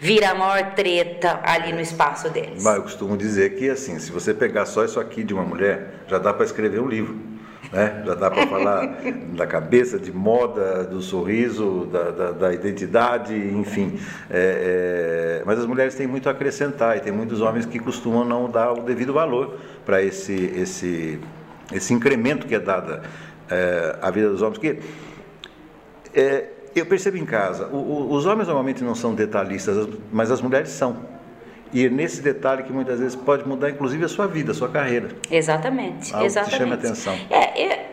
vira 0.00 0.30
a 0.30 0.34
maior 0.34 0.74
treta 0.74 1.40
ali 1.44 1.72
no 1.72 1.80
espaço 1.80 2.28
deles. 2.30 2.64
Mas 2.64 2.76
eu 2.76 2.82
costumo 2.82 3.16
dizer 3.16 3.54
que, 3.54 3.70
assim, 3.70 3.98
se 4.00 4.10
você 4.10 4.34
pegar 4.34 4.66
só 4.66 4.84
isso 4.84 4.98
aqui 4.98 5.22
de 5.22 5.32
uma 5.32 5.44
mulher, 5.44 6.04
já 6.08 6.18
dá 6.18 6.32
para 6.32 6.44
escrever 6.44 6.80
um 6.80 6.88
livro. 6.88 7.33
Né? 7.74 8.02
já 8.06 8.14
dá 8.14 8.30
para 8.30 8.46
falar 8.46 8.86
da 9.36 9.46
cabeça, 9.46 9.98
de 9.98 10.12
moda, 10.12 10.84
do 10.84 11.02
sorriso, 11.02 11.86
da, 11.92 12.10
da, 12.10 12.30
da 12.30 12.54
identidade, 12.54 13.34
enfim. 13.34 13.98
É, 14.30 15.40
é, 15.40 15.42
mas 15.44 15.58
as 15.58 15.66
mulheres 15.66 15.94
têm 15.94 16.06
muito 16.06 16.28
a 16.28 16.32
acrescentar 16.32 16.96
e 16.96 17.00
tem 17.00 17.12
muitos 17.12 17.40
homens 17.40 17.66
que 17.66 17.78
costumam 17.78 18.24
não 18.24 18.48
dar 18.48 18.72
o 18.72 18.82
devido 18.82 19.12
valor 19.12 19.58
para 19.84 20.02
esse, 20.02 20.32
esse, 20.56 21.20
esse 21.72 21.92
incremento 21.92 22.46
que 22.46 22.54
é 22.54 22.60
dado 22.60 23.00
é, 23.50 23.98
à 24.00 24.10
vida 24.10 24.30
dos 24.30 24.40
homens. 24.40 24.58
Porque 24.58 24.78
é, 26.14 26.50
eu 26.74 26.86
percebo 26.86 27.16
em 27.16 27.24
casa, 27.24 27.66
o, 27.66 27.76
o, 27.76 28.12
os 28.12 28.24
homens 28.24 28.46
normalmente 28.46 28.84
não 28.84 28.94
são 28.94 29.14
detalhistas, 29.14 29.88
mas 30.12 30.30
as 30.30 30.40
mulheres 30.40 30.68
são. 30.70 31.13
E 31.74 31.86
é 31.86 31.90
nesse 31.90 32.22
detalhe 32.22 32.62
que 32.62 32.72
muitas 32.72 33.00
vezes 33.00 33.16
pode 33.16 33.46
mudar, 33.46 33.68
inclusive, 33.68 34.04
a 34.04 34.08
sua 34.08 34.28
vida, 34.28 34.52
a 34.52 34.54
sua 34.54 34.68
carreira. 34.68 35.08
Exatamente, 35.28 36.14
Algo 36.14 36.24
exatamente. 36.24 36.52
Que 36.52 36.62
chama 36.62 36.74
atenção. 36.76 37.18
É, 37.28 37.62
é, 37.62 37.86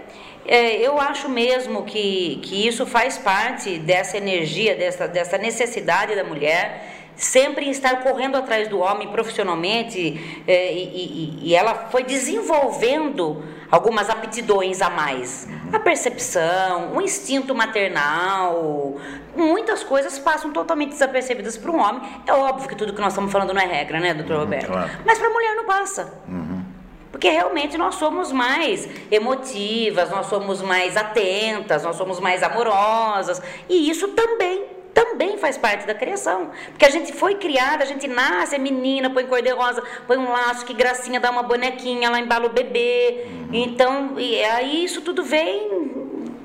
é, 0.46 0.88
eu 0.88 1.02
acho 1.02 1.28
mesmo 1.28 1.84
que, 1.84 2.40
que 2.44 2.68
isso 2.68 2.86
faz 2.86 3.18
parte 3.18 3.80
dessa 3.80 4.18
energia, 4.18 4.76
dessa, 4.76 5.08
dessa 5.08 5.36
necessidade 5.40 6.16
da 6.16 6.24
mulher 6.24 7.01
sempre 7.16 7.70
estar 7.70 8.02
correndo 8.02 8.36
atrás 8.36 8.68
do 8.68 8.80
homem 8.80 9.08
profissionalmente 9.10 10.44
é, 10.48 10.74
e, 10.74 10.84
e, 10.84 11.40
e, 11.50 11.56
ela 11.56 11.88
foi 11.92 12.04
desenvolvendo 12.04 13.44
algumas 13.70 14.10
aptidões 14.10 14.82
a 14.82 14.90
mais. 14.90 15.48
A 15.72 15.80
percepção, 15.80 16.94
o 16.96 17.02
instinto 17.02 17.56
maternal, 17.56 18.96
muitas 19.36 19.84
coisas 19.84 20.20
passam 20.20 20.52
totalmente 20.52 20.90
desapercebidas 20.90 21.58
para 21.58 21.72
um 21.72 21.80
homem. 21.80 22.02
É 22.26 22.34
óbvio 22.34 22.68
que 22.68 22.76
tudo 22.76 22.94
que 22.94 23.00
nós 23.02 23.14
estamos 23.14 23.32
falando 23.32 23.54
não 23.54 23.62
é 23.62 23.66
regra, 23.66 24.00
né, 24.00 24.14
doutor 24.14 24.36
uhum, 24.36 24.40
Roberto? 24.42 24.68
Claro. 24.68 24.90
Mas 25.06 25.18
para 25.18 25.28
a 25.28 25.32
mulher 25.32 25.56
não 25.56 25.66
passa. 25.66 26.14
Uhum. 26.28 26.66
Porque 27.12 27.30
realmente 27.30 27.78
nós 27.78 27.96
somos 27.96 28.32
mais 28.32 28.88
emotivas, 29.12 30.10
nós 30.10 30.26
somos 30.28 30.62
mais 30.62 30.98
atentas, 30.98 31.84
nós 31.84 31.96
somos 31.96 32.20
mais 32.20 32.42
amorosas. 32.42 33.42
E 33.70 33.90
isso 33.90 34.08
também 34.10 34.81
também 35.02 35.38
faz 35.38 35.58
parte 35.58 35.88
da 35.88 35.96
criação. 35.96 36.52
Porque 36.70 36.86
a 36.86 36.90
gente 36.90 37.12
foi 37.14 37.36
criada, 37.36 37.84
a 37.84 37.88
gente 37.88 38.08
nasce, 38.08 38.56
é 38.56 38.60
menina, 38.60 39.10
põe 39.10 39.26
cor 39.26 39.42
de 39.42 39.50
rosa, 39.50 39.82
põe 40.06 40.18
um 40.18 40.32
laço, 40.32 40.66
que 40.66 40.74
gracinha, 40.74 41.20
dá 41.20 41.32
uma 41.32 41.44
bonequinha, 41.44 42.10
lá 42.10 42.20
embala 42.20 42.46
o 42.46 42.50
bebê. 42.50 43.26
Uhum. 43.26 43.50
Então, 43.52 44.20
e 44.20 44.44
aí 44.44 44.84
isso 44.84 45.02
tudo 45.02 45.24
vem 45.24 45.92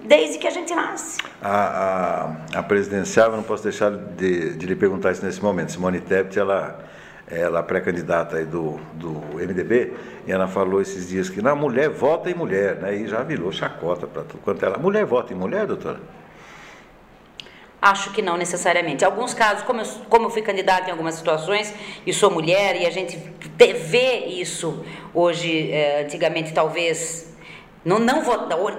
desde 0.05 0.39
que 0.39 0.47
a 0.47 0.51
gente 0.51 0.75
nasce. 0.75 1.19
A, 1.43 2.37
a, 2.55 2.59
a 2.59 2.63
presidencial, 2.63 3.31
eu 3.31 3.37
não 3.37 3.43
posso 3.43 3.63
deixar 3.63 3.91
de, 3.91 4.55
de 4.55 4.67
lhe 4.67 4.77
perguntar 4.77 5.13
isso 5.13 5.25
nesse 5.25 5.43
momento. 5.43 5.73
Simone 5.73 6.01
Tebet, 6.01 6.39
ela 6.39 6.85
ela 7.29 7.61
pré-candidata 7.61 8.45
do, 8.45 8.79
do 8.95 9.11
MDB, 9.35 9.93
e 10.27 10.33
ela 10.33 10.47
falou 10.47 10.81
esses 10.81 11.09
dias 11.09 11.29
que 11.29 11.43
na 11.43 11.57
mulher 11.57 11.91
vota 11.91 12.31
em 12.31 12.35
mulher, 12.35 12.77
né? 12.77 12.95
E 12.95 13.09
já 13.09 13.23
virou 13.23 13.51
chacota 13.51 14.07
para 14.07 14.23
tudo 14.23 14.41
quanto 14.45 14.65
ela. 14.65 14.79
Mulher 14.79 15.05
vota 15.05 15.33
em 15.33 15.37
mulher, 15.37 15.67
doutora? 15.67 15.99
Acho 17.93 18.11
que 18.11 18.21
não 18.21 18.37
necessariamente. 18.37 19.05
Em 19.05 19.07
alguns 19.07 19.33
casos, 19.33 19.63
como 19.63 19.81
eu, 19.81 19.87
como 20.09 20.27
eu 20.27 20.31
fui 20.31 20.43
candidata 20.43 20.89
em 20.89 20.91
algumas 20.91 21.15
situações 21.15 21.73
e 22.05 22.13
sou 22.13 22.33
mulher, 22.33 22.75
e 22.81 22.85
a 22.85 22.91
gente 22.91 23.17
vê 23.57 24.25
isso 24.27 24.85
hoje, 25.15 25.71
é, 25.71 26.03
antigamente 26.03 26.53
talvez 26.53 27.36
não, 27.87 28.01
não 28.01 28.21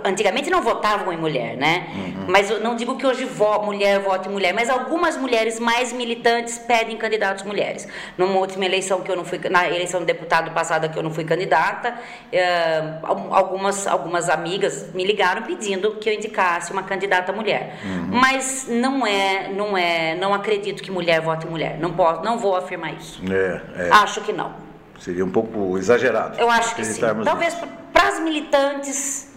antigamente 0.03 0.49
não 0.49 0.61
votavam 0.61 1.13
em 1.13 1.17
mulher, 1.17 1.55
né? 1.55 1.87
Uhum. 1.95 2.25
Mas 2.27 2.49
eu 2.49 2.59
não 2.59 2.75
digo 2.75 2.97
que 2.97 3.07
hoje 3.07 3.23
vo, 3.23 3.63
mulher 3.63 4.01
vota 4.01 4.27
em 4.27 4.31
mulher, 4.33 4.53
mas 4.53 4.69
algumas 4.69 5.15
mulheres 5.15 5.61
mais 5.61 5.93
militantes 5.93 6.57
pedem 6.59 6.97
candidatos 6.97 7.45
mulheres. 7.45 7.87
Numa 8.17 8.37
última 8.37 8.65
eleição 8.65 8.99
que 8.99 9.09
eu 9.09 9.15
não 9.15 9.23
fui, 9.23 9.39
na 9.49 9.65
eleição 9.65 10.01
de 10.01 10.07
deputado 10.07 10.51
passada 10.51 10.89
que 10.89 10.99
eu 10.99 11.03
não 11.03 11.09
fui 11.09 11.23
candidata, 11.23 11.95
é, 12.33 12.99
algumas, 13.01 13.87
algumas 13.87 14.29
amigas 14.29 14.93
me 14.93 15.05
ligaram 15.05 15.43
pedindo 15.43 15.91
que 15.91 16.09
eu 16.09 16.13
indicasse 16.13 16.73
uma 16.73 16.83
candidata 16.83 17.31
mulher. 17.31 17.77
Uhum. 17.85 18.07
Mas 18.11 18.67
não 18.67 19.07
é, 19.07 19.47
não 19.47 19.77
é, 19.77 20.15
não 20.15 20.33
acredito 20.33 20.83
que 20.83 20.91
mulher 20.91 21.21
vote 21.21 21.47
em 21.47 21.49
mulher. 21.49 21.77
Não 21.79 21.93
posso, 21.93 22.23
não 22.25 22.37
vou 22.37 22.57
afirmar 22.57 22.93
isso. 22.95 23.21
É, 23.31 23.85
é. 23.87 23.89
Acho 23.89 24.19
que 24.19 24.33
não. 24.33 24.67
Seria 24.99 25.23
um 25.23 25.31
pouco 25.31 25.77
exagerado. 25.77 26.39
Eu 26.39 26.49
acho 26.49 26.75
que 26.75 26.83
sim. 26.83 26.99
Talvez 27.23 27.55
para 27.97 28.09
as 28.09 28.19
militantes, 28.19 29.27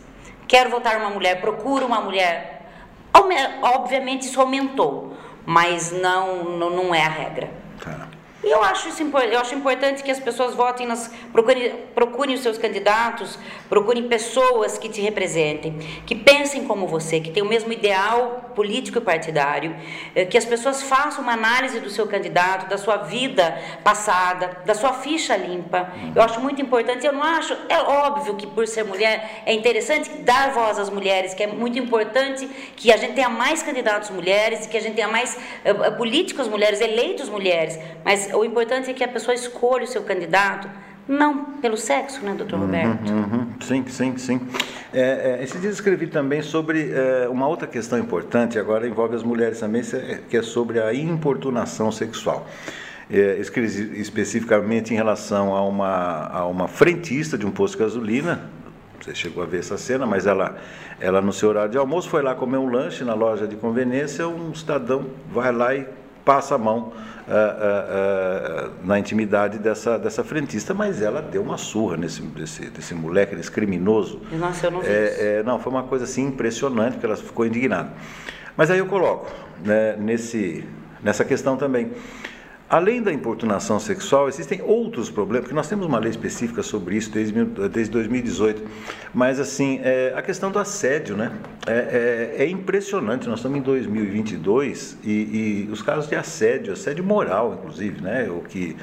quero 0.46 0.68
votar 0.68 0.98
uma 0.98 1.08
mulher, 1.08 1.40
procuro 1.40 1.86
uma 1.86 2.02
mulher. 2.02 2.66
Obviamente 3.62 4.26
isso 4.26 4.38
aumentou, 4.38 5.16
mas 5.46 5.90
não, 5.90 6.44
não, 6.44 6.68
não 6.68 6.94
é 6.94 7.02
a 7.02 7.08
regra. 7.08 7.50
Eu 8.42 8.62
acho, 8.64 8.88
isso, 8.88 9.02
eu 9.02 9.38
acho 9.38 9.54
importante 9.54 10.02
que 10.02 10.10
as 10.10 10.18
pessoas 10.18 10.54
votem, 10.54 10.86
nas, 10.86 11.12
procurem, 11.30 11.72
procurem 11.94 12.34
os 12.34 12.40
seus 12.40 12.56
candidatos, 12.56 13.38
procurem 13.68 14.08
pessoas 14.08 14.78
que 14.78 14.88
te 14.88 15.02
representem, 15.02 15.78
que 16.06 16.14
pensem 16.14 16.64
como 16.64 16.86
você, 16.86 17.20
que 17.20 17.30
tenham 17.30 17.46
o 17.46 17.50
mesmo 17.50 17.70
ideal 17.70 18.50
político 18.54 18.96
e 18.98 19.00
partidário, 19.00 19.76
eh, 20.14 20.24
que 20.24 20.38
as 20.38 20.44
pessoas 20.46 20.82
façam 20.82 21.22
uma 21.22 21.34
análise 21.34 21.80
do 21.80 21.90
seu 21.90 22.06
candidato, 22.06 22.68
da 22.68 22.78
sua 22.78 22.96
vida 22.96 23.58
passada, 23.84 24.62
da 24.64 24.74
sua 24.74 24.94
ficha 24.94 25.36
limpa. 25.36 25.92
Eu 26.14 26.22
acho 26.22 26.40
muito 26.40 26.62
importante, 26.62 27.06
eu 27.06 27.12
não 27.12 27.22
acho, 27.22 27.54
é 27.68 27.78
óbvio 27.78 28.36
que 28.36 28.46
por 28.46 28.66
ser 28.66 28.84
mulher 28.84 29.42
é 29.44 29.52
interessante 29.52 30.10
dar 30.22 30.52
voz 30.52 30.78
às 30.78 30.88
mulheres, 30.88 31.34
que 31.34 31.42
é 31.42 31.46
muito 31.46 31.78
importante 31.78 32.46
que 32.74 32.90
a 32.90 32.96
gente 32.96 33.12
tenha 33.12 33.28
mais 33.28 33.62
candidatos 33.62 34.08
mulheres, 34.08 34.66
que 34.66 34.76
a 34.76 34.80
gente 34.80 34.94
tenha 34.94 35.08
mais 35.08 35.36
uh, 35.36 35.96
políticos 35.96 36.48
mulheres, 36.48 36.80
eleitos 36.80 37.28
mulheres, 37.28 37.78
mas 38.04 38.29
o 38.34 38.44
importante 38.44 38.90
é 38.90 38.94
que 38.94 39.04
a 39.04 39.08
pessoa 39.08 39.34
escolha 39.34 39.84
o 39.84 39.86
seu 39.86 40.02
candidato, 40.02 40.68
não 41.08 41.44
pelo 41.60 41.76
sexo, 41.76 42.24
né, 42.24 42.34
doutor 42.34 42.58
uhum, 42.58 42.66
Roberto? 42.66 43.10
Uhum, 43.10 43.46
sim, 43.60 43.84
sim, 43.88 44.16
sim. 44.16 44.40
É, 44.92 45.38
é, 45.40 45.44
esse 45.44 45.58
dia 45.58 45.70
escrevi 45.70 46.06
também 46.06 46.42
sobre 46.42 46.92
é, 46.92 47.28
uma 47.28 47.48
outra 47.48 47.66
questão 47.66 47.98
importante, 47.98 48.58
agora 48.58 48.86
envolve 48.86 49.16
as 49.16 49.22
mulheres 49.22 49.58
também, 49.58 49.82
que 50.28 50.36
é 50.36 50.42
sobre 50.42 50.80
a 50.80 50.94
importunação 50.94 51.90
sexual. 51.90 52.46
É, 53.10 53.38
escrevi 53.38 54.00
especificamente 54.00 54.92
em 54.92 54.96
relação 54.96 55.54
a 55.54 55.66
uma, 55.66 56.28
a 56.28 56.46
uma 56.46 56.68
frentista 56.68 57.36
de 57.36 57.44
um 57.44 57.50
posto 57.50 57.76
de 57.76 57.82
gasolina, 57.82 58.48
você 59.00 59.14
chegou 59.14 59.42
a 59.42 59.46
ver 59.46 59.60
essa 59.60 59.78
cena, 59.78 60.06
mas 60.06 60.26
ela, 60.26 60.58
ela 61.00 61.20
no 61.20 61.32
seu 61.32 61.48
horário 61.48 61.70
de 61.70 61.78
almoço 61.78 62.08
foi 62.08 62.22
lá 62.22 62.34
comer 62.34 62.58
um 62.58 62.70
lanche 62.70 63.02
na 63.02 63.14
loja 63.14 63.46
de 63.46 63.56
conveniência, 63.56 64.28
um 64.28 64.54
cidadão 64.54 65.06
vai 65.32 65.50
lá 65.50 65.74
e 65.74 65.86
passa 66.30 66.54
a 66.54 66.58
mão 66.58 66.78
uh, 66.78 66.84
uh, 66.86 68.68
uh, 68.68 68.86
na 68.86 69.00
intimidade 69.00 69.58
dessa, 69.58 69.98
dessa 69.98 70.22
frentista, 70.22 70.72
mas 70.72 71.02
ela 71.02 71.20
deu 71.20 71.42
uma 71.42 71.56
surra 71.56 71.96
nesse 71.96 72.22
desse, 72.22 72.70
desse 72.70 72.94
moleque, 72.94 73.34
nesse 73.34 73.50
criminoso. 73.50 74.20
Nossa, 74.30 74.68
eu 74.68 74.70
não 74.70 74.80
vi 74.80 74.86
é, 74.86 75.38
é, 75.38 75.42
Não, 75.42 75.58
foi 75.58 75.72
uma 75.72 75.82
coisa 75.82 76.04
assim 76.04 76.28
impressionante, 76.28 76.98
que 76.98 77.04
ela 77.04 77.16
ficou 77.16 77.44
indignada. 77.44 77.90
Mas 78.56 78.70
aí 78.70 78.78
eu 78.78 78.86
coloco 78.86 79.28
né, 79.64 79.96
nesse, 79.98 80.64
nessa 81.02 81.24
questão 81.24 81.56
também. 81.56 81.90
Além 82.70 83.02
da 83.02 83.12
importunação 83.12 83.80
sexual, 83.80 84.28
existem 84.28 84.62
outros 84.62 85.10
problemas, 85.10 85.42
porque 85.42 85.56
nós 85.56 85.68
temos 85.68 85.84
uma 85.84 85.98
lei 85.98 86.10
específica 86.10 86.62
sobre 86.62 86.94
isso 86.94 87.10
desde, 87.10 87.44
desde 87.68 87.90
2018. 87.90 88.62
Mas, 89.12 89.40
assim, 89.40 89.80
é, 89.82 90.14
a 90.14 90.22
questão 90.22 90.52
do 90.52 90.58
assédio, 90.60 91.16
né? 91.16 91.32
É, 91.66 92.36
é, 92.38 92.44
é, 92.44 92.48
impressionante. 92.48 93.28
Nós 93.28 93.40
estamos 93.40 93.58
em 93.58 93.62
2022 93.62 94.98
e, 95.02 95.10
e 95.10 95.68
os 95.72 95.82
casos 95.82 96.08
de 96.08 96.14
assédio, 96.14 96.72
assédio 96.72 97.02
moral, 97.02 97.54
inclusive, 97.58 98.00
né? 98.00 98.30
O 98.30 98.42
que 98.42 98.76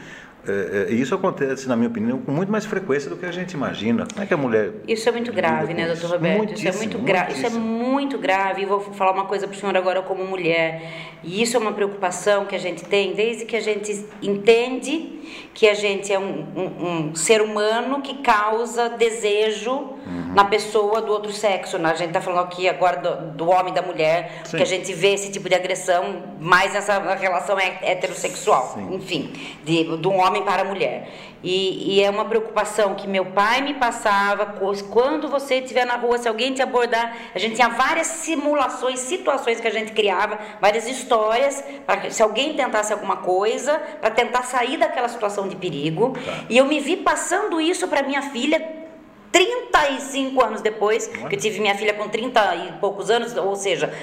é, 0.47 0.87
é, 0.89 0.93
isso 0.93 1.13
acontece, 1.13 1.67
na 1.67 1.75
minha 1.75 1.89
opinião, 1.89 2.19
com 2.19 2.31
muito 2.31 2.51
mais 2.51 2.65
frequência 2.65 3.09
do 3.09 3.17
que 3.17 3.25
a 3.25 3.31
gente 3.31 3.51
imagina. 3.51 4.07
Como 4.11 4.23
é 4.23 4.25
que 4.25 4.33
a 4.33 4.37
mulher. 4.37 4.71
Isso 4.87 5.07
é 5.09 5.11
muito 5.11 5.33
grave, 5.33 5.73
né, 5.73 5.85
doutor 5.87 6.11
Roberto? 6.11 6.53
Isso 6.53 6.67
é 6.67 6.71
muito 6.71 6.97
grave. 6.99 7.33
Isso 7.33 7.45
é 7.45 7.49
muito 7.49 8.17
grave. 8.17 8.61
E 8.61 8.65
vou 8.65 8.79
falar 8.79 9.11
uma 9.11 9.25
coisa 9.25 9.47
para 9.47 9.55
o 9.55 9.59
senhor 9.59 9.75
agora, 9.75 10.01
como 10.01 10.25
mulher. 10.25 10.81
E 11.23 11.41
isso 11.41 11.57
é 11.57 11.59
uma 11.59 11.73
preocupação 11.73 12.45
que 12.45 12.55
a 12.55 12.59
gente 12.59 12.85
tem 12.85 13.13
desde 13.13 13.45
que 13.45 13.55
a 13.55 13.61
gente 13.61 14.05
entende 14.21 15.17
que 15.53 15.67
a 15.67 15.73
gente 15.73 16.13
é 16.13 16.19
um, 16.19 16.45
um, 16.55 16.87
um 16.87 17.15
ser 17.15 17.41
humano 17.41 18.01
que 18.01 18.15
causa 18.19 18.89
desejo 18.89 19.71
uhum. 19.71 20.33
na 20.33 20.45
pessoa 20.45 21.01
do 21.01 21.11
outro 21.11 21.31
sexo. 21.31 21.77
Né? 21.77 21.89
A 21.89 21.95
gente 21.95 22.09
está 22.09 22.21
falando 22.21 22.45
aqui 22.45 22.69
agora 22.69 22.97
do, 22.97 23.31
do 23.31 23.49
homem 23.49 23.71
e 23.71 23.75
da 23.75 23.81
mulher, 23.81 24.41
Sim. 24.45 24.57
que 24.57 24.63
a 24.63 24.65
gente 24.65 24.93
vê 24.93 25.13
esse 25.13 25.31
tipo 25.31 25.49
de 25.49 25.55
agressão 25.55 26.23
mais 26.39 26.73
nessa 26.73 26.99
relação 27.15 27.57
heterossexual. 27.59 28.73
Sim. 28.75 28.95
Enfim, 28.95 29.33
de, 29.63 29.97
de 29.97 30.07
um 30.07 30.19
homem 30.19 30.36
para 30.43 30.61
a 30.61 30.65
mulher. 30.65 31.09
E, 31.43 31.95
e, 31.95 32.03
é 32.03 32.09
uma 32.09 32.25
preocupação 32.25 32.95
que 32.95 33.07
meu 33.07 33.25
pai 33.25 33.61
me 33.61 33.75
passava 33.75 34.57
quando 34.89 35.29
você 35.29 35.55
estiver 35.55 35.85
na 35.85 35.95
rua, 35.95 36.17
se 36.17 36.27
alguém 36.27 36.53
te 36.53 36.61
abordar, 36.61 37.15
a 37.33 37.39
gente 37.39 37.55
tinha 37.55 37.69
várias 37.69 38.07
simulações, 38.07 38.99
situações 38.99 39.59
que 39.59 39.67
a 39.67 39.71
gente 39.71 39.91
criava, 39.91 40.39
várias 40.59 40.87
histórias, 40.87 41.63
para 41.85 42.09
se 42.09 42.23
alguém 42.23 42.55
tentasse 42.55 42.91
alguma 42.91 43.17
coisa, 43.17 43.79
para 44.01 44.09
tentar 44.09 44.43
sair 44.43 44.77
daquela 44.77 45.07
situação 45.07 45.47
de 45.47 45.55
perigo. 45.55 46.13
Tá. 46.13 46.45
E 46.49 46.57
eu 46.57 46.65
me 46.65 46.79
vi 46.79 46.97
passando 46.97 47.61
isso 47.61 47.87
para 47.87 48.01
minha 48.01 48.23
filha 48.23 48.87
35 49.31 50.43
anos 50.43 50.61
depois, 50.61 51.07
que 51.07 51.35
eu 51.35 51.39
tive 51.39 51.59
minha 51.59 51.75
filha 51.75 51.93
com 51.93 52.09
30 52.09 52.55
e 52.55 52.71
poucos 52.79 53.09
anos, 53.09 53.35
ou 53.37 53.55
seja, 53.55 53.93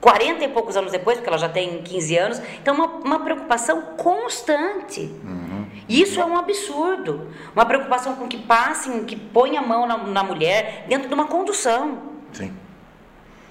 40 0.00 0.44
e 0.44 0.48
poucos 0.48 0.76
anos 0.76 0.92
depois, 0.92 1.16
porque 1.16 1.28
ela 1.28 1.38
já 1.38 1.48
tem 1.48 1.82
15 1.82 2.16
anos. 2.16 2.42
Então, 2.62 2.74
uma, 2.74 2.86
uma 2.86 3.20
preocupação 3.20 3.82
constante. 3.96 5.00
Uhum. 5.00 5.63
Isso 5.88 6.20
é 6.20 6.24
um 6.24 6.36
absurdo. 6.36 7.28
Uma 7.54 7.66
preocupação 7.66 8.16
com 8.16 8.26
que 8.26 8.38
passem, 8.38 9.04
que 9.04 9.16
põe 9.16 9.56
a 9.56 9.62
mão 9.62 9.86
na, 9.86 9.98
na 9.98 10.22
mulher 10.22 10.86
dentro 10.88 11.08
de 11.08 11.14
uma 11.14 11.26
condução. 11.26 11.98
Sim. 12.32 12.52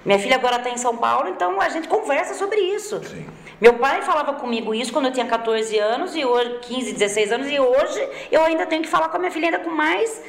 Minha 0.04 0.18
filha 0.18 0.36
agora 0.36 0.56
está 0.56 0.70
em 0.70 0.76
São 0.76 0.96
Paulo, 0.96 1.28
então 1.28 1.60
a 1.60 1.68
gente 1.68 1.88
conversa 1.88 2.34
sobre 2.34 2.60
isso. 2.60 3.00
Sim. 3.04 3.26
Meu 3.64 3.72
pai 3.72 4.02
falava 4.02 4.34
comigo 4.34 4.74
isso 4.74 4.92
quando 4.92 5.06
eu 5.06 5.10
tinha 5.10 5.24
14 5.24 5.78
anos, 5.78 6.14
e 6.14 6.22
hoje, 6.22 6.58
15, 6.60 6.92
16 6.92 7.32
anos, 7.32 7.50
e 7.50 7.58
hoje 7.58 8.08
eu 8.30 8.44
ainda 8.44 8.66
tenho 8.66 8.82
que 8.82 8.88
falar 8.90 9.08
com 9.08 9.16
a 9.16 9.18
minha 9.18 9.30
filha 9.30 9.46
ainda 9.46 9.58
com 9.58 9.70
mais. 9.70 10.22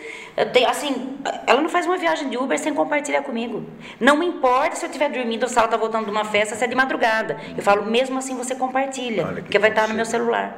Tenho, 0.54 0.70
assim, 0.70 1.18
ela 1.46 1.60
não 1.60 1.68
faz 1.68 1.86
uma 1.86 1.98
viagem 1.98 2.30
de 2.30 2.38
Uber 2.38 2.58
sem 2.58 2.74
compartilhar 2.74 3.24
comigo. 3.24 3.66
Não 4.00 4.16
me 4.16 4.26
importa 4.26 4.78
se 4.78 4.86
eu 4.86 4.88
estiver 4.88 5.10
dormindo 5.10 5.44
ou 5.44 5.50
se 5.50 5.58
ela 5.58 5.66
está 5.66 5.76
voltando 5.76 6.06
de 6.06 6.12
uma 6.12 6.24
festa, 6.24 6.56
se 6.56 6.64
é 6.64 6.68
de 6.68 6.76
madrugada. 6.76 7.38
Eu 7.58 7.62
falo, 7.62 7.86
mesmo 7.86 8.18
assim 8.18 8.38
você 8.38 8.56
compartilha, 8.56 9.26
porque 9.26 9.60
vai 9.60 9.70
estar 9.70 9.90
no 9.90 9.96
meu 9.96 10.06
celular. 10.06 10.58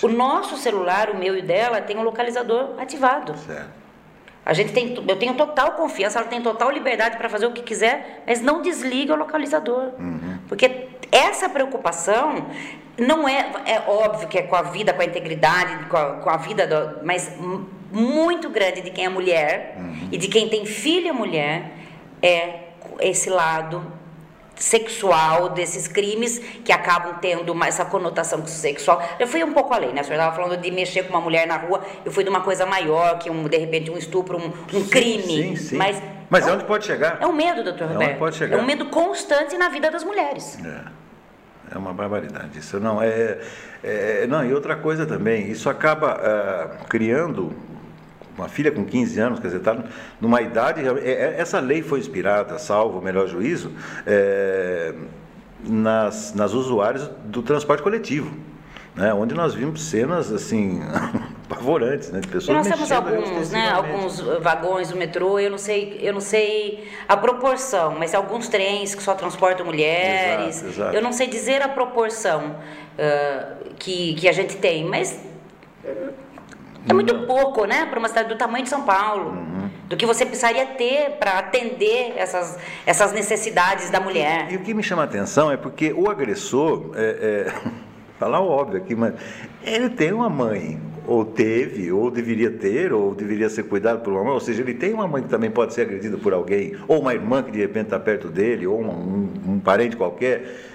O 0.00 0.08
nosso 0.08 0.56
celular, 0.56 1.10
o 1.10 1.18
meu 1.18 1.36
e 1.36 1.40
o 1.40 1.42
dela, 1.42 1.82
tem 1.82 1.98
um 1.98 2.02
localizador 2.02 2.70
ativado. 2.78 3.36
Certo. 3.36 3.84
A 4.46 4.52
gente 4.52 4.72
tem, 4.72 4.94
eu 5.08 5.16
tenho 5.16 5.34
total 5.34 5.72
confiança, 5.72 6.18
ela 6.18 6.28
tem 6.28 6.40
total 6.40 6.70
liberdade 6.70 7.16
para 7.16 7.28
fazer 7.28 7.46
o 7.46 7.52
que 7.52 7.62
quiser, 7.62 8.22
mas 8.26 8.40
não 8.42 8.60
desliga 8.60 9.14
o 9.14 9.16
localizador. 9.16 9.92
Uhum. 9.98 10.33
Porque 10.48 10.88
essa 11.10 11.48
preocupação 11.48 12.46
não 12.98 13.28
é, 13.28 13.50
é 13.66 13.82
óbvio 13.86 14.28
que 14.28 14.38
é 14.38 14.42
com 14.42 14.56
a 14.56 14.62
vida, 14.62 14.92
com 14.92 15.02
a 15.02 15.04
integridade, 15.04 15.86
com 15.86 15.96
a, 15.96 16.10
com 16.14 16.30
a 16.30 16.36
vida, 16.36 16.66
do, 16.66 17.04
mas 17.04 17.32
muito 17.90 18.48
grande 18.50 18.80
de 18.80 18.90
quem 18.90 19.04
é 19.04 19.08
mulher 19.08 19.76
uhum. 19.78 20.08
e 20.10 20.18
de 20.18 20.28
quem 20.28 20.48
tem 20.48 20.66
filha 20.66 21.12
mulher 21.12 21.72
é 22.22 22.60
esse 23.00 23.30
lado 23.30 23.92
sexual 24.56 25.48
desses 25.50 25.88
crimes 25.88 26.38
que 26.64 26.72
acabam 26.72 27.18
tendo 27.20 27.50
uma, 27.52 27.66
essa 27.66 27.84
conotação 27.84 28.46
sexual. 28.46 29.02
Eu 29.18 29.26
fui 29.26 29.42
um 29.42 29.52
pouco 29.52 29.74
além, 29.74 29.92
né? 29.92 30.00
A 30.00 30.04
senhora 30.04 30.24
estava 30.24 30.36
falando 30.36 30.60
de 30.60 30.70
mexer 30.70 31.04
com 31.04 31.10
uma 31.10 31.20
mulher 31.20 31.46
na 31.46 31.56
rua, 31.56 31.82
eu 32.04 32.12
fui 32.12 32.22
de 32.22 32.30
uma 32.30 32.40
coisa 32.40 32.64
maior, 32.64 33.18
que 33.18 33.28
um, 33.30 33.44
de 33.44 33.56
repente 33.56 33.90
um 33.90 33.96
estupro, 33.96 34.38
um, 34.38 34.52
um 34.76 34.82
sim, 34.82 34.88
crime. 34.88 35.22
Sim, 35.22 35.56
sim. 35.56 35.76
Mas, 35.76 36.00
mas 36.30 36.46
é 36.46 36.52
onde 36.52 36.64
pode 36.64 36.84
chegar. 36.84 37.18
É 37.20 37.26
um 37.26 37.32
medo, 37.32 37.62
doutor 37.62 37.84
é 37.84 37.92
Roberto. 37.92 38.10
Onde 38.10 38.18
pode 38.18 38.36
chegar. 38.36 38.58
É 38.58 38.60
um 38.60 38.64
medo 38.64 38.86
constante 38.86 39.56
na 39.56 39.68
vida 39.68 39.90
das 39.90 40.04
mulheres. 40.04 40.58
É, 40.64 41.74
é 41.74 41.78
uma 41.78 41.92
barbaridade. 41.92 42.58
Isso 42.58 42.78
não 42.80 43.02
é, 43.02 43.38
é, 43.82 44.26
Não, 44.26 44.44
e 44.44 44.52
outra 44.52 44.76
coisa 44.76 45.06
também, 45.06 45.50
isso 45.50 45.68
acaba 45.68 46.16
uh, 46.16 46.84
criando 46.88 47.52
uma 48.36 48.48
filha 48.48 48.72
com 48.72 48.84
15 48.84 49.20
anos, 49.20 49.40
quer 49.40 49.46
dizer, 49.46 49.58
está 49.58 49.76
numa 50.20 50.42
idade. 50.42 50.82
Essa 51.04 51.60
lei 51.60 51.82
foi 51.82 52.00
inspirada, 52.00 52.58
salvo 52.58 52.98
o 52.98 53.02
melhor 53.02 53.28
juízo, 53.28 53.72
é, 54.06 54.92
nas, 55.62 56.34
nas 56.34 56.52
usuárias 56.52 57.08
do 57.24 57.42
transporte 57.42 57.82
coletivo. 57.82 58.34
Né, 58.94 59.12
onde 59.12 59.34
nós 59.34 59.54
vimos 59.54 59.82
cenas 59.82 60.30
assim 60.30 60.80
pavorantes, 61.48 62.12
né, 62.12 62.20
de 62.20 62.28
pessoas 62.28 62.64
e 62.64 62.70
nós 62.70 62.78
temos 62.78 62.92
alguns, 62.92 63.50
né, 63.50 63.70
alguns 63.70 64.20
vagões 64.40 64.90
do 64.90 64.96
metrô, 64.96 65.36
eu 65.40 65.50
não 65.50 65.58
sei, 65.58 65.98
eu 66.00 66.12
não 66.12 66.20
sei 66.20 66.88
a 67.08 67.16
proporção, 67.16 67.96
mas 67.98 68.14
alguns 68.14 68.46
trens 68.46 68.94
que 68.94 69.02
só 69.02 69.14
transportam 69.14 69.66
mulheres, 69.66 70.58
exato, 70.58 70.68
exato. 70.68 70.96
eu 70.96 71.02
não 71.02 71.12
sei 71.12 71.26
dizer 71.26 71.60
a 71.60 71.68
proporção 71.68 72.54
uh, 72.94 73.74
que, 73.80 74.14
que 74.14 74.28
a 74.28 74.32
gente 74.32 74.56
tem, 74.58 74.84
mas 74.84 75.18
é 76.88 76.92
muito 76.92 77.26
pouco, 77.26 77.64
né, 77.64 77.86
para 77.86 77.98
uma 77.98 78.08
cidade 78.08 78.28
do 78.28 78.36
tamanho 78.36 78.64
de 78.64 78.70
São 78.70 78.82
Paulo. 78.82 79.30
Uhum. 79.30 79.70
Do 79.88 79.96
que 79.96 80.06
você 80.06 80.24
precisaria 80.24 80.66
ter 80.66 81.12
para 81.18 81.38
atender 81.38 82.14
essas, 82.16 82.58
essas 82.86 83.12
necessidades 83.12 83.90
da 83.90 84.00
mulher. 84.00 84.50
E, 84.50 84.54
e, 84.54 84.56
o 84.56 84.60
que 84.60 84.72
me 84.72 84.82
chama 84.82 85.02
a 85.02 85.04
atenção 85.04 85.50
é 85.50 85.56
porque 85.56 85.92
o 85.92 86.10
agressor, 86.10 86.92
é, 86.94 87.48
é, 87.48 87.70
falar 88.18 88.40
óbvio 88.40 88.78
aqui, 88.78 88.94
mas 88.94 89.14
ele 89.62 89.90
tem 89.90 90.12
uma 90.12 90.28
mãe, 90.28 90.80
ou 91.06 91.24
teve, 91.24 91.92
ou 91.92 92.10
deveria 92.10 92.50
ter, 92.50 92.92
ou 92.92 93.14
deveria 93.14 93.48
ser 93.48 93.64
cuidado 93.64 94.02
por 94.02 94.12
uma 94.12 94.24
mãe, 94.24 94.32
ou 94.32 94.40
seja, 94.40 94.62
ele 94.62 94.74
tem 94.74 94.92
uma 94.92 95.06
mãe 95.06 95.22
que 95.22 95.28
também 95.28 95.50
pode 95.50 95.74
ser 95.74 95.82
agredida 95.82 96.16
por 96.16 96.32
alguém, 96.32 96.76
ou 96.88 97.00
uma 97.00 97.12
irmã 97.12 97.42
que 97.42 97.50
de 97.50 97.58
repente 97.58 97.86
está 97.86 97.98
perto 97.98 98.28
dele, 98.28 98.66
ou 98.66 98.80
um, 98.80 99.28
um 99.46 99.60
parente 99.60 99.96
qualquer. 99.96 100.72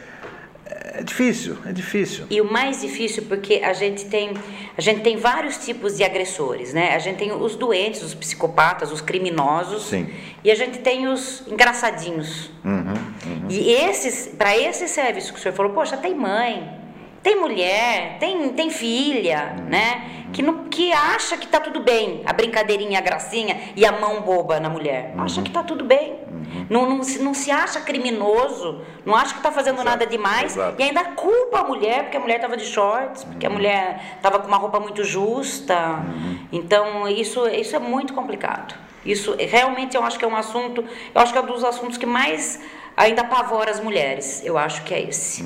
É 0.93 1.01
difícil, 1.01 1.57
é 1.65 1.71
difícil. 1.71 2.25
E 2.29 2.41
o 2.41 2.51
mais 2.51 2.81
difícil 2.81 3.23
porque 3.27 3.61
a 3.63 3.73
gente 3.73 4.05
tem 4.05 4.33
a 4.77 4.81
gente 4.81 5.01
tem 5.01 5.17
vários 5.17 5.57
tipos 5.57 5.97
de 5.97 6.03
agressores, 6.03 6.73
né? 6.73 6.93
A 6.93 6.99
gente 6.99 7.17
tem 7.17 7.31
os 7.31 7.55
doentes, 7.55 8.03
os 8.03 8.13
psicopatas, 8.13 8.91
os 8.91 9.01
criminosos. 9.01 9.87
Sim. 9.87 10.09
E 10.43 10.51
a 10.51 10.55
gente 10.55 10.79
tem 10.79 11.07
os 11.07 11.43
engraçadinhos. 11.47 12.51
Uhum, 12.63 12.93
uhum. 13.25 13.47
E 13.49 13.71
esses, 13.71 14.27
para 14.27 14.57
esse 14.57 14.87
serviço 14.87 15.33
que 15.33 15.39
o 15.39 15.41
senhor 15.41 15.53
falou, 15.53 15.73
poxa, 15.73 15.97
tem 15.97 16.13
mãe, 16.13 16.78
tem 17.21 17.39
mulher, 17.39 18.17
tem, 18.19 18.49
tem 18.49 18.69
filha, 18.69 19.55
uhum. 19.57 19.65
né? 19.65 20.25
Que, 20.31 20.41
não, 20.41 20.65
que 20.65 20.91
acha 20.91 21.37
que 21.37 21.47
tá 21.47 21.59
tudo 21.59 21.79
bem, 21.81 22.21
a 22.25 22.31
brincadeirinha, 22.31 22.99
a 22.99 23.01
gracinha 23.01 23.57
e 23.75 23.85
a 23.85 23.91
mão 23.91 24.21
boba 24.21 24.59
na 24.59 24.69
mulher. 24.69 25.13
Acha 25.17 25.41
que 25.41 25.49
tá 25.49 25.63
tudo 25.63 25.83
bem. 25.83 26.17
Uhum. 26.39 26.65
Não, 26.69 26.89
não, 26.89 27.03
se, 27.03 27.19
não 27.19 27.33
se 27.33 27.51
acha 27.51 27.81
criminoso, 27.81 28.81
não 29.05 29.15
acha 29.15 29.33
que 29.35 29.41
tá 29.41 29.51
fazendo 29.51 29.75
Exato, 29.75 29.89
nada 29.89 30.05
demais 30.05 30.53
exato. 30.53 30.75
e 30.79 30.83
ainda 30.83 31.03
culpa 31.05 31.59
a 31.59 31.63
mulher, 31.63 32.03
porque 32.03 32.17
a 32.17 32.19
mulher 32.19 32.39
tava 32.39 32.57
de 32.57 32.65
shorts, 32.65 33.23
porque 33.23 33.45
a 33.45 33.49
mulher 33.49 34.17
tava 34.21 34.39
com 34.39 34.47
uma 34.47 34.57
roupa 34.57 34.79
muito 34.79 35.03
justa. 35.03 36.03
Então, 36.51 37.07
isso, 37.07 37.47
isso 37.47 37.75
é 37.75 37.79
muito 37.79 38.13
complicado. 38.13 38.75
Isso 39.05 39.35
realmente 39.37 39.95
eu 39.95 40.03
acho 40.03 40.19
que 40.19 40.25
é 40.25 40.27
um 40.27 40.35
assunto, 40.35 40.83
eu 41.13 41.21
acho 41.21 41.31
que 41.31 41.37
é 41.37 41.41
um 41.41 41.45
dos 41.45 41.63
assuntos 41.63 41.97
que 41.97 42.05
mais 42.05 42.59
ainda 42.99 43.21
apavora 43.21 43.71
as 43.71 43.79
mulheres. 43.79 44.41
Eu 44.43 44.57
acho 44.57 44.83
que 44.83 44.93
é 44.93 45.01
esse. 45.01 45.41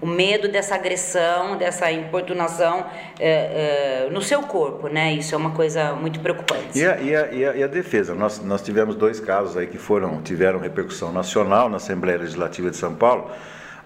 O 0.00 0.06
medo 0.06 0.48
dessa 0.48 0.74
agressão, 0.74 1.56
dessa 1.56 1.90
importunação 1.92 2.84
é, 3.20 4.06
é, 4.06 4.10
no 4.10 4.20
seu 4.20 4.42
corpo, 4.42 4.88
né? 4.88 5.12
Isso 5.12 5.32
é 5.32 5.38
uma 5.38 5.52
coisa 5.52 5.92
muito 5.92 6.18
preocupante. 6.18 6.76
E 6.76 6.84
a, 6.84 7.00
e 7.00 7.14
a, 7.14 7.32
e 7.32 7.44
a, 7.44 7.56
e 7.58 7.62
a 7.62 7.66
defesa? 7.68 8.12
Nós, 8.12 8.42
nós 8.42 8.60
tivemos 8.60 8.96
dois 8.96 9.20
casos 9.20 9.56
aí 9.56 9.68
que 9.68 9.78
foram, 9.78 10.20
tiveram 10.36 10.58
repercussão 10.58 11.10
nacional 11.10 11.70
na 11.70 11.78
Assembleia 11.78 12.18
Legislativa 12.18 12.70
de 12.70 12.76
São 12.76 12.94
Paulo. 12.94 13.30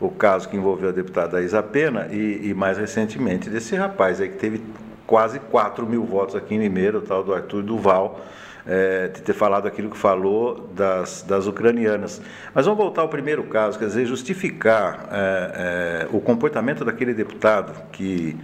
O 0.00 0.10
caso 0.10 0.48
que 0.48 0.56
envolveu 0.56 0.88
a 0.88 0.92
deputada 0.92 1.40
Isa 1.40 1.62
Pena 1.62 2.08
e, 2.10 2.48
e 2.48 2.54
mais 2.54 2.76
recentemente 2.76 3.48
desse 3.48 3.76
rapaz 3.76 4.20
aí 4.20 4.28
que 4.28 4.36
teve 4.36 4.60
quase 5.06 5.38
4 5.38 5.86
mil 5.86 6.04
votos 6.04 6.34
aqui 6.34 6.56
em 6.56 6.58
Limeira, 6.58 6.98
o 6.98 7.02
tal 7.02 7.22
do 7.22 7.32
Arthur 7.32 7.62
Duval, 7.62 8.20
é, 8.66 9.06
de 9.08 9.22
ter 9.22 9.32
falado 9.32 9.68
aquilo 9.68 9.90
que 9.90 9.96
falou 9.96 10.68
das, 10.74 11.22
das 11.22 11.46
ucranianas. 11.46 12.20
Mas 12.52 12.66
vamos 12.66 12.82
voltar 12.82 13.02
ao 13.02 13.08
primeiro 13.08 13.44
caso, 13.44 13.78
quer 13.78 13.86
dizer, 13.86 14.06
justificar 14.06 15.08
é, 15.12 16.06
é, 16.06 16.08
o 16.10 16.20
comportamento 16.20 16.84
daquele 16.84 17.14
deputado 17.14 17.72
que 17.92 18.36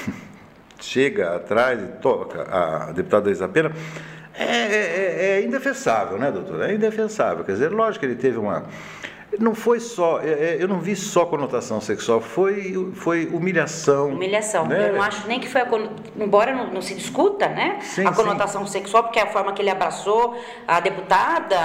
chega 0.78 1.36
atrás 1.36 1.80
e 1.82 1.86
toca 2.02 2.42
a 2.42 2.92
deputada 2.92 3.30
Isabela. 3.30 3.72
É, 4.34 4.44
é, 4.44 5.40
é 5.40 5.42
indefensável, 5.44 6.18
né, 6.18 6.30
doutor? 6.30 6.62
É 6.62 6.74
indefensável. 6.74 7.44
Quer 7.44 7.52
dizer, 7.52 7.70
lógico 7.70 8.00
que 8.00 8.06
ele 8.06 8.20
teve 8.20 8.38
uma 8.38 8.64
não 9.38 9.54
foi 9.54 9.80
só, 9.80 10.20
é, 10.20 10.30
é, 10.30 10.56
eu 10.60 10.68
não 10.68 10.78
vi 10.78 10.94
só 10.94 11.24
conotação 11.24 11.80
sexual, 11.80 12.20
foi, 12.20 12.90
foi 12.94 13.26
humilhação. 13.26 14.08
Humilhação. 14.08 14.66
Né? 14.66 14.90
Eu 14.90 14.94
não 14.94 15.02
acho 15.02 15.26
nem 15.26 15.40
que 15.40 15.48
foi, 15.48 15.60
a, 15.60 15.68
embora 16.18 16.54
não, 16.54 16.72
não, 16.72 16.82
se 16.82 16.94
discuta, 16.94 17.48
né? 17.48 17.78
Sim, 17.80 18.06
a 18.06 18.12
conotação 18.12 18.66
sim. 18.66 18.72
sexual, 18.72 19.04
porque 19.04 19.18
a 19.18 19.26
forma 19.26 19.52
que 19.52 19.62
ele 19.62 19.70
abraçou 19.70 20.36
a 20.66 20.80
deputada 20.80 21.56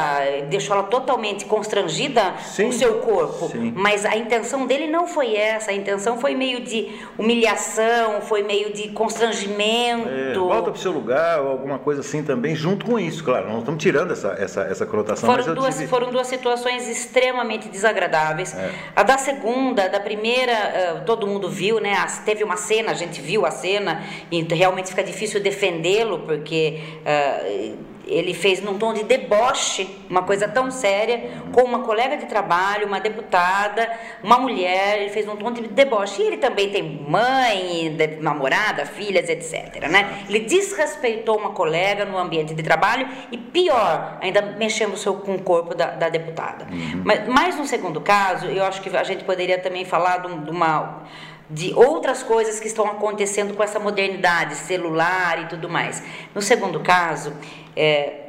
deixou 0.49 0.75
ela 0.75 0.85
totalmente 0.85 1.45
constrangida 1.45 2.35
sim, 2.39 2.63
com 2.63 2.69
o 2.69 2.73
seu 2.73 2.99
corpo. 2.99 3.51
Mas 3.75 4.05
a 4.05 4.15
intenção 4.15 4.65
dele 4.65 4.87
não 4.87 5.07
foi 5.07 5.35
essa, 5.35 5.71
a 5.71 5.73
intenção 5.73 6.17
foi 6.19 6.35
meio 6.35 6.61
de 6.61 6.91
humilhação, 7.17 8.21
foi 8.21 8.43
meio 8.43 8.71
de 8.73 8.89
constrangimento. 8.89 10.07
É, 10.09 10.33
volta 10.33 10.71
para 10.71 10.79
o 10.79 10.81
seu 10.81 10.91
lugar, 10.91 11.41
ou 11.41 11.49
alguma 11.49 11.79
coisa 11.79 12.01
assim 12.01 12.23
também, 12.23 12.55
junto 12.55 12.85
com 12.85 12.99
isso, 12.99 13.23
claro. 13.23 13.49
Não 13.49 13.59
estamos 13.59 13.81
tirando 13.81 14.11
essa, 14.11 14.35
essa, 14.37 14.61
essa 14.61 14.85
conotação. 14.85 15.29
Foram, 15.29 15.53
duas, 15.53 15.75
tive... 15.75 15.87
foram 15.87 16.11
duas 16.11 16.27
situações 16.27 16.87
extremamente 16.87 17.56
desagradáveis. 17.57 18.53
É. 18.53 18.71
A 18.95 19.03
da 19.03 19.17
segunda, 19.17 19.89
da 19.89 19.99
primeira, 19.99 21.01
uh, 21.01 21.05
todo 21.05 21.25
mundo 21.25 21.49
viu, 21.49 21.79
né? 21.79 21.95
Teve 22.25 22.43
uma 22.43 22.57
cena, 22.57 22.91
a 22.91 22.95
gente 22.95 23.21
viu 23.21 23.45
a 23.45 23.51
cena 23.51 24.03
e 24.31 24.41
realmente 24.41 24.89
fica 24.89 25.03
difícil 25.03 25.41
defendê-lo 25.41 26.19
porque 26.19 26.79
uh, 27.01 27.96
ele 28.07 28.33
fez 28.33 28.61
num 28.61 28.77
tom 28.77 28.93
de 28.93 29.03
deboche 29.03 29.87
uma 30.09 30.23
coisa 30.23 30.47
tão 30.47 30.71
séria 30.71 31.41
com 31.53 31.63
uma 31.63 31.79
colega 31.79 32.17
de 32.17 32.25
trabalho, 32.25 32.87
uma 32.87 32.99
deputada, 32.99 33.89
uma 34.23 34.37
mulher, 34.37 35.01
ele 35.01 35.09
fez 35.09 35.25
num 35.25 35.35
tom 35.35 35.51
de 35.51 35.61
deboche. 35.67 36.21
E 36.21 36.27
ele 36.27 36.37
também 36.37 36.69
tem 36.69 37.05
mãe, 37.07 37.95
namorada, 38.19 38.85
filhas, 38.85 39.29
etc. 39.29 39.87
Né? 39.89 40.25
Ele 40.27 40.39
desrespeitou 40.39 41.37
uma 41.37 41.51
colega 41.51 42.05
no 42.05 42.17
ambiente 42.17 42.53
de 42.53 42.63
trabalho 42.63 43.07
e 43.31 43.37
pior, 43.37 44.17
ainda 44.21 44.41
mexendo 44.41 44.95
seu, 44.97 45.15
com 45.15 45.35
o 45.35 45.41
corpo 45.41 45.75
da, 45.75 45.91
da 45.91 46.09
deputada. 46.09 46.65
Uhum. 46.71 47.01
Mas, 47.03 47.27
mas 47.27 47.55
no 47.57 47.65
segundo 47.65 48.01
caso, 48.01 48.47
eu 48.47 48.63
acho 48.63 48.81
que 48.81 48.95
a 48.95 49.03
gente 49.03 49.23
poderia 49.23 49.59
também 49.59 49.85
falar 49.85 50.17
de, 50.17 50.39
de 50.39 50.51
uma 50.51 51.03
de 51.49 51.73
outras 51.73 52.23
coisas 52.23 52.59
que 52.59 52.67
estão 52.67 52.85
acontecendo 52.85 53.53
com 53.53 53.63
essa 53.63 53.79
modernidade 53.79 54.55
celular 54.55 55.43
e 55.43 55.45
tudo 55.47 55.69
mais. 55.69 56.03
No 56.35 56.41
segundo 56.41 56.81
caso, 56.81 57.33
é, 57.77 58.27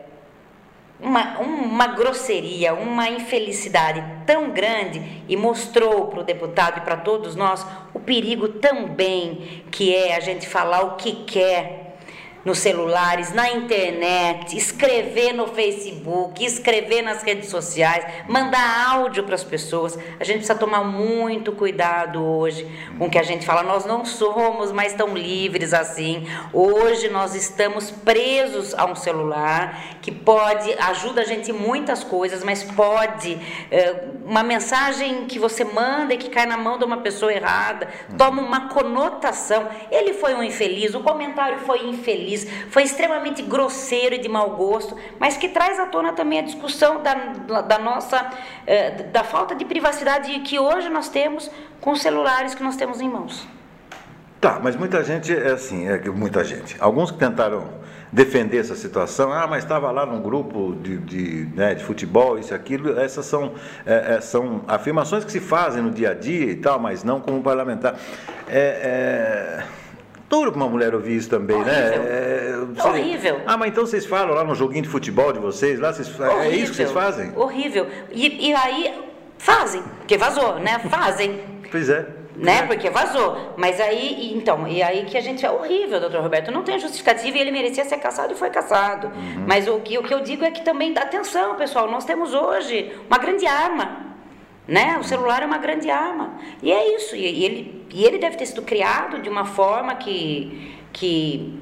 uma, 1.00 1.38
uma 1.38 1.86
grosseria, 1.86 2.74
uma 2.74 3.08
infelicidade 3.08 4.04
tão 4.26 4.50
grande 4.50 5.22
e 5.28 5.36
mostrou 5.36 6.08
para 6.08 6.20
o 6.20 6.24
deputado 6.24 6.78
e 6.78 6.80
para 6.82 6.96
todos 6.96 7.34
nós 7.34 7.64
o 7.94 8.00
perigo 8.00 8.48
também 8.48 9.64
que 9.70 9.94
é 9.94 10.16
a 10.16 10.20
gente 10.20 10.46
falar 10.46 10.82
o 10.82 10.96
que 10.96 11.24
quer 11.24 11.87
nos 12.48 12.60
celulares, 12.60 13.30
na 13.34 13.50
internet, 13.50 14.56
escrever 14.56 15.34
no 15.34 15.48
Facebook, 15.48 16.42
escrever 16.42 17.02
nas 17.02 17.22
redes 17.22 17.50
sociais, 17.50 18.06
mandar 18.26 18.94
áudio 18.94 19.22
para 19.22 19.34
as 19.34 19.44
pessoas. 19.44 19.98
A 20.18 20.24
gente 20.24 20.38
precisa 20.38 20.54
tomar 20.54 20.82
muito 20.82 21.52
cuidado 21.52 22.24
hoje 22.24 22.66
com 22.96 23.04
o 23.04 23.10
que 23.10 23.18
a 23.18 23.22
gente 23.22 23.44
fala. 23.44 23.62
Nós 23.62 23.84
não 23.84 24.02
somos 24.06 24.72
mais 24.72 24.94
tão 24.94 25.14
livres 25.14 25.74
assim. 25.74 26.26
Hoje 26.50 27.10
nós 27.10 27.34
estamos 27.34 27.90
presos 27.90 28.72
a 28.74 28.86
um 28.86 28.96
celular 28.96 29.98
que 30.00 30.10
pode 30.10 30.72
ajuda 30.78 31.20
a 31.20 31.24
gente 31.24 31.50
em 31.50 31.54
muitas 31.54 32.02
coisas, 32.02 32.42
mas 32.42 32.62
pode 32.62 33.38
é, 33.70 34.04
uma 34.24 34.42
mensagem 34.42 35.26
que 35.26 35.38
você 35.38 35.64
manda 35.64 36.14
e 36.14 36.16
que 36.16 36.30
cai 36.30 36.46
na 36.46 36.56
mão 36.56 36.78
de 36.78 36.84
uma 36.84 36.98
pessoa 36.98 37.30
errada 37.30 37.88
toma 38.16 38.40
uma 38.40 38.68
conotação. 38.68 39.68
Ele 39.90 40.14
foi 40.14 40.34
um 40.34 40.42
infeliz, 40.42 40.94
o 40.94 41.00
comentário 41.00 41.58
foi 41.58 41.86
infeliz 41.86 42.37
foi 42.70 42.82
extremamente 42.82 43.42
grosseiro 43.42 44.14
e 44.14 44.18
de 44.18 44.28
mau 44.28 44.50
gosto, 44.50 44.96
mas 45.18 45.36
que 45.36 45.48
traz 45.48 45.78
à 45.78 45.86
tona 45.86 46.12
também 46.12 46.40
a 46.40 46.42
discussão 46.42 47.02
da, 47.02 47.14
da 47.62 47.78
nossa, 47.78 48.30
eh, 48.66 48.90
da 49.04 49.24
falta 49.24 49.54
de 49.54 49.64
privacidade 49.64 50.38
que 50.40 50.58
hoje 50.58 50.88
nós 50.88 51.08
temos 51.08 51.50
com 51.80 51.92
os 51.92 52.00
celulares 52.00 52.54
que 52.54 52.62
nós 52.62 52.76
temos 52.76 53.00
em 53.00 53.08
mãos. 53.08 53.46
Tá, 54.40 54.60
mas 54.62 54.76
muita 54.76 55.02
gente 55.02 55.34
é 55.34 55.50
assim, 55.50 55.88
é 55.88 55.98
muita 56.10 56.44
gente. 56.44 56.76
Alguns 56.78 57.10
que 57.10 57.18
tentaram 57.18 57.66
defender 58.12 58.58
essa 58.58 58.74
situação, 58.74 59.32
ah, 59.32 59.46
mas 59.46 59.64
estava 59.64 59.90
lá 59.90 60.06
num 60.06 60.22
grupo 60.22 60.76
de, 60.80 60.96
de, 60.98 61.48
né, 61.54 61.74
de 61.74 61.84
futebol, 61.84 62.38
isso 62.38 62.52
e 62.52 62.56
aquilo, 62.56 62.98
essas 62.98 63.26
são, 63.26 63.54
é, 63.84 64.14
é, 64.14 64.20
são 64.20 64.62
afirmações 64.66 65.24
que 65.24 65.32
se 65.32 65.40
fazem 65.40 65.82
no 65.82 65.90
dia 65.90 66.12
a 66.12 66.14
dia 66.14 66.52
e 66.52 66.56
tal, 66.56 66.78
mas 66.78 67.02
não 67.02 67.20
como 67.20 67.42
parlamentar. 67.42 67.96
É, 68.48 69.62
é 69.64 69.64
duro 70.28 70.52
para 70.52 70.60
uma 70.60 70.68
mulher 70.68 70.94
ouvir 70.94 71.16
isso 71.16 71.28
também, 71.28 71.56
Horrível. 71.56 72.02
né? 72.02 72.76
É, 72.76 72.86
Horrível. 72.86 73.40
Ah, 73.46 73.56
mas 73.56 73.70
então 73.70 73.86
vocês 73.86 74.04
falam 74.06 74.34
lá 74.34 74.44
no 74.44 74.54
joguinho 74.54 74.82
de 74.82 74.88
futebol 74.88 75.32
de 75.32 75.38
vocês, 75.38 75.80
lá 75.80 75.92
vocês, 75.92 76.08
é 76.20 76.50
isso 76.50 76.70
que 76.70 76.76
vocês 76.76 76.92
fazem? 76.92 77.32
Horrível. 77.36 77.86
E, 78.10 78.50
e 78.50 78.54
aí 78.54 78.94
fazem, 79.38 79.82
porque 79.98 80.16
vazou, 80.16 80.58
né? 80.58 80.78
Fazem. 80.90 81.40
pois 81.70 81.88
é. 81.88 82.06
Né? 82.36 82.58
É. 82.58 82.62
Porque 82.62 82.88
vazou. 82.88 83.54
Mas 83.56 83.80
aí, 83.80 84.32
então, 84.36 84.68
e 84.68 84.80
aí 84.80 85.04
que 85.06 85.16
a 85.18 85.20
gente 85.20 85.44
é 85.44 85.50
horrível, 85.50 85.98
doutor 85.98 86.22
Roberto. 86.22 86.52
Não 86.52 86.62
tem 86.62 86.78
justificativa 86.78 87.36
e 87.36 87.40
ele 87.40 87.50
merecia 87.50 87.84
ser 87.84 87.98
caçado 87.98 88.32
e 88.32 88.36
foi 88.36 88.48
caçado. 88.48 89.08
Uhum. 89.08 89.44
Mas 89.44 89.66
o 89.66 89.80
que, 89.80 89.98
o 89.98 90.04
que 90.04 90.14
eu 90.14 90.20
digo 90.20 90.44
é 90.44 90.50
que 90.52 90.62
também, 90.62 90.96
atenção, 90.96 91.56
pessoal, 91.56 91.90
nós 91.90 92.04
temos 92.04 92.32
hoje 92.34 92.96
uma 93.08 93.18
grande 93.18 93.44
arma 93.44 94.07
né? 94.68 94.98
O 95.00 95.02
celular 95.02 95.42
é 95.42 95.46
uma 95.46 95.56
grande 95.56 95.90
arma. 95.90 96.34
E 96.62 96.70
é 96.70 96.94
isso. 96.94 97.16
E, 97.16 97.24
ele, 97.24 97.86
e 97.90 98.04
ele 98.04 98.18
deve 98.18 98.36
ter 98.36 98.44
sido 98.44 98.60
criado 98.60 99.22
de 99.22 99.28
uma 99.30 99.46
forma 99.46 99.94
que, 99.94 100.78
que 100.92 101.58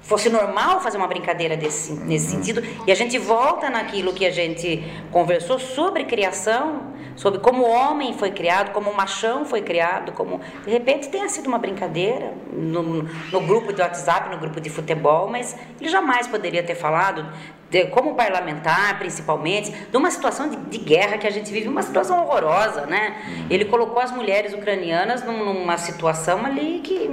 fosse 0.00 0.30
normal 0.30 0.80
fazer 0.80 0.96
uma 0.96 1.06
brincadeira 1.06 1.58
desse, 1.58 1.92
nesse 1.92 2.34
uhum. 2.34 2.42
sentido. 2.42 2.62
E 2.86 2.90
a 2.90 2.94
gente 2.94 3.18
volta 3.18 3.68
naquilo 3.68 4.14
que 4.14 4.24
a 4.24 4.30
gente 4.30 4.82
conversou 5.12 5.58
sobre 5.58 6.04
criação, 6.04 6.94
sobre 7.14 7.40
como 7.40 7.64
o 7.64 7.70
homem 7.70 8.14
foi 8.14 8.30
criado, 8.30 8.72
como 8.72 8.90
o 8.90 8.96
machão 8.96 9.44
foi 9.44 9.60
criado, 9.60 10.12
como 10.12 10.40
de 10.64 10.70
repente 10.70 11.10
tenha 11.10 11.28
sido 11.28 11.46
uma 11.46 11.58
brincadeira 11.58 12.32
no, 12.50 13.02
no 13.02 13.40
grupo 13.42 13.70
de 13.70 13.82
WhatsApp, 13.82 14.30
no 14.30 14.38
grupo 14.38 14.58
de 14.62 14.70
futebol, 14.70 15.28
mas 15.28 15.54
ele 15.78 15.90
jamais 15.90 16.26
poderia 16.26 16.62
ter 16.62 16.74
falado 16.74 17.30
de, 17.70 17.86
como 17.86 18.14
parlamentar, 18.14 18.98
principalmente, 18.98 19.70
de 19.70 19.96
uma 19.96 20.10
situação 20.10 20.48
de, 20.48 20.56
de, 20.56 20.78
guerra 20.78 21.16
que 21.16 21.26
a 21.26 21.30
gente 21.30 21.50
vive, 21.52 21.68
uma 21.68 21.82
situação 21.82 22.20
horrorosa, 22.20 22.84
né? 22.86 23.16
Uhum. 23.28 23.46
Ele 23.48 23.64
colocou 23.64 24.02
as 24.02 24.10
mulheres 24.10 24.52
ucranianas 24.52 25.24
numa 25.24 25.78
situação 25.78 26.44
ali 26.44 26.80
que, 26.82 27.08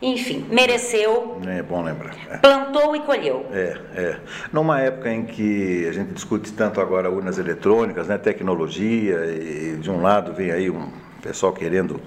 enfim, 0.00 0.46
mereceu. 0.50 1.38
É 1.46 1.62
bom 1.62 1.82
lembrar. 1.82 2.14
É. 2.30 2.38
Plantou 2.38 2.96
e 2.96 3.00
colheu. 3.00 3.44
É, 3.52 3.78
é. 3.94 4.16
Numa 4.50 4.80
época 4.80 5.12
em 5.12 5.26
que 5.26 5.86
a 5.86 5.92
gente 5.92 6.14
discute 6.14 6.52
tanto 6.52 6.80
agora 6.80 7.10
urnas 7.10 7.38
eletrônicas, 7.38 8.08
né, 8.08 8.16
tecnologia, 8.16 9.16
e 9.26 9.76
de 9.76 9.90
um 9.90 10.00
lado 10.00 10.32
vem 10.32 10.50
aí 10.50 10.70
um 10.70 10.90
pessoal 11.20 11.52
querendo 11.52 12.00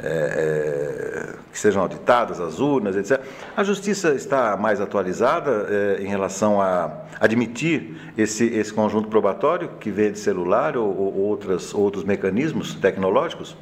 é, 0.00 0.06
é, 0.06 1.34
que 1.50 1.58
sejam 1.58 1.82
auditadas 1.82 2.40
as 2.40 2.60
urnas, 2.60 2.94
etc. 2.94 3.20
A 3.56 3.64
justiça 3.64 4.14
está 4.14 4.56
mais 4.56 4.80
atualizada 4.80 5.66
é, 5.68 6.02
em 6.02 6.06
relação 6.06 6.60
a 6.60 6.92
admitir 7.20 7.96
esse, 8.16 8.46
esse 8.46 8.72
conjunto 8.72 9.08
probatório 9.08 9.70
que 9.80 9.90
vem 9.90 10.12
de 10.12 10.20
celular 10.20 10.76
ou, 10.76 10.86
ou 10.86 11.18
outras, 11.18 11.74
outros 11.74 12.04
mecanismos 12.04 12.74
tecnológicos? 12.74 13.56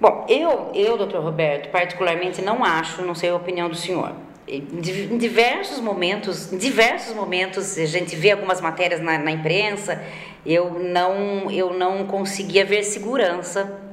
Bom, 0.00 0.24
eu, 0.28 0.70
eu, 0.74 0.96
doutor 0.96 1.22
Roberto, 1.22 1.70
particularmente 1.70 2.40
não 2.40 2.64
acho, 2.64 3.02
não 3.02 3.14
sei 3.14 3.28
a 3.28 3.36
opinião 3.36 3.68
do 3.68 3.76
senhor. 3.76 4.12
Em 4.48 5.18
diversos 5.18 5.80
momentos, 5.80 6.50
em 6.52 6.56
diversos 6.56 7.14
momentos, 7.14 7.76
a 7.76 7.84
gente 7.84 8.16
vê 8.16 8.30
algumas 8.30 8.60
matérias 8.60 9.00
na, 9.02 9.18
na 9.18 9.32
imprensa, 9.32 10.02
eu 10.46 10.78
não, 10.78 11.50
eu 11.50 11.74
não 11.74 12.06
conseguia 12.06 12.64
ver 12.64 12.84
segurança 12.84 13.85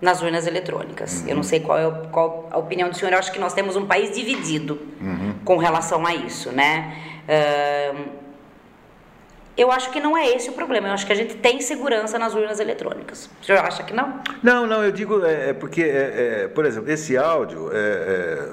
nas 0.00 0.22
urnas 0.22 0.46
eletrônicas. 0.46 1.22
Uhum. 1.22 1.28
Eu 1.28 1.36
não 1.36 1.42
sei 1.42 1.60
qual 1.60 1.78
é 1.78 1.90
qual 2.10 2.48
a 2.50 2.58
opinião 2.58 2.88
do 2.88 2.96
senhor. 2.96 3.12
Eu 3.12 3.18
acho 3.18 3.32
que 3.32 3.38
nós 3.38 3.52
temos 3.52 3.76
um 3.76 3.86
país 3.86 4.14
dividido 4.14 4.78
uhum. 5.00 5.34
com 5.44 5.56
relação 5.56 6.06
a 6.06 6.14
isso, 6.14 6.52
né? 6.52 6.96
Uh, 7.28 8.17
eu 9.58 9.72
acho 9.72 9.90
que 9.90 9.98
não 9.98 10.16
é 10.16 10.28
esse 10.28 10.48
o 10.48 10.52
problema. 10.52 10.88
Eu 10.88 10.92
acho 10.92 11.04
que 11.04 11.12
a 11.12 11.16
gente 11.16 11.34
tem 11.34 11.60
segurança 11.60 12.18
nas 12.18 12.32
urnas 12.34 12.60
eletrônicas. 12.60 13.28
O 13.42 13.44
senhor 13.44 13.58
acha 13.58 13.82
que 13.82 13.92
não? 13.92 14.20
Não, 14.40 14.66
não. 14.66 14.84
Eu 14.84 14.92
digo 14.92 15.24
é, 15.24 15.50
é 15.50 15.52
porque, 15.52 15.82
é, 15.82 16.44
é, 16.44 16.48
por 16.48 16.64
exemplo, 16.64 16.90
esse 16.90 17.16
áudio, 17.16 17.70
é, 17.72 17.76
é 17.76 18.48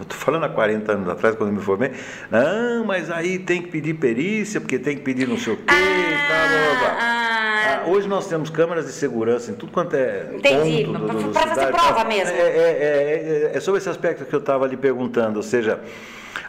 eu 0.00 0.02
estou 0.02 0.18
falando 0.18 0.44
há 0.44 0.48
40 0.48 0.92
anos 0.92 1.08
atrás, 1.08 1.36
quando 1.36 1.50
eu 1.50 1.56
me 1.56 1.60
formei, 1.60 1.92
não, 2.30 2.84
mas 2.84 3.10
aí 3.10 3.38
tem 3.38 3.60
que 3.60 3.68
pedir 3.68 3.94
perícia, 3.94 4.58
porque 4.58 4.78
tem 4.78 4.96
que 4.96 5.02
pedir 5.02 5.28
não 5.28 5.36
sei 5.36 5.52
o 5.52 5.56
quê, 5.58 5.64
ah, 5.68 6.28
tal, 6.28 6.48
blá, 6.48 6.80
blá. 6.80 6.98
Ah, 6.98 7.82
hoje 7.86 8.08
nós 8.08 8.26
temos 8.26 8.48
câmeras 8.48 8.86
de 8.86 8.92
segurança 8.92 9.50
em 9.50 9.54
tudo 9.54 9.70
quanto 9.70 9.94
é. 9.94 10.30
Entendi, 10.32 10.86
para 11.32 11.46
fazer 11.48 11.66
prova 11.66 12.04
mesmo. 12.04 12.34
É, 12.34 12.40
é, 12.40 13.50
é, 13.52 13.56
é, 13.56 13.60
sobre 13.60 13.78
esse 13.78 13.90
aspecto 13.90 14.24
que 14.24 14.34
eu 14.34 14.40
estava 14.40 14.66
lhe 14.66 14.76
perguntando, 14.76 15.36
ou 15.36 15.42
seja. 15.42 15.80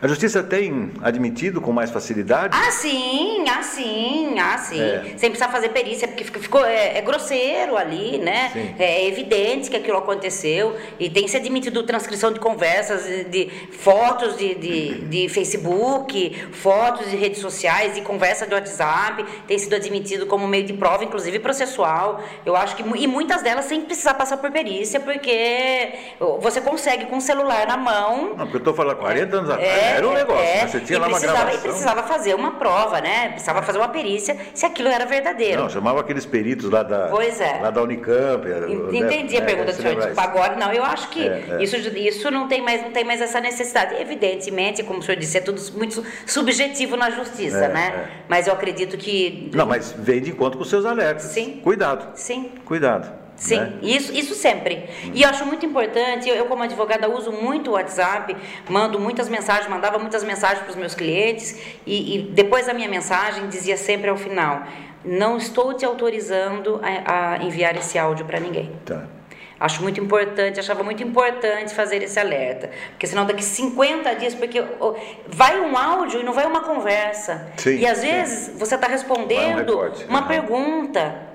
A 0.01 0.07
justiça 0.07 0.41
tem 0.41 0.91
admitido 1.01 1.61
com 1.61 1.71
mais 1.71 1.91
facilidade? 1.91 2.57
Ah, 2.57 2.71
sim, 2.71 3.45
ah, 3.47 3.61
sim, 3.61 4.39
ah, 4.39 4.57
sim. 4.57 4.81
É. 4.81 5.13
Sem 5.17 5.29
precisar 5.29 5.49
fazer 5.49 5.69
perícia, 5.69 6.07
porque 6.07 6.23
ficou, 6.23 6.65
é, 6.65 6.97
é 6.97 7.01
grosseiro 7.01 7.77
ali, 7.77 8.17
né? 8.17 8.49
Sim. 8.51 8.75
É 8.79 9.07
evidente 9.07 9.69
que 9.69 9.75
aquilo 9.75 9.97
aconteceu 9.97 10.75
e 10.99 11.09
tem 11.09 11.27
se 11.27 11.37
admitido 11.37 11.83
transcrição 11.83 12.31
de 12.31 12.39
conversas, 12.39 13.05
de 13.29 13.49
fotos 13.71 14.37
de, 14.37 14.55
de, 14.55 15.01
de 15.01 15.29
Facebook, 15.29 16.47
fotos 16.51 17.09
de 17.09 17.15
redes 17.15 17.39
sociais, 17.39 17.95
de 17.95 18.01
conversa 18.01 18.47
de 18.47 18.53
WhatsApp, 18.53 19.25
tem 19.47 19.57
sido 19.57 19.75
admitido 19.75 20.25
como 20.25 20.47
meio 20.47 20.65
de 20.65 20.73
prova, 20.73 21.03
inclusive 21.03 21.39
processual. 21.39 22.21
Eu 22.45 22.55
acho 22.55 22.75
que, 22.75 22.83
e 22.83 23.07
muitas 23.07 23.41
delas 23.41 23.65
sem 23.65 23.81
precisar 23.81 24.13
passar 24.15 24.37
por 24.37 24.51
perícia, 24.51 24.99
porque 24.99 25.93
você 26.39 26.61
consegue 26.61 27.05
com 27.05 27.17
o 27.17 27.21
celular 27.21 27.67
na 27.67 27.77
mão. 27.77 28.29
Não, 28.29 28.37
porque 28.37 28.57
eu 28.57 28.59
estou 28.59 28.73
falando 28.73 28.97
40 28.97 29.37
anos 29.37 29.49
atrás. 29.49 29.70
É, 29.71 29.97
era 29.97 30.07
um 30.07 30.13
negócio, 30.13 30.43
é, 30.43 30.67
você 30.67 30.79
tinha 30.79 30.99
lá 30.99 31.07
uma 31.07 31.19
gravação. 31.19 31.55
E 31.55 31.57
precisava 31.57 32.03
fazer 32.03 32.33
uma 32.35 32.51
prova, 32.51 33.01
né? 33.01 33.29
Precisava 33.29 33.61
fazer 33.61 33.77
uma 33.77 33.89
perícia 33.89 34.37
se 34.53 34.65
aquilo 34.65 34.89
era 34.89 35.05
verdadeiro. 35.05 35.61
Não, 35.61 35.69
chamava 35.69 35.99
aqueles 35.99 36.25
peritos 36.25 36.69
lá 36.69 36.83
da, 36.83 37.07
pois 37.07 37.39
é. 37.39 37.59
lá 37.61 37.71
da 37.71 37.81
Unicamp. 37.81 38.47
Entendi 38.91 39.35
né? 39.35 39.41
a 39.41 39.45
pergunta 39.45 39.73
do 39.73 39.81
senhor. 39.81 40.07
Tipo, 40.07 40.19
agora, 40.19 40.55
não, 40.55 40.71
eu 40.71 40.83
acho 40.83 41.09
que 41.09 41.27
é, 41.27 41.57
é. 41.59 41.63
Isso, 41.63 41.75
isso 41.77 42.31
não, 42.31 42.47
tem 42.47 42.61
mais, 42.61 42.81
não 42.81 42.91
tem 42.91 43.03
mais 43.03 43.21
essa 43.21 43.39
necessidade. 43.39 43.95
Evidentemente, 43.95 44.83
como 44.83 44.99
o 44.99 45.01
senhor 45.01 45.17
disse, 45.17 45.37
é 45.37 45.41
tudo 45.41 45.61
muito 45.73 46.03
subjetivo 46.25 46.95
na 46.95 47.09
justiça, 47.09 47.67
né? 47.67 48.09
Mas 48.27 48.47
eu 48.47 48.53
acredito 48.53 48.97
que... 48.97 49.49
Não, 49.53 49.65
mas 49.65 49.93
vem 49.97 50.21
de 50.21 50.31
encontro 50.31 50.57
com 50.57 50.63
os 50.63 50.69
seus 50.69 50.85
alertas. 50.85 51.23
Sim. 51.23 51.59
Cuidado. 51.63 52.11
Sim. 52.15 52.51
Cuidado. 52.65 53.20
Sim, 53.41 53.57
né? 53.57 53.73
isso, 53.81 54.13
isso 54.13 54.35
sempre. 54.35 54.87
E 55.15 55.23
eu 55.23 55.29
acho 55.29 55.43
muito 55.47 55.65
importante, 55.65 56.29
eu, 56.29 56.35
eu, 56.35 56.45
como 56.45 56.61
advogada 56.61 57.09
uso 57.09 57.31
muito 57.31 57.71
o 57.71 57.73
WhatsApp, 57.73 58.37
mando 58.69 58.99
muitas 58.99 59.27
mensagens, 59.27 59.67
mandava 59.67 59.97
muitas 59.97 60.23
mensagens 60.23 60.59
para 60.59 60.69
os 60.69 60.75
meus 60.75 60.93
clientes 60.93 61.59
e, 61.83 62.17
e, 62.17 62.21
depois 62.21 62.67
da 62.67 62.73
minha 62.73 62.87
mensagem 62.87 63.47
dizia 63.47 63.77
sempre 63.77 64.11
ao 64.11 64.15
final, 64.15 64.61
não 65.03 65.37
estou 65.37 65.73
te 65.73 65.83
autorizando 65.83 66.79
a, 66.83 67.33
a 67.33 67.43
enviar 67.43 67.75
esse 67.75 67.97
áudio 67.97 68.25
para 68.25 68.39
ninguém. 68.39 68.71
Tá. 68.85 69.07
Acho 69.59 69.81
muito 69.81 69.99
importante, 69.99 70.59
achava 70.59 70.83
muito 70.83 71.01
importante 71.01 71.73
fazer 71.73 72.03
esse 72.03 72.19
alerta. 72.19 72.69
Porque 72.91 73.07
senão 73.07 73.25
daqui 73.25 73.43
50 73.43 74.15
dias, 74.15 74.35
porque 74.35 74.63
vai 75.27 75.59
um 75.59 75.75
áudio 75.75 76.19
e 76.19 76.23
não 76.23 76.33
vai 76.33 76.45
uma 76.45 76.61
conversa. 76.61 77.51
Sim, 77.57 77.77
e 77.77 77.87
às 77.87 78.03
vezes 78.03 78.55
você 78.55 78.75
está 78.75 78.87
respondendo 78.87 79.79
um 79.79 80.09
uma 80.09 80.21
uhum. 80.21 80.27
pergunta 80.27 81.30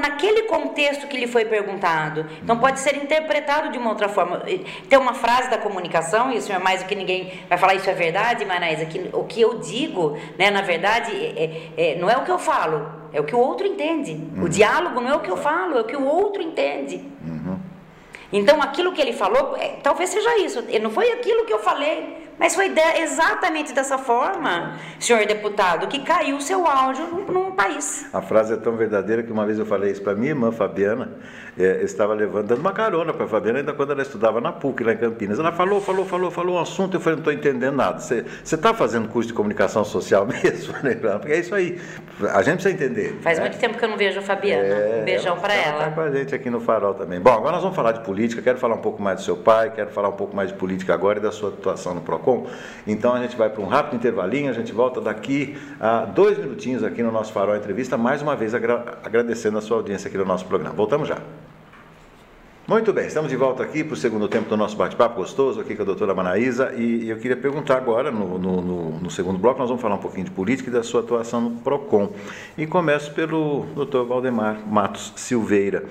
naquele 0.00 0.42
contexto 0.42 1.08
que 1.08 1.16
lhe 1.16 1.26
foi 1.26 1.44
perguntado. 1.44 2.26
Então 2.42 2.58
pode 2.58 2.78
ser 2.78 2.96
interpretado 2.96 3.70
de 3.70 3.78
uma 3.78 3.90
outra 3.90 4.08
forma. 4.08 4.42
Tem 4.88 4.98
uma 4.98 5.14
frase 5.14 5.50
da 5.50 5.58
comunicação, 5.58 6.32
e 6.32 6.38
o 6.38 6.42
senhor 6.42 6.62
mais 6.62 6.82
do 6.82 6.86
que 6.86 6.94
ninguém 6.94 7.32
vai 7.48 7.58
falar, 7.58 7.74
isso 7.74 7.90
é 7.90 7.94
verdade, 7.94 8.44
Manaísa, 8.44 8.86
que 8.86 9.10
o 9.12 9.24
que 9.24 9.40
eu 9.40 9.58
digo, 9.58 10.16
né, 10.38 10.50
na 10.50 10.62
verdade, 10.62 11.10
é, 11.12 11.72
é, 11.76 11.92
é, 11.92 11.98
não 11.98 12.08
é 12.08 12.16
o 12.16 12.24
que 12.24 12.30
eu 12.30 12.38
falo, 12.38 12.88
é 13.12 13.20
o 13.20 13.24
que 13.24 13.34
o 13.34 13.38
outro 13.38 13.66
entende. 13.66 14.12
Uhum. 14.12 14.44
O 14.44 14.48
diálogo 14.48 15.00
não 15.00 15.10
é 15.10 15.14
o 15.16 15.20
que 15.20 15.30
eu 15.30 15.36
falo, 15.36 15.76
é 15.76 15.80
o 15.80 15.84
que 15.84 15.96
o 15.96 16.04
outro 16.04 16.40
entende. 16.40 16.96
Uhum. 17.24 17.58
Então 18.32 18.62
aquilo 18.62 18.92
que 18.92 19.00
ele 19.00 19.12
falou, 19.12 19.56
é, 19.56 19.78
talvez 19.82 20.10
seja 20.10 20.38
isso. 20.38 20.64
Não 20.80 20.90
foi 20.90 21.10
aquilo 21.10 21.44
que 21.44 21.52
eu 21.52 21.58
falei, 21.58 22.29
mas 22.40 22.54
foi 22.54 22.72
exatamente 22.96 23.74
dessa 23.74 23.98
forma, 23.98 24.78
senhor 24.98 25.26
deputado, 25.26 25.86
que 25.86 25.98
caiu 25.98 26.36
o 26.36 26.40
seu 26.40 26.66
áudio 26.66 27.06
num, 27.06 27.26
num, 27.30 27.50
país. 27.52 28.08
A 28.14 28.22
frase 28.22 28.54
é 28.54 28.56
tão 28.56 28.76
verdadeira 28.76 29.22
que 29.22 29.30
uma 29.30 29.44
vez 29.44 29.58
eu 29.58 29.66
falei 29.66 29.92
isso 29.92 30.00
para 30.00 30.14
minha 30.14 30.30
irmã 30.30 30.50
Fabiana, 30.50 31.18
é, 31.64 31.82
estava 31.82 32.14
levando, 32.14 32.46
dando 32.46 32.60
uma 32.60 32.72
carona 32.72 33.12
para 33.12 33.24
a 33.24 33.28
Fabiana, 33.28 33.58
ainda 33.58 33.72
quando 33.72 33.92
ela 33.92 34.02
estudava 34.02 34.40
na 34.40 34.52
PUC, 34.52 34.84
lá 34.84 34.92
em 34.92 34.96
Campinas. 34.96 35.38
Ela 35.38 35.52
falou, 35.52 35.80
falou, 35.80 36.04
falou, 36.04 36.30
falou 36.30 36.56
um 36.56 36.58
assunto, 36.58 36.96
eu 36.96 37.00
falei, 37.00 37.16
não 37.16 37.20
estou 37.20 37.32
entendendo 37.32 37.74
nada. 37.74 38.00
Você 38.00 38.24
está 38.42 38.72
fazendo 38.72 39.08
curso 39.08 39.28
de 39.28 39.34
comunicação 39.34 39.84
social 39.84 40.26
mesmo? 40.42 40.74
Porque 41.18 41.32
é 41.32 41.38
isso 41.38 41.54
aí, 41.54 41.80
a 42.32 42.42
gente 42.42 42.62
precisa 42.62 42.70
entender. 42.70 43.18
Faz 43.22 43.38
né? 43.38 43.44
muito 43.44 43.58
tempo 43.58 43.78
que 43.78 43.84
eu 43.84 43.88
não 43.88 43.96
vejo 43.96 44.18
a 44.18 44.22
Fabiana. 44.22 44.62
É, 44.62 45.00
um 45.00 45.04
beijão 45.04 45.36
para 45.38 45.54
ela. 45.54 45.78
Está 45.78 45.90
com 45.90 46.00
a 46.00 46.10
gente 46.10 46.34
aqui 46.34 46.50
no 46.50 46.60
Farol 46.60 46.94
também. 46.94 47.20
Bom, 47.20 47.32
agora 47.32 47.52
nós 47.52 47.62
vamos 47.62 47.76
falar 47.76 47.92
de 47.92 48.00
política, 48.00 48.42
quero 48.42 48.58
falar 48.58 48.74
um 48.74 48.80
pouco 48.80 49.02
mais 49.02 49.18
do 49.18 49.22
seu 49.22 49.36
pai, 49.36 49.70
quero 49.70 49.90
falar 49.90 50.08
um 50.08 50.16
pouco 50.16 50.34
mais 50.34 50.50
de 50.50 50.54
política 50.54 50.94
agora 50.94 51.18
e 51.18 51.22
da 51.22 51.32
sua 51.32 51.50
atuação 51.50 51.94
no 51.94 52.00
PROCON. 52.00 52.46
Então 52.86 53.14
a 53.14 53.20
gente 53.20 53.36
vai 53.36 53.50
para 53.50 53.60
um 53.60 53.66
rápido 53.66 53.96
intervalinho, 53.96 54.50
a 54.50 54.54
gente 54.54 54.72
volta 54.72 55.00
daqui 55.00 55.56
a 55.80 56.04
dois 56.04 56.38
minutinhos 56.38 56.82
aqui 56.82 57.02
no 57.02 57.10
nosso 57.10 57.32
Farol 57.32 57.56
Entrevista, 57.56 57.96
mais 57.96 58.22
uma 58.22 58.36
vez 58.36 58.54
agra 58.54 58.98
agradecendo 59.02 59.58
a 59.58 59.60
sua 59.60 59.76
audiência 59.78 60.08
aqui 60.08 60.18
no 60.18 60.24
nosso 60.24 60.46
programa. 60.46 60.74
Voltamos 60.74 61.08
já. 61.08 61.18
Muito 62.70 62.92
bem, 62.92 63.08
estamos 63.08 63.28
de 63.28 63.34
volta 63.34 63.64
aqui 63.64 63.82
para 63.82 63.94
o 63.94 63.96
segundo 63.96 64.28
tempo 64.28 64.48
do 64.48 64.56
nosso 64.56 64.76
bate-papo 64.76 65.16
gostoso 65.16 65.60
aqui 65.60 65.74
com 65.74 65.82
a 65.82 65.84
doutora 65.84 66.14
Manaísa 66.14 66.72
e 66.76 67.10
eu 67.10 67.16
queria 67.16 67.36
perguntar 67.36 67.76
agora, 67.76 68.12
no, 68.12 68.38
no, 68.38 69.00
no, 69.00 69.10
segundo 69.10 69.40
bloco, 69.40 69.58
nós 69.58 69.68
vamos 69.68 69.82
falar 69.82 69.96
um 69.96 69.98
pouquinho 69.98 70.26
de 70.26 70.30
política 70.30 70.70
e 70.70 70.72
da 70.72 70.84
sua 70.84 71.00
atuação 71.00 71.40
no 71.40 71.50
PROCON. 71.62 72.12
E 72.56 72.68
começo 72.68 73.12
pelo 73.12 73.66
doutor 73.74 74.06
Valdemar 74.06 74.60
Matos 74.68 75.12
Silveira, 75.16 75.84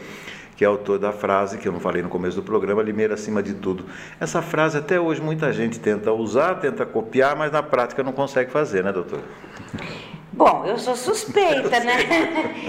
que 0.55 0.63
é 0.63 0.67
autor 0.67 0.97
da 0.97 1.11
frase 1.11 1.57
que 1.57 1.67
eu 1.67 1.73
não 1.73 1.81
falei 1.81 2.01
no 2.01 2.07
começo 2.07 2.37
do 2.37 2.43
programa, 2.43 2.81
Limeira 2.81 3.15
acima 3.15 3.43
de 3.43 3.55
tudo. 3.55 3.83
Essa 4.17 4.41
frase 4.41 4.77
até 4.77 4.97
hoje 4.97 5.19
muita 5.19 5.51
gente 5.51 5.81
tenta 5.81 6.13
usar, 6.13 6.61
tenta 6.61 6.85
copiar, 6.85 7.35
mas 7.35 7.51
na 7.51 7.61
prática 7.61 8.01
não 8.03 8.13
consegue 8.13 8.51
fazer, 8.51 8.85
né, 8.85 8.93
doutor? 8.93 9.19
Bom, 10.31 10.63
eu 10.65 10.77
sou 10.77 10.95
suspeita, 10.95 11.79
né? 11.79 11.97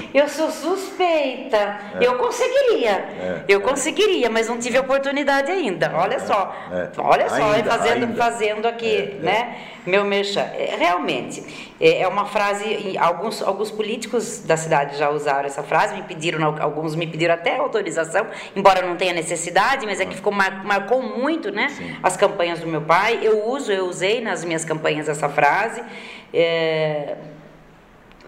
Eu 0.12 0.28
sou 0.28 0.50
suspeita. 0.50 1.56
É. 1.56 1.98
Eu 2.00 2.16
conseguiria. 2.16 2.90
É. 2.90 3.44
Eu 3.46 3.60
conseguiria, 3.60 4.28
mas 4.28 4.48
não 4.48 4.58
tive 4.58 4.78
oportunidade 4.78 5.50
ainda. 5.52 5.92
Olha 5.94 6.18
só. 6.18 6.52
É. 6.72 6.88
Olha 6.98 7.28
só, 7.28 7.52
ainda, 7.52 7.70
fazendo, 7.70 8.04
ainda. 8.04 8.16
fazendo 8.16 8.66
aqui, 8.66 8.96
é, 8.96 9.00
é. 9.00 9.18
né? 9.22 9.56
Meu 9.86 10.04
mexa. 10.04 10.50
Realmente, 10.78 11.74
é 11.80 12.08
uma 12.08 12.24
frase. 12.24 12.96
Alguns, 12.98 13.42
alguns 13.42 13.70
políticos 13.70 14.40
da 14.40 14.56
cidade 14.56 14.98
já 14.98 15.10
usaram 15.10 15.46
essa 15.46 15.62
frase, 15.62 15.94
me 15.94 16.02
pediram, 16.02 16.56
alguns 16.60 16.96
me 16.96 17.06
pediram 17.06 17.34
até 17.34 17.56
autorização, 17.56 18.26
embora 18.56 18.82
não 18.82 18.96
tenha 18.96 19.12
necessidade, 19.12 19.86
mas 19.86 20.00
é 20.00 20.06
que 20.06 20.16
ficou, 20.16 20.32
marcou 20.32 21.02
muito, 21.02 21.52
né? 21.52 21.68
Sim. 21.68 21.96
As 22.02 22.16
campanhas 22.16 22.58
do 22.58 22.66
meu 22.66 22.82
pai. 22.82 23.20
Eu 23.22 23.46
uso, 23.48 23.70
eu 23.70 23.86
usei 23.86 24.20
nas 24.20 24.44
minhas 24.44 24.64
campanhas 24.64 25.08
essa 25.08 25.28
frase. 25.28 25.82
É, 26.32 27.16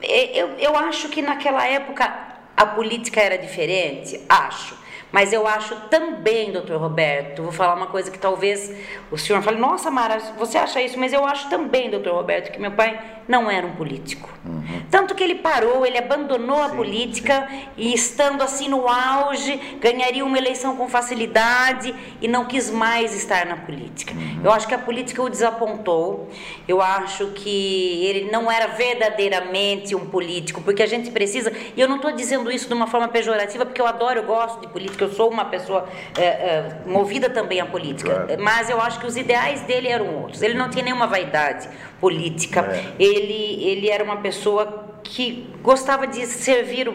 eu, 0.03 0.49
eu 0.59 0.77
acho 0.77 1.09
que 1.09 1.23
naquela 1.23 1.67
época 1.67 2.33
a 2.57 2.67
política 2.67 3.21
era 3.21 3.39
diferente, 3.39 4.21
acho. 4.29 4.77
Mas 5.13 5.33
eu 5.33 5.47
acho 5.47 5.77
também, 5.91 6.51
doutor 6.51 6.81
Roberto, 6.81 7.43
vou 7.43 7.53
falar 7.53 7.75
uma 7.75 7.87
coisa 7.87 8.11
que 8.11 8.19
talvez 8.19 8.73
o 9.11 9.19
senhor 9.19 9.43
fale, 9.43 9.59
nossa, 9.59 9.91
Mara, 9.91 10.19
você 10.39 10.57
acha 10.57 10.81
isso? 10.81 10.99
Mas 10.99 11.13
eu 11.13 11.25
acho 11.25 11.51
também, 11.51 11.91
doutor 11.91 12.15
Roberto, 12.15 12.51
que 12.51 12.59
meu 12.59 12.73
pai 12.73 12.99
não 13.29 13.51
era 13.51 13.67
um 13.67 13.73
político. 13.73 14.31
Uhum. 14.45 14.83
Tanto 14.91 15.15
que 15.15 15.23
ele 15.23 15.37
parou, 15.37 15.87
ele 15.87 15.99
abandonou 15.99 16.59
sim, 16.59 16.65
a 16.65 16.69
política 16.71 17.49
sim. 17.49 17.69
e 17.77 17.95
estando 17.95 18.43
assim 18.43 18.69
no 18.69 18.89
auge, 18.89 19.57
ganharia 19.81 20.25
uma 20.25 20.37
eleição 20.37 20.77
com 20.77 20.89
facilidade 20.89 21.95
e 22.21 22.27
não 22.27 22.45
quis 22.45 22.71
mais 22.71 23.15
estar 23.15 23.47
na 23.47 23.57
política. 23.57 24.13
Uhum. 24.15 24.41
Eu 24.45 24.51
acho 24.51 24.67
que 24.67 24.75
a 24.75 24.79
política 24.79 25.23
o 25.23 25.29
desapontou. 25.29 26.29
Eu 26.67 26.81
acho 26.81 27.29
que 27.29 28.05
ele 28.05 28.31
não 28.31 28.51
era 28.51 28.69
verdadeiramente 28.69 29.95
um 29.95 30.07
político, 30.07 30.61
porque 30.63 30.83
a 30.83 30.87
gente 30.87 31.11
precisa, 31.11 31.53
e 31.77 31.81
eu 31.81 31.89
não 31.89 31.97
estou 31.97 32.13
dizendo 32.13 32.51
isso 32.51 32.67
de 32.67 32.75
uma 32.75 32.87
forma 32.87 33.09
pejorativa, 33.09 33.65
porque 33.65 33.81
eu 33.81 33.87
adoro, 33.87 34.21
eu 34.21 34.25
gosto 34.25 34.61
de 34.61 34.69
política, 34.69 35.02
eu 35.03 35.13
sou 35.13 35.31
uma 35.31 35.45
pessoa 35.47 35.89
é, 36.17 36.25
é, 36.25 36.77
movida 36.87 37.29
também 37.29 37.61
à 37.61 37.67
política, 37.67 38.25
claro. 38.27 38.43
mas 38.43 38.71
eu 38.71 38.81
acho 38.81 39.01
que 39.01 39.07
os 39.07 39.17
ideais 39.17 39.63
dele 39.63 39.89
eram 39.89 40.15
outros. 40.23 40.43
Ele 40.43 40.55
não 40.55 40.69
tinha 40.69 40.85
nenhuma 40.85 41.07
vaidade 41.07 41.69
política. 42.03 42.61
É. 42.61 42.95
Ele, 42.99 43.65
ele 43.65 43.89
era 43.89 44.03
uma 44.03 44.17
pessoa 44.17 44.91
que 45.05 45.49
gostava 45.63 46.07
de 46.07 46.27
servir 46.27 46.89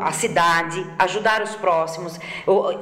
a 0.00 0.12
cidade, 0.12 0.86
ajudar 0.98 1.42
os 1.42 1.54
próximos. 1.56 2.18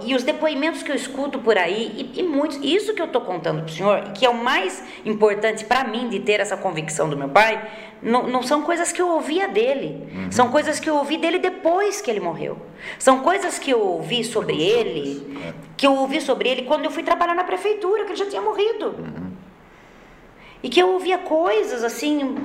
E 0.05 0.15
os 0.15 0.23
depoimentos 0.23 0.83
que 0.83 0.93
eu 0.93 0.97
escuto 0.97 1.41
por 1.41 1.59
aí, 1.59 2.13
e, 2.15 2.21
e 2.21 2.23
muitos, 2.23 2.59
isso 2.63 2.95
que 2.95 3.03
eu 3.03 3.07
estou 3.07 3.23
contando 3.23 3.63
para 3.63 3.67
o 3.67 3.71
senhor, 3.71 4.03
que 4.13 4.25
é 4.25 4.31
o 4.31 4.35
mais 4.35 4.83
importante 5.05 5.65
para 5.65 5.85
mim 5.85 6.09
de 6.09 6.21
ter 6.21 6.41
essa 6.41 6.57
convicção 6.57 7.09
do 7.09 7.17
meu 7.17 7.29
pai, 7.29 7.69
não, 8.03 8.29
não 8.29 8.43
são 8.43 8.63
coisas 8.63 8.93
que 8.93 9.01
eu 9.01 9.09
ouvia 9.09 9.49
dele, 9.49 10.07
uhum. 10.15 10.31
são 10.31 10.51
coisas 10.51 10.79
que 10.79 10.91
eu 10.91 10.97
ouvi 10.97 11.17
dele 11.17 11.39
depois 11.39 12.01
que 12.01 12.11
ele 12.11 12.21
morreu. 12.21 12.59
São 12.99 13.21
coisas 13.21 13.59
que 13.59 13.71
eu 13.71 13.81
ouvi 13.81 14.23
sobre 14.23 14.63
ele, 14.63 15.39
é. 15.43 15.55
que 15.77 15.87
eu 15.87 15.95
ouvi 15.95 16.21
sobre 16.21 16.49
ele 16.51 16.63
quando 16.63 16.85
eu 16.85 16.91
fui 16.91 17.03
trabalhar 17.03 17.35
na 17.35 17.45
prefeitura, 17.45 18.05
que 18.05 18.11
ele 18.11 18.19
já 18.19 18.27
tinha 18.27 18.43
morrido. 18.43 18.89
Uhum. 18.99 19.44
E 20.65 20.71
que 20.71 20.81
eu 20.81 20.89
ouvia 20.89 21.19
coisas 21.19 21.85
assim, 21.85 22.39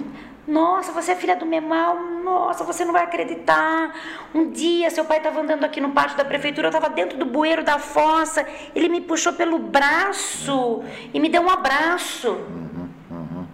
nossa, 0.46 0.92
você 0.92 1.14
é 1.14 1.16
filha 1.16 1.38
do 1.38 1.46
Memal, 1.46 1.96
nossa, 2.22 2.66
você 2.66 2.84
não 2.84 2.92
vai 2.92 3.06
acreditar. 3.06 3.96
Um 4.36 4.52
dia 4.52 4.90
seu 4.90 5.06
pai 5.06 5.20
estava 5.20 5.40
andando 5.40 5.64
aqui 5.64 5.80
no 5.80 5.92
pátio 5.92 6.18
da 6.18 6.26
prefeitura, 6.26 6.68
eu 6.68 6.70
estava 6.70 6.90
dentro 6.90 7.18
do 7.18 7.26
bueiro 7.26 7.64
da 7.64 7.80
fossa, 7.80 8.46
ele 8.76 8.90
me 8.90 9.00
puxou 9.00 9.32
pelo 9.32 9.58
braço 9.58 10.84
e 11.14 11.20
me 11.20 11.30
deu 11.30 11.44
um 11.44 11.50
abraço. 11.50 12.32
Uhum, 12.32 12.90
uhum. 13.10 13.48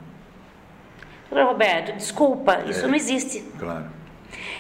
Roberto, 1.45 1.95
desculpa, 1.95 2.63
isso 2.67 2.85
é, 2.85 2.87
não 2.87 2.95
existe. 2.95 3.41
Claro. 3.59 3.85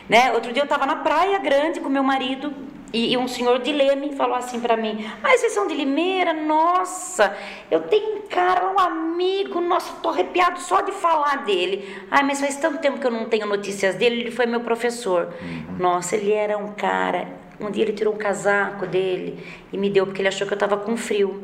Né? 0.07 0.31
Outro 0.33 0.53
dia 0.53 0.61
eu 0.61 0.65
estava 0.65 0.85
na 0.85 0.97
praia 0.97 1.39
grande 1.39 1.79
com 1.79 1.89
meu 1.89 2.03
marido, 2.03 2.53
e, 2.93 3.13
e 3.13 3.17
um 3.17 3.27
senhor 3.27 3.59
de 3.59 3.71
Leme 3.71 4.15
falou 4.15 4.35
assim 4.35 4.59
para 4.59 4.77
mim: 4.77 5.05
Ah, 5.23 5.29
vocês 5.37 5.53
são 5.53 5.67
de 5.67 5.73
Limeira? 5.73 6.33
Nossa, 6.33 7.35
eu 7.69 7.81
tenho 7.81 8.17
um 8.17 8.21
cara, 8.21 8.71
um 8.71 8.79
amigo, 8.79 9.59
nossa, 9.61 9.93
tô 10.01 10.09
arrepiado 10.09 10.59
só 10.59 10.81
de 10.81 10.91
falar 10.91 11.43
dele. 11.45 11.87
Ai, 12.09 12.23
mas 12.23 12.39
faz 12.39 12.55
tanto 12.57 12.79
tempo 12.79 12.99
que 12.99 13.07
eu 13.07 13.11
não 13.11 13.25
tenho 13.25 13.45
notícias 13.45 13.95
dele, 13.95 14.21
ele 14.21 14.31
foi 14.31 14.45
meu 14.45 14.61
professor. 14.61 15.33
Uhum. 15.41 15.77
Nossa, 15.77 16.15
ele 16.15 16.31
era 16.31 16.57
um 16.57 16.73
cara. 16.73 17.45
Um 17.59 17.71
dia 17.71 17.83
ele 17.83 17.93
tirou 17.93 18.13
um 18.13 18.17
casaco 18.17 18.85
dele 18.85 19.39
e 19.71 19.77
me 19.77 19.89
deu 19.89 20.05
porque 20.05 20.21
ele 20.21 20.27
achou 20.27 20.45
que 20.45 20.53
eu 20.53 20.57
estava 20.57 20.77
com 20.77 20.97
frio. 20.97 21.41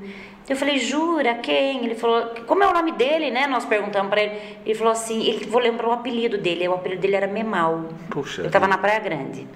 Eu 0.49 0.55
falei, 0.55 0.79
jura? 0.79 1.35
Quem? 1.35 1.85
Ele 1.85 1.95
falou, 1.95 2.33
como 2.45 2.63
é 2.63 2.67
o 2.67 2.73
nome 2.73 2.91
dele, 2.93 3.31
né? 3.31 3.47
Nós 3.47 3.65
perguntamos 3.65 4.09
para 4.09 4.21
ele. 4.21 4.57
Ele 4.65 4.75
falou 4.75 4.91
assim, 4.91 5.23
ele 5.23 5.45
vou 5.45 5.61
lembrar 5.61 5.87
o 5.87 5.91
apelido 5.91 6.37
dele. 6.37 6.67
O 6.67 6.73
apelido 6.73 7.01
dele 7.01 7.15
era 7.15 7.27
Memal. 7.27 7.89
Puxa. 8.09 8.41
Eu 8.41 8.47
estava 8.47 8.67
na 8.67 8.77
Praia 8.77 8.99
Grande. 8.99 9.47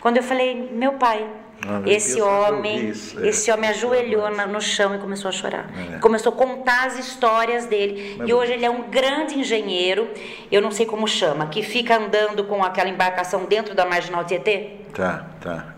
Quando 0.00 0.18
eu 0.18 0.22
falei, 0.22 0.68
meu 0.70 0.92
pai, 0.92 1.26
ah, 1.66 1.82
esse 1.86 2.20
homem, 2.20 2.92
é. 2.92 3.26
esse 3.26 3.50
homem 3.50 3.70
ajoelhou 3.70 4.28
no 4.30 4.60
chão 4.60 4.94
e 4.94 4.98
começou 4.98 5.30
a 5.30 5.32
chorar. 5.32 5.70
É. 5.94 5.98
Começou 5.98 6.32
a 6.32 6.36
contar 6.36 6.86
as 6.86 6.98
histórias 6.98 7.66
dele. 7.66 8.16
Mas... 8.18 8.28
E 8.28 8.34
hoje 8.34 8.52
ele 8.52 8.66
é 8.66 8.70
um 8.70 8.82
grande 8.82 9.38
engenheiro, 9.38 10.08
eu 10.52 10.60
não 10.60 10.70
sei 10.70 10.84
como 10.84 11.08
chama, 11.08 11.46
que 11.46 11.62
fica 11.62 11.96
andando 11.96 12.44
com 12.44 12.62
aquela 12.62 12.88
embarcação 12.88 13.46
dentro 13.46 13.74
da 13.74 13.86
marginal 13.86 14.24
Tietê. 14.24 14.72
Tá, 14.92 15.26
tá. 15.40 15.73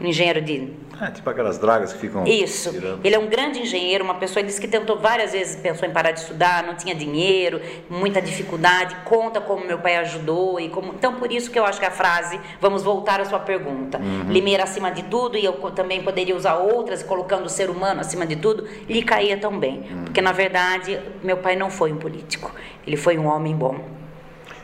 Um 0.00 0.06
engenheiro 0.06 0.40
de 0.40 0.72
é, 1.00 1.10
tipo 1.10 1.30
aquelas 1.30 1.56
dragas 1.56 1.94
que 1.94 1.98
ficam. 1.98 2.24
Isso. 2.26 2.70
Tirando. 2.72 3.00
Ele 3.02 3.14
é 3.14 3.18
um 3.18 3.26
grande 3.26 3.58
engenheiro, 3.58 4.04
uma 4.04 4.16
pessoa, 4.16 4.40
ele 4.40 4.48
disse 4.48 4.60
que 4.60 4.68
tentou 4.68 4.98
várias 4.98 5.32
vezes, 5.32 5.56
pensou 5.56 5.88
em 5.88 5.92
parar 5.92 6.10
de 6.10 6.20
estudar, 6.20 6.62
não 6.62 6.74
tinha 6.74 6.94
dinheiro, 6.94 7.58
muita 7.88 8.20
dificuldade, 8.20 8.94
conta 9.06 9.40
como 9.40 9.64
meu 9.64 9.78
pai 9.78 9.96
ajudou 9.96 10.60
e 10.60 10.68
como. 10.68 10.92
Então, 10.92 11.14
por 11.14 11.32
isso 11.32 11.50
que 11.50 11.58
eu 11.58 11.64
acho 11.64 11.80
que 11.80 11.86
a 11.86 11.90
frase, 11.90 12.38
vamos 12.60 12.82
voltar 12.82 13.18
à 13.18 13.24
sua 13.24 13.38
pergunta. 13.38 13.96
Uhum. 13.96 14.30
Limeira 14.30 14.64
acima 14.64 14.90
de 14.90 15.04
tudo, 15.04 15.38
e 15.38 15.44
eu 15.44 15.54
também 15.70 16.02
poderia 16.02 16.36
usar 16.36 16.56
outras, 16.56 17.02
colocando 17.02 17.46
o 17.46 17.48
ser 17.48 17.70
humano 17.70 18.00
acima 18.00 18.26
de 18.26 18.36
tudo, 18.36 18.68
lhe 18.86 19.02
caía 19.02 19.38
tão 19.38 19.58
bem. 19.58 19.78
Uhum. 19.90 20.04
Porque, 20.04 20.20
na 20.20 20.32
verdade, 20.32 21.00
meu 21.22 21.38
pai 21.38 21.56
não 21.56 21.70
foi 21.70 21.92
um 21.92 21.96
político, 21.96 22.54
ele 22.86 22.98
foi 22.98 23.16
um 23.16 23.26
homem 23.26 23.56
bom. 23.56 23.99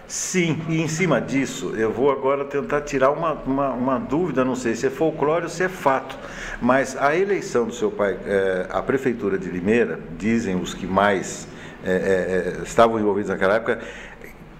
Sim, 0.08 0.62
e 0.68 0.80
em 0.80 0.86
cima 0.86 1.20
disso, 1.20 1.74
eu 1.76 1.92
vou 1.92 2.12
agora 2.12 2.44
tentar 2.44 2.82
tirar 2.82 3.10
uma, 3.10 3.32
uma, 3.32 3.70
uma, 3.70 3.98
dúvida, 3.98 4.44
não 4.44 4.54
sei 4.54 4.76
se 4.76 4.86
é 4.86 4.90
folclore 4.90 5.44
ou 5.44 5.48
se 5.48 5.64
é 5.64 5.68
fato, 5.68 6.16
mas 6.62 6.96
a 6.96 7.16
eleição 7.16 7.66
do 7.66 7.74
seu 7.74 7.90
pai, 7.90 8.16
é, 8.24 8.66
a 8.70 8.80
prefeitura 8.80 9.36
de 9.36 9.48
Limeira, 9.48 9.98
dizem 10.16 10.54
os 10.54 10.72
que 10.72 10.86
mais 10.86 11.48
é, 11.84 11.90
é, 11.90 12.62
estavam 12.62 13.00
envolvidos 13.00 13.30
naquela 13.30 13.56
época, 13.56 13.80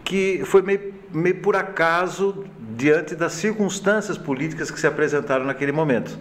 que 0.02 0.42
foi 0.44 0.62
meio, 0.62 0.94
meio 1.12 1.36
por 1.36 1.54
acaso 1.54 2.44
diante 2.76 3.14
das 3.14 3.32
circunstâncias 3.32 4.18
políticas 4.18 4.68
que 4.68 4.80
se 4.80 4.86
apresentaram 4.86 5.44
naquele 5.44 5.70
momento. 5.70 6.18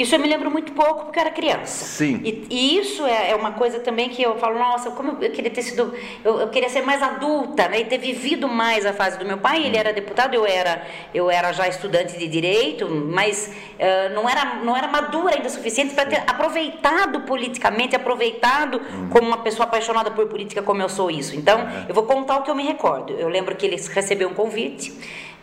Isso 0.00 0.14
eu 0.14 0.18
me 0.18 0.26
lembro 0.26 0.50
muito 0.50 0.72
pouco 0.72 1.04
porque 1.04 1.18
eu 1.18 1.20
era 1.20 1.30
criança. 1.30 1.84
Sim. 1.84 2.22
E, 2.24 2.46
e 2.48 2.78
isso 2.78 3.04
é, 3.04 3.32
é, 3.32 3.36
uma 3.36 3.52
coisa 3.52 3.80
também 3.80 4.08
que 4.08 4.22
eu 4.22 4.38
falo, 4.38 4.58
nossa, 4.58 4.92
como 4.92 5.12
eu, 5.12 5.28
eu 5.28 5.30
queria 5.30 5.50
ter 5.50 5.60
sido, 5.60 5.92
eu, 6.24 6.40
eu, 6.40 6.48
queria 6.48 6.70
ser 6.70 6.80
mais 6.80 7.02
adulta, 7.02 7.68
né? 7.68 7.80
E 7.80 7.84
ter 7.84 7.98
vivido 7.98 8.48
mais 8.48 8.86
a 8.86 8.94
fase 8.94 9.18
do 9.18 9.26
meu 9.26 9.36
pai. 9.36 9.62
Ele 9.62 9.76
era 9.76 9.92
deputado, 9.92 10.34
eu 10.34 10.46
era, 10.46 10.86
eu 11.12 11.30
era 11.30 11.52
já 11.52 11.68
estudante 11.68 12.16
de 12.16 12.26
direito, 12.28 12.88
mas 12.88 13.52
uh, 13.74 14.14
não 14.14 14.26
era, 14.26 14.54
não 14.64 14.74
era 14.74 14.88
madura 14.88 15.34
ainda 15.34 15.48
o 15.48 15.50
suficiente 15.50 15.92
para 15.92 16.06
ter 16.06 16.22
aproveitado 16.26 17.20
politicamente, 17.20 17.94
aproveitado 17.94 18.80
hum. 18.80 19.10
como 19.10 19.28
uma 19.28 19.42
pessoa 19.42 19.66
apaixonada 19.66 20.10
por 20.10 20.26
política 20.28 20.62
como 20.62 20.80
eu 20.80 20.88
sou 20.88 21.10
isso. 21.10 21.36
Então, 21.36 21.60
eu 21.86 21.94
vou 21.94 22.04
contar 22.04 22.38
o 22.38 22.42
que 22.42 22.50
eu 22.50 22.54
me 22.54 22.64
recordo. 22.64 23.12
Eu 23.12 23.28
lembro 23.28 23.54
que 23.54 23.66
ele 23.66 23.76
recebeu 23.76 24.30
um 24.30 24.34
convite. 24.34 24.94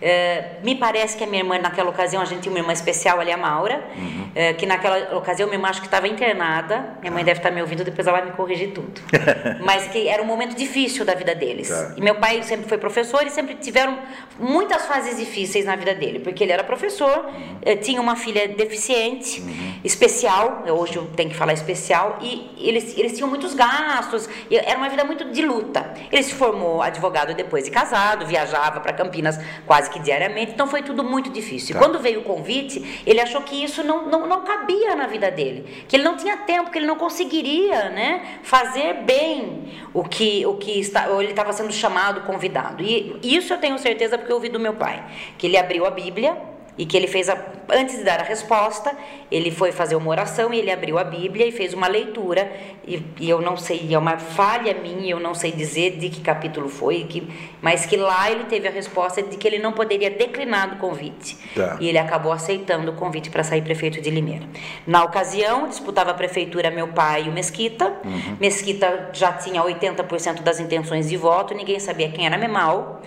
É, 0.01 0.57
me 0.63 0.75
parece 0.75 1.17
que 1.17 1.23
a 1.23 1.27
minha 1.27 1.41
irmã, 1.41 1.57
naquela 1.57 1.89
ocasião, 1.89 2.21
a 2.21 2.25
gente 2.25 2.41
tinha 2.41 2.51
uma 2.51 2.59
irmã 2.59 2.71
especial 2.71 3.19
ali, 3.19 3.31
a 3.31 3.37
Maura, 3.37 3.83
uhum. 3.95 4.29
é, 4.35 4.53
que 4.53 4.65
naquela 4.65 5.17
ocasião 5.17 5.47
minha 5.47 5.57
irmã 5.57 5.69
acho 5.69 5.81
que 5.81 5.87
estava 5.87 6.07
internada. 6.07 6.97
Minha 7.01 7.11
mãe 7.11 7.23
ah. 7.23 7.25
deve 7.25 7.39
estar 7.39 7.49
tá 7.49 7.55
me 7.55 7.61
ouvindo, 7.61 7.83
depois 7.83 8.05
ela 8.05 8.19
vai 8.19 8.29
me 8.29 8.35
corrigir 8.35 8.71
tudo. 8.71 9.01
Mas 9.63 9.87
que 9.87 10.07
era 10.07 10.21
um 10.21 10.25
momento 10.25 10.55
difícil 10.55 11.03
da 11.03 11.15
vida 11.15 11.33
deles. 11.33 11.69
Tá. 11.69 11.93
E 11.97 12.01
meu 12.01 12.15
pai 12.15 12.43
sempre 12.43 12.67
foi 12.67 12.77
professor 12.77 13.25
e 13.25 13.29
sempre 13.29 13.55
tiveram 13.55 13.97
muitas 14.39 14.85
fases 14.85 15.17
difíceis 15.17 15.65
na 15.65 15.75
vida 15.75 15.95
dele, 15.95 16.19
porque 16.19 16.43
ele 16.43 16.51
era 16.51 16.63
professor, 16.63 17.25
uhum. 17.25 17.57
Eh, 17.63 17.75
tinha 17.75 17.99
uma 17.99 18.15
filha 18.15 18.47
deficiente, 18.47 19.41
uhum. 19.41 19.79
especial, 19.83 20.63
hoje 20.67 20.97
eu 20.97 21.05
tenho 21.15 21.29
que 21.29 21.35
falar 21.35 21.53
especial, 21.53 22.19
e 22.21 22.51
eles, 22.57 22.97
eles 22.97 23.13
tinham 23.13 23.27
muitos 23.27 23.53
gastos, 23.53 24.29
era 24.49 24.77
uma 24.77 24.89
vida 24.89 25.03
muito 25.03 25.25
de 25.31 25.41
luta. 25.41 25.93
Ele 26.11 26.23
se 26.23 26.33
formou 26.33 26.81
advogado 26.81 27.33
depois 27.33 27.65
de 27.65 27.71
casado, 27.71 28.25
viajava 28.25 28.79
para 28.79 28.93
Campinas 28.93 29.39
quase 29.65 29.86
quase 29.87 29.89
que 29.89 29.99
diariamente, 29.99 30.51
então 30.51 30.67
foi 30.67 30.83
tudo 30.83 31.03
muito 31.03 31.29
difícil. 31.29 31.73
Tá. 31.73 31.79
E 31.79 31.83
quando 31.83 31.99
veio 31.99 32.19
o 32.19 32.23
convite, 32.23 33.01
ele 33.05 33.19
achou 33.19 33.41
que 33.41 33.63
isso 33.63 33.83
não, 33.83 34.07
não, 34.07 34.27
não 34.27 34.41
cabia 34.41 34.95
na 34.95 35.07
vida 35.07 35.31
dele, 35.31 35.85
que 35.87 35.95
ele 35.95 36.03
não 36.03 36.17
tinha 36.17 36.37
tempo, 36.37 36.69
que 36.69 36.77
ele 36.77 36.85
não 36.85 36.97
conseguiria 36.97 37.89
né, 37.89 38.39
fazer 38.43 38.95
bem 39.05 39.71
o 39.93 40.03
que, 40.03 40.45
o 40.45 40.55
que 40.55 40.79
está, 40.79 41.09
ele 41.19 41.31
estava 41.31 41.53
sendo 41.53 41.71
chamado, 41.71 42.21
convidado. 42.21 42.83
E 42.83 43.17
isso 43.23 43.53
eu 43.53 43.57
tenho 43.57 43.77
certeza 43.79 44.17
porque 44.17 44.31
eu 44.31 44.35
ouvi 44.35 44.49
do 44.49 44.59
meu 44.59 44.73
pai, 44.73 45.03
que 45.37 45.47
ele 45.47 45.57
abriu 45.57 45.85
a 45.85 45.91
Bíblia 45.91 46.56
e 46.77 46.85
que 46.85 46.95
ele 46.95 47.07
fez 47.07 47.27
a, 47.27 47.37
antes 47.69 47.97
de 47.97 48.03
dar 48.03 48.19
a 48.19 48.23
resposta, 48.23 48.95
ele 49.31 49.51
foi 49.51 49.71
fazer 49.71 49.95
uma 49.95 50.09
oração 50.09 50.53
e 50.53 50.59
ele 50.59 50.71
abriu 50.71 50.97
a 50.97 51.03
Bíblia 51.03 51.47
e 51.47 51.51
fez 51.51 51.73
uma 51.73 51.87
leitura 51.87 52.51
e, 52.87 53.03
e 53.19 53.29
eu 53.29 53.41
não 53.41 53.57
sei, 53.57 53.87
é 53.91 53.97
uma 53.97 54.17
falha 54.17 54.73
minha, 54.75 55.11
eu 55.11 55.19
não 55.19 55.33
sei 55.33 55.51
dizer 55.51 55.97
de 55.97 56.09
que 56.09 56.21
capítulo 56.21 56.69
foi, 56.69 57.03
que, 57.05 57.27
mas 57.61 57.85
que 57.85 57.97
lá 57.97 58.29
ele 58.29 58.45
teve 58.45 58.67
a 58.67 58.71
resposta 58.71 59.21
de 59.21 59.35
que 59.37 59.47
ele 59.47 59.59
não 59.59 59.73
poderia 59.73 60.11
declinar 60.11 60.69
do 60.69 60.75
convite 60.77 61.37
tá. 61.55 61.77
e 61.79 61.89
ele 61.89 61.97
acabou 61.97 62.31
aceitando 62.31 62.91
o 62.91 62.95
convite 62.95 63.29
para 63.29 63.43
sair 63.43 63.61
prefeito 63.61 63.99
de 63.99 64.09
Limeira. 64.09 64.45
Na 64.85 65.03
ocasião 65.03 65.67
disputava 65.67 66.11
a 66.11 66.13
prefeitura 66.13 66.69
meu 66.69 66.89
pai 66.89 67.23
e 67.25 67.29
o 67.29 67.31
Mesquita. 67.31 67.87
Uhum. 68.05 68.37
Mesquita 68.39 69.09
já 69.13 69.33
tinha 69.33 69.61
80% 69.61 70.41
das 70.41 70.59
intenções 70.59 71.09
de 71.09 71.17
voto, 71.17 71.53
ninguém 71.53 71.79
sabia 71.79 72.09
quem 72.09 72.25
era 72.25 72.37
Memal. 72.37 73.01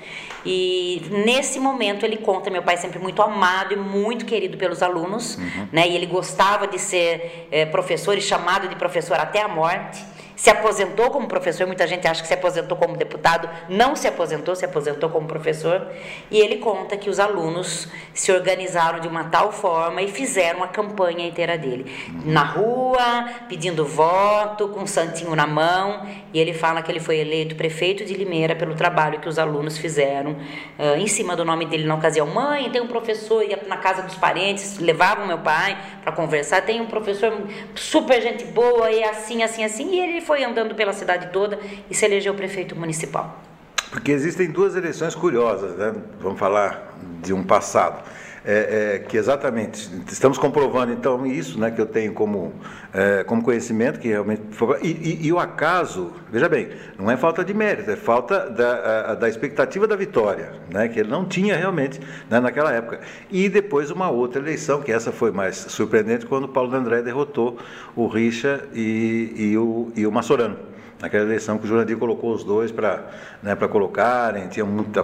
E 0.45 1.03
nesse 1.11 1.61
momento 1.61 2.05
ele 2.05 2.17
conta, 2.17 2.51
meu 2.51 2.63
pai 2.63 2.77
sempre 2.77 2.99
muito 2.99 3.21
amado 3.21 3.60
e 3.73 3.77
muito 3.77 4.25
querido 4.25 4.57
pelos 4.57 4.83
alunos, 4.83 5.37
uhum. 5.37 5.69
né? 5.73 5.89
E 5.89 5.95
ele 5.95 6.07
gostava 6.07 6.67
de 6.67 6.79
ser 6.79 7.49
é, 7.51 7.67
professor 7.67 8.17
e 8.17 8.21
chamado 8.21 8.69
de 8.69 8.77
professor 8.77 9.19
até 9.19 9.43
a 9.43 9.49
morte 9.49 10.05
se 10.41 10.49
aposentou 10.49 11.11
como 11.11 11.29
professor, 11.29 11.67
muita 11.67 11.87
gente 11.87 12.09
acha 12.09 12.23
que 12.23 12.27
se 12.27 12.33
aposentou 12.33 12.75
como 12.75 12.97
deputado, 12.97 13.47
não 13.69 13.95
se 13.95 14.09
aposentou, 14.09 14.57
se 14.57 14.65
aposentou 14.65 15.11
como 15.11 15.29
professor, 15.29 15.87
e 16.31 16.41
ele 16.41 16.57
conta 16.57 16.97
que 16.97 17.11
os 17.11 17.21
alunos 17.21 17.87
se 18.15 18.33
organizaram 18.33 19.01
de 19.01 19.07
uma 19.07 19.25
tal 19.25 19.53
forma 19.53 20.01
e 20.01 20.09
fizeram 20.09 20.65
a 20.65 20.69
campanha 20.69 21.29
inteira 21.29 21.59
dele, 21.59 21.95
na 22.25 22.43
rua, 22.43 23.29
pedindo 23.51 23.85
voto, 23.85 24.69
com 24.69 24.81
um 24.81 24.87
santinho 24.87 25.37
na 25.37 25.47
mão, 25.47 26.07
e 26.33 26.41
ele 26.41 26.55
fala 26.55 26.81
que 26.81 26.91
ele 26.91 27.01
foi 27.01 27.19
eleito 27.19 27.55
prefeito 27.55 28.03
de 28.03 28.15
Limeira 28.15 28.57
pelo 28.57 28.75
trabalho 28.75 29.21
que 29.21 29.29
os 29.29 29.39
alunos 29.39 29.77
fizeram, 29.77 30.31
uh, 30.79 30.97
em 30.97 31.07
cima 31.07 31.37
do 31.37 31.45
nome 31.45 31.67
dele 31.67 31.85
na 31.85 31.97
ocasião, 31.97 32.27
mãe, 32.27 32.71
tem 32.71 32.81
um 32.81 32.87
professor, 32.87 33.45
ia 33.45 33.63
na 33.67 33.77
casa 33.77 34.01
dos 34.01 34.15
parentes, 34.15 34.79
levavam 34.79 35.27
meu 35.27 35.41
pai 35.41 35.77
para 36.03 36.13
conversar, 36.13 36.63
tem 36.63 36.81
um 36.81 36.87
professor 36.87 37.31
super 37.75 38.23
gente 38.23 38.47
boa, 38.47 38.91
e 38.91 39.05
assim, 39.05 39.43
assim, 39.43 39.63
assim, 39.63 39.91
e 39.91 40.01
ele 40.01 40.30
foi 40.31 40.45
andando 40.45 40.77
pela 40.77 40.93
cidade 40.93 41.33
toda 41.33 41.59
e 41.91 41.93
se 41.93 42.05
elegeu 42.05 42.33
prefeito 42.35 42.77
municipal. 42.77 43.43
Porque 43.91 44.13
existem 44.13 44.49
duas 44.49 44.77
eleições 44.77 45.13
curiosas, 45.13 45.77
né? 45.77 45.93
vamos 46.21 46.39
falar 46.39 46.97
de 47.21 47.33
um 47.33 47.43
passado. 47.43 48.01
É, 48.43 48.95
é, 48.95 48.99
que 49.01 49.19
exatamente 49.19 49.91
estamos 50.11 50.39
comprovando 50.39 50.91
então 50.93 51.27
isso, 51.27 51.61
né, 51.61 51.71
que 51.71 51.79
eu 51.79 51.85
tenho 51.85 52.15
como 52.15 52.55
é, 52.91 53.23
como 53.23 53.43
conhecimento 53.43 54.01
que 54.01 54.09
realmente 54.09 54.41
e, 54.83 54.89
e, 54.89 55.27
e, 55.27 55.33
o 55.33 55.39
acaso, 55.39 56.11
veja 56.31 56.49
bem, 56.49 56.71
não 56.99 57.11
é 57.11 57.19
falta 57.19 57.45
de 57.45 57.53
mérito, 57.53 57.91
é 57.91 57.97
falta 57.97 58.49
da, 58.49 59.11
a, 59.11 59.15
da 59.15 59.29
expectativa 59.29 59.87
da 59.87 59.95
vitória, 59.95 60.53
né, 60.73 60.89
que 60.89 61.01
ele 61.01 61.11
não 61.11 61.27
tinha 61.27 61.55
realmente 61.55 62.01
né, 62.31 62.41
naquela 62.41 62.73
época. 62.73 63.01
E 63.31 63.47
depois 63.47 63.91
uma 63.91 64.09
outra 64.09 64.41
eleição, 64.41 64.81
que 64.81 64.91
essa 64.91 65.13
foi 65.13 65.31
mais 65.31 65.57
surpreendente, 65.57 66.25
quando 66.25 66.49
Paulo 66.49 66.75
André 66.75 67.03
derrotou 67.03 67.59
o 67.95 68.07
Richa 68.07 68.65
e, 68.73 69.35
e 69.37 69.59
o, 69.59 69.93
e 69.95 70.07
o 70.07 70.13
Massorano 70.13 70.70
naquela 71.01 71.25
eleição 71.25 71.59
que 71.59 71.65
o 71.65 71.67
Jurandir 71.67 71.97
colocou 71.97 72.33
os 72.33 72.45
dois 72.45 72.71
para 72.71 73.05
né, 73.43 73.57
colocarem, 73.57 74.49
tinha 74.49 74.65
muita 74.65 75.03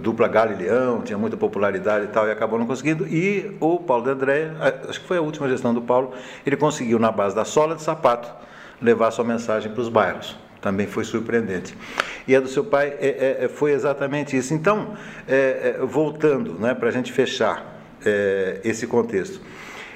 dupla 0.00 0.26
Galileão, 0.28 1.02
tinha 1.02 1.16
muita 1.16 1.36
popularidade 1.36 2.06
e 2.06 2.08
tal, 2.08 2.26
e 2.26 2.30
acabou 2.30 2.58
não 2.58 2.66
conseguindo. 2.66 3.06
E 3.06 3.56
o 3.60 3.78
Paulo 3.78 4.04
de 4.04 4.10
André, 4.10 4.50
acho 4.88 5.00
que 5.00 5.06
foi 5.06 5.18
a 5.18 5.22
última 5.22 5.48
gestão 5.48 5.72
do 5.72 5.80
Paulo, 5.80 6.12
ele 6.44 6.56
conseguiu, 6.56 6.98
na 6.98 7.12
base 7.12 7.34
da 7.34 7.44
sola 7.44 7.74
de 7.74 7.82
sapato, 7.82 8.30
levar 8.80 9.10
sua 9.10 9.24
mensagem 9.24 9.70
para 9.70 9.80
os 9.80 9.88
bairros. 9.88 10.36
Também 10.60 10.86
foi 10.86 11.04
surpreendente. 11.04 11.76
E 12.26 12.36
a 12.36 12.40
do 12.40 12.48
seu 12.48 12.64
pai 12.64 12.96
é, 13.00 13.38
é, 13.40 13.44
é 13.44 13.48
foi 13.48 13.72
exatamente 13.72 14.36
isso. 14.36 14.54
Então, 14.54 14.94
é, 15.26 15.76
é 15.80 15.84
voltando 15.84 16.54
né, 16.54 16.72
para 16.72 16.88
a 16.88 16.92
gente 16.92 17.12
fechar 17.12 17.80
é, 18.04 18.60
esse 18.64 18.86
contexto. 18.86 19.40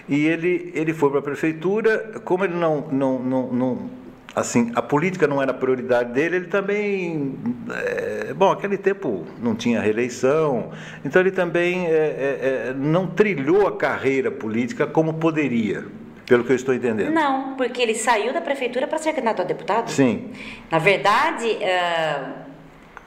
E 0.08 0.26
ele, 0.26 0.72
ele 0.74 0.92
foi 0.92 1.10
para 1.10 1.18
a 1.20 1.22
prefeitura, 1.22 2.20
como 2.24 2.44
ele 2.44 2.54
não, 2.54 2.88
não, 2.92 3.18
não, 3.18 3.52
não 3.52 3.90
assim, 4.36 4.70
a 4.74 4.82
política 4.82 5.26
não 5.26 5.40
era 5.40 5.54
prioridade 5.54 6.12
dele, 6.12 6.36
ele 6.36 6.46
também, 6.48 7.34
é, 7.74 8.34
bom, 8.34 8.52
aquele 8.52 8.76
tempo 8.76 9.24
não 9.42 9.54
tinha 9.54 9.80
reeleição, 9.80 10.72
então 11.02 11.22
ele 11.22 11.30
também 11.30 11.86
é, 11.86 11.88
é, 11.88 12.68
é, 12.68 12.74
não 12.76 13.06
trilhou 13.06 13.66
a 13.66 13.74
carreira 13.74 14.30
política 14.30 14.86
como 14.86 15.14
poderia. 15.14 15.84
Pelo 16.26 16.42
que 16.42 16.50
eu 16.50 16.56
estou 16.56 16.74
entendendo. 16.74 17.12
Não, 17.12 17.54
porque 17.54 17.80
ele 17.80 17.94
saiu 17.94 18.32
da 18.32 18.40
prefeitura 18.40 18.88
para 18.88 18.98
ser 18.98 19.12
candidato 19.12 19.42
a 19.42 19.44
deputado. 19.44 19.88
Sim. 19.88 20.32
Na 20.68 20.80
verdade, 20.80 21.46
uh 21.46 22.45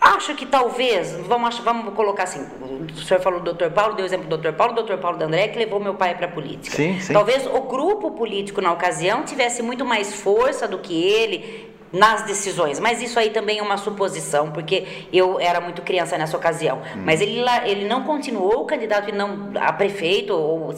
Acho 0.01 0.33
que 0.33 0.45
talvez, 0.45 1.13
vamos, 1.27 1.59
vamos 1.59 1.93
colocar 1.93 2.23
assim, 2.23 2.47
o 2.93 3.01
senhor 3.01 3.19
falou 3.21 3.41
do 3.41 3.53
Dr. 3.53 3.69
Paulo, 3.69 3.95
deu 3.95 4.03
o 4.03 4.07
exemplo 4.07 4.29
do 4.29 4.37
Dr. 4.37 4.53
Paulo, 4.53 4.73
o 4.73 4.83
Dr. 4.83 4.97
Paulo 4.97 5.17
D'André 5.17 5.49
que 5.49 5.59
levou 5.59 5.77
meu 5.77 5.93
pai 5.93 6.15
para 6.15 6.25
a 6.25 6.29
política. 6.29 6.73
Sim, 6.73 6.99
sim. 7.01 7.11
Talvez 7.11 7.45
o 7.45 7.61
grupo 7.61 8.11
político 8.11 8.61
na 8.61 8.71
ocasião 8.71 9.23
tivesse 9.23 9.61
muito 9.61 9.83
mais 9.85 10.13
força 10.13 10.67
do 10.69 10.79
que 10.79 10.93
ele, 10.93 11.68
nas 11.91 12.23
decisões. 12.23 12.79
Mas 12.79 13.01
isso 13.01 13.19
aí 13.19 13.29
também 13.29 13.59
é 13.59 13.61
uma 13.61 13.77
suposição, 13.77 14.51
porque 14.51 14.85
eu 15.11 15.39
era 15.39 15.59
muito 15.59 15.81
criança 15.81 16.17
nessa 16.17 16.37
ocasião. 16.37 16.77
Hum. 16.77 17.03
Mas 17.05 17.21
ele, 17.21 17.39
ele 17.65 17.87
não 17.87 18.03
continuou 18.03 18.65
candidato 18.65 19.09
e 19.09 19.11
não 19.11 19.51
a 19.59 19.73
prefeito 19.73 20.33
ou, 20.33 20.73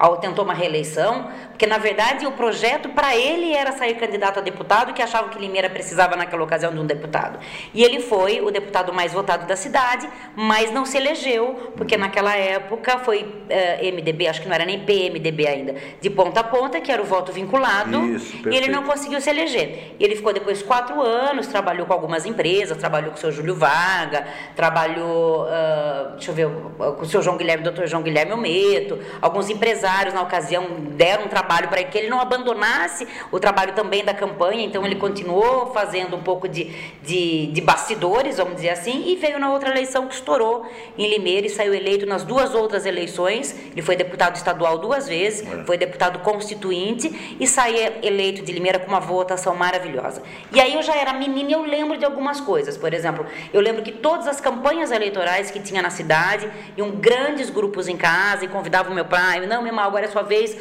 ou 0.00 0.16
tentou 0.16 0.44
uma 0.44 0.54
reeleição, 0.54 1.28
porque 1.50 1.66
na 1.66 1.78
verdade 1.78 2.26
o 2.26 2.32
projeto 2.32 2.88
para 2.90 3.16
ele 3.16 3.52
era 3.52 3.72
sair 3.72 3.94
candidato 3.94 4.38
a 4.38 4.42
deputado, 4.42 4.92
que 4.92 5.02
achava 5.02 5.28
que 5.28 5.38
Limeira 5.38 5.70
precisava 5.70 6.16
naquela 6.16 6.42
ocasião 6.42 6.72
de 6.72 6.78
um 6.78 6.86
deputado. 6.86 7.38
E 7.72 7.82
ele 7.82 8.00
foi 8.00 8.40
o 8.40 8.50
deputado 8.50 8.92
mais 8.92 9.12
votado 9.12 9.46
da 9.46 9.56
cidade, 9.56 10.08
mas 10.34 10.70
não 10.70 10.84
se 10.84 10.96
elegeu, 10.96 11.72
porque 11.76 11.96
naquela 11.96 12.36
época 12.36 12.98
foi 12.98 13.22
uh, 13.22 13.46
eh, 13.48 13.90
MDB, 13.90 14.28
acho 14.28 14.42
que 14.42 14.48
não 14.48 14.54
era 14.54 14.64
nem 14.64 14.80
PMDB 14.80 15.46
ainda, 15.46 15.74
de 16.00 16.10
ponta 16.10 16.40
a 16.40 16.44
ponta, 16.44 16.80
que 16.80 16.92
era 16.92 17.00
o 17.00 17.04
voto 17.04 17.32
vinculado, 17.32 18.04
Isso, 18.06 18.36
e 18.50 18.56
ele 18.56 18.68
não 18.68 18.82
conseguiu 18.82 19.20
se 19.20 19.30
eleger. 19.30 19.94
E 19.98 20.04
ele 20.04 20.16
ficou 20.16 20.32
depois 20.32 20.55
quatro 20.62 21.00
anos, 21.00 21.46
trabalhou 21.46 21.86
com 21.86 21.92
algumas 21.92 22.26
empresas, 22.26 22.76
trabalhou 22.76 23.10
com 23.10 23.16
o 23.16 23.20
seu 23.20 23.30
Júlio 23.30 23.54
Varga, 23.54 24.26
trabalhou, 24.54 25.44
uh, 25.44 26.12
deixa 26.12 26.30
eu 26.30 26.34
ver, 26.34 26.48
com 26.48 27.02
o 27.02 27.06
seu 27.06 27.22
João 27.22 27.36
Guilherme, 27.36 27.62
doutor 27.62 27.86
João 27.86 28.02
Guilherme 28.02 28.32
Ometo, 28.32 28.98
alguns 29.22 29.48
empresários 29.48 30.12
na 30.14 30.22
ocasião 30.22 30.66
deram 30.90 31.24
um 31.24 31.28
trabalho 31.28 31.68
para 31.68 31.82
que 31.84 31.96
ele 31.96 32.08
não 32.08 32.20
abandonasse 32.20 33.06
o 33.30 33.38
trabalho 33.38 33.72
também 33.72 34.04
da 34.04 34.12
campanha, 34.12 34.64
então 34.64 34.84
ele 34.84 34.96
continuou 34.96 35.72
fazendo 35.72 36.16
um 36.16 36.22
pouco 36.22 36.48
de, 36.48 36.64
de, 37.02 37.46
de 37.48 37.60
bastidores, 37.60 38.38
vamos 38.38 38.56
dizer 38.56 38.70
assim, 38.70 39.04
e 39.06 39.16
veio 39.16 39.38
na 39.38 39.52
outra 39.52 39.70
eleição 39.70 40.06
que 40.06 40.14
estourou 40.14 40.66
em 40.98 41.08
Limeira 41.08 41.46
e 41.46 41.50
saiu 41.50 41.74
eleito 41.74 42.06
nas 42.06 42.24
duas 42.24 42.54
outras 42.54 42.86
eleições, 42.86 43.54
ele 43.72 43.82
foi 43.82 43.96
deputado 43.96 44.36
estadual 44.36 44.78
duas 44.78 45.06
vezes, 45.06 45.46
é. 45.46 45.64
foi 45.64 45.78
deputado 45.78 46.18
constituinte 46.20 47.36
e 47.38 47.46
saiu 47.46 47.76
eleito 48.02 48.42
de 48.42 48.52
Limeira 48.52 48.78
com 48.78 48.88
uma 48.88 49.00
votação 49.00 49.54
maravilhosa. 49.54 50.22
E 50.52 50.60
aí 50.60 50.74
eu 50.74 50.82
já 50.82 50.96
era 50.96 51.12
menina 51.12 51.50
e 51.50 51.52
eu 51.52 51.62
lembro 51.62 51.96
de 51.96 52.04
algumas 52.04 52.40
coisas. 52.40 52.76
Por 52.76 52.92
exemplo, 52.92 53.26
eu 53.52 53.60
lembro 53.60 53.82
que 53.82 53.92
todas 53.92 54.26
as 54.26 54.40
campanhas 54.40 54.90
eleitorais 54.90 55.50
que 55.50 55.60
tinha 55.60 55.82
na 55.82 55.90
cidade, 55.90 56.50
iam 56.76 56.90
grandes 56.92 57.50
grupos 57.50 57.88
em 57.88 57.96
casa 57.96 58.44
e 58.44 58.48
convidavam 58.48 58.94
meu 58.94 59.04
pai, 59.04 59.44
não, 59.46 59.62
meu 59.62 59.68
irmão, 59.68 59.84
agora 59.84 60.06
é 60.06 60.08
sua 60.08 60.22
vez, 60.22 60.56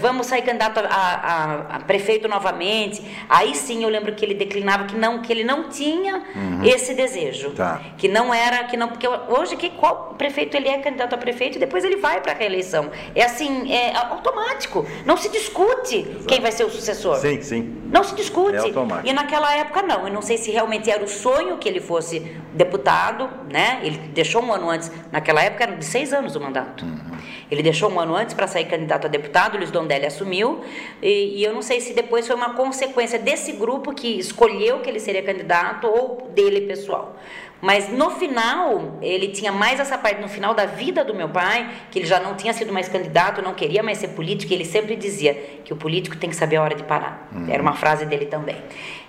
vamos 0.00 0.26
sair 0.26 0.42
candidato 0.42 0.78
a, 0.78 0.84
a, 0.84 1.76
a, 1.76 1.80
prefeito 1.80 2.28
novamente. 2.28 3.02
Aí 3.28 3.54
sim 3.54 3.82
eu 3.82 3.88
lembro 3.88 4.12
que 4.14 4.24
ele 4.24 4.34
declinava 4.34 4.84
que 4.84 4.96
não, 4.96 5.20
que 5.20 5.32
ele 5.32 5.44
não 5.44 5.68
tinha 5.68 6.22
uhum. 6.34 6.64
esse 6.64 6.94
desejo. 6.94 7.50
Tá. 7.50 7.80
Que 7.96 8.08
não 8.08 8.32
era, 8.32 8.64
que 8.64 8.76
não, 8.76 8.88
porque 8.88 9.06
hoje 9.06 9.56
que 9.56 9.70
qual 9.70 10.14
prefeito 10.18 10.56
ele 10.56 10.68
é 10.68 10.78
candidato 10.78 11.14
a 11.14 11.18
prefeito 11.18 11.56
e 11.56 11.58
depois 11.58 11.84
ele 11.84 11.96
vai 11.96 12.20
para 12.20 12.32
a 12.32 12.34
reeleição. 12.34 12.90
É 13.14 13.24
assim, 13.24 13.72
é 13.72 13.94
automático. 13.96 14.86
Não 15.04 15.16
se 15.16 15.28
discute 15.28 15.98
Exato. 15.98 16.24
quem 16.26 16.40
vai 16.40 16.52
ser 16.52 16.64
o 16.64 16.70
sucessor. 16.70 17.16
Sim, 17.16 17.40
sim. 17.42 17.82
Não 17.90 18.02
se 18.02 18.14
discute. 18.14 18.56
É 18.56 18.60
automático. 18.60 19.08
E 19.08 19.11
naquela 19.12 19.54
época 19.54 19.82
não. 19.82 20.06
Eu 20.06 20.12
não 20.12 20.22
sei 20.22 20.36
se 20.36 20.50
realmente 20.50 20.90
era 20.90 21.02
o 21.02 21.08
sonho 21.08 21.58
que 21.58 21.68
ele 21.68 21.80
fosse 21.80 22.20
deputado, 22.52 23.28
né? 23.50 23.80
Ele 23.82 23.98
deixou 23.98 24.42
um 24.42 24.52
ano 24.52 24.70
antes. 24.70 24.90
Naquela 25.10 25.42
época 25.42 25.64
era 25.64 25.76
de 25.76 25.84
seis 25.84 26.12
anos 26.12 26.36
o 26.36 26.40
mandato. 26.40 26.84
Uhum. 26.84 27.16
Ele 27.50 27.62
deixou 27.62 27.90
um 27.90 28.00
ano 28.00 28.14
antes 28.14 28.34
para 28.34 28.46
sair 28.46 28.66
candidato 28.66 29.06
a 29.06 29.08
deputado. 29.08 29.56
Luiz 29.56 29.70
Dondelli 29.70 30.06
assumiu. 30.06 30.62
E, 31.02 31.38
e 31.38 31.44
eu 31.44 31.52
não 31.52 31.62
sei 31.62 31.80
se 31.80 31.92
depois 31.94 32.26
foi 32.26 32.36
uma 32.36 32.54
consequência 32.54 33.18
desse 33.18 33.52
grupo 33.52 33.92
que 33.94 34.18
escolheu 34.18 34.80
que 34.80 34.88
ele 34.88 35.00
seria 35.00 35.22
candidato 35.22 35.86
ou 35.86 36.28
dele 36.34 36.62
pessoal. 36.62 37.16
Mas 37.62 37.88
no 37.88 38.10
final, 38.10 38.98
ele 39.00 39.28
tinha 39.28 39.52
mais 39.52 39.78
essa 39.78 39.96
parte, 39.96 40.20
no 40.20 40.28
final 40.28 40.52
da 40.52 40.66
vida 40.66 41.04
do 41.04 41.14
meu 41.14 41.28
pai, 41.28 41.70
que 41.92 42.00
ele 42.00 42.06
já 42.06 42.18
não 42.18 42.34
tinha 42.34 42.52
sido 42.52 42.72
mais 42.72 42.88
candidato, 42.88 43.40
não 43.40 43.54
queria 43.54 43.84
mais 43.84 43.98
ser 43.98 44.08
político, 44.08 44.52
e 44.52 44.56
ele 44.56 44.64
sempre 44.64 44.96
dizia 44.96 45.32
que 45.64 45.72
o 45.72 45.76
político 45.76 46.16
tem 46.16 46.28
que 46.28 46.34
saber 46.34 46.56
a 46.56 46.62
hora 46.62 46.74
de 46.74 46.82
parar. 46.82 47.28
Uhum. 47.32 47.46
Era 47.48 47.62
uma 47.62 47.74
frase 47.74 48.04
dele 48.04 48.26
também. 48.26 48.56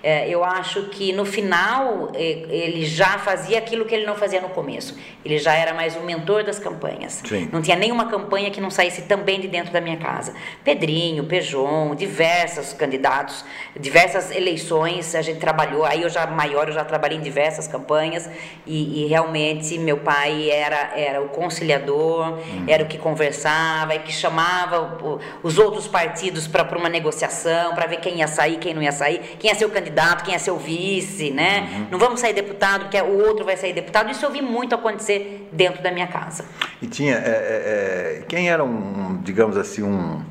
É, 0.03 0.27
eu 0.27 0.43
acho 0.43 0.89
que 0.89 1.13
no 1.13 1.23
final 1.23 2.11
ele 2.13 2.85
já 2.85 3.17
fazia 3.19 3.57
aquilo 3.57 3.85
que 3.85 3.95
ele 3.95 4.05
não 4.05 4.15
fazia 4.15 4.41
no 4.41 4.49
começo. 4.49 4.97
Ele 5.23 5.37
já 5.37 5.53
era 5.53 5.73
mais 5.73 5.95
o 5.95 6.01
mentor 6.01 6.43
das 6.43 6.59
campanhas. 6.59 7.21
Sim. 7.25 7.47
Não 7.53 7.61
tinha 7.61 7.77
nenhuma 7.77 8.09
campanha 8.09 8.51
que 8.51 8.59
não 8.59 8.69
saísse 8.69 9.03
também 9.03 9.39
de 9.39 9.47
dentro 9.47 9.71
da 9.71 9.79
minha 9.79 9.95
casa. 9.95 10.33
Pedrinho, 10.61 11.23
Pejon, 11.23 11.95
diversos 11.95 12.73
candidatos, 12.73 13.45
diversas 13.79 14.29
eleições 14.29 15.15
a 15.15 15.21
gente 15.21 15.39
trabalhou. 15.39 15.85
Aí 15.85 16.01
eu 16.01 16.09
já 16.09 16.27
maior, 16.27 16.67
eu 16.67 16.73
já 16.73 16.83
trabalhei 16.83 17.17
em 17.17 17.21
diversas 17.21 17.65
campanhas 17.65 18.29
e, 18.67 19.05
e 19.05 19.07
realmente 19.07 19.77
meu 19.77 19.99
pai 19.99 20.51
era 20.51 20.91
era 20.97 21.21
o 21.21 21.29
conciliador, 21.29 22.33
uhum. 22.33 22.65
era 22.67 22.83
o 22.83 22.87
que 22.87 22.97
conversava 22.97 23.95
e 23.95 23.99
que 23.99 24.11
chamava 24.11 24.99
os 25.41 25.57
outros 25.57 25.87
partidos 25.87 26.45
para 26.45 26.77
uma 26.77 26.89
negociação, 26.89 27.73
para 27.73 27.87
ver 27.87 28.01
quem 28.01 28.17
ia 28.17 28.27
sair, 28.27 28.57
quem 28.57 28.73
não 28.73 28.83
ia 28.83 28.91
sair, 28.91 29.37
quem 29.39 29.49
ia 29.49 29.55
ser 29.55 29.63
o 29.63 29.69
candidato 29.69 29.92
candidato, 29.93 30.23
quem 30.23 30.33
é 30.33 30.39
seu 30.39 30.57
vice, 30.57 31.29
né? 31.29 31.69
Uhum. 31.71 31.87
Não 31.91 31.99
vamos 31.99 32.19
sair 32.19 32.33
deputado 32.33 32.81
porque 32.83 32.99
o 32.99 33.25
outro 33.25 33.45
vai 33.45 33.55
sair 33.55 33.73
deputado. 33.73 34.09
Isso 34.11 34.25
eu 34.25 34.31
vi 34.31 34.41
muito 34.41 34.73
acontecer 34.73 35.47
dentro 35.53 35.81
da 35.81 35.91
minha 35.91 36.07
casa. 36.07 36.45
E 36.81 36.87
tinha, 36.87 37.15
é, 37.15 37.17
é, 37.17 38.19
é 38.19 38.25
quem 38.27 38.49
era 38.49 38.63
um, 38.63 39.21
digamos 39.21 39.55
assim, 39.55 39.83
um 39.83 40.21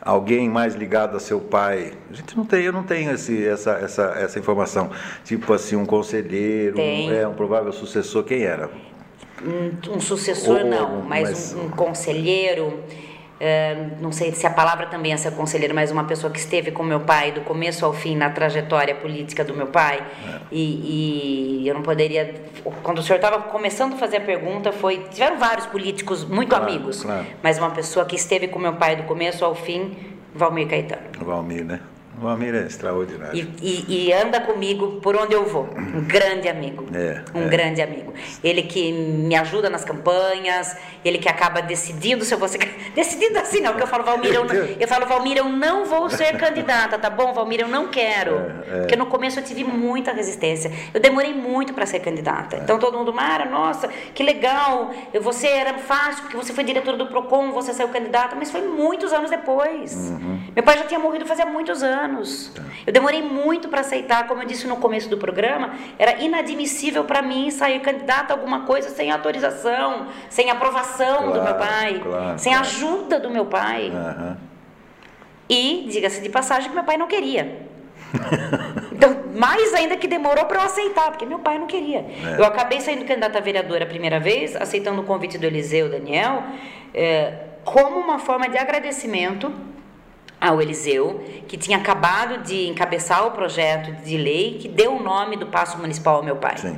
alguém 0.00 0.48
mais 0.48 0.74
ligado 0.74 1.16
a 1.16 1.20
seu 1.20 1.40
pai? 1.40 1.92
A 2.10 2.14
gente 2.14 2.36
não 2.36 2.44
tem, 2.44 2.64
eu 2.64 2.72
não 2.72 2.82
tenho 2.82 3.12
esse, 3.12 3.46
essa, 3.46 3.72
essa, 3.72 4.02
essa 4.18 4.38
informação. 4.38 4.90
Tipo 5.24 5.52
assim, 5.52 5.76
um 5.76 5.86
conselheiro, 5.86 6.80
um, 6.80 7.12
é, 7.12 7.26
um 7.26 7.34
provável 7.34 7.72
sucessor, 7.72 8.24
quem 8.24 8.42
era? 8.42 8.70
Um, 9.44 9.96
um 9.96 10.00
sucessor 10.00 10.60
Ou, 10.60 10.64
não, 10.64 11.02
mas, 11.02 11.28
mas 11.28 11.54
um, 11.54 11.66
um 11.66 11.70
conselheiro 11.70 12.80
não 14.00 14.12
sei 14.12 14.32
se 14.32 14.46
a 14.46 14.50
palavra 14.50 14.86
também 14.86 15.12
é 15.12 15.16
ser 15.16 15.32
conselheiro, 15.32 15.74
mas 15.74 15.90
uma 15.90 16.04
pessoa 16.04 16.32
que 16.32 16.38
esteve 16.38 16.70
com 16.70 16.82
meu 16.82 17.00
pai 17.00 17.32
do 17.32 17.40
começo 17.40 17.84
ao 17.84 17.92
fim 17.92 18.16
na 18.16 18.30
trajetória 18.30 18.94
política 18.94 19.44
do 19.44 19.52
meu 19.52 19.66
pai. 19.66 19.98
É. 19.98 20.38
E, 20.52 21.62
e, 21.64 21.68
eu 21.68 21.74
não 21.74 21.82
poderia. 21.82 22.34
Quando 22.82 22.98
o 22.98 23.02
senhor 23.02 23.16
estava 23.16 23.40
começando 23.42 23.94
a 23.94 23.96
fazer 23.96 24.18
a 24.18 24.20
pergunta, 24.20 24.70
foi. 24.70 24.98
Tiveram 25.10 25.38
vários 25.38 25.66
políticos 25.66 26.24
muito 26.24 26.50
claro, 26.50 26.64
amigos, 26.64 27.02
claro. 27.02 27.26
mas 27.42 27.58
uma 27.58 27.70
pessoa 27.70 28.04
que 28.04 28.14
esteve 28.14 28.46
com 28.46 28.58
meu 28.58 28.74
pai 28.74 28.94
do 28.94 29.02
começo 29.04 29.44
ao 29.44 29.54
fim, 29.54 29.96
Valmir 30.34 30.68
Caetano. 30.68 31.02
Valmir, 31.18 31.64
né? 31.64 31.80
O 32.20 32.28
é 32.30 32.66
extraordinário. 32.66 33.34
E, 33.34 33.86
e, 33.88 34.06
e, 34.08 34.12
anda 34.12 34.40
comigo 34.40 35.00
por 35.00 35.16
onde 35.16 35.32
eu 35.32 35.44
vou. 35.44 35.68
Um 35.76 36.04
grande 36.04 36.48
amigo. 36.48 36.86
É, 36.94 37.22
um 37.34 37.46
é. 37.46 37.48
grande 37.48 37.80
amigo. 37.80 38.12
Ele 38.44 38.62
que 38.62 38.92
me 38.92 39.34
ajuda 39.34 39.70
nas 39.70 39.84
campanhas, 39.84 40.76
ele 41.04 41.18
que 41.18 41.28
acaba 41.28 41.60
decidindo 41.62 42.24
se 42.24 42.32
eu 42.32 42.38
vou 42.38 42.46
ser. 42.48 42.58
Decidindo 42.94 43.38
assim, 43.38 43.60
não, 43.60 43.70
porque 43.70 43.82
eu 43.82 43.88
falo, 43.88 44.04
Valmir, 44.04 44.32
eu, 44.32 44.44
não, 44.44 44.54
eu 44.78 44.86
falo, 44.86 45.06
Valmir, 45.06 45.38
eu 45.38 45.48
não 45.48 45.84
vou 45.84 46.08
ser 46.10 46.36
candidata, 46.36 46.98
tá 46.98 47.08
bom, 47.08 47.32
Valmir, 47.32 47.60
eu 47.60 47.68
não 47.68 47.88
quero. 47.88 48.36
É, 48.36 48.38
é. 48.38 48.78
porque 48.80 48.94
no 48.94 49.06
começo 49.06 49.40
eu 49.40 49.44
tive 49.44 49.64
muita 49.64 50.12
resistência. 50.12 50.70
Eu 50.92 51.00
demorei 51.00 51.32
muito 51.32 51.72
para 51.72 51.86
ser 51.86 52.00
candidata. 52.00 52.56
Então 52.56 52.78
todo 52.78 52.96
mundo, 52.96 53.12
Mara, 53.12 53.46
nossa, 53.46 53.88
que 54.14 54.22
legal. 54.22 54.92
Você 55.20 55.48
era 55.48 55.74
fácil, 55.78 56.22
porque 56.22 56.36
você 56.36 56.52
foi 56.52 56.62
diretora 56.62 56.96
do 56.96 57.06
PROCON, 57.06 57.52
você 57.52 57.72
saiu 57.72 57.88
candidata, 57.88 58.36
mas 58.36 58.50
foi 58.50 58.60
muitos 58.60 59.12
anos 59.12 59.30
depois. 59.30 59.94
Uhum. 59.94 60.40
Meu 60.54 60.62
pai 60.62 60.78
já 60.78 60.84
tinha 60.84 61.00
morrido 61.00 61.26
fazia 61.26 61.46
muitos 61.46 61.82
anos 61.82 62.01
anos. 62.02 62.50
Tá. 62.54 62.62
Eu 62.86 62.92
demorei 62.92 63.22
muito 63.22 63.68
para 63.68 63.80
aceitar, 63.80 64.26
como 64.26 64.42
eu 64.42 64.46
disse 64.46 64.66
no 64.66 64.76
começo 64.76 65.08
do 65.08 65.18
programa, 65.18 65.74
era 65.98 66.22
inadmissível 66.22 67.04
para 67.04 67.22
mim 67.22 67.50
sair 67.50 67.80
candidata 67.80 68.32
a 68.32 68.36
alguma 68.36 68.60
coisa 68.60 68.90
sem 68.90 69.10
autorização, 69.10 70.06
sem 70.28 70.50
aprovação 70.50 71.18
claro, 71.18 71.32
do 71.32 71.42
meu 71.42 71.54
pai, 71.54 72.00
claro, 72.02 72.38
sem 72.38 72.52
claro. 72.52 72.66
ajuda 72.66 73.20
do 73.20 73.30
meu 73.30 73.46
pai. 73.46 73.90
Uhum. 73.90 74.36
E, 75.48 75.86
diga-se 75.90 76.20
de 76.20 76.28
passagem, 76.28 76.68
que 76.68 76.74
meu 76.74 76.84
pai 76.84 76.96
não 76.96 77.06
queria. 77.06 77.62
então, 78.92 79.24
mais 79.34 79.74
ainda 79.74 79.96
que 79.96 80.06
demorou 80.06 80.44
para 80.46 80.60
eu 80.60 80.64
aceitar, 80.64 81.10
porque 81.10 81.26
meu 81.26 81.38
pai 81.38 81.58
não 81.58 81.66
queria. 81.66 81.98
É. 81.98 82.36
Eu 82.38 82.44
acabei 82.44 82.80
saindo 82.80 83.04
candidata 83.04 83.38
a 83.38 83.40
vereadora 83.40 83.84
a 83.84 83.86
primeira 83.86 84.18
vez, 84.20 84.54
aceitando 84.56 85.02
o 85.02 85.04
convite 85.04 85.38
do 85.38 85.46
Eliseu 85.46 85.90
Daniel, 85.90 86.42
é, 86.94 87.34
como 87.64 87.98
uma 87.98 88.18
forma 88.18 88.48
de 88.48 88.58
agradecimento 88.58 89.52
ao 90.42 90.60
Eliseu, 90.60 91.24
que 91.46 91.56
tinha 91.56 91.78
acabado 91.78 92.42
de 92.42 92.66
encabeçar 92.66 93.24
o 93.24 93.30
projeto 93.30 93.92
de 94.02 94.18
lei 94.18 94.58
que 94.60 94.68
deu 94.68 94.96
o 94.96 95.00
nome 95.00 95.36
do 95.36 95.46
Paço 95.46 95.78
Municipal 95.78 96.16
ao 96.16 96.22
meu 96.24 96.34
pai. 96.34 96.58
Sim. 96.58 96.76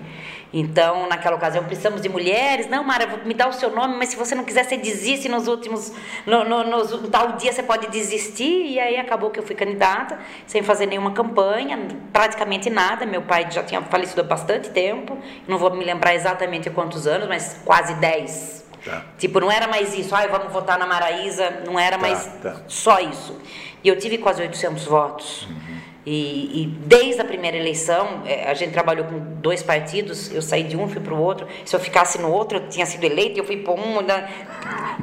Então, 0.52 1.08
naquela 1.08 1.34
ocasião, 1.34 1.64
precisamos 1.64 2.00
de 2.00 2.08
mulheres. 2.08 2.68
Não, 2.68 2.84
Mara, 2.84 3.22
me 3.24 3.32
dá 3.34 3.48
o 3.48 3.52
seu 3.52 3.70
nome, 3.70 3.96
mas 3.96 4.10
se 4.10 4.16
você 4.16 4.34
não 4.36 4.44
quiser, 4.44 4.64
você 4.64 4.76
desiste 4.76 5.28
nos 5.28 5.48
últimos. 5.48 5.92
No, 6.26 6.44
no, 6.44 6.62
no, 6.62 7.08
tal 7.08 7.32
dia 7.32 7.52
você 7.52 7.62
pode 7.62 7.88
desistir. 7.88 8.66
E 8.66 8.78
aí 8.78 8.96
acabou 8.98 9.30
que 9.30 9.40
eu 9.40 9.42
fui 9.42 9.56
candidata, 9.56 10.18
sem 10.46 10.62
fazer 10.62 10.86
nenhuma 10.86 11.10
campanha, 11.12 11.76
praticamente 12.12 12.70
nada. 12.70 13.04
Meu 13.06 13.22
pai 13.22 13.50
já 13.50 13.64
tinha 13.64 13.80
falecido 13.82 14.20
há 14.20 14.24
bastante 14.24 14.70
tempo. 14.70 15.18
Não 15.48 15.58
vou 15.58 15.74
me 15.74 15.84
lembrar 15.84 16.14
exatamente 16.14 16.70
quantos 16.70 17.06
anos, 17.06 17.26
mas 17.26 17.60
quase 17.64 17.94
10 17.94 18.63
Tá. 18.84 19.04
Tipo, 19.18 19.40
não 19.40 19.50
era 19.50 19.66
mais 19.66 19.94
isso, 19.94 20.14
ai, 20.14 20.28
vamos 20.28 20.52
votar 20.52 20.78
na 20.78 20.86
Maraísa, 20.86 21.62
não 21.64 21.78
era 21.78 21.96
tá, 21.96 22.02
mais 22.02 22.26
tá. 22.42 22.56
só 22.68 23.00
isso. 23.00 23.40
E 23.82 23.88
eu 23.88 23.98
tive 23.98 24.18
quase 24.18 24.42
800 24.42 24.84
votos. 24.84 25.48
Uhum. 25.48 25.74
E, 26.06 26.62
e, 26.62 26.66
desde 26.66 27.22
a 27.22 27.24
primeira 27.24 27.56
eleição, 27.56 28.22
é, 28.26 28.50
a 28.50 28.54
gente 28.54 28.72
trabalhou 28.72 29.06
com 29.06 29.18
dois 29.40 29.62
partidos, 29.62 30.30
eu 30.30 30.42
saí 30.42 30.64
de 30.64 30.76
um, 30.76 30.86
fui 30.86 31.00
para 31.00 31.14
o 31.14 31.18
outro. 31.18 31.48
Se 31.64 31.74
eu 31.74 31.80
ficasse 31.80 32.20
no 32.20 32.30
outro, 32.30 32.58
eu 32.58 32.68
tinha 32.68 32.84
sido 32.84 33.04
eleito, 33.04 33.38
eu 33.40 33.44
fui 33.44 33.56
para 33.56 33.72
um. 33.72 33.96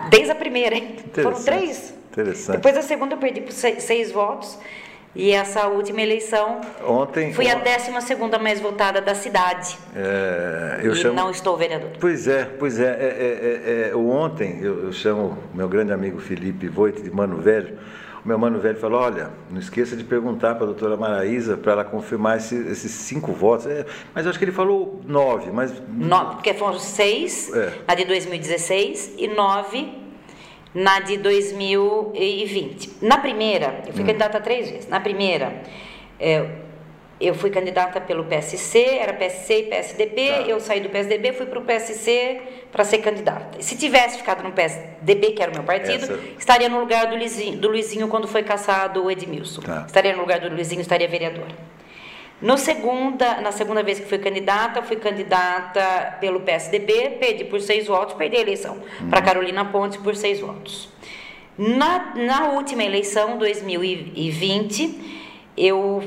Desde 0.09 0.31
a 0.31 0.35
primeira, 0.35 0.75
hein? 0.75 0.97
Foram 1.13 1.43
três. 1.43 1.95
Interessante. 2.11 2.57
Depois 2.57 2.75
da 2.75 2.83
segunda, 2.83 3.15
eu 3.15 3.17
perdi 3.17 3.41
por 3.41 3.51
seis, 3.51 3.81
seis 3.83 4.11
votos. 4.11 4.59
E 5.13 5.31
essa 5.31 5.67
última 5.67 6.01
eleição 6.01 6.61
ontem 6.87 7.33
fui 7.33 7.49
a 7.49 7.55
12 7.55 8.01
segunda 8.01 8.39
mais 8.39 8.61
votada 8.61 9.01
da 9.01 9.13
cidade. 9.13 9.77
É, 9.93 10.79
eu 10.81 10.93
e 10.93 10.95
chamo... 10.95 11.15
não 11.15 11.29
estou 11.29 11.57
vereador. 11.57 11.89
Pois 11.99 12.27
é, 12.27 12.45
pois 12.45 12.79
é. 12.79 12.85
é, 12.85 12.87
é, 12.87 13.89
é, 13.89 13.89
é 13.89 13.95
ontem 13.95 14.59
eu, 14.61 14.85
eu, 14.85 14.93
chamo 14.93 15.37
meu 15.53 15.67
grande 15.67 15.91
amigo 15.91 16.19
Felipe 16.19 16.67
Voit 16.69 17.01
de 17.01 17.11
Mano 17.11 17.37
Velho. 17.37 17.77
O 18.23 18.27
meu 18.27 18.37
mano 18.37 18.59
velho 18.59 18.77
falou: 18.77 19.01
olha, 19.01 19.31
não 19.49 19.59
esqueça 19.59 19.95
de 19.95 20.03
perguntar 20.03 20.53
para 20.53 20.65
a 20.65 20.67
doutora 20.67 20.95
Maraísa 20.95 21.57
para 21.57 21.71
ela 21.71 21.83
confirmar 21.83 22.37
esse, 22.37 22.55
esses 22.55 22.91
cinco 22.91 23.31
votos. 23.31 23.65
É, 23.65 23.83
mas 24.13 24.25
eu 24.25 24.29
acho 24.29 24.37
que 24.37 24.45
ele 24.45 24.51
falou 24.51 25.01
nove, 25.07 25.49
mas. 25.51 25.73
Nove, 25.89 26.35
porque 26.35 26.53
foram 26.53 26.77
seis 26.77 27.51
na 27.87 27.95
de 27.95 28.05
2016 28.05 29.15
e 29.17 29.27
nove 29.27 30.00
na 30.73 30.99
de 30.99 31.17
2020. 31.17 32.97
Na 33.01 33.17
primeira, 33.17 33.83
eu 33.85 33.93
fui 33.93 34.03
hum. 34.03 34.07
candidata 34.07 34.39
três 34.39 34.69
vezes. 34.69 34.87
Na 34.87 34.99
primeira, 34.99 35.61
é, 36.19 36.45
eu 37.21 37.35
fui 37.35 37.51
candidata 37.51 38.01
pelo 38.01 38.23
PSC, 38.25 38.83
era 38.99 39.13
PSC 39.13 39.59
e 39.59 39.63
PSDB, 39.63 40.27
tá. 40.27 40.41
eu 40.41 40.59
saí 40.59 40.79
do 40.79 40.89
PSDB, 40.89 41.33
fui 41.33 41.45
para 41.45 41.59
o 41.59 41.61
PSC 41.61 42.41
para 42.71 42.83
ser 42.83 42.97
candidata. 42.97 43.61
Se 43.61 43.77
tivesse 43.77 44.17
ficado 44.17 44.43
no 44.43 44.51
PSDB, 44.51 45.31
que 45.33 45.43
era 45.43 45.51
o 45.51 45.53
meu 45.53 45.63
partido, 45.63 46.03
Essa... 46.03 46.19
estaria 46.39 46.67
no 46.67 46.79
lugar 46.79 47.07
do 47.07 47.15
Luizinho, 47.15 47.57
do 47.57 47.67
Luizinho 47.67 48.07
quando 48.07 48.27
foi 48.27 48.41
caçado 48.41 49.03
o 49.03 49.11
Edmilson. 49.11 49.61
Tá. 49.61 49.83
Estaria 49.85 50.13
no 50.15 50.21
lugar 50.21 50.39
do 50.39 50.49
Luizinho, 50.49 50.81
estaria 50.81 51.07
vereadora. 51.07 51.55
No 52.41 52.57
segunda, 52.57 53.39
na 53.39 53.51
segunda 53.51 53.83
vez 53.83 53.99
que 53.99 54.07
fui 54.07 54.17
candidata, 54.17 54.81
fui 54.81 54.95
candidata 54.95 56.17
pelo 56.19 56.39
PSDB, 56.39 57.17
perdi 57.19 57.43
por 57.45 57.61
seis 57.61 57.87
votos, 57.87 58.15
perdi 58.15 58.37
a 58.37 58.41
eleição 58.41 58.77
uhum. 58.99 59.09
para 59.09 59.21
Carolina 59.21 59.65
Pontes 59.65 59.97
por 59.97 60.15
seis 60.15 60.39
votos. 60.39 60.89
Na, 61.57 62.15
na 62.15 62.49
última 62.51 62.83
eleição, 62.83 63.37
2020, 63.37 65.21
eu 65.55 66.01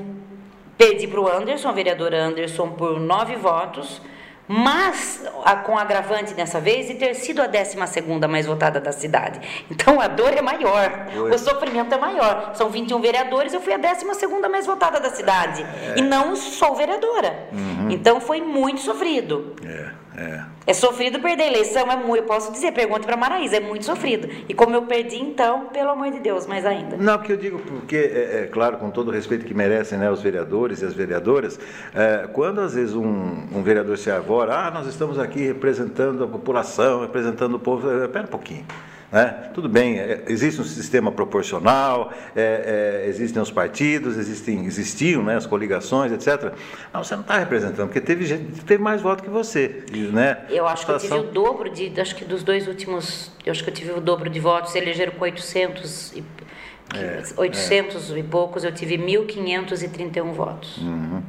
Perdi 0.77 1.07
para 1.07 1.21
o 1.21 1.29
Anderson, 1.29 1.73
vereador 1.73 2.13
Anderson, 2.13 2.71
por 2.71 2.99
nove 2.99 3.37
votos 3.37 4.03
mas 4.47 5.23
a, 5.45 5.57
com 5.57 5.79
agravante 5.79 6.35
dessa 6.35 6.61
vez 6.61 6.87
de 6.89 6.95
ter 6.95 7.15
sido 7.15 7.41
a 7.41 7.47
12 7.47 7.77
mais 8.29 8.47
votada 8.47 8.81
da 8.81 8.93
cidade. 8.93 9.41
Então 9.71 10.01
a 10.01 10.07
dor 10.07 10.33
é 10.33 10.43
maior, 10.43 11.09
Oi. 11.17 11.35
o 11.35 11.39
sofrimento 11.39 11.95
é 11.95 11.99
maior. 11.99 12.53
São 12.55 12.69
21 12.69 13.01
vereadores, 13.01 13.53
eu 13.53 13.61
fui 13.61 13.73
a 13.73 13.79
12 13.79 14.05
mais 14.49 14.67
votada 14.67 15.01
da 15.01 15.11
cidade. 15.11 15.63
É. 15.63 15.99
E 15.99 16.03
não 16.03 16.37
sou 16.37 16.75
vereadora. 16.75 17.49
Uhum. 17.53 17.91
Então 17.91 18.21
foi 18.21 18.41
muito 18.41 18.81
sofrido. 18.81 19.55
É. 19.65 20.04
É. 20.17 20.45
é 20.69 20.73
sofrido 20.73 21.19
perder 21.19 21.43
a 21.43 21.47
eleição, 21.49 21.91
é 21.91 21.97
muito, 21.97 22.17
eu 22.19 22.23
posso 22.23 22.53
dizer, 22.53 22.73
pergunte 22.73 23.05
para 23.05 23.17
Maraísa, 23.17 23.57
é 23.57 23.61
muito 23.61 23.85
sofrido. 23.85 24.29
E 24.49 24.55
como 24.55 24.75
eu 24.75 24.83
perdi, 24.83 25.17
então, 25.17 25.67
pelo 25.67 25.91
amor 25.91 26.11
de 26.13 26.21
Deus, 26.21 26.47
mais 26.47 26.65
ainda. 26.65 26.97
Não, 26.97 27.19
porque 27.19 27.33
eu 27.33 27.37
digo, 27.37 27.59
porque, 27.59 27.97
é, 27.97 28.43
é 28.43 28.49
claro, 28.51 28.77
com 28.77 28.91
todo 28.91 29.09
o 29.09 29.11
respeito 29.11 29.45
que 29.45 29.53
merecem 29.53 29.99
né, 29.99 30.09
os 30.11 30.23
vereadores 30.23 30.83
e 30.83 30.85
as 30.85 30.95
vereadoras, 30.95 31.59
é, 31.93 32.29
quando 32.33 32.61
às 32.61 32.75
vezes 32.75 32.95
um, 32.95 33.05
um, 33.05 33.63
vereador 33.63 33.99
se 33.99 34.11
arvora, 34.11 34.55
ah, 34.55 34.71
nós 34.71 34.87
estamos 34.87 35.19
aqui 35.19 35.41
representando 35.41 36.23
a 36.23 36.29
população, 36.29 37.01
representando 37.01 37.55
o 37.55 37.59
povo, 37.59 37.91
espera 38.05 38.25
um 38.25 38.31
pouquinho. 38.31 38.65
Né? 39.15 39.49
Tudo 39.55 39.69
bem, 39.69 40.01
é, 40.01 40.25
existe 40.27 40.61
um 40.61 40.65
sistema 40.65 41.13
proporcional, 41.13 42.13
é, 42.35 43.05
é, 43.05 43.09
existem 43.09 43.41
os 43.41 43.49
partidos, 43.49 44.17
existem, 44.17 44.67
existiam 44.67 45.23
né, 45.23 45.37
as 45.37 45.47
coligações, 45.47 46.11
etc. 46.11 46.53
Mas 46.93 47.07
você 47.07 47.15
não 47.15 47.23
está 47.23 47.39
representando, 47.39 47.87
porque 47.87 48.01
teve 48.01 48.27
gente 48.27 48.59
que 48.59 48.65
teve 48.65 48.83
mais 48.83 49.01
voto 49.01 49.23
que 49.23 49.31
você. 49.31 49.85
Né? 50.13 50.45
Eu 50.51 50.67
acho 50.67 50.81
situação... 50.81 51.09
que 51.09 51.15
eu 51.15 51.21
tive 51.21 51.31
o 51.31 51.33
dobro 51.33 51.71
de, 51.71 52.01
acho 52.01 52.17
que 52.17 52.25
dos 52.25 52.43
dois 52.43 52.67
últimos, 52.67 53.31
eu 53.47 53.53
acho 53.53 53.63
que 53.63 53.71
eu 53.71 53.75
tive 53.75 53.93
o 53.93 54.01
dobro 54.01 54.29
de 54.29 54.41
votos, 54.41 54.75
elegeram 54.75 55.13
com 55.13 55.23
800 55.23 56.13
e, 56.15 56.25
é, 56.97 57.23
800 57.37 58.11
é. 58.11 58.19
e 58.19 58.23
poucos, 58.25 58.65
eu 58.65 58.73
tive 58.73 58.99
1.531 58.99 60.33
votos. 60.33 60.79
Uhum. 60.79 61.23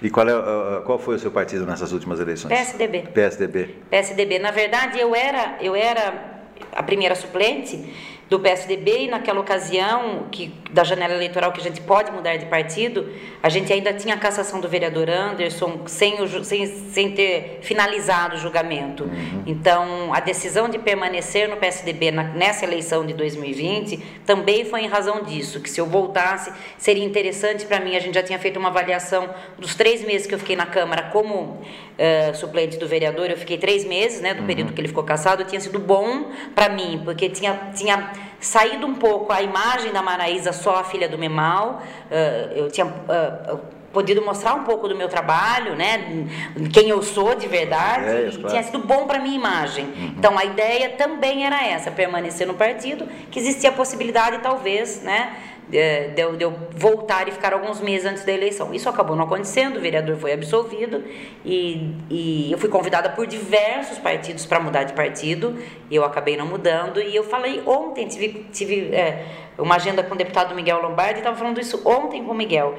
E 0.00 0.08
qual, 0.08 0.26
é, 0.26 0.80
qual 0.86 0.98
foi 0.98 1.16
o 1.16 1.18
seu 1.18 1.30
partido 1.30 1.66
nessas 1.66 1.92
últimas 1.92 2.20
eleições? 2.20 2.48
PSDB. 2.48 3.02
PSDB. 3.12 3.74
PSDB. 3.90 4.38
Na 4.38 4.50
verdade, 4.50 4.98
eu 4.98 5.14
era, 5.14 5.58
eu 5.60 5.76
era 5.76 6.35
a 6.72 6.82
primeira 6.82 7.14
suplente 7.14 7.84
do 8.28 8.40
PSDB 8.40 9.04
e 9.04 9.08
naquela 9.08 9.40
ocasião 9.40 10.26
que 10.32 10.52
da 10.70 10.82
janela 10.82 11.14
eleitoral 11.14 11.52
que 11.52 11.60
a 11.60 11.62
gente 11.62 11.80
pode 11.80 12.10
mudar 12.10 12.36
de 12.36 12.46
partido, 12.46 13.08
a 13.40 13.48
gente 13.48 13.72
ainda 13.72 13.92
tinha 13.94 14.14
a 14.14 14.18
cassação 14.18 14.60
do 14.60 14.68
vereador 14.68 15.08
Anderson 15.08 15.82
sem, 15.86 16.20
o, 16.20 16.44
sem, 16.44 16.66
sem 16.66 17.12
ter 17.12 17.60
finalizado 17.62 18.34
o 18.34 18.38
julgamento. 18.38 19.04
Uhum. 19.04 19.42
Então, 19.46 20.12
a 20.12 20.18
decisão 20.18 20.68
de 20.68 20.76
permanecer 20.76 21.48
no 21.48 21.56
PSDB 21.56 22.10
na, 22.10 22.24
nessa 22.24 22.64
eleição 22.64 23.06
de 23.06 23.14
2020 23.14 23.98
também 24.26 24.64
foi 24.64 24.80
em 24.80 24.88
razão 24.88 25.22
disso, 25.22 25.60
que 25.60 25.70
se 25.70 25.80
eu 25.80 25.86
voltasse 25.86 26.52
seria 26.76 27.04
interessante 27.04 27.64
para 27.64 27.78
mim. 27.78 27.94
A 27.94 28.00
gente 28.00 28.14
já 28.16 28.24
tinha 28.24 28.40
feito 28.40 28.58
uma 28.58 28.70
avaliação 28.70 29.30
dos 29.56 29.76
três 29.76 30.04
meses 30.04 30.26
que 30.26 30.34
eu 30.34 30.38
fiquei 30.38 30.56
na 30.56 30.66
Câmara 30.66 31.10
como 31.12 31.62
uh, 31.98 32.34
suplente 32.34 32.76
do 32.76 32.86
vereador, 32.86 33.30
eu 33.30 33.36
fiquei 33.36 33.58
três 33.58 33.84
meses, 33.84 34.20
né, 34.20 34.34
do 34.34 34.40
uhum. 34.40 34.46
período 34.46 34.72
que 34.72 34.80
ele 34.80 34.88
ficou 34.88 35.04
cassado, 35.04 35.44
tinha 35.44 35.60
sido 35.60 35.78
bom 35.78 36.30
para 36.54 36.68
mim, 36.68 37.02
porque 37.04 37.28
tinha, 37.28 37.70
tinha 37.74 38.12
saído 38.40 38.86
um 38.86 38.94
pouco 38.94 39.32
a 39.32 39.42
imagem 39.42 39.92
da 39.92 40.02
Maraísa 40.02 40.52
só 40.52 40.76
a 40.76 40.84
filha 40.84 41.08
do 41.08 41.18
Memal, 41.18 41.82
uh, 42.10 42.52
eu 42.54 42.70
tinha 42.70 42.86
uh, 42.86 43.58
podido 43.92 44.20
mostrar 44.22 44.54
um 44.54 44.64
pouco 44.64 44.88
do 44.88 44.94
meu 44.94 45.08
trabalho, 45.08 45.74
né, 45.74 46.26
quem 46.72 46.90
eu 46.90 47.02
sou 47.02 47.34
de 47.34 47.48
verdade, 47.48 48.04
é, 48.04 48.30
claro. 48.30 48.48
tinha 48.48 48.62
sido 48.62 48.80
bom 48.80 49.06
para 49.06 49.18
minha 49.18 49.34
imagem. 49.34 49.86
Uhum. 49.86 50.14
Então 50.18 50.38
a 50.38 50.44
ideia 50.44 50.90
também 50.90 51.46
era 51.46 51.66
essa, 51.66 51.90
permanecer 51.90 52.46
no 52.46 52.54
partido, 52.54 53.06
que 53.30 53.38
existia 53.38 53.70
a 53.70 53.72
possibilidade 53.72 54.38
talvez, 54.42 55.02
né, 55.02 55.34
de, 55.68 56.08
de, 56.08 56.22
eu, 56.22 56.36
de, 56.36 56.44
eu, 56.44 56.54
voltar 56.76 57.28
e 57.28 57.32
ficar 57.32 57.52
alguns 57.52 57.80
meses 57.80 58.06
antes 58.06 58.24
da 58.24 58.32
eleição. 58.32 58.72
Isso 58.72 58.88
acabou 58.88 59.16
não 59.16 59.24
acontecendo, 59.24 59.76
o 59.76 59.80
vereador 59.80 60.16
foi 60.16 60.32
absolvido 60.32 61.02
e, 61.44 61.94
e 62.08 62.52
eu 62.52 62.58
fui 62.58 62.68
convidada 62.68 63.10
por 63.10 63.26
diversos 63.26 63.98
partidos 63.98 64.46
para 64.46 64.60
mudar 64.60 64.84
de 64.84 64.92
partido 64.92 65.56
e 65.90 65.96
eu 65.96 66.04
acabei 66.04 66.36
não 66.36 66.46
mudando. 66.46 67.00
E 67.00 67.14
eu 67.14 67.24
falei 67.24 67.62
ontem, 67.66 68.06
tive, 68.06 68.46
tive 68.52 68.94
é, 68.94 69.24
uma 69.58 69.76
agenda 69.76 70.02
com 70.02 70.14
o 70.14 70.18
deputado 70.18 70.54
Miguel 70.54 70.80
Lombardi 70.80 71.14
e 71.14 71.18
estava 71.18 71.36
falando 71.36 71.60
isso 71.60 71.82
ontem 71.84 72.24
com 72.24 72.32
o 72.32 72.34
Miguel. 72.34 72.78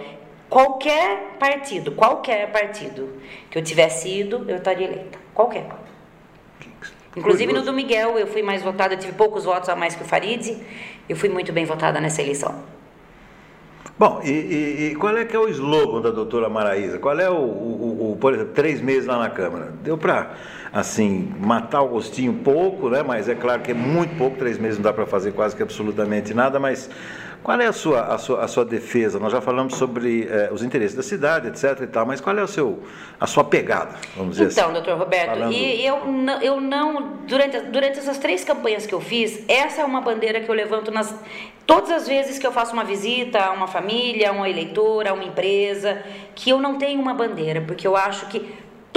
Qualquer 0.50 1.36
partido, 1.38 1.92
qualquer 1.92 2.50
partido 2.52 3.10
que 3.50 3.58
eu 3.58 3.62
tivesse 3.62 4.08
ido, 4.10 4.46
eu 4.48 4.58
estaria 4.58 4.88
eleita. 4.88 5.20
Qualquer. 5.34 5.68
Inclusive 7.18 7.52
no 7.52 7.64
do 7.64 7.74
Miguel, 7.74 8.18
eu 8.18 8.28
fui 8.28 8.44
mais 8.44 8.62
votada, 8.62 8.94
eu 8.94 9.00
tive 9.00 9.14
poucos 9.14 9.44
votos 9.44 9.68
a 9.68 9.76
mais 9.76 9.96
que 9.96 10.04
o 10.04 10.06
Farid, 10.06 10.56
eu 11.10 11.16
fui 11.16 11.28
muito 11.28 11.52
bem 11.52 11.66
votada 11.66 12.00
nessa 12.00 12.22
eleição. 12.22 12.77
Bom, 14.00 14.22
e, 14.24 14.30
e, 14.30 14.92
e, 14.92 14.96
qual 14.96 15.18
é 15.18 15.26
que 15.26 15.36
é 15.36 15.40
o 15.40 15.50
slogan 15.50 16.02
da 16.02 16.12
doutora 16.12 16.48
Maraísa? 16.48 17.00
Qual 17.00 17.20
é 17.20 17.28
o, 17.28 17.34
o, 17.34 18.12
o 18.12 18.18
por 18.18 18.32
exemplo, 18.32 18.54
três 18.54 18.80
meses 18.80 19.08
lá 19.08 19.18
na 19.18 19.28
Câmara? 19.28 19.74
Deu 19.84 19.98
para, 19.98 20.36
assim, 20.72 21.34
matar 21.40 21.82
o 21.82 21.88
gostinho 21.88 22.32
pouco, 22.32 22.92
né? 22.92 23.02
Mas 23.02 23.28
é 23.28 23.34
claro 23.34 23.64
que 23.64 23.72
é 23.72 23.74
muito 23.74 24.16
pouco, 24.16 24.38
três 24.38 24.60
meses 24.60 24.78
não 24.78 24.84
dá 24.84 24.94
para 24.94 25.08
fazer 25.08 25.32
quase 25.32 25.56
que 25.56 25.64
absolutamente 25.64 26.32
nada, 26.32 26.60
mas 26.60 26.88
qual 27.48 27.62
é 27.62 27.66
a 27.66 27.72
sua, 27.72 28.02
a 28.02 28.18
sua, 28.18 28.44
a 28.44 28.48
sua 28.50 28.66
defesa? 28.66 29.22
Nós 29.22 29.32
já 29.32 29.40
falamos 29.40 29.76
sobre 29.76 30.28
eh, 30.30 30.50
os 30.52 30.62
interesses 30.62 30.98
da 30.98 31.02
cidade, 31.02 31.48
etc. 31.48 31.80
e 31.82 31.88
tal, 31.88 32.06
mas 32.06 32.20
qual 32.20 32.38
é 32.38 32.44
o 32.44 32.48
seu, 32.48 32.84
a 33.18 33.26
sua 33.26 33.46
pegada, 33.46 33.96
vamos 34.18 34.36
dizer 34.36 34.52
então, 34.52 34.66
assim? 34.66 34.72
Então, 34.72 34.74
doutor 34.74 35.00
Roberto, 35.00 35.30
Falando... 35.30 35.54
e 35.54 35.86
eu, 35.86 36.06
não, 36.08 36.42
eu 36.42 36.60
não, 36.60 37.20
durante, 37.26 37.58
durante 37.62 38.00
essas 38.00 38.18
três 38.18 38.44
campanhas 38.44 38.86
que 38.86 38.94
eu 38.94 39.00
fiz, 39.00 39.46
essa 39.48 39.82
é 39.82 39.86
uma 39.86 40.02
bandeira 40.02 40.42
que 40.42 40.50
eu 40.50 40.54
levanto 40.54 40.92
nas, 40.92 41.16
todas 41.66 41.90
as 41.90 42.06
vezes 42.06 42.38
que 42.38 42.46
eu 42.46 42.52
faço 42.52 42.74
uma 42.74 42.84
visita 42.84 43.40
a 43.40 43.52
uma 43.54 43.68
família, 43.68 44.28
a 44.30 44.34
uma 44.34 44.50
eleitora, 44.50 45.12
a 45.12 45.14
uma 45.14 45.24
empresa, 45.24 46.04
que 46.36 46.50
eu 46.50 46.60
não 46.60 46.78
tenho 46.78 47.00
uma 47.00 47.14
bandeira, 47.14 47.62
porque 47.62 47.88
eu 47.88 47.96
acho 47.96 48.26
que 48.26 48.46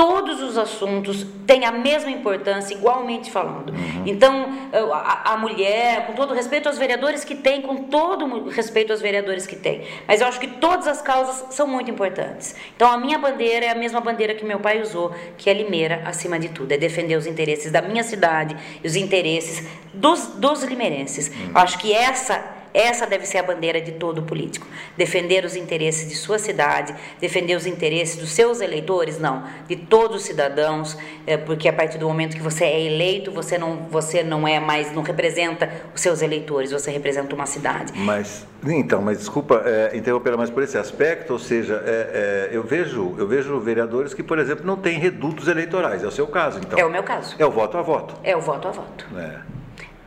todos 0.00 0.40
os 0.40 0.56
assuntos 0.56 1.26
têm 1.46 1.66
a 1.66 1.70
mesma 1.70 2.10
importância, 2.10 2.72
igualmente 2.72 3.30
falando. 3.30 3.68
Uhum. 3.68 4.04
Então, 4.06 4.48
a, 4.94 5.34
a, 5.34 5.36
mulher, 5.36 6.06
com 6.06 6.14
todo 6.14 6.32
respeito 6.32 6.70
aos 6.70 6.78
vereadores 6.78 7.22
que 7.22 7.34
tem, 7.34 7.60
com 7.60 7.82
todo 7.82 8.48
respeito 8.48 8.92
aos 8.92 9.02
vereadores 9.02 9.46
que 9.46 9.54
tem, 9.54 9.82
mas 10.08 10.22
eu 10.22 10.26
acho 10.26 10.40
que 10.40 10.46
todas 10.46 10.86
as 10.86 11.02
causas 11.02 11.54
são 11.54 11.66
muito 11.66 11.90
importantes. 11.90 12.56
Então, 12.74 12.90
a 12.90 12.96
minha 12.96 13.18
bandeira 13.18 13.66
é 13.66 13.68
a 13.68 13.74
mesma 13.74 14.00
bandeira 14.00 14.34
que 14.34 14.42
meu 14.42 14.58
pai 14.58 14.80
usou, 14.80 15.14
que 15.36 15.50
é 15.50 15.52
Limeira 15.52 16.02
acima 16.06 16.38
de 16.38 16.48
tudo, 16.48 16.72
é 16.72 16.78
defender 16.78 17.16
os 17.16 17.26
interesses 17.26 17.70
da 17.70 17.82
minha 17.82 18.02
cidade 18.02 18.56
e 18.82 18.86
os 18.86 18.96
interesses 18.96 19.68
dos, 19.92 20.28
dos 20.28 20.62
limeirenses. 20.62 21.28
Uhum. 21.28 21.50
Acho 21.56 21.78
que 21.78 21.92
essa 21.92 22.59
essa 22.72 23.06
deve 23.06 23.26
ser 23.26 23.38
a 23.38 23.42
bandeira 23.42 23.80
de 23.80 23.92
todo 23.92 24.22
político. 24.22 24.66
Defender 24.96 25.44
os 25.44 25.56
interesses 25.56 26.08
de 26.08 26.14
sua 26.14 26.38
cidade, 26.38 26.94
defender 27.20 27.56
os 27.56 27.66
interesses 27.66 28.16
dos 28.16 28.30
seus 28.30 28.60
eleitores, 28.60 29.18
não, 29.18 29.44
de 29.66 29.76
todos 29.76 30.18
os 30.18 30.22
cidadãos, 30.22 30.96
é, 31.26 31.36
porque 31.36 31.68
a 31.68 31.72
partir 31.72 31.98
do 31.98 32.06
momento 32.06 32.36
que 32.36 32.42
você 32.42 32.64
é 32.64 32.80
eleito, 32.80 33.32
você 33.32 33.58
não, 33.58 33.88
você 33.90 34.22
não 34.22 34.46
é 34.46 34.60
mais, 34.60 34.92
não 34.92 35.02
representa 35.02 35.70
os 35.94 36.00
seus 36.00 36.22
eleitores, 36.22 36.70
você 36.70 36.90
representa 36.90 37.34
uma 37.34 37.46
cidade. 37.46 37.92
Mas, 37.96 38.46
então, 38.66 39.02
mas 39.02 39.18
desculpa 39.18 39.62
é, 39.64 39.96
interromper, 39.96 40.36
mas 40.36 40.50
por 40.50 40.62
esse 40.62 40.78
aspecto, 40.78 41.32
ou 41.32 41.38
seja, 41.38 41.82
é, 41.84 42.48
é, 42.50 42.56
eu 42.56 42.62
vejo, 42.62 43.14
eu 43.18 43.26
vejo 43.26 43.58
vereadores 43.60 44.14
que, 44.14 44.22
por 44.22 44.38
exemplo, 44.38 44.64
não 44.64 44.76
têm 44.76 44.98
redutos 44.98 45.48
eleitorais. 45.48 46.02
É 46.02 46.06
o 46.06 46.10
seu 46.10 46.26
caso, 46.26 46.58
então? 46.58 46.78
É 46.78 46.84
o 46.84 46.90
meu 46.90 47.02
caso. 47.02 47.34
É 47.38 47.46
o 47.46 47.50
voto 47.50 47.78
a 47.78 47.82
voto. 47.82 48.14
É 48.22 48.36
o 48.36 48.40
voto 48.40 48.68
a 48.68 48.70
voto. 48.70 49.06
É. 49.16 49.59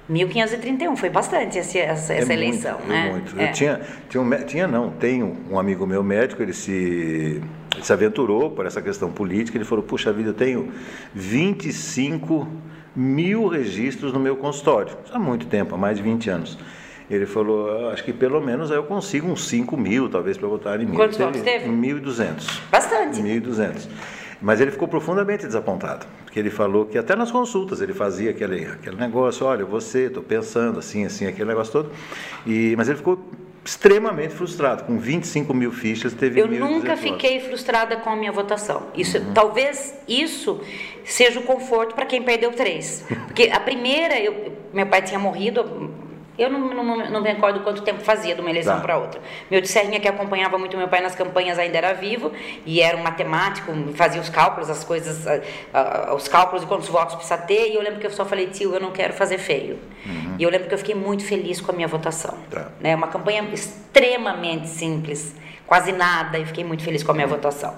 1531, 0.10 0.98
foi 0.98 1.10
bastante 1.10 1.58
essa, 1.58 1.80
essa, 1.80 2.14
é 2.14 2.22
eleição, 2.22 2.78
muito, 2.80 2.88
né? 2.90 3.10
Muito. 3.12 3.40
É. 3.40 3.50
Eu 3.50 3.54
tinha, 3.54 3.82
tinha, 4.10 4.22
um, 4.22 4.30
tinha, 4.46 4.68
não, 4.68 4.90
tenho 4.90 5.38
um 5.50 5.58
amigo 5.58 5.88
meu 5.88 6.04
médico, 6.04 6.42
ele 6.44 6.54
se, 6.54 6.72
ele 7.74 7.84
se 7.84 7.94
aventurou 7.94 8.52
por 8.52 8.66
essa 8.66 8.82
questão 8.82 9.12
política, 9.12 9.58
ele 9.58 9.66
falou, 9.66 9.84
puxa 9.84 10.12
vida, 10.12 10.30
eu 10.30 10.34
tenho 10.34 10.74
25 11.14 12.48
mil 12.96 13.48
registros 13.48 14.12
no 14.12 14.20
meu 14.20 14.36
consultório, 14.36 14.96
há 15.12 15.18
muito 15.18 15.46
tempo, 15.48 15.74
há 15.74 15.78
mais 15.78 15.98
de 15.98 16.04
20 16.04 16.30
anos. 16.30 16.58
Ele 17.10 17.26
falou, 17.26 17.90
acho 17.90 18.04
que 18.04 18.14
pelo 18.14 18.42
menos 18.42 18.72
eu 18.72 18.84
consigo 18.84 19.28
uns 19.28 19.48
5 19.48 19.76
mil, 19.78 20.10
talvez, 20.10 20.38
para 20.38 20.48
votar 20.48 20.82
em 20.82 20.86
mim. 20.86 20.96
Quantos 20.96 21.18
votos 21.18 21.42
teve? 21.42 21.70
1.200. 21.70 22.62
Bastante. 22.72 23.22
1.200. 23.22 23.88
Mas 24.44 24.60
ele 24.60 24.72
ficou 24.72 24.90
profundamente 24.90 25.46
desapontado, 25.46 26.06
porque 26.26 26.38
ele 26.38 26.50
falou 26.50 26.86
que 26.86 26.98
até 26.98 27.16
nas 27.16 27.32
consultas 27.32 27.80
ele 27.80 27.94
fazia 27.94 28.32
aquele, 28.32 28.66
aquele 28.66 28.98
negócio, 28.98 29.48
olha, 29.48 29.64
você, 29.64 30.08
estou 30.08 30.22
pensando 30.22 30.80
assim, 30.80 31.06
assim, 31.06 31.26
aquele 31.26 31.48
negócio 31.48 31.72
todo. 31.72 31.92
E, 32.46 32.76
mas 32.76 32.90
ele 32.90 32.98
ficou 32.98 33.18
extremamente 33.64 34.34
frustrado, 34.34 34.84
com 34.84 34.98
25 34.98 35.54
mil 35.54 35.72
fichas, 35.72 36.12
teve 36.14 36.42
Eu 36.42 36.48
nunca 36.48 36.98
fiquei 36.98 37.40
frustrada 37.40 37.96
com 37.96 38.10
a 38.10 38.16
minha 38.18 38.34
votação. 38.34 38.88
Isso, 38.94 39.18
uhum. 39.18 39.34
Talvez 39.34 39.96
isso 40.06 40.60
seja 41.06 41.40
o 41.40 41.44
conforto 41.44 41.96
para 41.96 42.06
quem 42.06 42.22
perdeu 42.22 42.52
três. 42.52 43.06
Porque 43.28 43.50
a 43.50 43.62
primeira, 43.62 44.20
eu, 44.20 44.52
meu 44.74 44.86
pai 44.88 45.02
tinha 45.04 45.20
morrido 45.20 45.90
eu 46.38 46.50
não, 46.50 46.60
não, 46.74 47.10
não 47.12 47.22
me 47.22 47.30
recordo 47.30 47.60
quanto 47.62 47.82
tempo 47.84 48.02
fazia 48.02 48.34
de 48.34 48.42
uma 48.42 48.50
eleição 48.50 48.76
tá. 48.78 48.82
para 48.82 48.98
outra. 48.98 49.22
Meu 49.52 49.62
de 49.62 49.68
Serrinha, 49.68 50.00
que 50.00 50.08
acompanhava 50.08 50.58
muito 50.58 50.76
meu 50.76 50.88
pai 50.88 51.02
nas 51.02 51.16
campanhas, 51.16 51.60
ainda 51.60 51.78
era 51.78 51.94
vivo 51.94 52.32
e 52.66 52.82
era 52.82 52.98
um 52.98 53.04
matemático, 53.04 53.72
fazia 53.94 54.20
os 54.20 54.30
cálculos, 54.30 54.70
as 54.70 54.84
coisas, 54.84 55.26
os 56.16 56.28
cálculos 56.28 56.62
de 56.62 56.68
quantos 56.68 56.90
votos 56.90 57.16
precisa 57.16 57.38
ter. 57.38 57.72
E 57.72 57.76
eu 57.76 57.82
lembro 57.82 58.00
que 58.00 58.08
eu 58.08 58.12
só 58.12 58.26
falei, 58.26 58.48
tio, 58.48 58.74
eu 58.74 58.80
não 58.80 58.92
quero 58.92 59.14
fazer 59.14 59.38
feio. 59.38 59.80
Uhum. 60.06 60.36
E 60.40 60.44
eu 60.44 60.50
lembro 60.50 60.68
que 60.68 60.74
eu 60.74 60.78
fiquei 60.80 60.96
muito 60.96 61.24
feliz 61.24 61.62
com 61.62 61.72
a 61.72 61.76
minha 61.76 61.88
votação. 61.88 62.36
Tá. 62.50 62.70
Né? 62.80 62.96
Uma 62.96 63.08
campanha 63.08 63.44
extremamente 63.54 64.68
simples 64.68 65.36
quase 65.66 65.92
nada 65.92 66.38
e 66.38 66.46
fiquei 66.46 66.64
muito 66.64 66.84
feliz 66.84 67.04
com 67.04 67.12
a 67.12 67.16
minha 67.16 67.28
votação. 67.28 67.74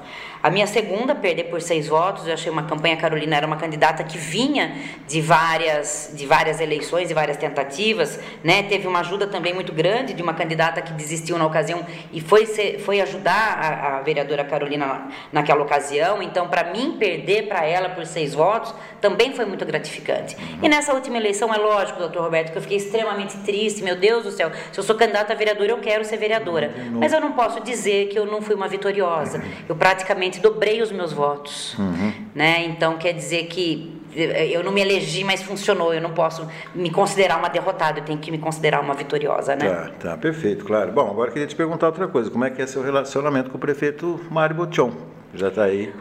A 0.46 0.52
minha 0.52 0.68
segunda, 0.68 1.16
perder 1.16 1.46
por 1.46 1.60
seis 1.60 1.88
votos, 1.88 2.28
eu 2.28 2.34
achei 2.34 2.52
uma 2.52 2.64
campanha, 2.64 2.96
Carolina 2.96 3.36
era 3.36 3.48
uma 3.48 3.58
candidata 3.58 4.04
que 4.04 4.16
vinha 4.18 4.76
de 5.08 5.20
várias, 5.20 6.12
de 6.14 6.26
várias 6.28 6.60
eleições 6.60 7.10
e 7.10 7.16
várias 7.16 7.38
tentativas, 7.38 8.20
né? 8.44 8.62
Teve 8.62 8.88
uma 8.88 9.00
ajuda 9.00 9.26
também 9.26 9.56
muito 9.56 9.74
grande 9.74 10.14
de 10.14 10.22
uma 10.22 10.36
candidata 10.36 10.84
que 10.84 10.94
desistiu 10.94 11.38
na 11.40 11.48
ocasião 11.48 11.84
e 12.14 12.22
foi, 12.22 12.46
ser, 12.46 12.80
foi 12.80 13.02
ajudar 13.02 13.32
a, 13.34 13.98
a 13.98 14.02
vereadora 14.02 14.44
Carolina 14.44 14.86
na, 14.86 15.08
naquela 15.32 15.64
ocasião. 15.64 16.22
Então, 16.22 16.48
para 16.48 16.72
mim, 16.72 16.96
perder 17.00 17.48
para 17.48 17.66
ela 17.66 17.90
por 17.90 18.06
seis 18.06 18.36
votos 18.36 18.74
também 19.02 19.34
foi 19.34 19.46
muito 19.46 19.66
gratificante. 19.66 20.38
E 20.62 20.70
nessa 20.70 20.94
última 20.94 21.18
eleição, 21.18 21.52
é 21.54 21.58
lógico, 21.58 21.98
doutor 22.00 22.22
Roberto, 22.22 22.52
que 22.52 22.58
eu 22.58 22.62
fiquei 22.62 22.78
extremamente 22.78 23.36
triste, 23.38 23.84
meu 23.84 23.96
Deus 23.96 24.24
do 24.24 24.32
céu, 24.32 24.52
se 24.72 24.80
eu 24.80 24.84
sou 24.84 24.96
candidata 24.96 25.34
a 25.34 25.36
vereadora, 25.36 25.72
eu 25.72 25.80
quero 25.80 26.06
ser 26.06 26.18
vereadora. 26.18 26.72
Mas 27.00 27.14
eu 27.14 27.20
não 27.20 27.32
posso 27.32 27.60
dizer 27.62 27.86
dizer 27.96 28.08
que 28.08 28.18
eu 28.18 28.26
não 28.26 28.42
fui 28.42 28.56
uma 28.56 28.68
vitoriosa. 28.68 29.44
Eu 29.70 29.76
praticamente 29.76 30.35
dobrei 30.40 30.82
os 30.82 30.92
meus 30.92 31.14
votos. 31.14 31.78
Uhum. 31.78 32.14
Né? 32.34 32.66
Então 32.66 32.98
quer 32.98 33.14
dizer 33.14 33.48
que 33.48 34.02
eu 34.16 34.64
não 34.64 34.72
me 34.72 34.82
elegi, 34.82 35.24
mas 35.24 35.44
funcionou. 35.44 35.94
Eu 35.94 36.02
não 36.02 36.12
posso 36.12 36.48
me 36.74 36.90
considerar 36.90 37.38
uma 37.38 37.50
derrotada, 37.50 38.00
eu 38.00 38.04
tenho 38.04 38.20
que 38.20 38.32
me 38.32 38.38
considerar 38.38 38.80
uma 38.82 38.94
vitoriosa, 38.94 39.56
né? 39.56 39.70
Tá, 39.70 39.92
tá, 40.00 40.18
perfeito, 40.18 40.64
claro. 40.66 40.92
Bom, 40.92 41.10
agora 41.10 41.32
queria 41.32 41.48
te 41.48 41.56
perguntar 41.56 41.88
outra 41.88 42.08
coisa. 42.08 42.30
Como 42.30 42.46
é 42.46 42.50
que 42.50 42.62
é 42.62 42.68
seu 42.68 42.82
relacionamento 42.82 43.50
com 43.50 43.58
o 43.58 43.60
prefeito 43.60 44.20
Mário 44.30 44.56
Botion? 44.56 44.92
Já 45.34 45.50
está 45.50 45.66
aí 45.66 45.94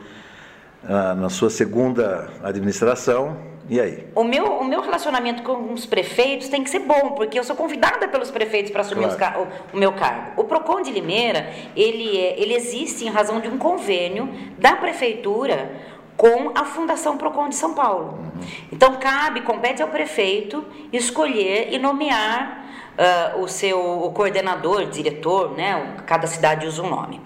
ah, 0.89 1.15
na 1.15 1.31
sua 1.31 1.51
segunda 1.51 2.29
administração, 2.43 3.37
e 3.69 3.81
aí? 3.81 4.07
O 4.15 4.23
meu, 4.23 4.45
o 4.45 4.65
meu 4.65 4.83
relacionamento 4.83 5.43
com 5.43 5.73
os 5.73 5.87
prefeitos 5.87 6.49
tem 6.49 6.63
que 6.63 6.69
ser 6.69 6.81
bom, 6.81 7.13
porque 7.13 7.39
eu 7.39 7.45
sou 7.45 7.57
convidada 7.57 8.07
pelos 8.09 8.31
prefeitos 8.31 8.71
para 8.71 8.83
assumir 8.83 9.09
claro. 9.17 9.49
o, 9.73 9.77
o, 9.77 9.79
meu 9.79 9.93
cargo. 9.93 10.43
O 10.43 10.45
PROCON 10.45 10.83
de 10.83 10.91
Limeira, 10.91 11.51
ele, 11.75 12.19
é, 12.19 12.39
ele 12.39 12.55
existe 12.55 13.07
em 13.07 13.09
razão 13.09 13.41
de 13.41 13.49
um 13.49 13.57
convênio 13.57 14.29
da 14.59 14.77
prefeitura 14.77 15.71
com 16.17 16.53
a 16.55 16.65
Fundação 16.67 17.17
PROCON 17.17 17.49
de 17.49 17.55
São 17.55 17.73
Paulo. 17.73 18.19
Uhum. 18.19 18.41
Então, 18.71 18.97
cabe, 18.97 19.41
compete 19.41 19.83
ao 19.83 19.89
prefeito 19.89 20.63
escolher 20.93 21.73
e 21.73 21.79
nomear 21.79 22.67
uh, 22.99 23.41
o 23.41 23.49
seu 23.49 23.81
o 23.81 24.13
coordenador, 24.13 24.87
diretor, 24.87 25.57
né? 25.57 25.97
Cada 26.07 26.27
cidade 26.27 26.67
usa 26.67 26.83
um 26.83 26.91
nome. 26.91 27.17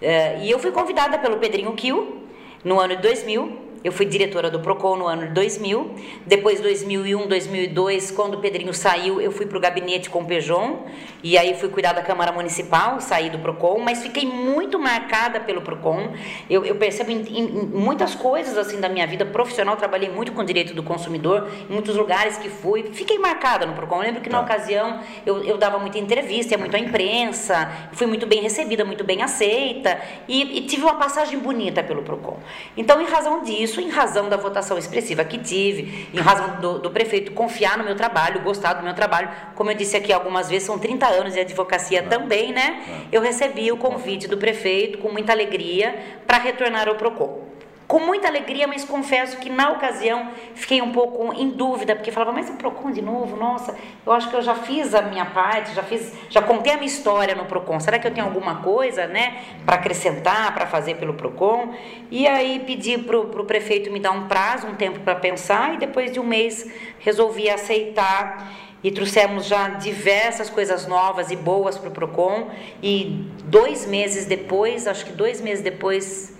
Uh, 0.00 0.42
e 0.42 0.50
eu 0.50 0.58
fui 0.58 0.72
convidada 0.72 1.18
pelo 1.18 1.36
Pedrinho 1.36 1.72
Kiel, 1.74 2.21
no 2.64 2.80
ano 2.80 2.96
de 2.96 3.02
2000, 3.02 3.72
eu 3.84 3.90
fui 3.90 4.06
diretora 4.06 4.48
do 4.48 4.60
Procon 4.60 4.96
no 4.96 5.06
ano 5.08 5.26
de 5.26 5.34
2000. 5.34 5.94
Depois, 6.24 6.60
2001, 6.60 7.26
2002, 7.26 8.12
quando 8.12 8.34
o 8.34 8.40
Pedrinho 8.40 8.72
saiu, 8.72 9.20
eu 9.20 9.32
fui 9.32 9.44
para 9.44 9.58
o 9.58 9.60
gabinete 9.60 10.08
com 10.08 10.20
o 10.20 10.24
Pejon. 10.24 10.86
E 11.22 11.38
aí 11.38 11.54
fui 11.54 11.68
cuidar 11.68 11.92
da 11.92 12.02
Câmara 12.02 12.30
Municipal, 12.32 13.00
saí 13.00 13.30
do 13.30 13.38
Procon. 13.38 13.78
Mas 13.80 14.02
fiquei 14.02 14.26
muito 14.26 14.78
marcada 14.78 15.40
pelo 15.40 15.62
Procon. 15.62 16.12
Eu, 16.48 16.64
eu 16.64 16.76
percebo 16.76 17.10
em, 17.10 17.22
em, 17.38 17.48
muitas 17.66 18.14
coisas 18.14 18.56
assim 18.58 18.80
da 18.80 18.88
minha 18.88 19.06
vida 19.06 19.24
profissional. 19.24 19.76
Trabalhei 19.76 20.10
muito 20.10 20.32
com 20.32 20.44
direito 20.44 20.74
do 20.74 20.82
consumidor, 20.82 21.48
em 21.68 21.72
muitos 21.72 21.96
lugares 21.96 22.36
que 22.36 22.48
fui. 22.48 22.90
Fiquei 22.92 23.18
marcada 23.18 23.66
no 23.66 23.72
Procon. 23.74 23.96
Eu 23.96 24.02
lembro 24.02 24.20
que 24.20 24.30
na 24.30 24.38
tá. 24.38 24.44
ocasião 24.44 25.00
eu, 25.24 25.42
eu 25.44 25.58
dava 25.58 25.78
muita 25.78 25.98
entrevista, 25.98 26.54
ia 26.54 26.58
muito 26.58 26.76
à 26.76 26.78
imprensa. 26.78 27.70
Fui 27.92 28.06
muito 28.06 28.26
bem 28.26 28.40
recebida, 28.42 28.84
muito 28.84 29.02
bem 29.02 29.22
aceita. 29.22 29.98
E, 30.28 30.58
e 30.58 30.60
tive 30.62 30.82
uma 30.82 30.94
passagem 30.94 31.38
bonita 31.38 31.82
pelo 31.82 32.02
Procon. 32.02 32.38
Então, 32.76 33.00
em 33.00 33.06
razão 33.06 33.42
disso, 33.42 33.72
isso 33.72 33.80
em 33.80 33.88
razão 33.88 34.28
da 34.28 34.36
votação 34.36 34.76
expressiva 34.76 35.24
que 35.24 35.38
tive, 35.38 36.08
em 36.12 36.20
razão 36.20 36.60
do, 36.60 36.78
do, 36.78 36.90
prefeito 36.90 37.32
confiar 37.32 37.78
no 37.78 37.84
meu 37.84 37.96
trabalho, 37.96 38.42
gostar 38.42 38.74
do 38.74 38.82
meu 38.82 38.94
trabalho. 38.94 39.30
Como 39.54 39.70
eu 39.70 39.74
disse 39.74 39.96
aqui 39.96 40.12
algumas 40.12 40.48
vezes, 40.48 40.66
são 40.66 40.78
30 40.78 41.06
anos 41.12 41.34
de 41.34 41.40
advocacia 41.40 42.02
também, 42.02 42.52
né? 42.52 43.06
Eu 43.10 43.20
recebi 43.20 43.70
o 43.70 43.76
convite 43.76 44.26
do 44.26 44.36
prefeito 44.36 44.98
com 44.98 45.10
muita 45.10 45.32
alegria 45.32 45.94
para 46.26 46.38
retornar 46.38 46.88
ao 46.88 46.96
PROCON 46.96 47.52
com 47.92 48.00
muita 48.00 48.26
alegria, 48.26 48.66
mas 48.66 48.86
confesso 48.86 49.36
que 49.36 49.50
na 49.50 49.70
ocasião 49.70 50.30
fiquei 50.54 50.80
um 50.80 50.92
pouco 50.92 51.30
em 51.34 51.50
dúvida, 51.50 51.94
porque 51.94 52.10
falava, 52.10 52.32
mas 52.32 52.48
o 52.48 52.54
Procon 52.54 52.90
de 52.90 53.02
novo, 53.02 53.36
nossa, 53.36 53.76
eu 54.06 54.12
acho 54.14 54.30
que 54.30 54.34
eu 54.34 54.40
já 54.40 54.54
fiz 54.54 54.94
a 54.94 55.02
minha 55.02 55.26
parte, 55.26 55.74
já 55.74 55.82
fiz, 55.82 56.10
já 56.30 56.40
contei 56.40 56.72
a 56.72 56.76
minha 56.76 56.86
história 56.86 57.34
no 57.34 57.44
Procon. 57.44 57.78
Será 57.80 57.98
que 57.98 58.06
eu 58.06 58.10
tenho 58.10 58.26
alguma 58.26 58.62
coisa, 58.62 59.06
né, 59.06 59.42
para 59.66 59.76
acrescentar, 59.76 60.54
para 60.54 60.66
fazer 60.66 60.94
pelo 60.94 61.12
Procon? 61.12 61.74
E 62.10 62.26
aí 62.26 62.60
pedi 62.60 62.96
para 62.96 63.18
o 63.18 63.44
prefeito 63.44 63.90
me 63.90 64.00
dar 64.00 64.12
um 64.12 64.26
prazo, 64.26 64.68
um 64.68 64.74
tempo 64.74 65.00
para 65.00 65.16
pensar, 65.16 65.74
e 65.74 65.76
depois 65.76 66.10
de 66.10 66.18
um 66.18 66.24
mês 66.24 66.72
resolvi 66.98 67.50
aceitar 67.50 68.71
e 68.82 68.90
trouxemos 68.90 69.46
já 69.46 69.68
diversas 69.68 70.50
coisas 70.50 70.86
novas 70.86 71.30
e 71.30 71.36
boas 71.36 71.78
para 71.78 71.88
o 71.88 71.92
Procon. 71.92 72.50
E 72.82 73.26
dois 73.44 73.86
meses 73.86 74.26
depois, 74.26 74.86
acho 74.86 75.04
que 75.06 75.12
dois 75.12 75.40
meses 75.40 75.62
depois 75.62 76.34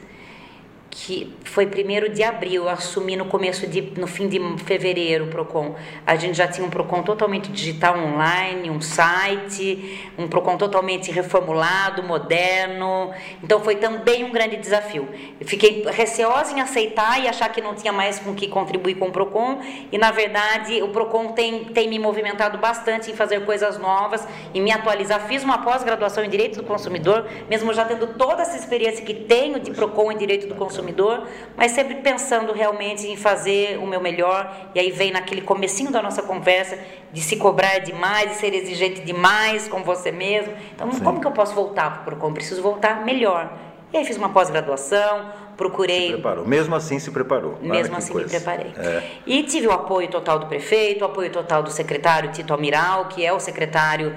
que 0.95 1.34
foi 1.43 1.66
primeiro 1.66 2.11
de 2.11 2.22
abril, 2.22 2.64
eu 2.64 2.68
assumi 2.68 3.16
no 3.16 3.24
começo 3.24 3.66
de, 3.66 3.80
no 3.80 4.07
fim 4.07 4.28
de 4.28 4.38
fevereiro 4.62 5.24
o 5.24 5.28
Procon. 5.28 5.74
A 6.07 6.16
gente 6.16 6.36
já 6.36 6.47
tinha 6.47 6.66
um 6.66 6.68
Procon 6.68 7.03
totalmente 7.03 7.51
digital 7.51 7.99
online, 7.99 8.68
um 8.68 8.80
site, 8.80 10.12
um 10.18 10.28
Procon 10.28 10.59
totalmente 10.59 11.11
reformulado, 11.11 12.03
moderno. 12.03 13.11
Então 13.43 13.59
foi 13.61 13.76
também 13.76 14.22
um 14.22 14.30
grande 14.30 14.59
desafio. 14.59 15.09
Eu 15.40 15.47
fiquei 15.47 15.82
receosa 15.90 16.53
em 16.53 16.61
aceitar 16.61 17.18
e 17.24 17.26
achar 17.26 17.49
que 17.49 17.62
não 17.62 17.74
tinha 17.74 17.93
mais 17.93 18.18
com 18.18 18.34
que 18.34 18.47
contribuir 18.47 18.97
com 18.97 19.09
o 19.09 19.12
Procon, 19.12 19.61
e 19.90 19.97
na 19.97 20.11
verdade 20.11 20.82
o 20.82 20.88
Procon 20.88 21.28
tem, 21.28 21.64
tem 21.64 21.88
me 21.88 21.99
movimentado 21.99 22.59
bastante 22.59 23.11
em 23.11 23.14
fazer 23.14 23.47
coisas 23.47 23.78
novas 23.78 24.28
e 24.53 24.61
me 24.61 24.70
atualizar. 24.70 25.26
Fiz 25.26 25.43
uma 25.43 25.57
pós-graduação 25.59 26.22
em 26.22 26.28
Direito 26.28 26.61
do 26.61 26.64
Consumidor, 26.64 27.26
mesmo 27.49 27.72
já 27.72 27.86
tendo 27.86 28.09
toda 28.09 28.43
essa 28.43 28.59
experiência 28.59 29.03
que 29.03 29.14
tenho 29.14 29.59
de 29.59 29.70
Procon 29.70 30.12
em 30.12 30.18
Direito 30.18 30.47
do 30.47 30.55
Consumidor 30.55 30.82
consumidor, 30.83 31.26
mas 31.57 31.72
sempre 31.72 31.97
pensando 31.97 32.53
realmente 32.53 33.07
em 33.07 33.16
fazer 33.16 33.78
o 33.78 33.87
meu 33.87 34.01
melhor. 34.01 34.53
E 34.74 34.80
aí 34.80 34.91
vem 34.91 35.12
naquele 35.12 35.41
comecinho 35.41 35.91
da 35.91 36.03
nossa 36.03 36.22
conversa 36.22 36.78
de 37.12 37.20
se 37.20 37.37
cobrar 37.37 37.78
demais, 37.78 38.30
de 38.30 38.37
ser 38.37 38.55
exigente 38.55 39.01
demais 39.03 39.68
com 39.68 39.83
você 39.83 40.11
mesmo. 40.11 40.53
Então, 40.74 40.91
Sim. 40.93 41.05
como 41.05 41.20
que 41.20 41.26
eu 41.26 41.33
posso 41.33 41.55
voltar 41.55 41.91
para 41.91 42.01
o 42.01 42.05
Procon? 42.05 42.33
Preciso 42.33 42.61
voltar 42.62 43.05
melhor. 43.05 43.53
E 43.93 43.97
aí 43.97 44.05
fiz 44.05 44.16
uma 44.16 44.30
pós-graduação, 44.30 45.30
procurei. 45.62 46.06
Se 46.06 46.12
preparou. 46.14 46.46
Mesmo 46.46 46.74
assim 46.74 46.98
se 46.98 47.10
preparou. 47.10 47.58
Mesmo 47.62 47.96
assim 47.96 48.12
coisa. 48.12 48.26
me 48.26 48.30
preparei. 48.32 48.72
É. 48.76 49.02
E 49.26 49.42
tive 49.44 49.68
o 49.68 49.72
apoio 49.72 50.08
total 50.08 50.38
do 50.38 50.46
prefeito, 50.46 51.02
o 51.02 51.04
apoio 51.04 51.30
total 51.30 51.62
do 51.62 51.70
secretário 51.70 52.30
Tito 52.32 52.52
Almiral, 52.52 53.06
que 53.06 53.24
é 53.24 53.32
o 53.32 53.38
secretário, 53.38 54.14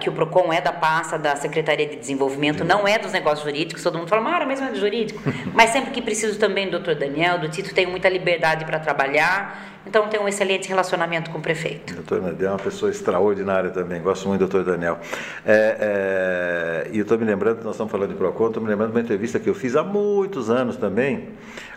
que 0.00 0.08
o 0.08 0.12
PROCON 0.12 0.52
é 0.52 0.60
da 0.60 0.72
pasta 0.72 1.18
da 1.18 1.34
Secretaria 1.36 1.86
de 1.86 1.96
Desenvolvimento, 1.96 2.64
não 2.64 2.86
é 2.86 2.98
dos 2.98 3.12
negócios 3.12 3.42
jurídicos, 3.42 3.82
todo 3.82 3.98
mundo 3.98 4.08
fala, 4.08 4.22
Mara, 4.22 4.46
mas 4.46 4.60
não 4.60 4.68
é 4.68 4.70
do 4.70 4.78
jurídico. 4.78 5.20
mas 5.54 5.70
sempre 5.70 5.90
que 5.90 6.02
preciso 6.02 6.38
também 6.38 6.66
do 6.66 6.72
doutor 6.72 6.94
Daniel, 6.94 7.38
do 7.38 7.48
Tito, 7.48 7.74
tenho 7.74 7.90
muita 7.90 8.08
liberdade 8.08 8.64
para 8.64 8.78
trabalhar. 8.78 9.72
Então 9.84 10.08
tenho 10.08 10.22
um 10.22 10.28
excelente 10.28 10.68
relacionamento 10.68 11.30
com 11.30 11.38
o 11.38 11.40
prefeito. 11.40 11.94
Doutor 11.94 12.20
Daniel 12.20 12.50
é 12.50 12.50
uma 12.52 12.58
pessoa 12.58 12.90
extraordinária 12.90 13.70
também, 13.70 14.00
gosto 14.00 14.28
muito 14.28 14.40
do 14.40 14.48
doutor 14.48 14.70
Daniel. 14.70 15.00
É, 15.44 16.84
é, 16.86 16.90
e 16.92 16.98
eu 16.98 17.02
estou 17.02 17.18
me 17.18 17.24
lembrando, 17.24 17.64
nós 17.64 17.74
estamos 17.74 17.90
falando 17.90 18.10
de 18.10 18.14
PROCON, 18.14 18.48
estou 18.48 18.62
me 18.62 18.68
lembrando 18.68 18.90
de 18.90 18.96
uma 18.96 19.02
entrevista 19.02 19.40
que 19.40 19.48
eu 19.48 19.54
fiz 19.54 19.74
há 19.74 19.82
muitos 19.82 20.50
anos 20.50 20.76
também, 20.82 21.28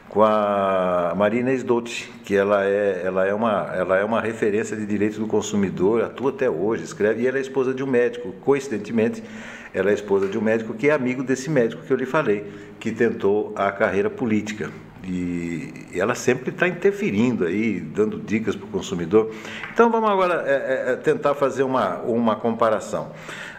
com 0.10 0.24
a 0.24 1.14
Marina 1.16 1.54
Esdotti, 1.54 2.12
que 2.24 2.36
ela 2.36 2.66
é, 2.66 3.04
ela, 3.06 3.28
é 3.28 3.34
uma, 3.34 3.70
ela 3.72 3.98
é 3.98 4.04
uma 4.04 4.20
referência 4.20 4.76
de 4.76 4.84
direitos 4.84 5.20
do 5.20 5.28
consumidor, 5.28 6.02
atua 6.04 6.32
até 6.32 6.50
hoje, 6.50 6.84
escreve, 6.84 7.22
e 7.22 7.28
ela 7.28 7.38
é 7.38 7.42
esposa 7.42 7.72
de 7.72 7.84
um 7.84 7.88
médico, 7.88 8.32
coincidentemente, 8.42 9.22
ela 9.72 9.92
é 9.92 9.94
esposa 9.94 10.28
de 10.28 10.40
um 10.40 10.42
médico 10.42 10.74
que 10.74 10.90
é 10.90 10.94
amigo 10.94 11.22
desse 11.22 11.52
médico 11.52 11.84
que 11.84 11.94
eu 11.94 11.98
lhe 11.98 12.06
falei, 12.06 12.52
que 12.80 12.92
tentou 12.92 13.54
a 13.56 13.72
carreira 13.72 14.10
política. 14.10 14.72
E 15.08 15.72
ela 15.94 16.16
sempre 16.16 16.50
está 16.50 16.68
interferindo 16.68 17.46
aí, 17.46 17.80
dando 17.80 18.20
dicas 18.20 18.56
para 18.56 18.66
o 18.66 18.70
consumidor. 18.70 19.32
Então 19.72 19.92
vamos 19.92 20.10
agora 20.10 20.44
é, 20.48 20.52
é, 20.52 20.92
é, 20.94 20.96
tentar 20.96 21.36
fazer 21.36 21.64
uma, 21.64 21.98
uma 22.00 22.36
comparação. 22.36 23.12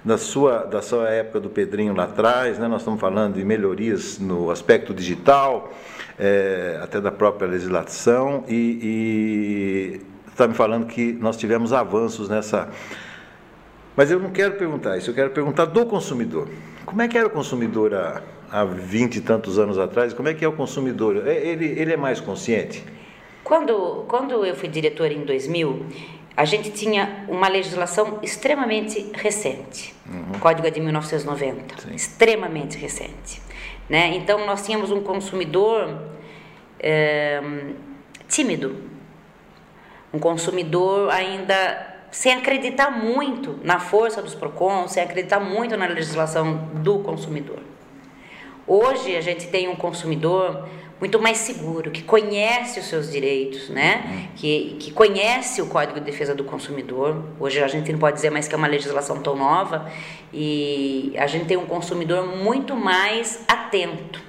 Da 0.05 0.19
sua, 0.19 0.65
da 0.65 0.83
sua 0.83 1.09
época 1.09 1.41
do 1.41 1.51
Pedrinho 1.51 1.95
lá 1.95 2.05
atrás, 2.05 2.59
né, 2.59 2.69
nós 2.69 2.83
estamos 2.83 3.01
falando 3.01 3.35
de 3.35 3.45
melhorias 3.45 4.19
no 4.21 4.51
aspecto 4.51 4.95
digital, 4.95 5.73
é, 6.19 6.79
até 6.81 7.01
da 7.01 7.11
própria 7.11 7.49
legislação, 7.49 8.45
e 8.49 10.01
está 10.29 10.47
me 10.47 10.55
falando 10.55 10.87
que 10.87 11.13
nós 11.13 11.37
tivemos 11.37 11.73
avanços 11.73 12.29
nessa. 12.29 12.69
Mas 13.97 14.11
eu 14.11 14.21
não 14.21 14.31
quero 14.31 14.55
perguntar 14.55 14.97
isso, 14.97 15.11
eu 15.11 15.15
quero 15.15 15.31
perguntar 15.31 15.65
do 15.65 15.87
consumidor. 15.87 16.49
Como 16.85 17.03
é 17.03 17.09
que 17.09 17.19
era 17.19 17.27
o 17.27 17.31
consumidor 17.31 17.93
há 17.95 18.23
há 18.51 18.65
vinte 18.65 19.17
e 19.17 19.21
tantos 19.21 19.59
anos 19.59 19.79
atrás, 19.79 20.13
como 20.13 20.29
é 20.29 20.35
que 20.35 20.45
é 20.45 20.49
o 20.49 20.53
consumidor? 20.53 21.27
É, 21.27 21.35
ele, 21.35 21.67
ele 21.67 21.93
é 21.93 21.97
mais 21.97 22.21
consciente? 22.21 22.85
Quando, 23.43 24.05
quando 24.09 24.45
eu 24.45 24.55
fui 24.57 24.69
diretora 24.69 25.13
em 25.13 25.25
2000, 25.25 25.87
a 26.37 26.45
gente 26.45 26.71
tinha 26.71 27.25
uma 27.29 27.49
legislação 27.49 28.19
extremamente 28.23 29.11
recente. 29.15 29.95
Uhum. 30.07 30.37
O 30.37 30.39
Código 30.39 30.67
é 30.67 30.71
de 30.71 30.81
1990, 30.81 31.81
Sim. 31.81 31.95
extremamente 31.95 32.77
recente. 32.77 33.41
Né? 33.89 34.15
Então, 34.17 34.45
nós 34.45 34.65
tínhamos 34.67 34.91
um 34.91 35.01
consumidor 35.01 35.89
é, 36.79 37.41
tímido, 38.29 38.77
um 40.13 40.19
consumidor 40.19 41.11
ainda 41.11 41.95
sem 42.11 42.33
acreditar 42.33 42.91
muito 42.91 43.59
na 43.63 43.79
força 43.79 44.23
dos 44.23 44.35
PROCON, 44.35 44.89
sem 44.89 45.03
acreditar 45.03 45.41
muito 45.41 45.77
na 45.77 45.87
legislação 45.87 46.69
do 46.75 47.01
consumidor. 47.01 47.61
Hoje 48.67 49.17
a 49.17 49.21
gente 49.21 49.47
tem 49.47 49.69
um 49.69 49.77
consumidor 49.77 50.67
muito 50.99 51.21
mais 51.21 51.39
seguro, 51.39 51.91
que 51.91 52.03
conhece 52.03 52.81
os 52.81 52.87
seus 52.87 53.13
direitos, 53.13 53.69
né? 53.69 54.05
Uhum. 54.07 54.29
Que, 54.35 54.77
que 54.81 54.91
conhece 54.91 55.61
o 55.61 55.67
Código 55.67 56.01
de 56.01 56.07
Defesa 56.07 56.35
do 56.35 56.43
Consumidor. 56.43 57.23
Hoje 57.39 57.63
a 57.63 57.69
gente 57.69 57.93
não 57.93 57.99
pode 57.99 58.17
dizer 58.17 58.31
mais 58.31 58.49
que 58.49 58.55
é 58.55 58.59
uma 58.59 58.67
legislação 58.67 59.21
tão 59.23 59.37
nova 59.37 59.91
e 60.33 61.13
a 61.19 61.27
gente 61.27 61.45
tem 61.45 61.57
um 61.57 61.67
consumidor 61.67 62.27
muito 62.27 62.75
mais 62.75 63.45
atento. 63.47 64.21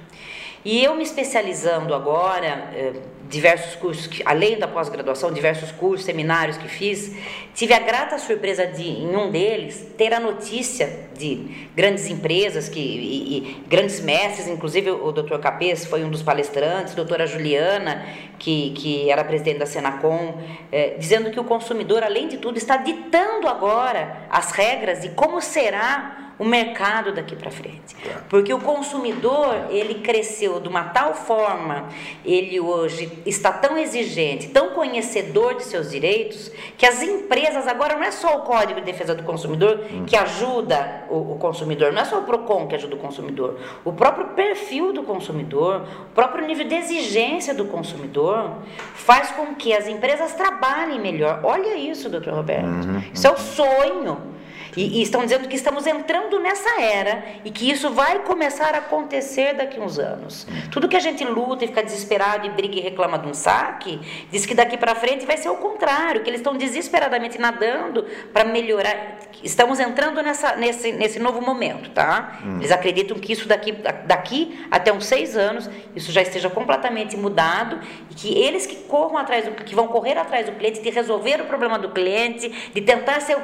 E 0.64 0.84
eu 0.84 0.94
me 0.94 1.02
especializando 1.02 1.94
agora, 1.94 2.70
eh, 2.74 2.92
diversos 3.28 3.74
cursos, 3.76 4.06
que, 4.06 4.22
além 4.24 4.58
da 4.58 4.66
pós-graduação, 4.66 5.32
diversos 5.32 5.70
cursos, 5.70 6.06
seminários 6.06 6.56
que 6.56 6.68
fiz, 6.68 7.14
tive 7.54 7.74
a 7.74 7.78
grata 7.78 8.18
surpresa 8.18 8.66
de, 8.66 8.88
em 8.88 9.14
um 9.14 9.30
deles, 9.30 9.86
ter 9.96 10.14
a 10.14 10.20
notícia 10.20 11.08
de 11.16 11.68
grandes 11.76 12.08
empresas 12.08 12.68
que, 12.68 12.80
e, 12.80 13.36
e 13.36 13.64
grandes 13.68 14.00
mestres, 14.00 14.48
inclusive 14.48 14.90
o 14.90 15.12
Dr. 15.12 15.38
Capês 15.38 15.84
foi 15.84 16.04
um 16.04 16.10
dos 16.10 16.22
palestrantes, 16.22 16.94
a 16.94 16.96
doutora 16.96 17.26
Juliana, 17.26 18.06
que, 18.38 18.70
que 18.70 19.10
era 19.10 19.22
presidente 19.24 19.58
da 19.58 19.66
Senacom, 19.66 20.40
eh, 20.72 20.94
dizendo 20.98 21.30
que 21.30 21.38
o 21.38 21.44
consumidor, 21.44 22.02
além 22.02 22.28
de 22.28 22.38
tudo, 22.38 22.56
está 22.56 22.76
ditando 22.76 23.46
agora 23.46 24.26
as 24.30 24.52
regras 24.52 25.00
de 25.00 25.10
como 25.10 25.40
será 25.40 26.27
o 26.38 26.44
mercado 26.44 27.12
daqui 27.12 27.34
para 27.34 27.50
frente. 27.50 27.96
Tá. 27.96 28.20
Porque 28.28 28.54
o 28.54 28.60
consumidor, 28.60 29.66
ele 29.70 29.96
cresceu 29.96 30.60
de 30.60 30.68
uma 30.68 30.84
tal 30.84 31.14
forma, 31.14 31.88
ele 32.24 32.60
hoje 32.60 33.10
está 33.26 33.52
tão 33.52 33.76
exigente, 33.76 34.48
tão 34.48 34.70
conhecedor 34.70 35.56
de 35.56 35.64
seus 35.64 35.90
direitos, 35.90 36.52
que 36.76 36.86
as 36.86 37.02
empresas 37.02 37.66
agora 37.66 37.96
não 37.96 38.04
é 38.04 38.10
só 38.12 38.38
o 38.38 38.42
Código 38.42 38.80
de 38.80 38.86
Defesa 38.86 39.14
do 39.14 39.24
Consumidor 39.24 39.80
hum. 39.90 40.04
que 40.06 40.16
ajuda 40.16 41.04
o, 41.10 41.32
o, 41.32 41.38
consumidor, 41.38 41.92
não 41.92 42.02
é 42.02 42.04
só 42.04 42.20
o 42.20 42.22
Procon 42.22 42.68
que 42.68 42.76
ajuda 42.76 42.94
o 42.94 42.98
consumidor, 42.98 43.58
o 43.84 43.92
próprio 43.92 44.28
perfil 44.28 44.92
do 44.92 45.02
consumidor, 45.02 45.82
o 46.10 46.14
próprio 46.14 46.46
nível 46.46 46.66
de 46.68 46.74
exigência 46.74 47.52
do 47.52 47.64
consumidor 47.64 48.58
faz 48.94 49.30
com 49.32 49.54
que 49.54 49.72
as 49.72 49.88
empresas 49.88 50.34
trabalhem 50.34 51.00
melhor. 51.00 51.40
Olha 51.42 51.76
isso, 51.76 52.08
doutor 52.08 52.34
Roberto. 52.34 52.66
Uhum, 52.66 53.02
isso 53.12 53.26
é 53.26 53.30
o 53.30 53.38
sonho 53.38 54.37
e, 54.78 55.00
e, 55.00 55.02
estão 55.02 55.22
dizendo 55.22 55.48
que 55.48 55.56
estamos 55.56 55.88
entrando 55.88 56.38
nessa 56.38 56.80
era 56.80 57.24
e 57.44 57.50
que 57.50 57.68
isso 57.68 57.90
vai 57.90 58.20
começar 58.20 58.76
a 58.76 58.78
acontecer 58.78 59.54
daqui 59.54 59.80
a 59.80 59.82
uns 59.82 59.98
anos. 59.98 60.46
Tudo 60.70 60.88
que 60.88 60.96
a 60.96 61.00
gente 61.00 61.24
luta 61.24 61.64
e 61.64 61.66
fica 61.66 61.82
desesperado 61.82 62.46
e 62.46 62.50
briga 62.50 62.76
e 62.76 62.80
reclama 62.80 63.18
de 63.18 63.26
um 63.26 63.34
saque, 63.34 63.98
diz 64.30 64.46
que 64.46 64.54
daqui 64.54 64.76
para 64.76 64.94
frente 64.94 65.26
vai 65.26 65.36
ser 65.36 65.48
o 65.48 65.56
contrário, 65.56 66.22
que 66.22 66.30
eles 66.30 66.38
estão 66.38 66.56
desesperadamente 66.56 67.40
nadando 67.40 68.06
para 68.32 68.44
melhorar. 68.44 69.18
Estamos 69.42 69.80
entrando 69.80 70.22
nessa, 70.22 70.54
nesse, 70.54 70.92
nesse 70.92 71.18
novo 71.18 71.40
momento, 71.40 71.90
tá? 71.90 72.38
Hum. 72.44 72.58
Eles 72.58 72.70
acreditam 72.70 73.18
que 73.18 73.32
isso 73.32 73.48
daqui, 73.48 73.72
daqui 74.06 74.64
até 74.70 74.92
uns 74.92 75.06
seis 75.06 75.36
anos, 75.36 75.68
isso 75.96 76.12
já 76.12 76.22
esteja 76.22 76.48
completamente 76.48 77.16
mudado 77.16 77.80
e 78.08 78.14
que 78.14 78.32
eles 78.32 78.64
que 78.64 78.76
corram 78.76 79.18
atrás, 79.18 79.44
do, 79.44 79.50
que 79.50 79.74
vão 79.74 79.88
correr 79.88 80.16
atrás 80.16 80.46
do 80.46 80.52
cliente, 80.52 80.80
de 80.80 80.90
resolver 80.90 81.40
o 81.40 81.46
problema 81.46 81.80
do 81.80 81.88
cliente, 81.88 82.48
de 82.72 82.80
tentar 82.80 83.20
ser 83.20 83.36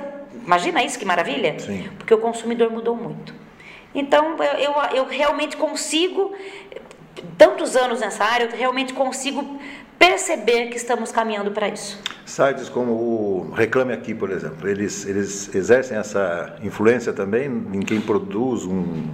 Imagina 0.45 0.83
isso, 0.83 0.99
que 0.99 1.05
maravilha? 1.05 1.59
Sim. 1.59 1.89
Porque 1.99 2.13
o 2.13 2.19
consumidor 2.19 2.71
mudou 2.71 2.97
muito. 2.97 3.35
Então, 3.95 4.37
eu, 4.43 4.59
eu, 4.59 4.73
eu 4.95 5.05
realmente 5.05 5.57
consigo, 5.57 6.35
tantos 7.39 7.77
anos 7.77 8.01
nessa 8.01 8.25
área, 8.25 8.45
eu 8.45 8.57
realmente 8.57 8.93
consigo 8.93 9.59
perceber 9.99 10.67
que 10.67 10.77
estamos 10.77 11.13
caminhando 11.13 11.51
para 11.51 11.69
isso. 11.69 12.01
Sites 12.27 12.69
como 12.69 12.93
o 12.93 13.51
Reclame 13.55 13.93
Aqui, 13.93 14.15
por 14.15 14.31
exemplo, 14.31 14.69
eles, 14.69 15.07
eles 15.07 15.55
exercem 15.55 15.97
essa 15.97 16.57
influência 16.63 17.13
também 17.13 17.47
em 17.47 17.81
quem 17.81 18.01
produz 18.01 18.65
um, 18.65 19.09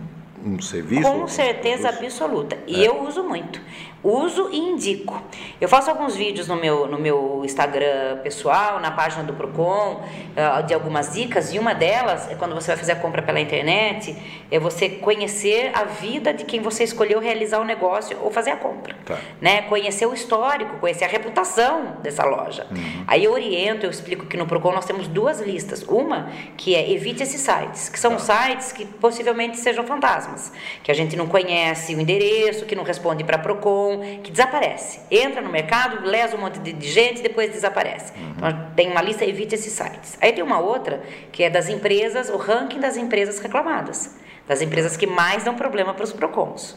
um 0.44 0.60
serviço? 0.60 1.10
Com 1.10 1.28
certeza 1.28 1.88
absoluta. 1.88 2.56
E 2.66 2.82
é. 2.82 2.88
eu 2.88 3.02
uso 3.02 3.22
muito. 3.22 3.60
Uso 4.02 4.48
e 4.51 4.56
indico. 4.56 5.22
Eu 5.60 5.68
faço 5.68 5.90
alguns 5.90 6.16
vídeos 6.16 6.48
no 6.48 6.56
meu, 6.56 6.86
no 6.86 6.98
meu 6.98 7.43
Instagram 7.44 8.18
pessoal, 8.22 8.81
na 8.81 8.90
página 8.90 9.22
do 9.22 9.35
Procon, 9.35 10.02
uh, 10.02 10.62
de 10.62 10.72
algumas 10.72 11.12
dicas, 11.12 11.52
e 11.52 11.59
uma 11.59 11.74
delas 11.74 12.31
é 12.31 12.35
quando 12.35 12.55
você 12.55 12.68
vai 12.68 12.78
fazer 12.78 12.93
a 12.93 12.97
compra 12.97 13.20
pela 13.20 13.39
internet, 13.39 14.16
é 14.51 14.59
você 14.59 14.89
conhecer 14.89 15.70
a 15.74 15.85
vida 15.85 16.32
de 16.32 16.44
quem 16.44 16.60
você 16.60 16.82
escolheu 16.85 17.20
realizar 17.20 17.60
o 17.60 17.64
negócio 17.64 18.16
ou 18.22 18.31
fazer 18.31 18.52
a 18.52 18.56
compra. 18.56 18.97
Tá. 19.05 19.18
Né? 19.39 19.62
Conhecer 19.62 20.06
o 20.06 20.14
histórico, 20.14 20.78
conhecer 20.78 21.05
a 21.05 21.09
reputação 21.09 21.97
dessa 22.02 22.24
loja. 22.24 22.66
Uhum. 22.70 23.05
Aí 23.06 23.24
eu 23.24 23.32
oriento, 23.32 23.85
eu 23.85 23.90
explico 23.90 24.24
que 24.24 24.36
no 24.36 24.47
Procon 24.47 24.72
nós 24.72 24.86
temos 24.86 25.09
duas 25.09 25.40
listas. 25.40 25.82
Uma 25.82 26.31
que 26.56 26.74
é 26.74 26.90
evite 26.90 27.22
esses 27.22 27.40
sites, 27.43 27.90
que 27.90 28.01
são 28.01 28.12
tá. 28.12 28.18
sites 28.18 28.72
que 28.72 28.86
possivelmente 28.86 29.59
sejam 29.59 29.85
fantasmas, 29.85 30.52
que 30.82 30.90
a 30.90 30.94
gente 30.94 31.16
não 31.16 31.27
conhece 31.27 31.94
o 31.94 32.01
endereço, 32.01 32.64
que 32.64 32.74
não 32.74 32.82
responde 32.82 33.22
para 33.24 33.36
Procon 33.36 33.89
que 34.22 34.30
desaparece. 34.30 35.00
Entra 35.10 35.40
no 35.40 35.50
mercado, 35.50 36.06
lesa 36.06 36.36
um 36.36 36.40
monte 36.40 36.58
de 36.58 36.88
gente, 36.88 37.22
depois 37.22 37.50
desaparece. 37.52 38.12
Uhum. 38.12 38.32
Então, 38.36 38.70
tem 38.76 38.90
uma 38.90 39.02
lista, 39.02 39.24
evite 39.24 39.54
esses 39.54 39.72
sites. 39.72 40.16
Aí 40.20 40.32
tem 40.32 40.42
uma 40.42 40.58
outra, 40.58 41.02
que 41.32 41.42
é 41.42 41.50
das 41.50 41.68
empresas, 41.68 42.28
o 42.28 42.36
ranking 42.36 42.80
das 42.80 42.96
empresas 42.96 43.38
reclamadas. 43.38 44.16
Das 44.46 44.60
empresas 44.60 44.96
que 44.96 45.06
mais 45.06 45.44
dão 45.44 45.54
problema 45.54 45.94
para 45.94 46.04
os 46.04 46.12
PROCONs. 46.12 46.76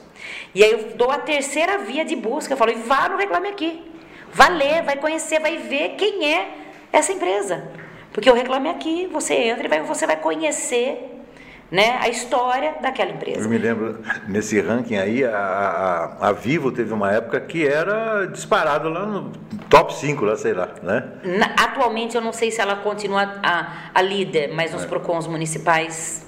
E 0.54 0.64
aí 0.64 0.72
eu 0.72 0.96
dou 0.96 1.10
a 1.10 1.18
terceira 1.18 1.80
via 1.80 2.06
de 2.06 2.16
busca, 2.16 2.54
eu 2.54 2.58
falo, 2.58 2.72
e 2.72 2.76
vá 2.76 3.10
no 3.10 3.18
Reclame 3.18 3.50
Aqui. 3.50 3.84
Vá 4.32 4.48
ler, 4.48 4.84
vai 4.84 4.98
conhecer, 4.98 5.40
vai 5.40 5.58
ver 5.58 5.96
quem 5.96 6.34
é 6.34 6.50
essa 6.92 7.12
empresa. 7.12 7.72
Porque 8.12 8.30
o 8.30 8.34
Reclame 8.34 8.70
Aqui, 8.70 9.08
você 9.12 9.34
entra 9.34 9.66
e 9.66 9.70
vai, 9.70 9.82
você 9.82 10.06
vai 10.06 10.18
conhecer 10.18 11.13
né, 11.74 11.98
a 12.00 12.08
história 12.08 12.76
daquela 12.80 13.10
empresa. 13.10 13.42
Eu 13.42 13.50
me 13.50 13.58
lembro, 13.58 14.00
nesse 14.28 14.62
ranking 14.62 14.96
aí, 14.96 15.26
a, 15.26 15.36
a, 16.22 16.30
a 16.30 16.32
Vivo 16.32 16.72
teve 16.72 16.94
uma 16.94 17.12
época 17.12 17.42
que 17.42 17.68
era 17.68 18.28
disparado 18.28 18.90
lá 18.90 19.08
no 19.08 19.32
top 19.72 19.92
5, 19.92 20.24
lá, 20.24 20.38
sei 20.38 20.54
lá, 20.54 20.70
né? 20.84 21.04
Na, 21.24 21.48
atualmente 21.58 22.16
eu 22.16 22.22
não 22.22 22.32
sei 22.32 22.52
se 22.52 22.62
ela 22.62 22.76
continua 22.76 23.24
a, 23.42 23.90
a 23.92 24.02
líder, 24.04 24.54
mas 24.54 24.72
nos 24.72 24.84
é. 24.84 24.88
PROCONs 24.88 25.26
municipais 25.26 26.24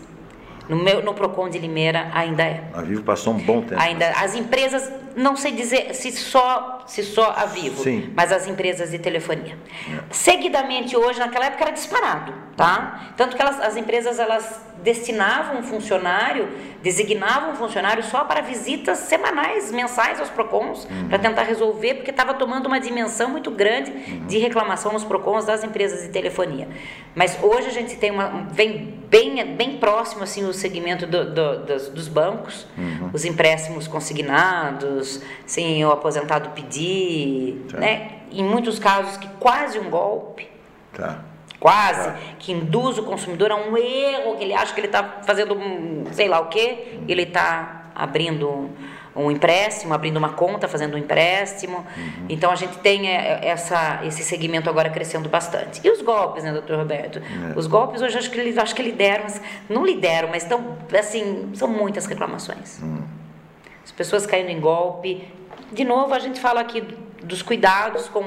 no, 0.68 0.78
meu, 0.78 1.04
no 1.04 1.14
Procon 1.14 1.50
de 1.50 1.60
Limeira 1.60 2.10
ainda 2.14 2.44
é. 2.44 2.64
A 2.74 2.82
Vivo 2.82 3.04
passou 3.04 3.34
um 3.34 3.38
bom 3.38 3.62
tempo. 3.62 3.80
Ainda 3.80 4.10
as 4.12 4.36
empresas 4.36 4.92
não 5.16 5.36
sei 5.36 5.52
dizer 5.52 5.94
se 5.94 6.12
só 6.12 6.84
se 6.88 7.04
só 7.04 7.32
a 7.38 7.46
Vivo, 7.46 7.82
Sim. 7.84 8.12
mas 8.16 8.32
as 8.32 8.48
empresas 8.48 8.92
de 8.92 9.00
telefonia. 9.00 9.58
É. 9.90 10.00
Seguidamente 10.10 10.96
hoje, 10.96 11.20
naquela 11.20 11.46
época 11.46 11.64
era 11.64 11.72
disparado, 11.72 12.34
tá? 12.56 13.14
Tanto 13.16 13.36
que 13.36 13.42
elas, 13.42 13.60
as 13.60 13.78
empresas 13.78 14.20
elas 14.20 14.62
destinavam 14.86 15.58
um 15.58 15.64
funcionário, 15.64 16.48
designavam 16.84 17.54
um 17.54 17.56
funcionário 17.56 18.04
só 18.04 18.24
para 18.24 18.42
visitas 18.42 19.00
semanais, 19.00 19.72
mensais 19.72 20.20
aos 20.20 20.30
PROCONs, 20.30 20.86
uhum. 20.86 21.10
para 21.10 21.18
tentar 21.18 21.42
resolver, 21.42 21.96
porque 21.96 22.12
estava 22.12 22.36
tomando 22.36 22.68
uma 22.68 22.80
dimensão 22.80 23.32
muito 23.32 23.50
grande 23.50 23.90
uhum. 23.90 24.28
de 24.28 24.38
reclamação 24.38 24.94
nos 24.94 25.04
PROCONs 25.04 25.44
das 25.44 25.64
empresas 25.64 26.04
de 26.04 26.10
telefonia. 26.10 26.70
Mas 27.16 27.36
hoje 27.42 27.68
a 27.68 27.72
gente 27.72 27.96
tem 27.96 28.12
uma. 28.12 28.48
vem 28.52 28.94
bem, 29.10 29.56
bem 29.56 29.78
próximo 29.78 30.24
assim, 30.24 30.46
o 30.46 30.54
segmento 30.54 31.08
do, 31.08 31.34
do, 31.34 31.66
dos, 31.66 31.90
dos, 31.90 32.08
bancos, 32.08 32.68
uhum. 32.78 33.10
os 33.12 33.26
empréstimos 33.26 33.88
consignados, 33.88 35.20
sem 35.48 35.84
o 35.84 35.92
aposentado 35.92 36.50
pedir, 36.50 37.66
tá. 37.72 37.80
né? 37.80 38.12
em 38.32 38.44
muitos 38.44 38.78
casos 38.78 39.18
que 39.18 39.28
quase 39.40 39.80
um 39.80 39.90
golpe. 39.90 40.48
Tá 40.94 41.35
quase, 41.66 42.12
tá. 42.12 42.18
que 42.38 42.52
induz 42.52 43.00
o 43.00 43.04
consumidor 43.04 43.52
a 43.52 43.56
um 43.56 43.76
erro, 43.76 44.36
que 44.38 44.44
ele 44.44 44.54
acha 44.54 44.72
que 44.72 44.80
ele 44.80 44.86
está 44.86 45.22
fazendo 45.24 45.56
um, 45.56 46.04
sei 46.12 46.28
lá 46.28 46.40
o 46.40 46.46
quê, 46.46 47.00
ele 47.08 47.24
está 47.24 47.90
abrindo 47.96 48.70
um 49.16 49.32
empréstimo, 49.32 49.92
abrindo 49.92 50.18
uma 50.18 50.30
conta, 50.30 50.68
fazendo 50.68 50.94
um 50.94 50.98
empréstimo. 51.00 51.78
Uhum. 51.78 52.26
Então 52.30 52.52
a 52.52 52.56
gente 52.56 52.78
tem 52.78 53.10
é, 53.10 53.48
essa, 53.48 54.02
esse 54.04 54.22
segmento 54.22 54.70
agora 54.70 54.92
crescendo 54.92 55.28
bastante. 55.28 55.82
E 55.84 55.90
os 55.90 56.04
golpes, 56.04 56.44
né, 56.44 56.52
doutor 56.52 56.78
Roberto? 56.78 57.18
É. 57.18 57.58
Os 57.58 57.66
golpes 57.66 58.00
hoje 58.00 58.16
acho 58.16 58.30
que, 58.30 58.40
eles, 58.40 58.60
acho 58.60 58.76
que 58.76 58.84
lideram, 58.84 59.26
não 59.68 59.84
lideram, 59.84 60.28
mas 60.30 60.44
estão, 60.44 60.78
assim, 60.94 61.50
são 61.56 61.68
muitas 61.68 62.06
reclamações. 62.06 62.80
Uhum. 62.80 63.02
As 63.84 63.92
pessoas 63.92 64.28
caindo 64.28 64.52
em 64.52 64.60
golpe. 64.60 65.28
De 65.72 65.84
novo, 65.84 66.14
a 66.14 66.20
gente 66.20 66.40
fala 66.40 66.62
aqui 66.62 66.82
dos 67.24 67.42
cuidados 67.42 68.08
com 68.08 68.24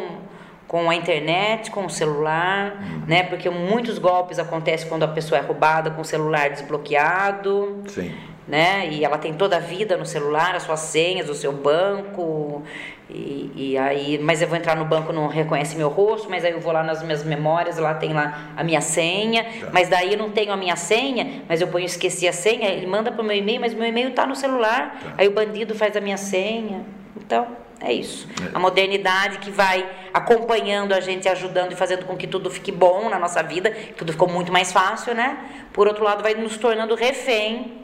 com 0.68 0.90
a 0.90 0.94
internet, 0.94 1.70
com 1.70 1.86
o 1.86 1.90
celular, 1.90 2.76
uhum. 2.78 3.02
né? 3.06 3.22
Porque 3.22 3.48
muitos 3.48 3.98
golpes 3.98 4.38
acontecem 4.38 4.86
quando 4.86 5.02
a 5.02 5.08
pessoa 5.08 5.38
é 5.38 5.42
roubada 5.42 5.90
com 5.90 6.02
o 6.02 6.04
celular 6.04 6.50
desbloqueado. 6.50 7.82
Sim. 7.88 8.14
Né? 8.46 8.88
E 8.90 9.04
ela 9.04 9.18
tem 9.18 9.34
toda 9.34 9.56
a 9.56 9.60
vida 9.60 9.94
no 9.96 10.06
celular, 10.06 10.54
as 10.54 10.62
suas 10.62 10.80
senhas, 10.80 11.28
o 11.28 11.34
seu 11.34 11.52
banco. 11.52 12.62
E, 13.10 13.52
e 13.54 13.78
aí, 13.78 14.18
mas 14.18 14.40
eu 14.40 14.48
vou 14.48 14.56
entrar 14.56 14.74
no 14.74 14.86
banco, 14.86 15.12
não 15.12 15.28
reconhece 15.28 15.76
meu 15.76 15.88
rosto, 15.88 16.30
mas 16.30 16.44
aí 16.44 16.52
eu 16.52 16.60
vou 16.60 16.72
lá 16.72 16.82
nas 16.82 17.02
minhas 17.02 17.24
memórias, 17.24 17.76
lá 17.76 17.94
tem 17.94 18.12
lá 18.14 18.52
a 18.56 18.64
minha 18.64 18.80
senha, 18.80 19.44
tá. 19.44 19.68
mas 19.70 19.88
daí 19.88 20.12
eu 20.12 20.18
não 20.18 20.30
tenho 20.30 20.50
a 20.50 20.56
minha 20.56 20.76
senha, 20.76 21.42
mas 21.46 21.60
eu 21.60 21.68
ponho 21.68 21.84
esqueci 21.84 22.26
a 22.26 22.32
senha, 22.32 22.68
ele 22.68 22.86
manda 22.86 23.12
para 23.12 23.22
o 23.22 23.24
meu 23.24 23.36
e-mail, 23.36 23.60
mas 23.60 23.74
meu 23.74 23.86
e-mail 23.86 24.08
está 24.08 24.26
no 24.26 24.34
celular. 24.34 24.98
Tá. 25.02 25.14
Aí 25.18 25.28
o 25.28 25.30
bandido 25.30 25.74
faz 25.74 25.94
a 25.94 26.00
minha 26.00 26.18
senha. 26.18 26.84
Então, 27.16 27.46
é 27.80 27.92
isso. 27.92 28.28
É. 28.42 28.50
A 28.54 28.58
modernidade 28.58 29.38
que 29.38 29.50
vai 29.50 29.88
acompanhando 30.12 30.92
a 30.92 31.00
gente, 31.00 31.28
ajudando 31.28 31.72
e 31.72 31.76
fazendo 31.76 32.04
com 32.04 32.16
que 32.16 32.26
tudo 32.26 32.50
fique 32.50 32.72
bom 32.72 33.08
na 33.08 33.18
nossa 33.18 33.42
vida, 33.42 33.70
tudo 33.96 34.12
ficou 34.12 34.28
muito 34.28 34.52
mais 34.52 34.72
fácil, 34.72 35.14
né? 35.14 35.38
Por 35.72 35.86
outro 35.86 36.04
lado, 36.04 36.22
vai 36.22 36.34
nos 36.34 36.56
tornando 36.56 36.94
refém 36.94 37.78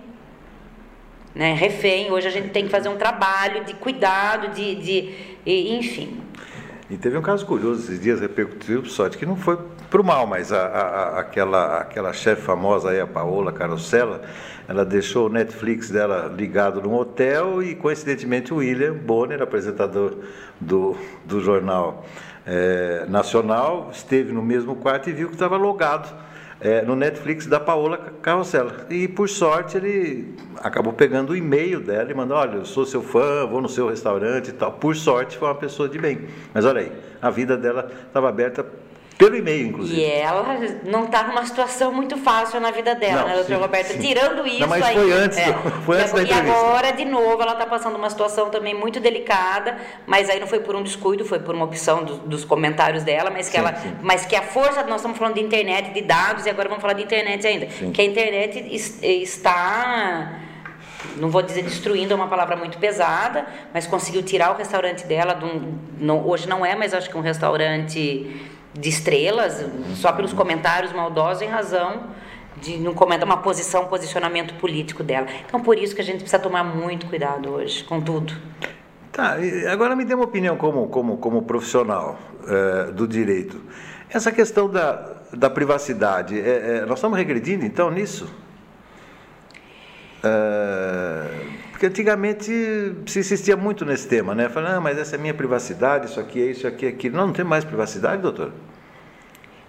né, 1.34 1.52
refém. 1.52 2.12
Hoje 2.12 2.28
a 2.28 2.30
gente 2.30 2.50
tem 2.50 2.64
que 2.64 2.70
fazer 2.70 2.88
um 2.88 2.96
trabalho 2.96 3.64
de 3.64 3.74
cuidado, 3.74 4.54
de, 4.54 4.74
de, 4.76 5.14
de 5.44 5.74
enfim. 5.74 6.22
E 6.90 6.98
teve 6.98 7.16
um 7.16 7.22
caso 7.22 7.46
curioso 7.46 7.84
esses 7.84 7.98
dias, 7.98 8.20
repercutiu, 8.20 8.84
sorte 8.84 9.16
que 9.16 9.24
não 9.24 9.36
foi 9.36 9.58
para 9.88 10.00
o 10.00 10.04
mal, 10.04 10.26
mas 10.26 10.52
a, 10.52 10.66
a, 10.66 11.20
aquela, 11.20 11.78
aquela 11.78 12.12
chefe 12.12 12.42
famosa 12.42 12.90
aí, 12.90 13.00
a 13.00 13.06
Paola 13.06 13.52
Carosella, 13.52 14.20
ela 14.68 14.84
deixou 14.84 15.28
o 15.28 15.30
Netflix 15.30 15.88
dela 15.88 16.30
ligado 16.36 16.82
num 16.82 16.94
hotel 16.94 17.62
e, 17.62 17.74
coincidentemente, 17.74 18.52
o 18.52 18.58
William 18.58 18.92
Bonner, 18.92 19.40
apresentador 19.40 20.14
do, 20.60 20.94
do 21.24 21.40
jornal 21.40 22.04
é, 22.46 23.06
nacional, 23.08 23.88
esteve 23.90 24.30
no 24.30 24.42
mesmo 24.42 24.76
quarto 24.76 25.08
e 25.08 25.12
viu 25.14 25.28
que 25.28 25.34
estava 25.34 25.56
logado 25.56 26.14
é, 26.64 26.80
no 26.80 26.96
Netflix 26.96 27.46
da 27.46 27.60
Paola 27.60 27.98
Carrossela. 28.22 28.86
E 28.88 29.06
por 29.06 29.28
sorte 29.28 29.76
ele 29.76 30.34
acabou 30.56 30.94
pegando 30.94 31.34
o 31.34 31.36
e-mail 31.36 31.78
dela 31.78 32.10
e 32.10 32.14
mandou: 32.14 32.38
Olha, 32.38 32.56
eu 32.56 32.64
sou 32.64 32.86
seu 32.86 33.02
fã, 33.02 33.46
vou 33.46 33.60
no 33.60 33.68
seu 33.68 33.86
restaurante 33.88 34.48
e 34.48 34.52
tal. 34.52 34.72
Por 34.72 34.96
sorte 34.96 35.36
foi 35.36 35.46
uma 35.46 35.54
pessoa 35.54 35.88
de 35.88 35.98
bem. 35.98 36.26
Mas 36.54 36.64
olha 36.64 36.80
aí, 36.80 36.92
a 37.20 37.28
vida 37.28 37.54
dela 37.54 37.92
estava 38.06 38.30
aberta 38.30 38.64
pelo 39.16 39.36
e-mail, 39.36 39.68
inclusive. 39.68 40.00
E 40.00 40.04
ela 40.04 40.58
não 40.84 41.04
está 41.04 41.22
numa 41.22 41.44
situação 41.46 41.92
muito 41.92 42.16
fácil 42.16 42.60
na 42.60 42.70
vida 42.70 42.94
dela, 42.94 43.22
não, 43.22 43.28
né, 43.28 43.34
doutor 43.36 43.58
Roberto? 43.58 43.92
Sim. 43.92 43.98
Tirando 44.00 44.46
isso 44.46 44.60
não, 44.60 44.68
mas 44.68 44.82
aí. 44.82 44.94
Foi 44.94 45.12
antes, 45.12 45.38
é, 45.38 45.52
foi 45.86 45.96
antes 45.98 46.10
e, 46.10 46.14
da 46.14 46.22
entrevista. 46.22 46.50
E 46.50 46.50
agora, 46.50 46.92
de 46.92 47.04
novo, 47.04 47.40
ela 47.42 47.52
está 47.52 47.66
passando 47.66 47.96
uma 47.96 48.10
situação 48.10 48.50
também 48.50 48.74
muito 48.74 48.98
delicada, 48.98 49.78
mas 50.06 50.28
aí 50.28 50.40
não 50.40 50.46
foi 50.46 50.60
por 50.60 50.74
um 50.74 50.82
descuido, 50.82 51.24
foi 51.24 51.38
por 51.38 51.54
uma 51.54 51.64
opção 51.64 52.02
do, 52.02 52.16
dos 52.18 52.44
comentários 52.44 53.04
dela, 53.04 53.30
mas 53.30 53.46
que 53.46 53.52
sim, 53.52 53.58
ela. 53.58 53.76
Sim. 53.76 53.96
Mas 54.02 54.26
que 54.26 54.34
a 54.34 54.42
força, 54.42 54.82
nós 54.82 54.96
estamos 54.96 55.16
falando 55.16 55.34
de 55.34 55.42
internet, 55.42 55.92
de 55.92 56.02
dados, 56.02 56.44
e 56.46 56.50
agora 56.50 56.68
vamos 56.68 56.82
falar 56.82 56.94
de 56.94 57.04
internet 57.04 57.46
ainda. 57.46 57.66
Que 57.66 58.00
a 58.00 58.04
internet 58.04 58.66
está 58.68 60.40
não 61.16 61.30
vou 61.30 61.42
dizer 61.42 61.62
destruindo, 61.62 62.12
é 62.12 62.16
uma 62.16 62.26
palavra 62.26 62.56
muito 62.56 62.78
pesada, 62.78 63.46
mas 63.72 63.86
conseguiu 63.86 64.22
tirar 64.22 64.52
o 64.52 64.56
restaurante 64.56 65.06
dela, 65.06 65.34
de 65.34 65.44
um, 65.44 65.78
não, 65.98 66.26
hoje 66.26 66.48
não 66.48 66.66
é, 66.66 66.74
mas 66.74 66.92
acho 66.92 67.08
que 67.08 67.16
um 67.16 67.20
restaurante 67.20 68.50
de 68.74 68.88
estrelas, 68.88 69.64
só 69.94 70.12
pelos 70.12 70.32
comentários 70.32 70.92
maldosos 70.92 71.42
em 71.42 71.48
razão 71.48 72.02
de 72.60 72.78
não 72.78 72.94
comentar 72.94 73.26
uma 73.26 73.38
posição, 73.38 73.82
um 73.82 73.86
posicionamento 73.86 74.54
político 74.54 75.02
dela. 75.02 75.26
Então, 75.46 75.60
por 75.60 75.78
isso 75.78 75.94
que 75.94 76.00
a 76.00 76.04
gente 76.04 76.18
precisa 76.18 76.38
tomar 76.38 76.64
muito 76.64 77.06
cuidado 77.06 77.50
hoje 77.50 77.84
com 77.84 78.00
tudo. 78.00 78.32
Tá, 79.12 79.36
agora 79.70 79.94
me 79.94 80.04
dê 80.04 80.14
uma 80.14 80.24
opinião 80.24 80.56
como, 80.56 80.88
como, 80.88 81.16
como 81.18 81.42
profissional 81.42 82.18
é, 82.48 82.92
do 82.92 83.06
direito. 83.06 83.60
Essa 84.10 84.32
questão 84.32 84.68
da, 84.68 85.16
da 85.32 85.50
privacidade, 85.50 86.38
é, 86.38 86.78
é, 86.78 86.86
nós 86.86 86.98
estamos 86.98 87.16
regredindo 87.16 87.64
então 87.64 87.90
nisso? 87.90 88.32
Porque 91.74 91.86
antigamente 91.86 92.52
se 93.04 93.18
insistia 93.18 93.56
muito 93.56 93.84
nesse 93.84 94.06
tema, 94.06 94.32
né? 94.32 94.48
Falando, 94.48 94.76
ah, 94.76 94.80
mas 94.80 94.96
essa 94.96 95.16
é 95.16 95.18
minha 95.18 95.34
privacidade, 95.34 96.06
isso 96.06 96.20
aqui 96.20 96.40
é 96.40 96.46
isso, 96.46 96.68
aqui 96.68 96.86
é 96.86 96.88
aquilo. 96.88 97.16
Não, 97.16 97.26
não 97.26 97.32
tem 97.32 97.44
mais 97.44 97.64
privacidade, 97.64 98.22
doutor? 98.22 98.52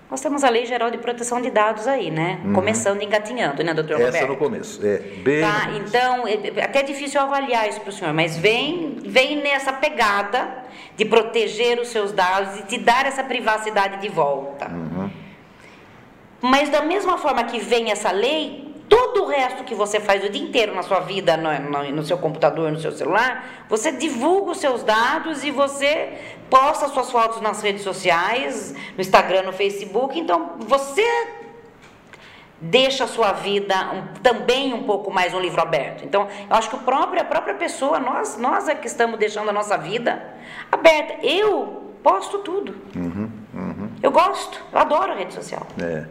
Nós 0.09 0.21
temos 0.21 0.43
a 0.43 0.49
Lei 0.51 0.67
Geral 0.67 0.91
de 0.91 0.99
Proteção 0.99 1.41
de 1.41 1.49
Dados 1.49 1.87
aí, 1.87 2.11
né? 2.11 2.41
Uhum. 2.45 2.53
Começando, 2.53 3.01
engatinhando, 3.01 3.63
né, 3.63 3.73
doutor 3.73 3.97
Roberto? 3.97 4.17
Essa 4.17 4.27
no 4.27 4.37
começo, 4.37 4.85
é. 4.85 4.99
Bem 4.99 5.41
tá, 5.41 5.71
então, 5.75 6.27
é, 6.27 6.51
é 6.55 6.63
até 6.63 6.83
difícil 6.83 7.19
avaliar 7.19 7.67
isso 7.67 7.81
para 7.81 7.89
o 7.89 7.91
senhor, 7.91 8.13
mas 8.13 8.37
vem, 8.37 8.97
vem 9.03 9.41
nessa 9.41 9.73
pegada 9.73 10.63
de 10.95 11.05
proteger 11.05 11.79
os 11.79 11.87
seus 11.87 12.11
dados 12.11 12.59
e 12.59 12.63
te 12.67 12.77
dar 12.77 13.07
essa 13.07 13.23
privacidade 13.23 13.99
de 13.99 14.09
volta. 14.09 14.69
Uhum. 14.69 15.09
Mas 16.39 16.69
da 16.69 16.83
mesma 16.83 17.17
forma 17.17 17.43
que 17.45 17.57
vem 17.57 17.89
essa 17.89 18.11
lei, 18.11 18.64
todo 18.95 19.23
o 19.23 19.27
resto 19.27 19.65
que 19.65 19.75
você 19.75 19.99
faz 19.99 20.23
o 20.23 20.29
dia 20.29 20.41
inteiro 20.41 20.73
na 20.73 20.81
sua 20.81 21.01
vida, 21.01 21.35
no, 21.35 21.51
no, 21.69 21.91
no, 21.91 22.03
seu 22.05 22.17
computador, 22.17 22.71
no 22.71 22.79
seu 22.79 22.93
celular, 22.93 23.65
você 23.67 23.91
divulga 23.91 24.51
os 24.51 24.57
seus 24.57 24.83
dados 24.83 25.43
e 25.43 25.51
você 25.51 26.13
posta 26.49 26.87
suas 26.87 27.11
fotos 27.11 27.41
nas 27.41 27.61
redes 27.61 27.83
sociais, 27.83 28.73
no 28.95 29.01
Instagram, 29.01 29.41
no 29.41 29.51
Facebook. 29.51 30.17
Então, 30.17 30.53
você 30.59 31.05
deixa 32.61 33.03
a 33.03 33.07
sua 33.07 33.33
vida 33.33 33.75
um, 33.91 34.21
também 34.21 34.73
um 34.73 34.83
pouco 34.83 35.11
mais 35.11 35.33
um 35.33 35.41
livro 35.41 35.61
aberto. 35.61 36.05
Então, 36.05 36.29
eu 36.49 36.55
acho 36.55 36.69
que 36.69 36.77
o 36.77 36.79
próprio, 36.79 37.21
a 37.21 37.25
própria 37.25 37.55
pessoa, 37.55 37.99
nós, 37.99 38.37
nós 38.37 38.69
é 38.69 38.75
que 38.75 38.87
estamos 38.87 39.19
deixando 39.19 39.49
a 39.49 39.53
nossa 39.53 39.77
vida 39.77 40.23
aberta. 40.71 41.15
Eu 41.21 41.91
posto 42.01 42.39
tudo. 42.39 42.73
Uhum, 42.95 43.29
uhum. 43.53 43.89
Eu 44.01 44.11
gosto, 44.11 44.63
eu 44.71 44.79
adoro 44.79 45.11
a 45.11 45.15
rede 45.15 45.33
social. 45.33 45.67
É. 45.81 46.05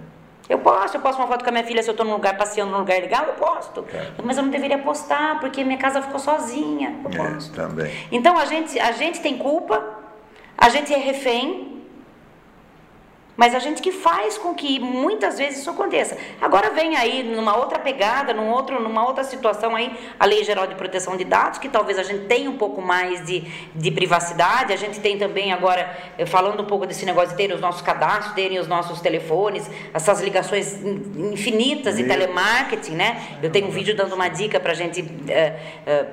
Eu 0.48 0.58
posto, 0.58 0.96
eu 0.96 1.00
posto 1.00 1.18
uma 1.18 1.26
foto 1.26 1.42
com 1.42 1.48
a 1.48 1.52
minha 1.52 1.64
filha 1.64 1.82
se 1.82 1.88
eu 1.88 1.92
estou 1.92 2.04
num 2.04 2.12
lugar 2.12 2.36
passeando 2.36 2.70
num 2.70 2.78
lugar 2.78 3.00
legal, 3.00 3.24
eu 3.26 3.34
posto. 3.34 3.84
É. 3.92 4.10
Mas 4.22 4.36
eu 4.36 4.42
não 4.42 4.50
deveria 4.50 4.78
postar 4.78 5.40
porque 5.40 5.64
minha 5.64 5.78
casa 5.78 6.02
ficou 6.02 6.18
sozinha. 6.18 7.00
Eu 7.04 7.24
é. 7.24 7.38
Também. 7.54 7.92
Então 8.12 8.36
a 8.36 8.44
gente, 8.44 8.78
a 8.78 8.92
gente 8.92 9.20
tem 9.20 9.38
culpa, 9.38 9.82
a 10.56 10.68
gente 10.68 10.92
é 10.92 10.98
refém 10.98 11.73
mas 13.36 13.55
a 13.55 13.59
gente 13.59 13.82
que 13.82 13.90
faz 13.90 14.39
com 14.39 14.55
que 14.55 14.78
muitas 14.78 15.39
vezes 15.39 15.61
isso 15.61 15.70
aconteça. 15.70 16.16
Agora 16.40 16.70
vem 16.70 16.97
aí 16.97 17.23
numa 17.23 17.56
outra 17.56 17.78
pegada, 17.78 18.32
num 18.32 18.51
outro, 18.51 18.81
numa 18.81 19.06
outra 19.06 19.24
situação 19.24 19.74
aí, 19.74 19.93
a 20.19 20.24
Lei 20.24 20.44
Geral 20.44 20.66
de 20.66 20.74
Proteção 20.74 21.16
de 21.16 21.24
Dados, 21.24 21.59
que 21.59 21.69
talvez 21.69 21.98
a 21.98 22.02
gente 22.02 22.27
tenha 22.27 22.48
um 22.48 22.56
pouco 22.56 22.81
mais 22.81 23.24
de, 23.27 23.40
de 23.74 23.90
privacidade. 23.90 24.73
A 24.73 24.77
gente 24.77 25.01
tem 25.01 25.19
também 25.19 25.52
agora, 25.52 25.97
eh, 26.16 26.27
falando 26.27 26.62
um 26.62 26.66
pouco 26.66 26.86
desse 26.86 27.05
negócio 27.05 27.31
de 27.31 27.36
terem 27.36 27.55
os 27.55 27.61
nossos 27.61 27.82
cadastros, 27.82 28.35
terem 28.35 28.59
os 28.59 28.69
nossos 28.69 29.01
telefones, 29.01 29.69
essas 29.93 30.20
ligações 30.20 30.81
infinitas 30.85 31.97
de 31.97 32.05
telemarketing, 32.05 32.93
né? 32.93 33.39
Eu 33.43 33.51
tenho 33.51 33.66
um 33.66 33.70
vídeo 33.70 33.97
dando 33.97 34.15
uma 34.15 34.28
dica 34.28 34.61
para 34.61 34.73
a 34.73 34.74
gente 34.74 35.05
é, 35.28 35.56
é, 35.85 36.06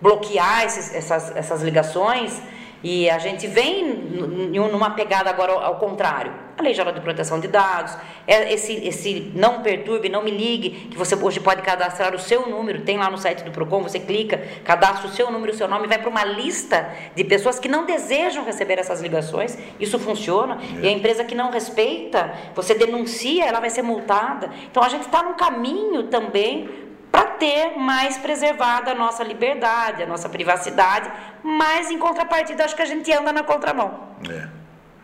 bloquear 0.00 0.64
esses, 0.64 0.94
essas, 0.94 1.34
essas 1.34 1.62
ligações. 1.62 2.40
E 2.88 3.10
a 3.10 3.18
gente 3.18 3.48
vem 3.48 3.82
numa 3.82 4.90
pegada 4.90 5.28
agora 5.28 5.54
ao 5.54 5.74
contrário. 5.74 6.32
A 6.56 6.62
Lei 6.62 6.72
Geral 6.72 6.92
de 6.92 7.00
Proteção 7.00 7.40
de 7.40 7.48
Dados, 7.48 7.92
é 8.28 8.52
esse, 8.54 8.74
esse 8.74 9.32
não 9.34 9.60
perturbe, 9.60 10.08
não 10.08 10.22
me 10.22 10.30
ligue, 10.30 10.70
que 10.88 10.96
você 10.96 11.16
hoje 11.16 11.40
pode 11.40 11.62
cadastrar 11.62 12.14
o 12.14 12.18
seu 12.20 12.48
número, 12.48 12.82
tem 12.82 12.96
lá 12.96 13.10
no 13.10 13.18
site 13.18 13.42
do 13.42 13.50
PROCON, 13.50 13.82
você 13.82 13.98
clica, 13.98 14.38
cadastra 14.62 15.08
o 15.08 15.10
seu 15.10 15.32
número, 15.32 15.52
o 15.52 15.56
seu 15.56 15.66
nome, 15.66 15.88
vai 15.88 15.98
para 15.98 16.08
uma 16.08 16.22
lista 16.22 16.88
de 17.16 17.24
pessoas 17.24 17.58
que 17.58 17.68
não 17.68 17.86
desejam 17.86 18.44
receber 18.44 18.78
essas 18.78 19.00
ligações. 19.00 19.58
Isso 19.80 19.98
funciona. 19.98 20.60
É. 20.80 20.84
E 20.84 20.88
a 20.88 20.92
empresa 20.92 21.24
que 21.24 21.34
não 21.34 21.50
respeita, 21.50 22.32
você 22.54 22.72
denuncia, 22.72 23.44
ela 23.46 23.58
vai 23.58 23.68
ser 23.68 23.82
multada. 23.82 24.48
Então 24.70 24.80
a 24.80 24.88
gente 24.88 25.06
está 25.06 25.24
num 25.24 25.34
caminho 25.34 26.04
também 26.04 26.85
para 27.10 27.26
ter 27.30 27.76
mais 27.76 28.16
preservada 28.18 28.92
a 28.92 28.94
nossa 28.94 29.22
liberdade, 29.22 30.02
a 30.02 30.06
nossa 30.06 30.28
privacidade, 30.28 31.10
mas 31.42 31.90
em 31.90 31.98
contrapartida 31.98 32.64
acho 32.64 32.76
que 32.76 32.82
a 32.82 32.86
gente 32.86 33.12
anda 33.12 33.32
na 33.32 33.42
contramão. 33.42 34.00
É. 34.28 34.48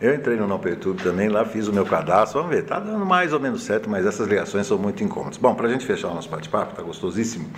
Eu 0.02 0.12
entrei 0.12 0.36
no 0.36 0.48
Não 0.48 0.58
Perturbe 0.58 1.00
também, 1.00 1.28
lá 1.28 1.44
fiz 1.44 1.68
o 1.68 1.72
meu 1.72 1.86
cadastro, 1.86 2.40
vamos 2.40 2.56
ver, 2.56 2.64
tá 2.64 2.80
dando 2.80 3.06
mais 3.06 3.32
ou 3.32 3.38
menos 3.38 3.62
certo, 3.62 3.88
mas 3.88 4.04
essas 4.04 4.26
ligações 4.26 4.66
são 4.66 4.76
muito 4.76 5.04
incômodas. 5.04 5.38
Bom, 5.38 5.54
para 5.54 5.68
a 5.68 5.70
gente 5.70 5.86
fechar 5.86 6.08
o 6.08 6.14
nosso 6.14 6.28
bate-papo, 6.28 6.74
tá 6.74 6.82
gostosíssimo, 6.82 7.48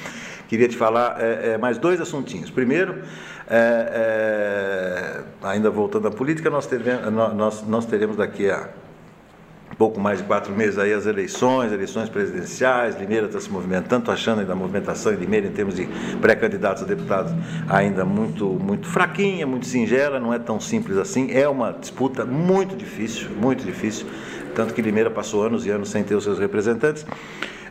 queria 0.47 0.69
te 0.69 0.77
falar 0.77 1.16
é, 1.19 1.53
é, 1.53 1.59
mais 1.59 1.79
dois 1.79 2.03
assuntinhos. 2.03 2.51
Primeiro, 2.51 3.03
é, 3.49 5.23
é 5.43 5.49
ainda 5.49 5.71
voltando 5.71 6.07
à 6.07 6.11
política, 6.11 6.51
nós 6.51 6.69
nós, 7.35 7.62
nós 7.62 7.87
teremos 7.87 8.19
daqui 8.19 8.51
a 8.51 8.69
pouco 9.74 10.01
mais 10.01 10.18
de 10.18 10.24
quatro 10.24 10.52
meses 10.52 10.78
aí 10.78 10.92
as 10.92 11.06
eleições, 11.06 11.72
eleições 11.72 12.09
presidenciais, 12.09 12.98
Limeira 12.98 13.26
está 13.26 13.40
se 13.40 13.51
movimentando, 13.51 14.10
achando 14.10 14.40
ainda 14.40 14.52
a 14.52 14.56
movimentação 14.56 15.12
em 15.12 15.16
Limeira 15.16 15.46
em 15.46 15.52
termos 15.52 15.74
de 15.76 15.88
pré-candidatos 16.20 16.82
a 16.82 16.86
deputados 16.86 17.32
ainda 17.68 18.05
muito, 18.05 18.46
muito 18.46 18.86
fraquinha, 18.86 19.46
muito 19.46 19.66
singela, 19.66 20.20
não 20.20 20.32
é 20.32 20.38
tão 20.38 20.60
simples 20.60 20.96
assim, 20.96 21.30
é 21.32 21.48
uma 21.48 21.72
disputa 21.72 22.24
muito 22.24 22.76
difícil, 22.76 23.30
muito 23.30 23.64
difícil, 23.64 24.06
tanto 24.55 24.72
que 24.72 24.82
Limeira 24.82 25.10
passou 25.10 25.42
anos 25.42 25.66
e 25.66 25.70
anos 25.70 25.90
sem 25.90 26.05
ter 26.05 26.14
os 26.14 26.24
seus 26.24 26.38
representantes. 26.38 27.05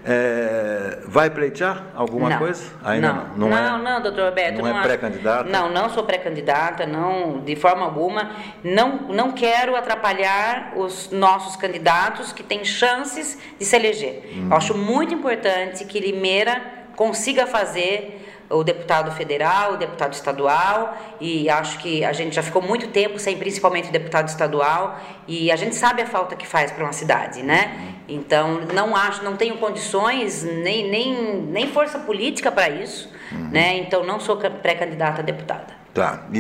É, 0.05 0.99
vai 1.05 1.29
pleitear 1.29 1.85
alguma 1.95 2.29
não, 2.29 2.37
coisa? 2.37 2.65
Ainda 2.83 3.13
não. 3.13 3.37
Não, 3.37 3.49
não, 3.49 3.57
é, 3.57 3.81
não, 3.81 4.01
doutor 4.01 4.25
Roberto. 4.25 4.57
Não, 4.57 4.69
não 4.69 4.79
é 4.79 4.83
pré-candidata? 4.83 5.49
Não, 5.49 5.71
não 5.71 5.89
sou 5.89 6.03
pré-candidata, 6.03 6.85
não, 6.85 7.39
de 7.39 7.55
forma 7.55 7.85
alguma. 7.85 8.31
Não, 8.63 9.07
não 9.09 9.31
quero 9.31 9.75
atrapalhar 9.75 10.73
os 10.75 11.09
nossos 11.09 11.55
candidatos 11.55 12.33
que 12.33 12.43
têm 12.43 12.65
chances 12.65 13.39
de 13.57 13.63
se 13.63 13.75
eleger. 13.75 14.29
Eu 14.49 14.57
acho 14.57 14.77
muito 14.77 15.13
importante 15.13 15.85
que 15.85 15.99
Limeira 15.99 16.61
consiga 16.95 17.47
fazer 17.47 18.22
o 18.53 18.63
deputado 18.63 19.11
federal, 19.11 19.73
o 19.73 19.77
deputado 19.77 20.13
estadual, 20.13 20.97
e 21.19 21.49
acho 21.49 21.79
que 21.79 22.05
a 22.05 22.13
gente 22.13 22.35
já 22.35 22.43
ficou 22.43 22.61
muito 22.61 22.87
tempo 22.87 23.19
sem 23.19 23.37
principalmente 23.37 23.89
o 23.89 23.91
deputado 23.91 24.27
estadual, 24.27 24.99
e 25.27 25.51
a 25.51 25.55
gente 25.55 25.75
sabe 25.75 26.01
a 26.01 26.05
falta 26.05 26.35
que 26.35 26.45
faz 26.45 26.71
para 26.71 26.83
uma 26.83 26.93
cidade, 26.93 27.41
né? 27.43 27.93
Então, 28.07 28.61
não 28.73 28.95
acho, 28.95 29.23
não 29.23 29.35
tenho 29.35 29.57
condições, 29.57 30.43
nem, 30.43 30.89
nem, 30.89 31.41
nem 31.41 31.67
força 31.67 31.99
política 31.99 32.51
para 32.51 32.69
isso, 32.69 33.09
né? 33.51 33.77
Então, 33.77 34.05
não 34.05 34.19
sou 34.19 34.37
pré-candidata 34.37 35.21
a 35.21 35.23
deputada. 35.23 35.82
Tá. 35.93 36.25
E, 36.33 36.39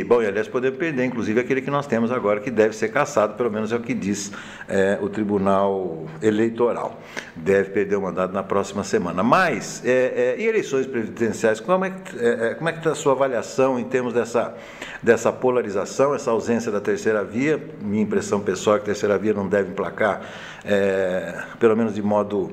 e, 0.00 0.04
bom, 0.04 0.22
e 0.22 0.26
aliás, 0.26 0.46
podemos 0.46 0.78
perder, 0.78 1.04
inclusive, 1.04 1.40
aquele 1.40 1.60
que 1.60 1.72
nós 1.72 1.88
temos 1.88 2.12
agora, 2.12 2.38
que 2.38 2.52
deve 2.52 2.76
ser 2.76 2.90
cassado, 2.92 3.34
pelo 3.34 3.50
menos 3.50 3.72
é 3.72 3.76
o 3.76 3.80
que 3.80 3.92
diz 3.92 4.30
é, 4.68 4.96
o 5.02 5.08
Tribunal 5.08 6.06
Eleitoral. 6.22 7.00
Deve 7.34 7.70
perder 7.70 7.96
o 7.96 8.02
mandato 8.02 8.32
na 8.32 8.44
próxima 8.44 8.84
semana. 8.84 9.24
Mas, 9.24 9.84
é, 9.84 9.90
é, 9.90 10.40
e 10.40 10.46
eleições 10.46 10.86
presidenciais, 10.86 11.58
como 11.58 11.84
é, 11.84 11.92
é, 12.16 12.50
é 12.50 12.54
como 12.54 12.68
é 12.68 12.72
que 12.72 12.78
está 12.78 12.92
a 12.92 12.94
sua 12.94 13.12
avaliação 13.12 13.76
em 13.76 13.84
termos 13.84 14.12
dessa, 14.12 14.54
dessa 15.02 15.32
polarização, 15.32 16.14
essa 16.14 16.30
ausência 16.30 16.70
da 16.70 16.80
terceira 16.80 17.24
via? 17.24 17.60
Minha 17.82 18.04
impressão 18.04 18.38
pessoal 18.38 18.76
é 18.76 18.78
que 18.78 18.84
a 18.84 18.86
terceira 18.86 19.18
via 19.18 19.34
não 19.34 19.48
deve 19.48 19.70
emplacar, 19.70 20.20
é, 20.64 21.42
pelo 21.58 21.76
menos 21.76 21.92
de 21.92 22.02
modo 22.02 22.52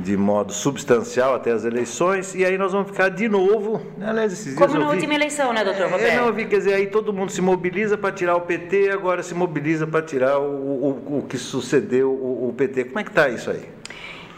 de 0.00 0.16
modo 0.16 0.52
substancial 0.52 1.34
até 1.34 1.52
as 1.52 1.64
eleições, 1.64 2.34
e 2.34 2.44
aí 2.44 2.56
nós 2.56 2.72
vamos 2.72 2.90
ficar 2.90 3.08
de 3.10 3.28
novo. 3.28 3.80
Aliás, 4.00 4.32
esses 4.32 4.54
Como 4.54 4.78
na 4.78 4.88
última 4.88 5.14
eleição, 5.14 5.52
né, 5.52 5.62
doutor 5.62 5.90
Roberto? 5.90 6.12
É, 6.12 6.16
não, 6.16 6.26
eu 6.26 6.32
vi, 6.32 6.46
quer 6.46 6.58
dizer, 6.58 6.74
aí 6.74 6.86
todo 6.86 7.12
mundo 7.12 7.30
se 7.30 7.40
mobiliza 7.40 7.96
para 7.96 8.12
tirar 8.12 8.36
o 8.36 8.40
PT, 8.40 8.90
agora 8.90 9.22
se 9.22 9.34
mobiliza 9.34 9.86
para 9.86 10.02
tirar 10.02 10.38
o, 10.38 10.44
o, 10.44 11.18
o, 11.18 11.26
que 11.28 11.38
sucedeu 11.38 12.10
o, 12.10 12.48
o 12.48 12.52
PT. 12.52 12.84
Como 12.84 12.98
é 12.98 13.04
que 13.04 13.10
está 13.10 13.28
isso 13.28 13.50
aí? 13.50 13.68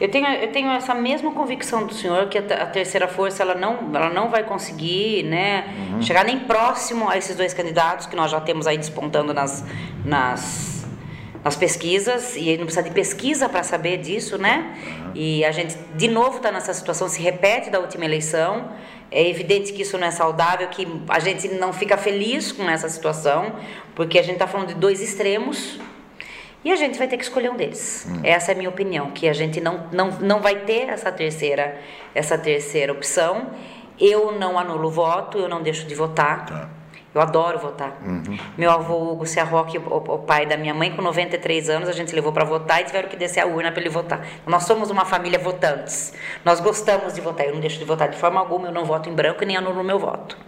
Eu 0.00 0.10
tenho, 0.10 0.26
eu 0.26 0.50
tenho 0.50 0.68
essa 0.72 0.94
mesma 0.94 1.30
convicção 1.30 1.86
do 1.86 1.94
senhor 1.94 2.28
que 2.28 2.36
a, 2.36 2.40
a 2.40 2.66
terceira 2.66 3.06
força 3.06 3.42
ela 3.42 3.54
não, 3.54 3.94
ela 3.94 4.10
não 4.10 4.28
vai 4.28 4.42
conseguir 4.42 5.22
né, 5.22 5.72
uhum. 5.92 6.02
chegar 6.02 6.24
nem 6.24 6.40
próximo 6.40 7.08
a 7.08 7.16
esses 7.16 7.36
dois 7.36 7.54
candidatos 7.54 8.06
que 8.06 8.16
nós 8.16 8.30
já 8.30 8.40
temos 8.40 8.66
aí 8.66 8.76
despontando 8.76 9.32
nas, 9.32 9.64
nas 10.04 10.71
nas 11.44 11.56
pesquisas, 11.56 12.36
e 12.36 12.56
não 12.56 12.66
precisa 12.66 12.82
de 12.82 12.90
pesquisa 12.90 13.48
para 13.48 13.62
saber 13.62 13.98
disso, 13.98 14.38
né? 14.38 14.76
Uhum. 14.86 15.10
E 15.14 15.44
a 15.44 15.50
gente, 15.50 15.76
de 15.94 16.08
novo, 16.08 16.36
está 16.36 16.52
nessa 16.52 16.72
situação, 16.72 17.08
se 17.08 17.20
repete 17.20 17.68
da 17.68 17.80
última 17.80 18.04
eleição. 18.04 18.70
É 19.10 19.28
evidente 19.28 19.72
que 19.72 19.82
isso 19.82 19.98
não 19.98 20.06
é 20.06 20.10
saudável, 20.10 20.68
que 20.68 20.86
a 21.08 21.18
gente 21.18 21.48
não 21.48 21.72
fica 21.72 21.96
feliz 21.96 22.52
com 22.52 22.68
essa 22.70 22.88
situação, 22.88 23.56
porque 23.94 24.18
a 24.18 24.22
gente 24.22 24.34
está 24.34 24.46
falando 24.46 24.68
de 24.68 24.74
dois 24.74 25.00
extremos, 25.00 25.78
e 26.64 26.70
a 26.70 26.76
gente 26.76 26.96
vai 26.96 27.08
ter 27.08 27.16
que 27.16 27.24
escolher 27.24 27.50
um 27.50 27.56
deles. 27.56 28.06
Uhum. 28.08 28.20
Essa 28.22 28.52
é 28.52 28.54
a 28.54 28.56
minha 28.56 28.70
opinião, 28.70 29.10
que 29.10 29.28
a 29.28 29.32
gente 29.32 29.60
não, 29.60 29.88
não, 29.92 30.12
não 30.20 30.40
vai 30.40 30.60
ter 30.60 30.88
essa 30.88 31.10
terceira, 31.10 31.76
essa 32.14 32.38
terceira 32.38 32.92
opção. 32.92 33.50
Eu 33.98 34.32
não 34.32 34.58
anulo 34.58 34.88
o 34.88 34.90
voto, 34.90 35.38
eu 35.38 35.48
não 35.48 35.60
deixo 35.60 35.86
de 35.86 35.94
votar. 35.94 36.46
Tá. 36.46 36.81
Eu 37.14 37.20
adoro 37.20 37.58
votar. 37.58 37.98
Uhum. 38.04 38.38
Meu 38.56 38.70
avô 38.70 39.12
Hugo 39.12 39.26
Serroque, 39.26 39.76
o, 39.76 39.96
o 39.96 40.18
pai 40.18 40.46
da 40.46 40.56
minha 40.56 40.72
mãe, 40.72 40.94
com 40.94 41.02
93 41.02 41.68
anos, 41.68 41.88
a 41.88 41.92
gente 41.92 42.14
levou 42.14 42.32
para 42.32 42.44
votar 42.44 42.80
e 42.80 42.84
tiveram 42.84 43.08
que 43.08 43.16
descer 43.16 43.40
a 43.40 43.46
urna 43.46 43.70
para 43.70 43.80
ele 43.80 43.90
votar. 43.90 44.26
Nós 44.46 44.64
somos 44.64 44.90
uma 44.90 45.04
família 45.04 45.38
votantes. 45.38 46.14
Nós 46.44 46.60
gostamos 46.60 47.14
de 47.14 47.20
votar. 47.20 47.46
Eu 47.46 47.52
não 47.52 47.60
deixo 47.60 47.78
de 47.78 47.84
votar 47.84 48.08
de 48.08 48.16
forma 48.16 48.40
alguma, 48.40 48.68
eu 48.68 48.72
não 48.72 48.84
voto 48.84 49.10
em 49.10 49.14
branco 49.14 49.42
e 49.42 49.46
nem 49.46 49.56
anulo 49.56 49.84
meu 49.84 49.98
voto. 49.98 50.38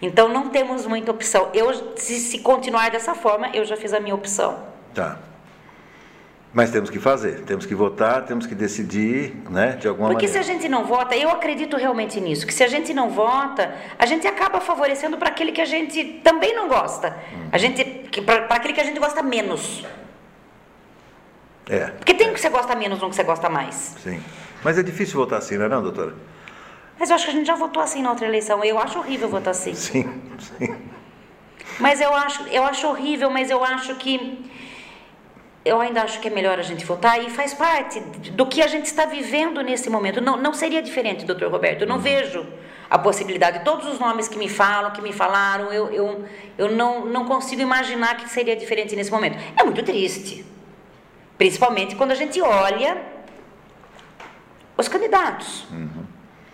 Então 0.00 0.28
não 0.28 0.48
temos 0.48 0.86
muita 0.86 1.10
opção. 1.10 1.50
Eu, 1.52 1.96
se, 1.96 2.18
se 2.18 2.38
continuar 2.38 2.90
dessa 2.90 3.14
forma, 3.14 3.50
eu 3.52 3.64
já 3.64 3.76
fiz 3.76 3.92
a 3.92 4.00
minha 4.00 4.14
opção. 4.14 4.58
Tá. 4.94 5.18
Mas 6.56 6.70
temos 6.70 6.88
que 6.88 6.98
fazer, 6.98 7.42
temos 7.42 7.66
que 7.66 7.74
votar, 7.74 8.24
temos 8.24 8.46
que 8.46 8.54
decidir, 8.54 9.36
né, 9.50 9.72
de 9.72 9.86
alguma 9.86 10.08
Porque 10.08 10.26
maneira. 10.26 10.42
se 10.42 10.50
a 10.50 10.54
gente 10.54 10.66
não 10.70 10.86
vota, 10.86 11.14
eu 11.14 11.28
acredito 11.28 11.76
realmente 11.76 12.18
nisso, 12.18 12.46
que 12.46 12.54
se 12.54 12.64
a 12.64 12.66
gente 12.66 12.94
não 12.94 13.10
vota, 13.10 13.74
a 13.98 14.06
gente 14.06 14.26
acaba 14.26 14.58
favorecendo 14.58 15.18
para 15.18 15.28
aquele 15.28 15.52
que 15.52 15.60
a 15.60 15.66
gente 15.66 16.02
também 16.24 16.56
não 16.56 16.66
gosta. 16.66 17.08
Uhum. 17.30 17.48
A 17.52 17.58
gente 17.58 17.84
para 18.22 18.46
aquele 18.56 18.72
que 18.72 18.80
a 18.80 18.84
gente 18.84 18.98
gosta 18.98 19.22
menos. 19.22 19.84
É. 21.68 21.88
Porque 21.88 22.14
tem 22.14 22.32
que 22.32 22.40
você 22.40 22.48
gosta 22.48 22.74
menos, 22.74 23.02
não 23.02 23.10
que 23.10 23.16
você 23.16 23.24
gosta 23.24 23.50
mais. 23.50 23.94
Sim. 24.02 24.18
Mas 24.64 24.78
é 24.78 24.82
difícil 24.82 25.16
votar 25.20 25.40
assim, 25.40 25.58
não 25.58 25.66
é 25.66 25.68
não, 25.68 25.82
doutora? 25.82 26.14
Mas 26.98 27.10
eu 27.10 27.16
acho 27.16 27.26
que 27.26 27.32
a 27.32 27.34
gente 27.34 27.46
já 27.46 27.54
votou 27.54 27.82
assim 27.82 28.00
na 28.00 28.08
outra 28.08 28.26
eleição. 28.26 28.64
Eu 28.64 28.78
acho 28.78 28.98
horrível 28.98 29.28
votar 29.28 29.50
assim. 29.50 29.74
Sim, 29.74 30.10
sim. 30.40 30.74
Mas 31.78 32.00
eu 32.00 32.14
acho, 32.14 32.48
eu 32.48 32.64
acho 32.64 32.86
horrível, 32.86 33.28
mas 33.28 33.50
eu 33.50 33.62
acho 33.62 33.94
que 33.96 34.50
eu 35.66 35.80
ainda 35.80 36.02
acho 36.02 36.20
que 36.20 36.28
é 36.28 36.30
melhor 36.30 36.58
a 36.60 36.62
gente 36.62 36.84
votar 36.84 37.20
e 37.20 37.28
faz 37.28 37.52
parte 37.52 37.98
do 38.30 38.46
que 38.46 38.62
a 38.62 38.68
gente 38.68 38.86
está 38.86 39.04
vivendo 39.04 39.60
nesse 39.62 39.90
momento. 39.90 40.20
Não, 40.20 40.36
não 40.36 40.54
seria 40.54 40.80
diferente, 40.80 41.24
doutor 41.24 41.50
Roberto. 41.50 41.82
Eu 41.82 41.88
não 41.88 41.96
uhum. 41.96 42.02
vejo 42.02 42.46
a 42.88 42.96
possibilidade. 42.96 43.64
Todos 43.64 43.86
os 43.86 43.98
nomes 43.98 44.28
que 44.28 44.38
me 44.38 44.48
falam, 44.48 44.92
que 44.92 45.02
me 45.02 45.12
falaram, 45.12 45.72
eu, 45.72 45.90
eu, 45.90 46.24
eu 46.56 46.70
não, 46.70 47.04
não 47.04 47.24
consigo 47.24 47.60
imaginar 47.60 48.16
que 48.16 48.30
seria 48.30 48.54
diferente 48.54 48.94
nesse 48.94 49.10
momento. 49.10 49.38
É 49.58 49.64
muito 49.64 49.82
triste. 49.82 50.46
Principalmente 51.36 51.96
quando 51.96 52.12
a 52.12 52.14
gente 52.14 52.40
olha 52.40 53.02
os 54.78 54.86
candidatos. 54.86 55.66
Uhum. 55.72 56.04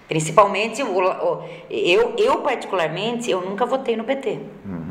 Principalmente, 0.09 0.81
eu, 0.81 2.15
eu 2.19 2.39
particularmente, 2.39 3.31
eu 3.31 3.43
nunca 3.43 3.67
votei 3.67 3.95
no 3.95 4.05
PT. 4.05 4.41
Uhum. 4.65 4.82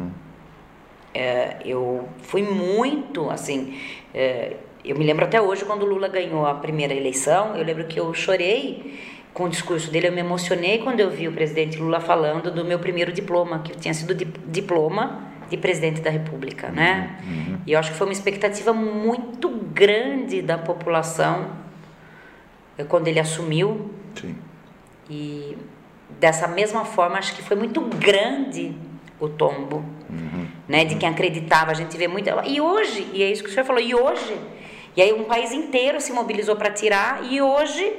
É, 1.13 1.57
eu 1.65 2.07
fui 2.21 2.41
muito, 2.41 3.29
assim, 3.29 3.77
é, 4.13 4.55
eu 4.83 4.97
me 4.97 5.03
lembro 5.03 5.25
até 5.25 5.41
hoje 5.41 5.65
quando 5.65 5.83
o 5.83 5.85
Lula 5.85 6.07
ganhou 6.07 6.45
a 6.45 6.55
primeira 6.55 6.93
eleição, 6.93 7.55
eu 7.55 7.63
lembro 7.63 7.85
que 7.85 7.99
eu 7.99 8.13
chorei 8.13 8.99
com 9.33 9.45
o 9.45 9.49
discurso 9.49 9.91
dele, 9.91 10.07
eu 10.07 10.11
me 10.11 10.19
emocionei 10.19 10.79
quando 10.79 10.99
eu 10.99 11.09
vi 11.09 11.27
o 11.27 11.31
presidente 11.31 11.77
Lula 11.77 11.99
falando 11.99 12.51
do 12.51 12.65
meu 12.65 12.79
primeiro 12.79 13.11
diploma, 13.11 13.59
que 13.59 13.77
tinha 13.77 13.93
sido 13.93 14.13
diploma 14.15 15.31
de 15.49 15.57
presidente 15.57 16.01
da 16.01 16.09
República, 16.09 16.69
né? 16.69 17.19
Uhum, 17.23 17.31
uhum. 17.31 17.57
E 17.67 17.73
eu 17.73 17.79
acho 17.79 17.91
que 17.91 17.97
foi 17.97 18.07
uma 18.07 18.13
expectativa 18.13 18.73
muito 18.73 19.49
grande 19.49 20.41
da 20.41 20.57
população 20.57 21.51
é, 22.77 22.83
quando 22.83 23.07
ele 23.07 23.19
assumiu. 23.19 23.91
Sim. 24.15 24.35
E 25.09 25.57
dessa 26.19 26.47
mesma 26.47 26.85
forma, 26.85 27.17
acho 27.17 27.35
que 27.35 27.41
foi 27.41 27.57
muito 27.57 27.81
grande 27.81 28.73
o 29.19 29.27
tombo, 29.27 29.83
uhum. 30.11 30.47
né, 30.67 30.85
de 30.85 30.95
quem 30.95 31.09
acreditava. 31.09 31.71
A 31.71 31.73
gente 31.73 31.97
vê 31.97 32.07
muito. 32.07 32.29
E 32.45 32.59
hoje, 32.61 33.09
e 33.13 33.23
é 33.23 33.31
isso 33.31 33.43
que 33.43 33.49
o 33.49 33.53
senhor 33.53 33.65
falou, 33.65 33.81
e 33.81 33.95
hoje, 33.95 34.39
e 34.95 35.01
aí 35.01 35.13
um 35.13 35.23
país 35.23 35.51
inteiro 35.51 35.99
se 36.01 36.11
mobilizou 36.11 36.55
para 36.55 36.71
tirar, 36.71 37.23
e 37.31 37.41
hoje 37.41 37.93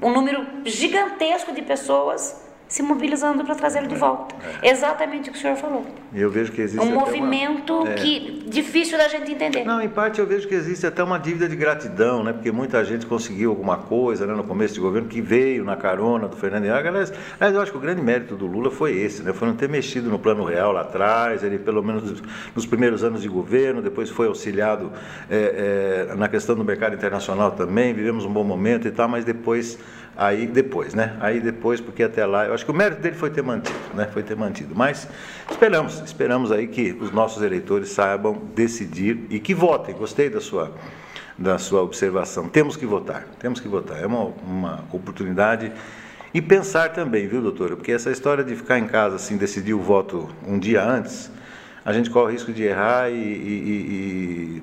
um 0.00 0.10
número 0.10 0.46
gigantesco 0.64 1.52
de 1.52 1.62
pessoas 1.62 2.47
se 2.68 2.82
mobilizando 2.82 3.44
para 3.44 3.54
trazê-lo 3.54 3.88
de 3.88 3.94
é, 3.94 3.98
volta. 3.98 4.34
É. 4.62 4.70
Exatamente 4.70 5.30
o 5.30 5.32
que 5.32 5.38
o 5.38 5.40
senhor 5.40 5.56
falou. 5.56 5.86
Eu 6.14 6.30
vejo 6.30 6.52
que 6.52 6.60
existe 6.60 6.86
um 6.86 6.92
movimento 6.92 7.74
uma... 7.74 7.90
é. 7.90 7.94
que 7.94 8.44
difícil 8.46 8.98
da 8.98 9.08
gente 9.08 9.32
entender. 9.32 9.64
Não, 9.64 9.80
em 9.80 9.88
parte 9.88 10.20
eu 10.20 10.26
vejo 10.26 10.46
que 10.46 10.54
existe 10.54 10.86
até 10.86 11.02
uma 11.02 11.18
dívida 11.18 11.48
de 11.48 11.56
gratidão, 11.56 12.22
né? 12.22 12.32
Porque 12.32 12.52
muita 12.52 12.84
gente 12.84 13.06
conseguiu 13.06 13.50
alguma 13.50 13.78
coisa, 13.78 14.26
né, 14.26 14.34
no 14.34 14.44
começo 14.44 14.74
de 14.74 14.80
governo 14.80 15.08
que 15.08 15.20
veio 15.20 15.64
na 15.64 15.76
carona 15.76 16.28
do 16.28 16.36
Fernando 16.36 16.66
Henrique. 16.66 16.88
Aliás, 16.88 17.12
aliás, 17.40 17.54
eu 17.54 17.62
acho 17.62 17.72
que 17.72 17.78
o 17.78 17.80
grande 17.80 18.02
mérito 18.02 18.36
do 18.36 18.46
Lula 18.46 18.70
foi 18.70 18.96
esse, 18.96 19.22
né? 19.22 19.32
Foi 19.32 19.48
não 19.48 19.56
ter 19.56 19.68
mexido 19.68 20.10
no 20.10 20.18
plano 20.18 20.44
real 20.44 20.72
lá 20.72 20.82
atrás. 20.82 21.42
Ele 21.42 21.58
pelo 21.58 21.82
menos 21.82 22.22
nos 22.54 22.66
primeiros 22.66 23.02
anos 23.02 23.22
de 23.22 23.28
governo, 23.28 23.80
depois 23.80 24.10
foi 24.10 24.26
auxiliado 24.26 24.92
é, 25.30 26.12
na 26.16 26.28
questão 26.28 26.54
do 26.54 26.64
mercado 26.64 26.94
internacional 26.94 27.52
também. 27.52 27.94
Vivemos 27.94 28.24
um 28.24 28.32
bom 28.32 28.44
momento 28.44 28.86
e 28.86 28.90
tal, 28.90 29.08
mas 29.08 29.24
depois 29.24 29.78
Aí 30.20 30.48
depois, 30.48 30.94
né? 30.94 31.16
Aí 31.20 31.38
depois, 31.38 31.80
porque 31.80 32.02
até 32.02 32.26
lá, 32.26 32.44
eu 32.44 32.52
acho 32.52 32.64
que 32.64 32.70
o 32.72 32.74
mérito 32.74 33.00
dele 33.00 33.14
foi 33.14 33.30
ter 33.30 33.40
mantido, 33.40 33.78
né? 33.94 34.08
Foi 34.12 34.20
ter 34.24 34.34
mantido. 34.34 34.74
Mas 34.74 35.06
esperamos, 35.48 36.02
esperamos 36.04 36.50
aí 36.50 36.66
que 36.66 36.90
os 37.00 37.12
nossos 37.12 37.40
eleitores 37.40 37.90
saibam 37.90 38.36
decidir 38.52 39.26
e 39.30 39.38
que 39.38 39.54
votem. 39.54 39.94
Gostei 39.94 40.28
da 40.28 40.40
sua, 40.40 40.72
da 41.38 41.56
sua 41.56 41.82
observação. 41.82 42.48
Temos 42.48 42.76
que 42.76 42.84
votar, 42.84 43.28
temos 43.38 43.60
que 43.60 43.68
votar. 43.68 44.02
É 44.02 44.06
uma, 44.06 44.24
uma 44.44 44.84
oportunidade. 44.90 45.70
E 46.34 46.42
pensar 46.42 46.88
também, 46.88 47.28
viu, 47.28 47.40
doutora? 47.40 47.76
Porque 47.76 47.92
essa 47.92 48.10
história 48.10 48.42
de 48.42 48.56
ficar 48.56 48.76
em 48.76 48.88
casa, 48.88 49.14
assim, 49.14 49.36
decidir 49.36 49.74
o 49.74 49.80
voto 49.80 50.28
um 50.44 50.58
dia 50.58 50.82
antes, 50.82 51.30
a 51.84 51.92
gente 51.92 52.10
corre 52.10 52.26
o 52.26 52.32
risco 52.32 52.52
de 52.52 52.64
errar 52.64 53.08
e, 53.08 53.14
e, 53.14 54.62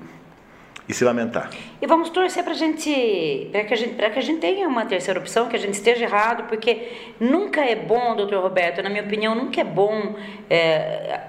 e 0.88 0.94
se 0.94 1.04
lamentar. 1.04 1.50
E 1.80 1.86
vamos 1.86 2.10
torcer 2.10 2.44
para 2.44 2.54
gente, 2.54 3.48
para 3.50 3.64
que 3.64 3.74
a 3.74 3.76
gente, 3.76 3.94
para 3.94 4.10
que 4.10 4.18
a 4.18 4.22
gente 4.22 4.40
tenha 4.40 4.68
uma 4.68 4.86
terceira 4.86 5.18
opção, 5.18 5.48
que 5.48 5.56
a 5.56 5.58
gente 5.58 5.74
esteja 5.74 6.04
errado, 6.04 6.44
porque 6.48 7.12
nunca 7.18 7.64
é 7.64 7.74
bom, 7.74 8.14
doutor 8.14 8.42
Roberto, 8.42 8.82
na 8.82 8.88
minha 8.88 9.02
opinião, 9.02 9.34
nunca 9.34 9.60
é 9.60 9.64
bom. 9.64 10.14
É, 10.48 11.20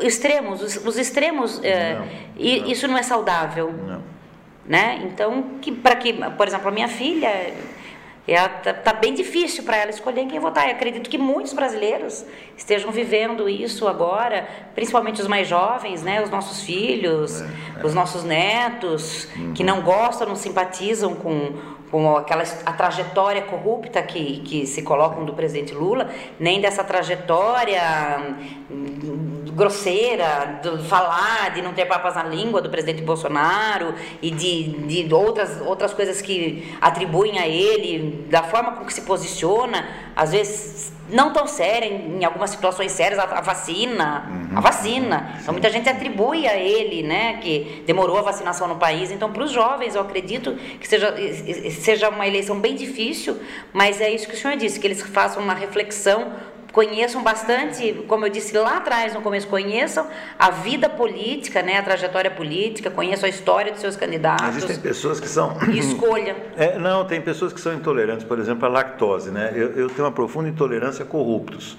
extremos, 0.00 0.62
os, 0.62 0.76
os 0.84 0.98
extremos, 0.98 1.62
é, 1.62 1.94
não, 1.94 2.00
não. 2.00 2.70
isso 2.70 2.88
não 2.88 2.96
é 2.96 3.02
saudável. 3.02 3.72
Não. 3.72 4.16
Né? 4.66 5.02
Então, 5.04 5.58
que, 5.60 5.70
para 5.70 5.94
que, 5.94 6.12
por 6.12 6.48
exemplo, 6.48 6.68
a 6.68 6.72
minha 6.72 6.88
filha 6.88 7.30
Está 8.26 8.48
tá, 8.48 8.74
tá 8.74 8.92
bem 8.92 9.14
difícil 9.14 9.62
para 9.62 9.76
ela 9.76 9.90
escolher 9.90 10.22
em 10.22 10.28
quem 10.28 10.40
votar. 10.40 10.66
Eu 10.66 10.72
acredito 10.72 11.08
que 11.08 11.16
muitos 11.16 11.52
brasileiros 11.52 12.24
estejam 12.56 12.90
vivendo 12.90 13.48
isso 13.48 13.86
agora, 13.86 14.48
principalmente 14.74 15.20
os 15.20 15.28
mais 15.28 15.46
jovens, 15.46 16.02
né? 16.02 16.20
os 16.20 16.28
nossos 16.28 16.62
filhos, 16.62 17.40
é, 17.40 17.48
é. 17.80 17.86
os 17.86 17.94
nossos 17.94 18.24
netos, 18.24 19.28
uhum. 19.36 19.52
que 19.54 19.62
não 19.62 19.80
gostam, 19.80 20.26
não 20.26 20.34
simpatizam 20.34 21.14
com, 21.14 21.52
com 21.88 22.16
aquela 22.16 22.42
a 22.64 22.72
trajetória 22.72 23.42
corrupta 23.42 24.02
que, 24.02 24.40
que 24.40 24.66
se 24.66 24.82
colocam 24.82 25.24
do 25.24 25.32
presidente 25.32 25.72
Lula, 25.72 26.10
nem 26.40 26.60
dessa 26.60 26.82
trajetória 26.82 27.80
grosseira, 29.56 30.60
de 30.62 30.86
falar, 30.86 31.54
de 31.54 31.62
não 31.62 31.72
ter 31.72 31.86
papas 31.86 32.14
na 32.14 32.22
língua 32.22 32.60
do 32.60 32.68
presidente 32.68 33.00
Bolsonaro 33.00 33.94
e 34.20 34.30
de, 34.30 34.64
de 34.86 35.14
outras, 35.14 35.62
outras 35.62 35.94
coisas 35.94 36.20
que 36.20 36.76
atribuem 36.78 37.38
a 37.38 37.48
ele, 37.48 38.26
da 38.28 38.42
forma 38.42 38.72
com 38.72 38.84
que 38.84 38.92
se 38.92 39.00
posiciona, 39.00 39.88
às 40.14 40.32
vezes 40.32 40.92
não 41.08 41.32
tão 41.32 41.46
séria, 41.46 41.86
em, 41.86 42.18
em 42.18 42.24
algumas 42.24 42.50
situações 42.50 42.92
sérias, 42.92 43.18
a, 43.18 43.22
a 43.22 43.40
vacina, 43.40 44.26
uhum. 44.28 44.58
a 44.58 44.60
vacina. 44.60 45.36
Então 45.40 45.54
muita 45.54 45.70
gente 45.70 45.88
atribui 45.88 46.46
a 46.46 46.56
ele, 46.56 47.02
né, 47.02 47.38
que 47.38 47.82
demorou 47.86 48.18
a 48.18 48.22
vacinação 48.22 48.68
no 48.68 48.76
país. 48.76 49.10
Então 49.10 49.32
para 49.32 49.42
os 49.42 49.52
jovens, 49.52 49.94
eu 49.94 50.02
acredito 50.02 50.52
que 50.78 50.86
seja, 50.86 51.14
seja 51.70 52.10
uma 52.10 52.26
eleição 52.26 52.60
bem 52.60 52.74
difícil, 52.74 53.38
mas 53.72 54.02
é 54.02 54.10
isso 54.10 54.28
que 54.28 54.34
o 54.34 54.36
senhor 54.36 54.56
disse, 54.56 54.78
que 54.78 54.86
eles 54.86 55.00
façam 55.00 55.42
uma 55.42 55.54
reflexão 55.54 56.32
conheçam 56.76 57.22
bastante, 57.22 58.04
como 58.06 58.26
eu 58.26 58.28
disse 58.28 58.54
lá 58.54 58.76
atrás 58.76 59.14
no 59.14 59.22
começo, 59.22 59.48
conheçam 59.48 60.06
a 60.38 60.50
vida 60.50 60.90
política, 60.90 61.62
né, 61.62 61.78
a 61.78 61.82
trajetória 61.82 62.30
política, 62.30 62.90
conheçam 62.90 63.26
a 63.26 63.30
história 63.30 63.72
dos 63.72 63.80
seus 63.80 63.96
candidatos. 63.96 64.46
Existem 64.48 64.76
pessoas 64.80 65.18
que 65.18 65.26
são. 65.26 65.56
Escolha. 65.72 66.36
É, 66.56 66.78
não, 66.78 67.04
tem 67.04 67.20
pessoas 67.20 67.52
que 67.52 67.60
são 67.60 67.74
intolerantes, 67.74 68.24
por 68.24 68.38
exemplo, 68.38 68.64
à 68.64 68.68
lactose. 68.68 69.30
Né? 69.30 69.52
Eu, 69.54 69.72
eu 69.72 69.88
tenho 69.88 70.04
uma 70.06 70.12
profunda 70.12 70.48
intolerância 70.48 71.04
a 71.04 71.06
corruptos. 71.06 71.76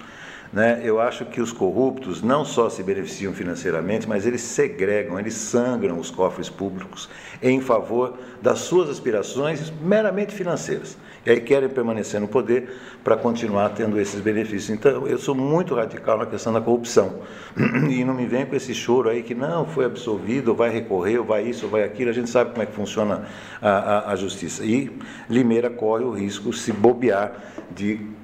Né? 0.58 0.82
Eu 0.84 1.00
acho 1.00 1.24
que 1.24 1.40
os 1.40 1.52
corruptos 1.52 2.24
não 2.24 2.44
só 2.44 2.68
se 2.68 2.82
beneficiam 2.82 3.32
financeiramente, 3.32 4.10
mas 4.10 4.26
eles 4.26 4.42
segregam, 4.42 5.20
eles 5.20 5.36
sangram 5.36 6.00
os 6.00 6.10
cofres 6.10 6.50
públicos 6.50 7.08
em 7.44 7.62
favor 7.62 8.18
das 8.42 8.58
suas 8.62 8.90
aspirações 8.90 9.72
meramente 9.80 10.34
financeiras. 10.34 10.98
E 11.24 11.30
aí 11.30 11.42
querem 11.42 11.70
permanecer 11.70 12.20
no 12.20 12.28
poder 12.28 12.72
para 13.04 13.16
continuar 13.16 13.70
tendo 13.70 14.00
esses 14.00 14.20
benefícios. 14.20 14.72
Então, 14.72 15.06
eu 15.08 15.20
sou 15.20 15.36
muito 15.36 15.76
radical 15.76 16.18
na 16.18 16.26
questão 16.26 16.52
da 16.52 16.60
corrupção. 16.60 17.20
E 17.88 18.04
não 18.04 18.16
me 18.16 18.26
vem 18.26 18.44
com 18.44 18.56
esse 18.56 18.74
choro 18.74 19.10
aí 19.10 19.22
que 19.22 19.36
não 19.36 19.64
foi 19.64 19.86
absolvido, 19.86 20.56
vai 20.56 20.72
recorrer, 20.72 21.22
vai 21.22 21.44
isso, 21.44 21.68
vai 21.68 21.84
aquilo. 21.84 22.10
A 22.10 22.14
gente 22.14 22.32
sabe 22.32 22.50
como 22.50 22.64
é 22.64 22.66
que 22.66 22.74
funciona 22.74 23.28
a, 23.62 23.70
a, 23.70 24.12
a 24.12 24.16
justiça. 24.16 24.66
E 24.66 24.92
Limeira 25.30 25.70
corre 25.70 26.04
o 26.04 26.12
risco, 26.12 26.52
se 26.52 26.72
bobear, 26.72 27.34
de 27.70 28.17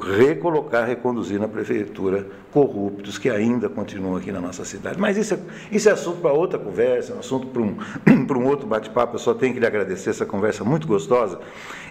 recolocar, 0.00 0.86
reconduzir 0.86 1.38
na 1.38 1.48
prefeitura 1.48 2.26
corruptos 2.52 3.18
que 3.18 3.28
ainda 3.28 3.68
continuam 3.68 4.16
aqui 4.16 4.32
na 4.32 4.40
nossa 4.40 4.64
cidade. 4.64 4.98
Mas 4.98 5.16
isso 5.16 5.34
é, 5.34 5.38
isso 5.70 5.88
é 5.88 5.92
assunto 5.92 6.20
para 6.20 6.32
outra 6.32 6.58
conversa, 6.58 7.12
é 7.12 7.16
um 7.16 7.18
assunto 7.18 7.48
para 7.48 7.62
um, 7.62 7.76
para 8.26 8.38
um 8.38 8.46
outro 8.46 8.66
bate-papo. 8.66 9.16
Eu 9.16 9.18
só 9.18 9.34
tenho 9.34 9.54
que 9.54 9.60
lhe 9.60 9.66
agradecer 9.66 10.10
essa 10.10 10.24
conversa 10.24 10.64
muito 10.64 10.86
gostosa 10.86 11.38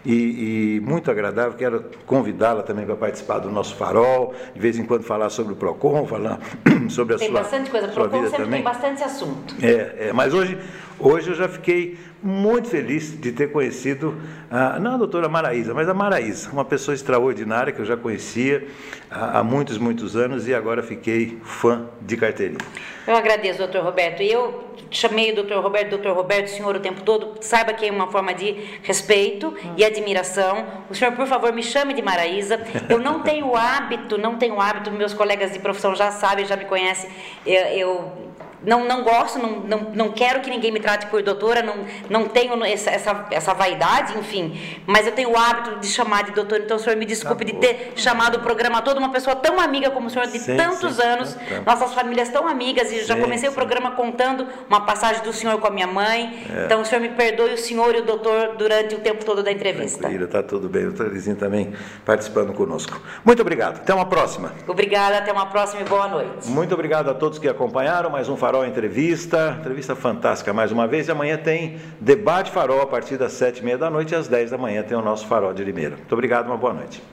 e, 0.06 0.78
e 0.78 0.80
muito 0.82 1.12
agradável. 1.12 1.54
Quero 1.54 1.86
convidá-la 2.06 2.64
também 2.64 2.86
para 2.86 2.96
participar 2.96 3.40
do 3.40 3.52
nosso 3.52 3.76
farol, 3.76 4.34
de 4.54 4.60
vez 4.60 4.78
em 4.78 4.86
quando 4.86 5.04
falar 5.04 5.30
sobre 5.30 5.54
o 5.54 5.56
PROCON, 5.56 6.08
falar 6.08 6.40
sobre 6.90 7.16
a 7.16 7.18
tem 7.18 7.30
sua, 7.30 7.42
bastante 7.42 7.70
coisa. 7.70 7.92
sua 7.92 8.08
PROCON 8.08 8.24
sempre 8.24 8.38
também. 8.38 8.52
tem 8.54 8.64
bastante 8.64 9.04
assunto. 9.04 9.56
É, 9.62 10.08
é, 10.08 10.14
mas 10.14 10.34
hoje, 10.34 10.58
hoje 11.00 11.30
eu 11.30 11.36
já 11.36 11.48
fiquei 11.48 11.98
muito 12.22 12.68
feliz 12.68 13.20
de 13.20 13.32
ter 13.32 13.52
conhecido, 13.52 14.16
a, 14.50 14.80
não 14.80 14.96
a 14.96 14.98
doutora 14.98 15.30
Maraísa, 15.30 15.74
mas 15.74 15.88
a 15.88 15.94
Maraísa, 15.94 16.50
uma 16.52 16.66
pessoa 16.66 16.96
extraordinária 16.96 17.72
que 17.72 17.80
eu 17.80 17.86
já 17.86 17.96
conhecia 17.96 18.68
há, 19.10 19.40
há 19.40 19.44
muitos, 19.44 19.78
muitos 19.78 20.16
anos 20.16 20.47
e 20.48 20.56
agora 20.56 20.82
fiquei 20.82 21.38
fã 21.44 21.88
de 22.02 22.18
carteirinha. 22.18 22.60
Eu 23.06 23.16
agradeço, 23.16 23.60
doutor 23.60 23.84
Roberto. 23.84 24.22
E 24.22 24.32
eu 24.32 24.64
chamei 24.92 25.32
o 25.32 25.36
doutor 25.36 25.62
Roberto, 25.62 25.90
doutor 25.92 26.16
Roberto, 26.16 26.48
senhor 26.48 26.76
o 26.76 26.80
tempo 26.80 27.02
todo. 27.02 27.36
Saiba 27.42 27.74
que 27.74 27.86
é 27.86 27.92
uma 27.92 28.08
forma 28.12 28.34
de 28.34 28.52
respeito 28.84 29.56
e 29.76 29.84
admiração. 29.84 30.66
O 30.90 30.96
senhor, 30.96 31.14
por 31.14 31.28
favor, 31.28 31.54
me 31.54 31.64
chame 31.64 31.94
de 31.94 32.02
Maraísa. 32.02 32.60
Eu 32.90 33.00
não 33.00 33.22
tenho 33.22 33.56
hábito, 33.56 34.18
não 34.18 34.38
tenho 34.38 34.60
hábito, 34.60 34.92
meus 34.92 35.14
colegas 35.14 35.54
de 35.54 35.60
profissão 35.60 35.96
já 35.96 36.12
sabem, 36.12 36.46
já 36.46 36.56
me 36.56 36.66
conhecem. 36.66 37.10
eu, 37.46 37.62
eu 37.68 38.28
não, 38.64 38.86
não 38.86 39.04
gosto, 39.04 39.38
não, 39.40 39.60
não, 39.60 39.80
não 39.94 40.12
quero 40.12 40.42
que 40.42 40.50
ninguém 40.50 40.72
me 40.72 40.80
trate 40.80 41.06
por 41.08 41.22
doutora, 41.22 41.62
não, 41.62 41.76
não 42.10 42.28
tenho 42.28 42.64
essa, 42.66 42.90
essa, 42.90 43.28
essa 43.30 43.54
vaidade, 43.54 44.18
enfim, 44.18 44.60
mas 44.86 45.06
eu 45.06 45.12
tenho 45.12 45.32
o 45.32 45.38
hábito 45.38 45.80
de 45.80 45.88
chamar 45.88 46.24
de 46.24 46.32
doutora, 46.32 46.64
então 46.64 46.78
o 46.78 46.80
senhor 46.80 46.96
me 46.96 47.06
desculpe 47.06 47.46
tá 47.46 47.52
de 47.52 47.58
ter 47.58 47.94
chamado 47.96 48.38
o 48.38 48.40
programa 48.40 48.82
todo, 48.82 48.98
uma 48.98 49.12
pessoa 49.12 49.36
tão 49.36 49.60
amiga 49.60 49.92
como 49.92 50.08
o 50.08 50.10
senhor 50.10 50.28
de 50.28 50.40
sim, 50.40 50.58
tantos 50.58 50.96
sim, 50.96 51.04
anos, 51.04 51.34
tá, 51.34 51.42
tá. 51.64 51.72
nossas 51.72 51.94
famílias 51.94 52.30
tão 52.30 52.48
amigas, 52.48 52.92
e 52.92 53.00
sim, 53.00 53.06
já 53.06 53.16
comecei 53.20 53.48
o 53.48 53.54
programa 53.54 53.92
contando 53.92 54.48
uma 54.68 54.82
passagem 54.82 55.22
do 55.24 55.32
senhor 55.32 55.60
com 55.60 55.68
a 55.68 55.72
minha 55.72 55.88
mãe, 55.88 56.46
é. 56.50 56.66
então 56.66 56.82
o 56.82 56.86
senhor 56.86 57.02
me 57.02 57.10
perdoe, 57.10 57.54
o 57.54 57.58
senhor 57.58 57.94
e 57.96 58.00
o 58.00 58.04
doutor, 58.04 58.56
durante 58.58 58.96
o 58.96 59.00
tempo 59.00 59.24
todo 59.24 59.44
da 59.44 59.52
entrevista. 59.52 60.00
Tranquilo, 60.00 60.26
está 60.26 60.42
tudo 60.42 60.68
bem, 60.68 60.86
o 60.86 60.92
doutor 60.92 61.14
Lizinho 61.14 61.36
também 61.36 61.74
participando 62.06 62.54
conosco. 62.54 63.00
Muito 63.24 63.42
obrigado, 63.42 63.78
até 63.78 63.94
uma 63.94 64.06
próxima. 64.06 64.54
Obrigada, 64.68 65.20
até 65.20 65.32
uma 65.32 65.46
próxima 65.46 65.82
e 65.82 65.86
boa 65.86 66.08
noite. 66.08 66.48
Muito 66.48 66.74
obrigado 66.74 67.10
a 67.10 67.14
todos 67.14 67.38
que 67.38 67.48
acompanharam, 67.48 68.10
mais 68.10 68.28
um 68.28 68.36
Farol 68.48 68.66
Entrevista, 68.66 69.58
entrevista 69.60 69.94
fantástica 69.94 70.54
mais 70.54 70.72
uma 70.72 70.88
vez. 70.88 71.10
E 71.10 71.12
amanhã 71.12 71.36
tem 71.36 71.80
Debate 72.00 72.50
Farol 72.50 72.82
a 72.82 72.88
partir 72.88 73.18
das 73.18 73.34
sete 73.34 73.60
e 73.60 73.66
meia 73.66 73.78
da 73.78 73.90
noite 73.90 74.14
e 74.14 74.16
às 74.16 74.30
dez 74.30 74.52
da 74.52 74.58
manhã 74.58 74.84
tem 74.84 74.98
o 74.98 75.02
nosso 75.02 75.28
Farol 75.28 75.54
de 75.54 75.66
Limeira. 75.66 75.98
Muito 75.98 76.14
obrigado, 76.14 76.46
uma 76.46 76.56
boa 76.56 76.74
noite. 76.74 77.04